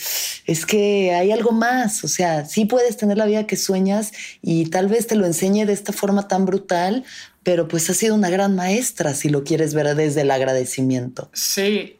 es 0.45 0.65
que 0.65 1.13
hay 1.13 1.31
algo 1.31 1.51
más, 1.51 2.03
o 2.03 2.07
sea, 2.07 2.45
sí 2.45 2.65
puedes 2.65 2.97
tener 2.97 3.17
la 3.17 3.27
vida 3.27 3.45
que 3.45 3.55
sueñas 3.55 4.13
y 4.41 4.65
tal 4.71 4.87
vez 4.87 5.05
te 5.05 5.15
lo 5.15 5.27
enseñe 5.27 5.67
de 5.67 5.73
esta 5.73 5.93
forma 5.93 6.27
tan 6.27 6.45
brutal, 6.47 7.05
pero 7.43 7.67
pues 7.67 7.87
ha 7.91 7.93
sido 7.93 8.15
una 8.15 8.31
gran 8.31 8.55
maestra 8.55 9.13
si 9.13 9.29
lo 9.29 9.43
quieres 9.43 9.75
ver 9.75 9.95
desde 9.95 10.21
el 10.21 10.31
agradecimiento. 10.31 11.29
Sí, 11.31 11.99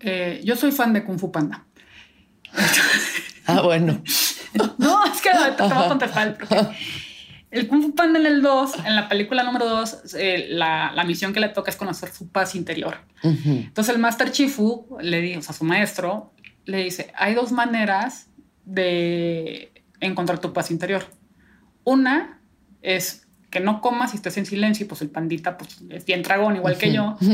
eh, 0.00 0.40
yo 0.42 0.56
soy 0.56 0.72
fan 0.72 0.92
de 0.92 1.04
Kung 1.04 1.20
Fu 1.20 1.30
Panda. 1.30 1.64
Ah, 3.46 3.62
bueno. 3.62 4.02
No, 4.78 5.04
es 5.04 5.20
que 5.20 5.28
te, 5.28 5.52
te 5.52 5.62
voy 5.62 5.84
a 5.84 5.88
contestar. 5.88 6.38
Porque 6.38 6.56
el 7.50 7.68
Kung 7.68 7.82
Fu 7.82 7.94
Panda 7.94 8.18
en 8.18 8.26
el 8.26 8.42
2, 8.42 8.84
en 8.84 8.96
la 8.96 9.08
película 9.08 9.42
número 9.42 9.68
2, 9.68 10.14
la, 10.50 10.92
la 10.94 11.04
misión 11.04 11.32
que 11.32 11.40
le 11.40 11.48
toca 11.48 11.70
es 11.70 11.76
conocer 11.76 12.10
su 12.10 12.28
paz 12.28 12.54
interior. 12.54 12.98
Ujú. 13.22 13.50
Entonces 13.50 13.94
el 13.94 14.00
Master 14.00 14.30
Chifu 14.32 14.98
le 15.00 15.20
dice, 15.20 15.38
o 15.38 15.42
sea, 15.42 15.54
su 15.54 15.64
maestro 15.64 16.32
le 16.64 16.84
dice, 16.84 17.12
hay 17.14 17.34
dos 17.34 17.52
maneras 17.52 18.28
de 18.64 19.72
encontrar 20.00 20.40
tu 20.40 20.52
paz 20.52 20.70
interior. 20.70 21.04
Una 21.84 22.40
es 22.82 23.26
que 23.50 23.60
no 23.60 23.80
comas 23.80 24.12
y 24.12 24.16
estés 24.16 24.36
en 24.36 24.46
silencio 24.46 24.84
y 24.84 24.88
pues 24.88 25.00
el 25.00 25.08
pandita 25.08 25.56
pues 25.56 25.78
es 25.88 26.04
bien 26.04 26.22
dragón 26.22 26.56
igual 26.56 26.76
que 26.76 26.92
yo. 26.92 27.16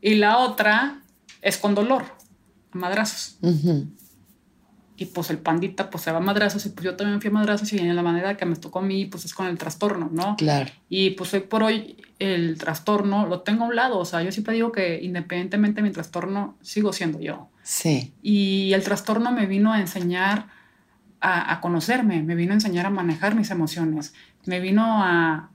Y 0.00 0.16
la 0.16 0.36
otra 0.36 1.00
es 1.40 1.56
con 1.56 1.74
dolor, 1.74 2.04
a 2.72 2.76
madrazos. 2.76 3.38
Ujú. 3.40 3.86
Y 4.96 5.06
pues 5.06 5.28
el 5.30 5.38
pandita 5.38 5.90
pues 5.90 6.04
se 6.04 6.12
va 6.12 6.18
a 6.18 6.20
madrazos 6.20 6.64
y 6.66 6.70
pues 6.70 6.84
yo 6.84 6.94
también 6.94 7.20
fui 7.20 7.28
a 7.28 7.32
madrazos 7.32 7.72
y 7.72 7.78
en 7.78 7.96
la 7.96 8.02
manera 8.02 8.36
que 8.36 8.46
me 8.46 8.54
tocó 8.54 8.78
a 8.78 8.82
mí 8.82 9.06
pues 9.06 9.24
es 9.24 9.34
con 9.34 9.46
el 9.46 9.58
trastorno, 9.58 10.08
¿no? 10.12 10.36
Claro. 10.36 10.70
Y 10.88 11.10
pues 11.10 11.34
hoy 11.34 11.40
por 11.40 11.64
hoy 11.64 11.96
el 12.20 12.56
trastorno 12.58 13.26
lo 13.26 13.40
tengo 13.40 13.64
a 13.64 13.68
un 13.68 13.74
lado, 13.76 13.98
o 13.98 14.04
sea, 14.04 14.22
yo 14.22 14.30
siempre 14.30 14.54
digo 14.54 14.70
que 14.70 15.00
independientemente 15.02 15.82
de 15.82 15.88
mi 15.88 15.92
trastorno 15.92 16.56
sigo 16.62 16.92
siendo 16.92 17.18
yo. 17.20 17.48
Sí. 17.64 18.14
Y 18.22 18.72
el 18.72 18.84
trastorno 18.84 19.32
me 19.32 19.46
vino 19.46 19.72
a 19.72 19.80
enseñar 19.80 20.46
a, 21.20 21.52
a 21.52 21.60
conocerme, 21.60 22.22
me 22.22 22.36
vino 22.36 22.52
a 22.52 22.54
enseñar 22.54 22.86
a 22.86 22.90
manejar 22.90 23.34
mis 23.34 23.50
emociones, 23.50 24.14
me 24.46 24.60
vino 24.60 25.02
a, 25.02 25.50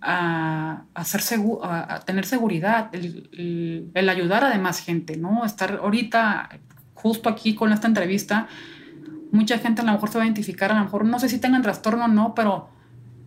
a, 0.00 0.82
a 0.94 1.04
ser 1.04 1.20
segu- 1.20 1.60
a, 1.62 1.94
a 1.94 2.00
tener 2.00 2.24
seguridad, 2.26 2.88
el, 2.92 3.28
el- 3.32 3.90
el 3.94 4.08
ayudar 4.08 4.44
a 4.44 4.50
demás 4.50 4.80
gente, 4.80 5.16
¿no? 5.16 5.44
Estar 5.44 5.80
ahorita, 5.82 6.48
justo 7.02 7.28
aquí 7.28 7.54
con 7.54 7.72
esta 7.72 7.86
entrevista, 7.86 8.48
mucha 9.32 9.58
gente 9.58 9.82
a 9.82 9.84
lo 9.84 9.92
mejor 9.92 10.10
se 10.10 10.18
va 10.18 10.24
a 10.24 10.26
identificar, 10.26 10.70
a 10.72 10.74
lo 10.74 10.84
mejor 10.84 11.04
no 11.04 11.18
sé 11.18 11.28
si 11.28 11.38
tengan 11.38 11.62
trastorno 11.62 12.04
o 12.06 12.08
no, 12.08 12.34
pero 12.34 12.68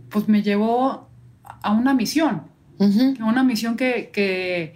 pues 0.09 0.28
me 0.28 0.41
llevó 0.41 1.07
a 1.43 1.72
una 1.72 1.93
misión, 1.93 2.43
Ujú. 2.80 3.15
una 3.26 3.43
misión 3.43 3.78
que, 3.78 4.09
que, 4.11 4.76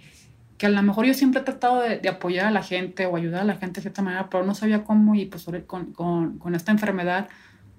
que 0.56 0.66
a 0.66 0.68
lo 0.70 0.82
mejor 0.82 1.04
yo 1.04 1.14
siempre 1.14 1.40
he 1.40 1.44
tratado 1.44 1.80
de, 1.80 1.98
de 1.98 2.08
apoyar 2.08 2.46
a 2.46 2.50
la 2.50 2.62
gente 2.62 3.06
o 3.06 3.16
ayudar 3.16 3.42
a 3.42 3.44
la 3.44 3.56
gente 3.56 3.76
de 3.76 3.82
cierta 3.82 4.02
manera, 4.02 4.30
pero 4.30 4.44
no 4.44 4.54
sabía 4.54 4.84
cómo 4.84 5.14
y 5.14 5.26
pues 5.26 5.46
con, 5.66 5.92
con, 5.92 6.38
con 6.38 6.54
esta 6.54 6.72
enfermedad, 6.72 7.28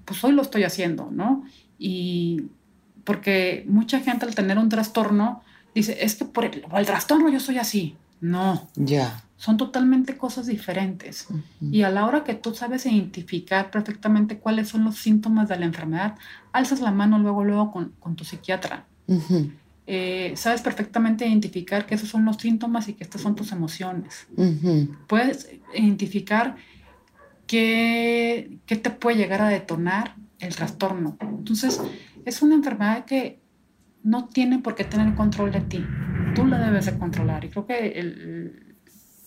pues 0.05 0.23
hoy 0.23 0.33
lo 0.33 0.41
estoy 0.41 0.63
haciendo, 0.63 1.09
¿no? 1.11 1.43
Y 1.79 2.43
porque 3.03 3.65
mucha 3.67 3.99
gente 4.01 4.25
al 4.25 4.35
tener 4.35 4.57
un 4.57 4.69
trastorno 4.69 5.41
dice, 5.73 5.97
es 6.01 6.15
que 6.15 6.25
por 6.25 6.45
el, 6.45 6.61
por 6.61 6.79
el 6.79 6.85
trastorno 6.85 7.29
yo 7.29 7.39
soy 7.39 7.57
así. 7.57 7.95
No, 8.21 8.67
Ya. 8.75 9.23
son 9.37 9.57
totalmente 9.57 10.17
cosas 10.17 10.47
diferentes. 10.47 11.27
Y 11.61 11.83
a 11.83 11.91
la 11.91 12.05
hora 12.05 12.23
que 12.23 12.33
tú 12.33 12.55
sabes 12.55 12.85
identificar 12.87 13.69
perfectamente 13.69 14.39
cuáles 14.39 14.69
son 14.69 14.83
los 14.83 14.95
síntomas 14.97 15.47
de 15.47 15.59
la 15.59 15.65
enfermedad, 15.65 16.15
alzas 16.51 16.79
la 16.81 16.91
mano 16.91 17.19
luego, 17.19 17.43
luego 17.43 17.71
con, 17.71 17.93
con 17.99 18.15
tu 18.15 18.23
psiquiatra 18.23 18.85
eh, 19.89 20.33
sabes 20.35 20.61
perfectamente 20.61 21.25
identificar 21.25 21.85
que 21.85 21.95
esos 21.95 22.09
son 22.09 22.25
los 22.25 22.35
síntomas 22.37 22.89
y 22.89 22.93
que 22.93 23.05
estas 23.05 23.21
son 23.21 23.35
tus 23.35 23.53
emociones. 23.53 24.27
Puedes 25.07 25.49
identificar 25.73 26.57
qué, 27.47 28.59
qué 28.65 28.75
te 28.75 28.89
puede 28.89 29.17
llegar 29.17 29.41
a 29.41 29.47
detonar 29.47 30.15
el 30.39 30.53
trastorno. 30.55 31.17
Entonces, 31.21 31.81
es 32.25 32.41
una 32.41 32.55
enfermedad 32.55 33.05
que 33.05 33.39
no 34.03 34.25
tiene 34.25 34.59
por 34.59 34.75
qué 34.75 34.83
tener 34.83 35.15
control 35.15 35.51
de 35.53 35.61
ti. 35.61 35.85
Tú 36.37 36.45
la 36.47 36.59
debes 36.59 36.85
de 36.85 36.97
controlar. 36.97 37.43
Y 37.45 37.49
creo 37.49 37.65
que 37.65 37.87
el, 37.99 38.75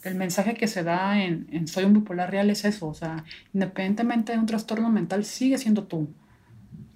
el 0.04 0.14
mensaje 0.14 0.54
que 0.54 0.68
se 0.68 0.82
da 0.84 1.22
en, 1.22 1.46
en 1.52 1.66
Soy 1.68 1.84
un 1.84 1.92
bipolar 1.94 2.30
real 2.30 2.48
es 2.50 2.64
eso. 2.64 2.86
O 2.88 2.94
sea, 2.94 3.24
independientemente 3.52 4.32
de 4.32 4.38
un 4.38 4.46
trastorno 4.46 4.88
mental, 4.90 5.24
sigue 5.24 5.58
siendo 5.58 5.84
tú. 5.84 6.08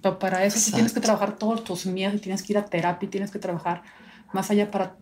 Pero 0.01 0.19
para 0.19 0.45
eso 0.45 0.57
sí 0.59 0.71
tienes 0.71 0.93
que 0.93 0.99
trabajar 1.01 1.35
todos 1.37 1.63
tus 1.63 1.85
miedos 1.85 2.15
y 2.15 2.19
tienes 2.19 2.43
que 2.43 2.53
ir 2.53 2.57
a 2.57 2.65
terapia 2.65 3.07
y 3.07 3.09
tienes 3.09 3.31
que 3.31 3.39
trabajar 3.39 3.81
más 4.33 4.51
allá 4.51 4.69
para, 4.69 4.95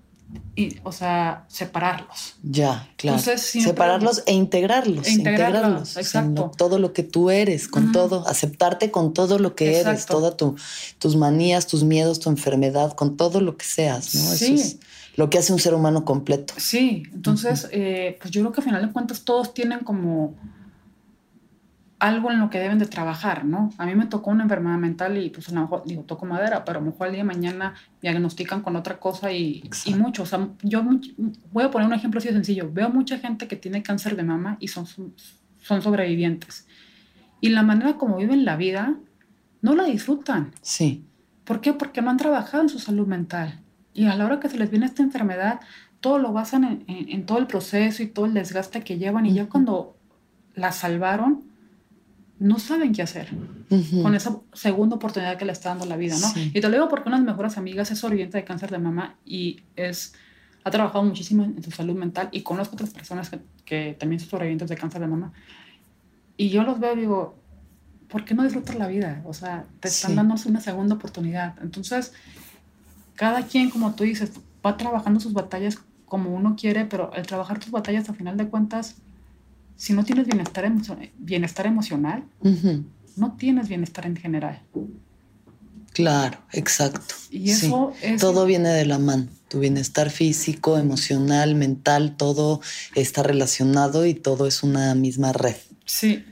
y, 0.55 0.78
o 0.84 0.91
sea, 0.93 1.43
separarlos. 1.49 2.36
Ya, 2.41 2.89
claro. 2.95 3.18
Entonces, 3.18 3.41
siempre- 3.41 3.72
Separarlos 3.72 4.24
e 4.26 4.34
integrarlos. 4.34 5.05
E 5.07 5.11
integrarlos, 5.11 5.59
integrarlos. 5.59 5.97
Exacto. 5.97 6.51
todo 6.57 6.80
lo 6.80 6.93
que 6.93 7.03
tú 7.03 7.30
eres, 7.30 7.68
con 7.68 7.84
Ujú. 7.86 7.91
todo. 7.91 8.28
Aceptarte 8.28 8.91
con 8.91 9.14
todo 9.14 9.39
lo 9.39 9.55
que 9.55 9.80
eres, 9.80 9.88
Exacto. 9.88 10.14
todas 10.14 10.38
tu, 10.38 10.55
tus 10.99 11.16
manías, 11.18 11.68
tus 11.68 11.84
miedos, 11.84 12.20
tu 12.20 12.30
enfermedad, 12.30 12.93
con 12.93 13.18
todo 13.18 13.41
lo 13.41 13.57
que 13.57 13.66
seas, 13.66 14.16
¿no? 14.16 14.22
Sí. 14.22 14.53
Eso 14.53 14.64
es 14.64 14.80
lo 15.16 15.30
que 15.30 15.38
hace 15.38 15.53
un 15.53 15.59
ser 15.59 15.74
humano 15.74 16.05
completo. 16.05 16.53
Sí, 16.57 17.03
entonces, 17.14 17.70
eh, 17.72 18.18
pues 18.20 18.32
yo 18.32 18.41
creo 18.41 18.51
que 18.51 18.61
al 18.61 18.66
final 18.66 18.86
de 18.86 18.91
cuentas 18.91 19.24
todos 19.24 19.53
tienen 19.53 19.80
como 19.80 20.36
algo 22.03 22.32
en 22.32 22.39
lo 22.39 22.49
que 22.49 22.59
deben 22.59 22.80
de 22.80 22.86
trabajar, 22.86 23.45
¿no? 23.45 23.70
A 23.78 23.86
mí 23.86 23.95
me 23.95 24.07
tocó 24.07 24.30
una 24.30 24.43
enfermedad 24.43 24.78
mental 24.78 25.18
y 25.18 25.30
pues 25.30 25.47
a 25.47 25.53
lo 25.53 25.61
mejor, 25.61 25.84
digo, 25.86 26.03
toco 26.03 26.26
madera, 26.26 26.66
pero 26.66 26.80
a 26.80 26.82
lo 26.82 26.91
mejor 26.91 27.07
al 27.07 27.14
día 27.14 27.24
de 27.24 27.28
mañana 27.28 27.76
diagnostican 28.01 28.61
con 28.61 28.76
otra 28.76 28.99
cosa 28.99 29.32
y, 29.32 29.64
y 29.86 29.93
mucho. 29.93 30.24
O 30.24 30.26
sea, 30.26 30.49
yo 30.64 30.84
voy 31.53 31.64
a 31.64 31.72
poner 31.72 31.88
un 31.88 31.93
ejemplo 31.93 32.18
así 32.18 32.28
de 32.28 32.34
sencillo. 32.34 32.70
Veo 32.74 32.89
mucha 32.89 33.20
gente 33.20 33.47
que 33.47 33.55
tiene 33.55 33.84
cáncer 33.84 34.18
de 34.18 34.24
mama 34.24 34.57
y 34.59 34.68
son, 34.68 34.86
son 34.86 35.82
sobrevivientes. 35.82 36.68
Y 37.39 37.49
la 37.49 37.64
manera 37.64 37.93
como 37.93 38.18
viven 38.18 38.43
la 38.43 38.57
vida, 38.57 38.97
no 39.61 39.74
la 39.74 39.86
disfrutan. 39.86 40.51
Sí. 40.61 41.05
¿Por 41.45 41.61
qué? 41.61 41.72
Porque 41.72 42.01
no 42.01 42.09
han 42.09 42.18
trabajado 42.18 42.64
en 42.64 42.70
su 42.70 42.80
salud 42.80 43.07
mental. 43.07 43.62
Y 43.94 44.06
a 44.06 44.16
la 44.16 44.26
hora 44.26 44.39
que 44.39 44.50
se 44.50 44.58
les 44.58 44.70
viene 44.72 44.86
esta 44.86 45.04
enfermedad, 45.04 45.60
todo 46.02 46.18
lo 46.20 46.34
basan 46.34 46.64
en, 46.64 46.84
en- 46.88 47.10
en 47.10 47.26
todo 47.26 47.38
el 47.38 47.48
proceso 47.48 48.04
y 48.04 48.08
todo 48.08 48.26
el 48.26 48.34
desgaste 48.34 48.82
que 48.84 48.98
llevan. 48.98 49.26
Y 49.26 49.34
ya 49.34 49.44
Ujú. 49.44 49.52
cuando 49.52 49.98
la 50.56 50.72
salvaron, 50.72 51.44
no 52.39 52.60
saben 52.60 52.91
qué 52.94 53.02
hacer 53.04 53.30
Ujú. 53.70 54.02
con 54.04 54.16
esa 54.16 54.38
segunda 54.54 54.96
oportunidad 54.98 55.38
que 55.38 55.46
le 55.46 55.52
está 55.54 55.70
dando 55.70 55.86
la 55.86 55.96
vida, 55.96 56.16
¿no? 56.20 56.28
Sí. 56.28 56.52
Y 56.54 56.60
te 56.62 56.68
lo 56.68 56.72
digo 56.72 56.89
porque 56.89 57.08
una 57.08 57.18
de 57.18 57.24
mis 57.24 57.32
mejores 57.32 57.58
amigas 57.58 57.89
es 57.91 58.00
sobreviviente 58.00 58.38
de 58.38 58.44
cáncer 58.44 58.70
de 58.72 58.80
mama 58.80 59.16
y 59.26 59.62
es, 59.76 60.14
ha 60.64 60.72
trabajado 60.72 61.04
muchísimo 61.06 61.44
en 61.44 61.62
su 61.64 61.72
salud 61.72 61.96
mental 61.96 62.30
y 62.32 62.41
conozco 62.41 62.76
otras 62.76 62.89
personas 62.89 63.30
que, 63.30 63.39
que 63.64 63.96
también 64.00 64.20
son 64.20 64.30
sobrevivientes 64.30 64.68
de 64.70 64.76
cáncer 64.76 65.00
de 65.02 65.08
mama. 65.08 65.32
Y 66.36 66.50
yo 66.50 66.64
los 66.64 66.80
veo 66.80 66.94
y 66.96 67.00
digo, 67.02 67.36
¿por 68.10 68.26
qué 68.26 68.34
no 68.34 68.44
disfrutar 68.44 68.76
la 68.76 68.88
vida? 68.88 69.22
O 69.26 69.34
sea, 69.34 69.66
te 69.80 69.88
están 69.88 70.12
Sí. 70.12 70.18
dando 70.18 70.36
una 70.48 70.60
segunda 70.60 70.96
oportunidad. 70.96 71.56
Entonces, 71.62 72.14
cada 73.16 73.45
quien, 73.47 73.70
como 73.70 73.93
tú 73.95 74.03
dices, 74.03 74.32
va 74.66 74.78
trabajando 74.78 75.20
sus 75.20 75.34
batallas 75.34 75.78
como 76.05 76.30
uno 76.34 76.55
quiere, 76.59 76.86
pero 76.86 77.11
el 77.14 77.26
trabajar 77.26 77.59
tus 77.59 77.72
batallas, 77.72 78.09
a 78.09 78.14
final 78.14 78.38
de 78.38 78.47
cuentas, 78.47 78.95
si 79.76 79.93
no 79.93 80.03
tienes 80.05 80.26
bienestar, 80.28 80.66
emo- 80.66 81.09
bienestar 81.18 81.66
emocional, 81.66 82.24
no 83.16 83.34
tienes 83.38 83.68
bienestar 83.68 84.05
en 84.05 84.16
general. 84.16 84.61
Claro, 85.93 86.39
exacto. 86.51 87.14
Y 87.30 87.53
Sí. 87.53 87.68
eso 87.68 87.93
es... 88.01 88.20
Todo 88.20 88.45
viene 88.45 88.70
de 88.70 88.86
la 88.86 88.97
mano. 88.97 89.28
Tu 89.47 89.59
bienestar 89.59 90.09
físico, 90.09 90.78
emocional, 90.80 91.53
mental, 91.53 92.16
todo 92.18 92.61
está 92.95 93.22
relacionado 93.22 94.05
y 94.07 94.16
todo 94.16 94.47
es 94.47 94.64
una 94.64 94.95
misma 94.95 95.34
red. 95.34 95.55
Sí. 95.86 96.26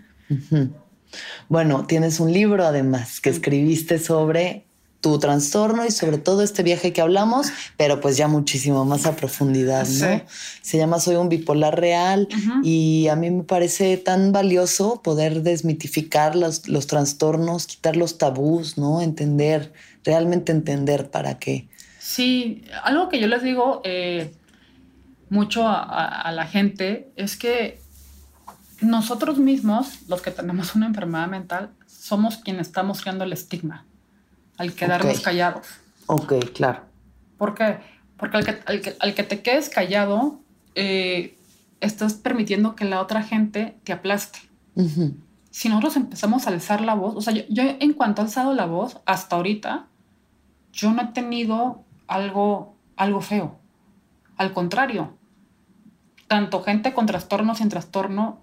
Bueno, 1.50 1.86
tienes 1.86 2.20
un 2.20 2.32
libro 2.34 2.66
además 2.66 3.20
que 3.22 3.30
escribiste 3.30 4.00
sobre 4.00 4.66
tu 5.02 5.18
trastorno 5.20 5.86
y 5.86 5.92
sobre 5.92 6.20
todo 6.20 6.44
este 6.44 6.62
viaje 6.64 6.94
que 6.94 7.02
hablamos, 7.02 7.48
pero 7.76 8.00
pues 8.00 8.18
ya 8.18 8.28
muchísimo 8.28 8.86
más 8.86 9.06
a 9.08 9.16
profundidad, 9.16 9.88
¿no? 9.88 10.06
Sí. 10.06 10.22
Se 10.62 10.78
llama 10.78 11.00
Soy 11.00 11.16
un 11.16 11.28
bipolar 11.28 11.80
real 11.80 12.28
y 12.64 13.08
a 13.08 13.16
mí 13.16 13.32
me 13.32 13.44
parece 13.44 13.98
tan 13.98 14.32
valioso 14.32 15.02
poder 15.02 15.42
desmitificar 15.42 16.36
los, 16.36 16.68
los 16.68 16.86
trastornos, 16.88 17.66
quitar 17.66 17.96
los 17.98 18.20
tabús, 18.20 18.78
¿no? 18.78 19.02
Entender, 19.02 19.74
realmente 20.04 20.52
entender 20.52 21.10
para 21.10 21.40
qué. 21.40 21.68
Sí, 22.00 22.64
algo 22.84 23.10
que 23.10 23.20
yo 23.20 23.28
les 23.28 23.42
digo 23.42 23.82
eh, 23.84 24.32
mucho 25.30 25.68
a, 25.68 25.82
a- 25.82 26.22
a 26.22 26.32
la 26.32 26.46
gente 26.46 27.12
es 27.16 27.38
que 27.38 27.80
nosotros 28.82 29.38
mismos, 29.38 30.00
los 30.08 30.22
que 30.22 30.32
tenemos 30.32 30.76
una 30.76 30.88
enfermedad 30.88 31.28
mental, 31.28 31.70
somos 31.88 32.38
quienes 32.38 32.68
estamos 32.68 33.02
creando 33.02 33.24
el 33.24 33.34
estigma 33.34 33.86
al 34.62 34.74
quedarnos 34.74 35.20
callados. 35.22 35.68
Ok, 36.08 36.34
claro. 36.54 36.82
¿Por 37.38 37.56
qué? 37.56 37.78
Porque 38.18 38.38
al 38.38 38.46
que, 38.46 38.60
al 38.66 38.82
que, 38.82 38.96
al 39.00 39.14
que 39.16 39.24
te 39.24 39.42
quedes 39.42 39.70
callado, 39.70 40.40
eh, 40.76 41.38
estás 41.80 42.14
permitiendo 42.14 42.76
que 42.76 42.86
la 42.86 43.02
otra 43.02 43.24
gente 43.24 43.76
te 43.84 43.94
aplaste. 43.94 44.40
Si 45.50 45.68
nosotros 45.68 45.96
empezamos 45.98 46.48
a 46.48 46.52
alzar 46.52 46.82
la 46.82 46.94
voz, 46.94 47.16
o 47.16 47.22
sea, 47.22 47.34
yo, 47.34 47.44
yo 47.50 47.64
en 47.80 47.94
cuanto 47.94 48.22
he 48.22 48.26
alzado 48.26 48.54
la 48.54 48.66
voz, 48.66 49.00
hasta 49.06 49.36
ahorita, 49.36 49.88
yo 50.72 50.92
no 50.94 51.02
he 51.02 51.08
tenido 51.08 51.84
algo, 52.08 52.76
algo 52.96 53.22
feo. 53.22 53.58
Al 54.38 54.54
contrario, 54.54 55.18
tanto 56.28 56.64
gente 56.64 56.94
con 56.94 57.06
trastorno 57.06 57.56
sin 57.56 57.70
trastorno 57.70 58.40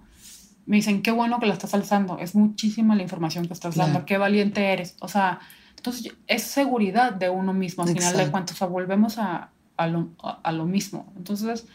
me 0.66 0.76
dicen, 0.76 1.00
qué 1.02 1.10
bueno 1.12 1.40
que 1.40 1.46
la 1.46 1.54
estás 1.54 1.72
alzando, 1.72 2.18
es 2.18 2.34
muchísima 2.34 2.94
la 2.94 3.02
información 3.02 3.46
que 3.46 3.54
estás 3.54 3.74
Claro. 3.74 3.92
dando, 3.92 4.06
qué 4.06 4.18
valiente 4.18 4.72
eres. 4.72 4.96
O 5.00 5.08
sea, 5.08 5.40
entonces 5.88 6.16
es 6.26 6.42
seguridad 6.42 7.12
de 7.12 7.28
uno 7.30 7.52
mismo, 7.52 7.82
al 7.84 7.88
final 7.90 8.16
de 8.16 8.30
cuentas, 8.30 8.56
o 8.56 8.58
sea, 8.58 8.66
volvemos 8.66 9.18
a, 9.18 9.50
a 9.76 9.86
lo, 9.86 10.08
a- 10.22 10.40
a 10.42 10.52
lo 10.52 10.64
mismo. 10.66 11.12
Entonces, 11.16 11.66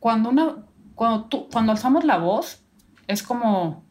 cuando, 0.00 0.28
una, 0.30 0.56
cuando, 0.94 1.24
tú, 1.26 1.48
cuando 1.50 1.72
alzamos 1.72 2.04
la 2.04 2.18
voz, 2.18 2.60
es 3.06 3.22
como, 3.22 3.84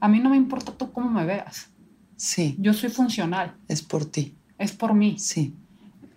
a 0.00 0.08
mí 0.08 0.18
no 0.20 0.30
me 0.30 0.36
importa 0.36 0.72
tú 0.72 0.92
cómo 0.92 1.10
me 1.10 1.24
veas, 1.24 1.70
Sí, 2.16 2.54
yo 2.58 2.72
soy 2.72 2.90
funcional, 2.90 3.56
es 3.68 3.82
por 3.82 4.04
ti. 4.04 4.36
es 4.58 4.72
por 4.72 4.94
mí. 4.94 5.16
Sí. 5.18 5.54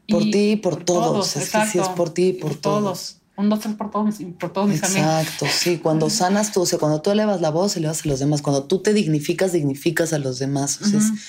Por 0.07 0.21
ti 0.23 0.51
y 0.51 0.55
por 0.55 0.85
todos. 0.85 1.35
Es 1.35 1.51
que 1.51 1.65
sí 1.65 1.79
es 1.79 1.89
por 1.89 2.11
ti 2.11 2.27
y 2.29 2.33
por 2.33 2.55
todos. 2.55 3.16
Un, 3.37 3.49
dos, 3.49 3.59
tres 3.59 3.75
por 3.75 3.91
todos 3.91 4.05
mis, 4.05 4.33
por 4.35 4.51
todos 4.51 4.67
mis 4.67 4.83
amigos. 4.83 5.21
Exacto, 5.21 5.45
sí. 5.49 5.77
Cuando 5.77 6.09
sanas 6.09 6.51
tú, 6.51 6.61
o 6.61 6.65
sea, 6.65 6.79
cuando 6.79 7.01
tú 7.01 7.11
elevas 7.11 7.39
la 7.39 7.51
voz, 7.51 7.77
elevas 7.77 8.03
a 8.03 8.07
los 8.09 8.19
demás. 8.19 8.41
Cuando 8.41 8.63
tú 8.63 8.79
te 8.79 8.93
dignificas, 8.93 9.51
dignificas 9.51 10.11
a 10.11 10.17
los 10.17 10.39
demás. 10.39 10.81
O 10.81 10.85
sea, 10.85 10.97
Ujú. 10.97 11.13
es, 11.13 11.21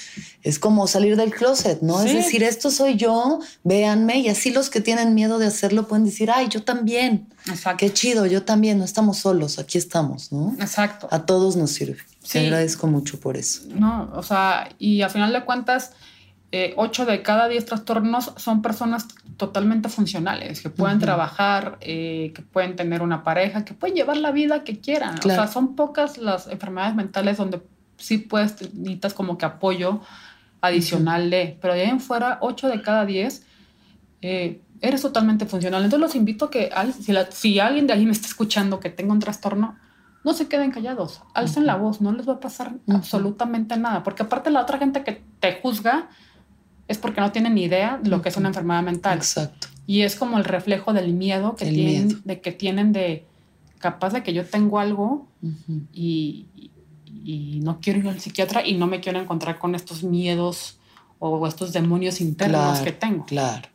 es 0.43 0.59
como 0.59 0.87
salir 0.87 1.17
del 1.17 1.35
closet, 1.35 1.83
¿no? 1.83 2.03
Es 2.03 2.13
decir, 2.15 2.43
esto 2.43 2.71
soy 2.71 2.97
yo, 2.97 3.41
véanme. 3.63 4.21
Y 4.21 4.29
así 4.29 4.51
los 4.51 4.71
que 4.71 4.81
tienen 4.81 5.15
miedo 5.15 5.39
de 5.39 5.47
hacerlo 5.47 5.87
pueden 5.87 6.07
decir, 6.07 6.31
ay, 6.31 6.49
yo 6.49 6.63
también. 6.65 7.29
Exacto. 7.47 7.77
Qué 7.79 7.93
chido, 7.93 8.25
yo 8.25 8.43
también. 8.43 8.79
No 8.79 8.85
estamos 8.85 9.19
solos, 9.19 9.59
aquí 9.59 9.77
estamos, 9.77 10.33
¿no? 10.33 10.57
Exacto. 10.61 11.09
A 11.11 11.27
todos 11.27 11.57
nos 11.57 11.73
sirve. 11.73 11.99
Sí. 12.23 12.33
Te 12.33 12.39
agradezco 12.47 12.87
mucho 12.87 13.21
por 13.21 13.37
eso. 13.37 13.63
No, 13.75 14.11
o 14.15 14.23
sea, 14.23 14.69
y 14.79 15.03
a 15.03 15.09
final 15.11 15.33
de 15.33 15.45
cuentas, 15.45 15.93
eh, 16.53 16.73
8 16.77 17.05
de 17.07 17.23
cada 17.23 17.47
10 17.49 17.65
trastornos 17.67 18.33
son 18.37 18.63
personas 18.63 19.07
totalmente 19.37 19.89
funcionales, 19.89 20.63
que 20.63 20.71
pueden 20.71 20.99
trabajar, 20.99 21.77
eh, 21.81 22.33
que 22.35 22.43
pueden 22.43 22.75
tener 22.75 23.03
una 23.03 23.23
pareja, 23.23 23.65
que 23.65 23.75
pueden 23.75 23.95
llevar 23.97 24.17
la 24.17 24.33
vida 24.33 24.65
que 24.65 24.81
quieran. 24.81 25.19
Claro. 25.19 25.43
O 25.43 25.45
sea, 25.47 25.53
son 25.53 25.77
pocas 25.77 26.19
las 26.19 26.47
enfermedades 26.49 26.95
mentales 26.95 27.37
donde 27.37 27.61
sí 27.99 28.19
puedes, 28.19 28.73
necesitas 28.75 29.13
como 29.15 29.37
que 29.39 29.45
apoyo 29.47 30.01
adicional 30.61 31.31
de, 31.31 31.57
pero 31.61 31.75
de 31.75 31.83
ahí 31.83 31.89
en 31.91 32.01
fuera, 32.01 32.39
8 32.41 32.69
de 32.69 32.83
cada 32.83 33.05
10 33.07 33.45
eh, 34.23 34.61
eres 34.81 35.03
totalmente 35.03 35.47
funcional. 35.47 35.85
Entonces 35.85 36.01
los 36.07 36.15
invito 36.17 36.47
a 36.47 36.51
que 36.51 36.71
si, 37.01 37.13
la- 37.13 37.31
si 37.31 37.61
alguien 37.61 37.87
de 37.87 37.93
ahí 37.93 38.07
me 38.07 38.13
está 38.13 38.27
escuchando 38.27 38.81
que 38.81 38.91
tenga 38.91 39.13
un 39.13 39.21
trastorno, 39.21 39.77
no 40.25 40.33
se 40.33 40.49
queden 40.49 40.73
callados, 40.73 41.23
alcen 41.35 41.65
la 41.67 41.77
voz, 41.77 42.01
no 42.01 42.11
les 42.13 42.29
va 42.29 42.35
a 42.35 42.41
pasar 42.41 42.73
absolutamente 42.89 43.77
nada, 43.77 44.03
porque 44.03 44.25
aparte 44.25 44.51
la 44.51 44.63
otra 44.63 44.79
gente 44.79 45.05
que 45.05 45.23
te 45.41 45.61
juzga 45.63 46.09
es 46.89 46.99
porque 46.99 47.21
no 47.21 47.31
tienen 47.33 47.55
ni 47.55 47.65
idea 47.65 48.01
de 48.03 48.09
lo 48.11 48.21
que 48.23 48.31
es 48.31 48.37
una 48.37 48.49
enfermedad 48.49 48.83
mental 48.83 49.19
Exacto. 49.19 49.69
y 49.87 50.03
es 50.03 50.17
como 50.17 50.39
el 50.39 50.45
reflejo 50.45 50.93
del 50.93 51.13
miedo 51.13 51.55
que 51.55 51.69
El 51.69 51.75
tienen, 51.75 52.07
miedo. 52.09 52.21
de 52.25 52.41
que 52.41 52.53
tienen 52.53 52.93
de 52.93 53.25
capaz 53.79 54.13
de 54.13 54.23
que 54.23 54.33
yo 54.33 54.45
tengo 54.45 54.79
algo 54.81 55.29
y, 55.93 56.47
y- 56.57 56.71
y 57.25 57.61
no 57.61 57.81
quiero 57.81 57.99
ir 58.01 58.09
al 58.09 58.21
psiquiatra 58.21 58.67
y 58.67 58.75
no 58.75 58.87
me 58.87 59.01
quiero 59.01 59.21
encontrar 59.21 59.59
con 59.59 59.75
estos 59.75 60.03
miedos 60.03 60.79
o 61.19 61.47
estos 61.47 61.73
demonios 61.73 62.21
internos 62.21 62.61
Claro, 62.79 62.85
que 62.85 62.93
tengo. 62.93 63.27
Claro. 63.27 63.69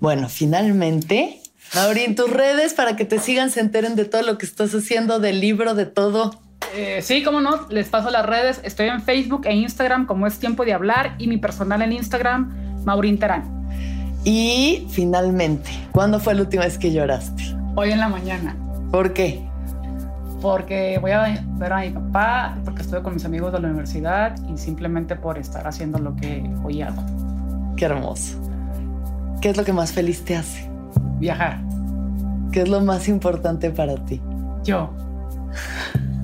Bueno, 0.00 0.28
finalmente, 0.28 1.40
Mauri, 1.74 2.02
en 2.02 2.14
tus 2.14 2.30
redes 2.30 2.74
para 2.74 2.94
que 2.96 3.04
te 3.04 3.18
sigan, 3.18 3.50
se 3.50 3.60
enteren 3.60 3.96
de 3.96 4.04
todo 4.04 4.22
lo 4.22 4.38
que 4.38 4.46
estás 4.46 4.74
haciendo, 4.74 5.18
del 5.18 5.40
libro, 5.40 5.74
de 5.74 5.86
todo. 5.86 6.40
Eh, 6.74 7.00
sí, 7.02 7.22
cómo 7.22 7.40
no, 7.40 7.66
les 7.70 7.88
paso 7.88 8.10
las 8.10 8.26
redes. 8.26 8.60
Estoy 8.64 8.88
en 8.88 9.00
Facebook 9.00 9.42
e 9.46 9.54
Instagram 9.54 10.06
como 10.06 10.26
es 10.26 10.38
tiempo 10.38 10.64
de 10.64 10.72
hablar 10.74 11.14
y 11.18 11.26
mi 11.28 11.38
personal 11.38 11.82
en 11.82 11.92
Instagram, 11.92 12.84
Maurín 12.84 13.18
Terán. 13.18 13.44
Y 14.24 14.86
finalmente, 14.90 15.70
¿cuándo 15.92 16.20
fue 16.20 16.34
la 16.34 16.42
última 16.42 16.64
vez 16.64 16.76
que 16.76 16.92
lloraste? 16.92 17.42
Hoy 17.76 17.92
en 17.92 18.00
la 18.00 18.08
mañana, 18.08 18.56
¿Por 18.90 19.12
qué? 19.12 19.46
porque 20.40 20.98
voy 21.00 21.10
a 21.10 21.42
ver 21.56 21.72
a 21.72 21.80
mi 21.80 21.90
papá, 21.90 22.56
porque 22.64 22.82
estuve 22.82 23.02
con 23.02 23.14
mis 23.14 23.24
amigos 23.24 23.52
de 23.52 23.58
la 23.60 23.68
universidad 23.68 24.36
y 24.48 24.56
simplemente 24.56 25.16
por 25.16 25.36
estar 25.36 25.66
haciendo 25.66 25.98
lo 25.98 26.14
que 26.14 26.48
hoy 26.62 26.82
hago, 26.82 27.02
Qué 27.76 27.84
hermoso. 27.86 28.38
¿Qué 29.40 29.50
es 29.50 29.56
lo 29.56 29.64
que 29.64 29.72
más 29.72 29.92
feliz 29.92 30.24
te 30.24 30.36
hace? 30.36 30.68
viajar. 31.18 31.60
¿Qué 32.52 32.62
es 32.62 32.68
lo 32.68 32.80
más 32.80 33.08
importante 33.08 33.70
para 33.70 33.96
ti? 34.04 34.20
Yo, 34.64 34.90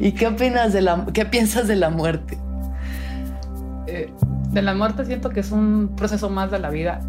¿Y 0.00 0.12
qué 0.12 0.26
opinas 0.26 0.72
de 0.72 0.82
la 0.82 1.06
qué 1.12 1.24
piensas 1.24 1.68
de 1.68 1.76
la 1.76 1.90
muerte? 1.90 2.38
eh, 3.86 4.12
de 4.50 4.62
la 4.62 4.74
muerte 4.74 5.04
siento 5.04 5.30
que 5.30 5.40
es 5.40 5.50
un 5.50 5.92
proceso 5.96 6.30
más 6.30 6.50
de 6.50 6.58
la 6.58 6.70
vida. 6.70 7.00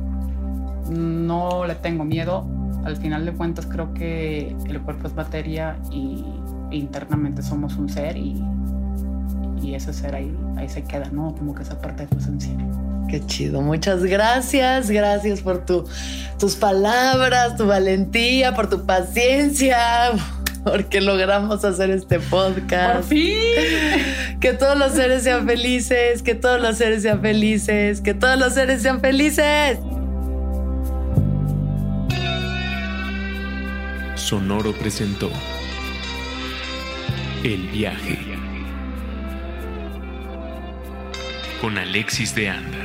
No 0.89 1.65
le 1.65 1.75
tengo 1.75 2.03
miedo. 2.03 2.45
Al 2.83 2.97
final 2.97 3.25
de 3.25 3.33
cuentas 3.33 3.65
creo 3.65 3.93
que 3.93 4.55
el 4.67 4.81
cuerpo 4.81 5.07
es 5.07 5.15
materia 5.15 5.77
y 5.91 6.23
internamente 6.71 7.41
somos 7.41 7.75
un 7.77 7.89
ser 7.89 8.17
y, 8.17 8.43
y 9.61 9.73
ese 9.73 9.93
ser 9.93 10.15
ahí, 10.15 10.35
ahí 10.57 10.69
se 10.69 10.83
queda, 10.83 11.09
¿no? 11.11 11.33
Como 11.35 11.55
que 11.55 11.63
esa 11.63 11.79
parte 11.79 12.03
de 12.03 12.09
tu 12.09 12.17
esencia. 12.17 12.53
Qué 13.09 13.25
chido. 13.25 13.61
Muchas 13.61 14.03
gracias. 14.03 14.89
Gracias 14.89 15.41
por 15.41 15.65
tu, 15.65 15.85
tus 16.39 16.55
palabras, 16.55 17.55
tu 17.55 17.65
valentía, 17.65 18.53
por 18.53 18.69
tu 18.69 18.85
paciencia, 18.85 19.77
porque 20.65 20.99
logramos 20.99 21.63
hacer 21.63 21.91
este 21.91 22.19
podcast. 22.19 22.95
¡Por 22.95 23.03
fin! 23.03 23.35
Que 24.41 24.51
todos 24.53 24.77
los 24.77 24.93
seres 24.93 25.23
sean 25.23 25.45
felices, 25.45 26.23
que 26.23 26.33
todos 26.33 26.59
los 26.59 26.77
seres 26.77 27.03
sean 27.03 27.21
felices, 27.21 28.01
que 28.01 28.13
todos 28.15 28.37
los 28.37 28.53
seres 28.53 28.81
sean 28.81 28.99
felices. 28.99 29.77
Sonoro 34.15 34.73
presentó 34.73 35.29
El 37.43 37.67
viaje 37.67 38.17
con 41.61 41.77
Alexis 41.77 42.33
de 42.33 42.49
Anda. 42.49 42.84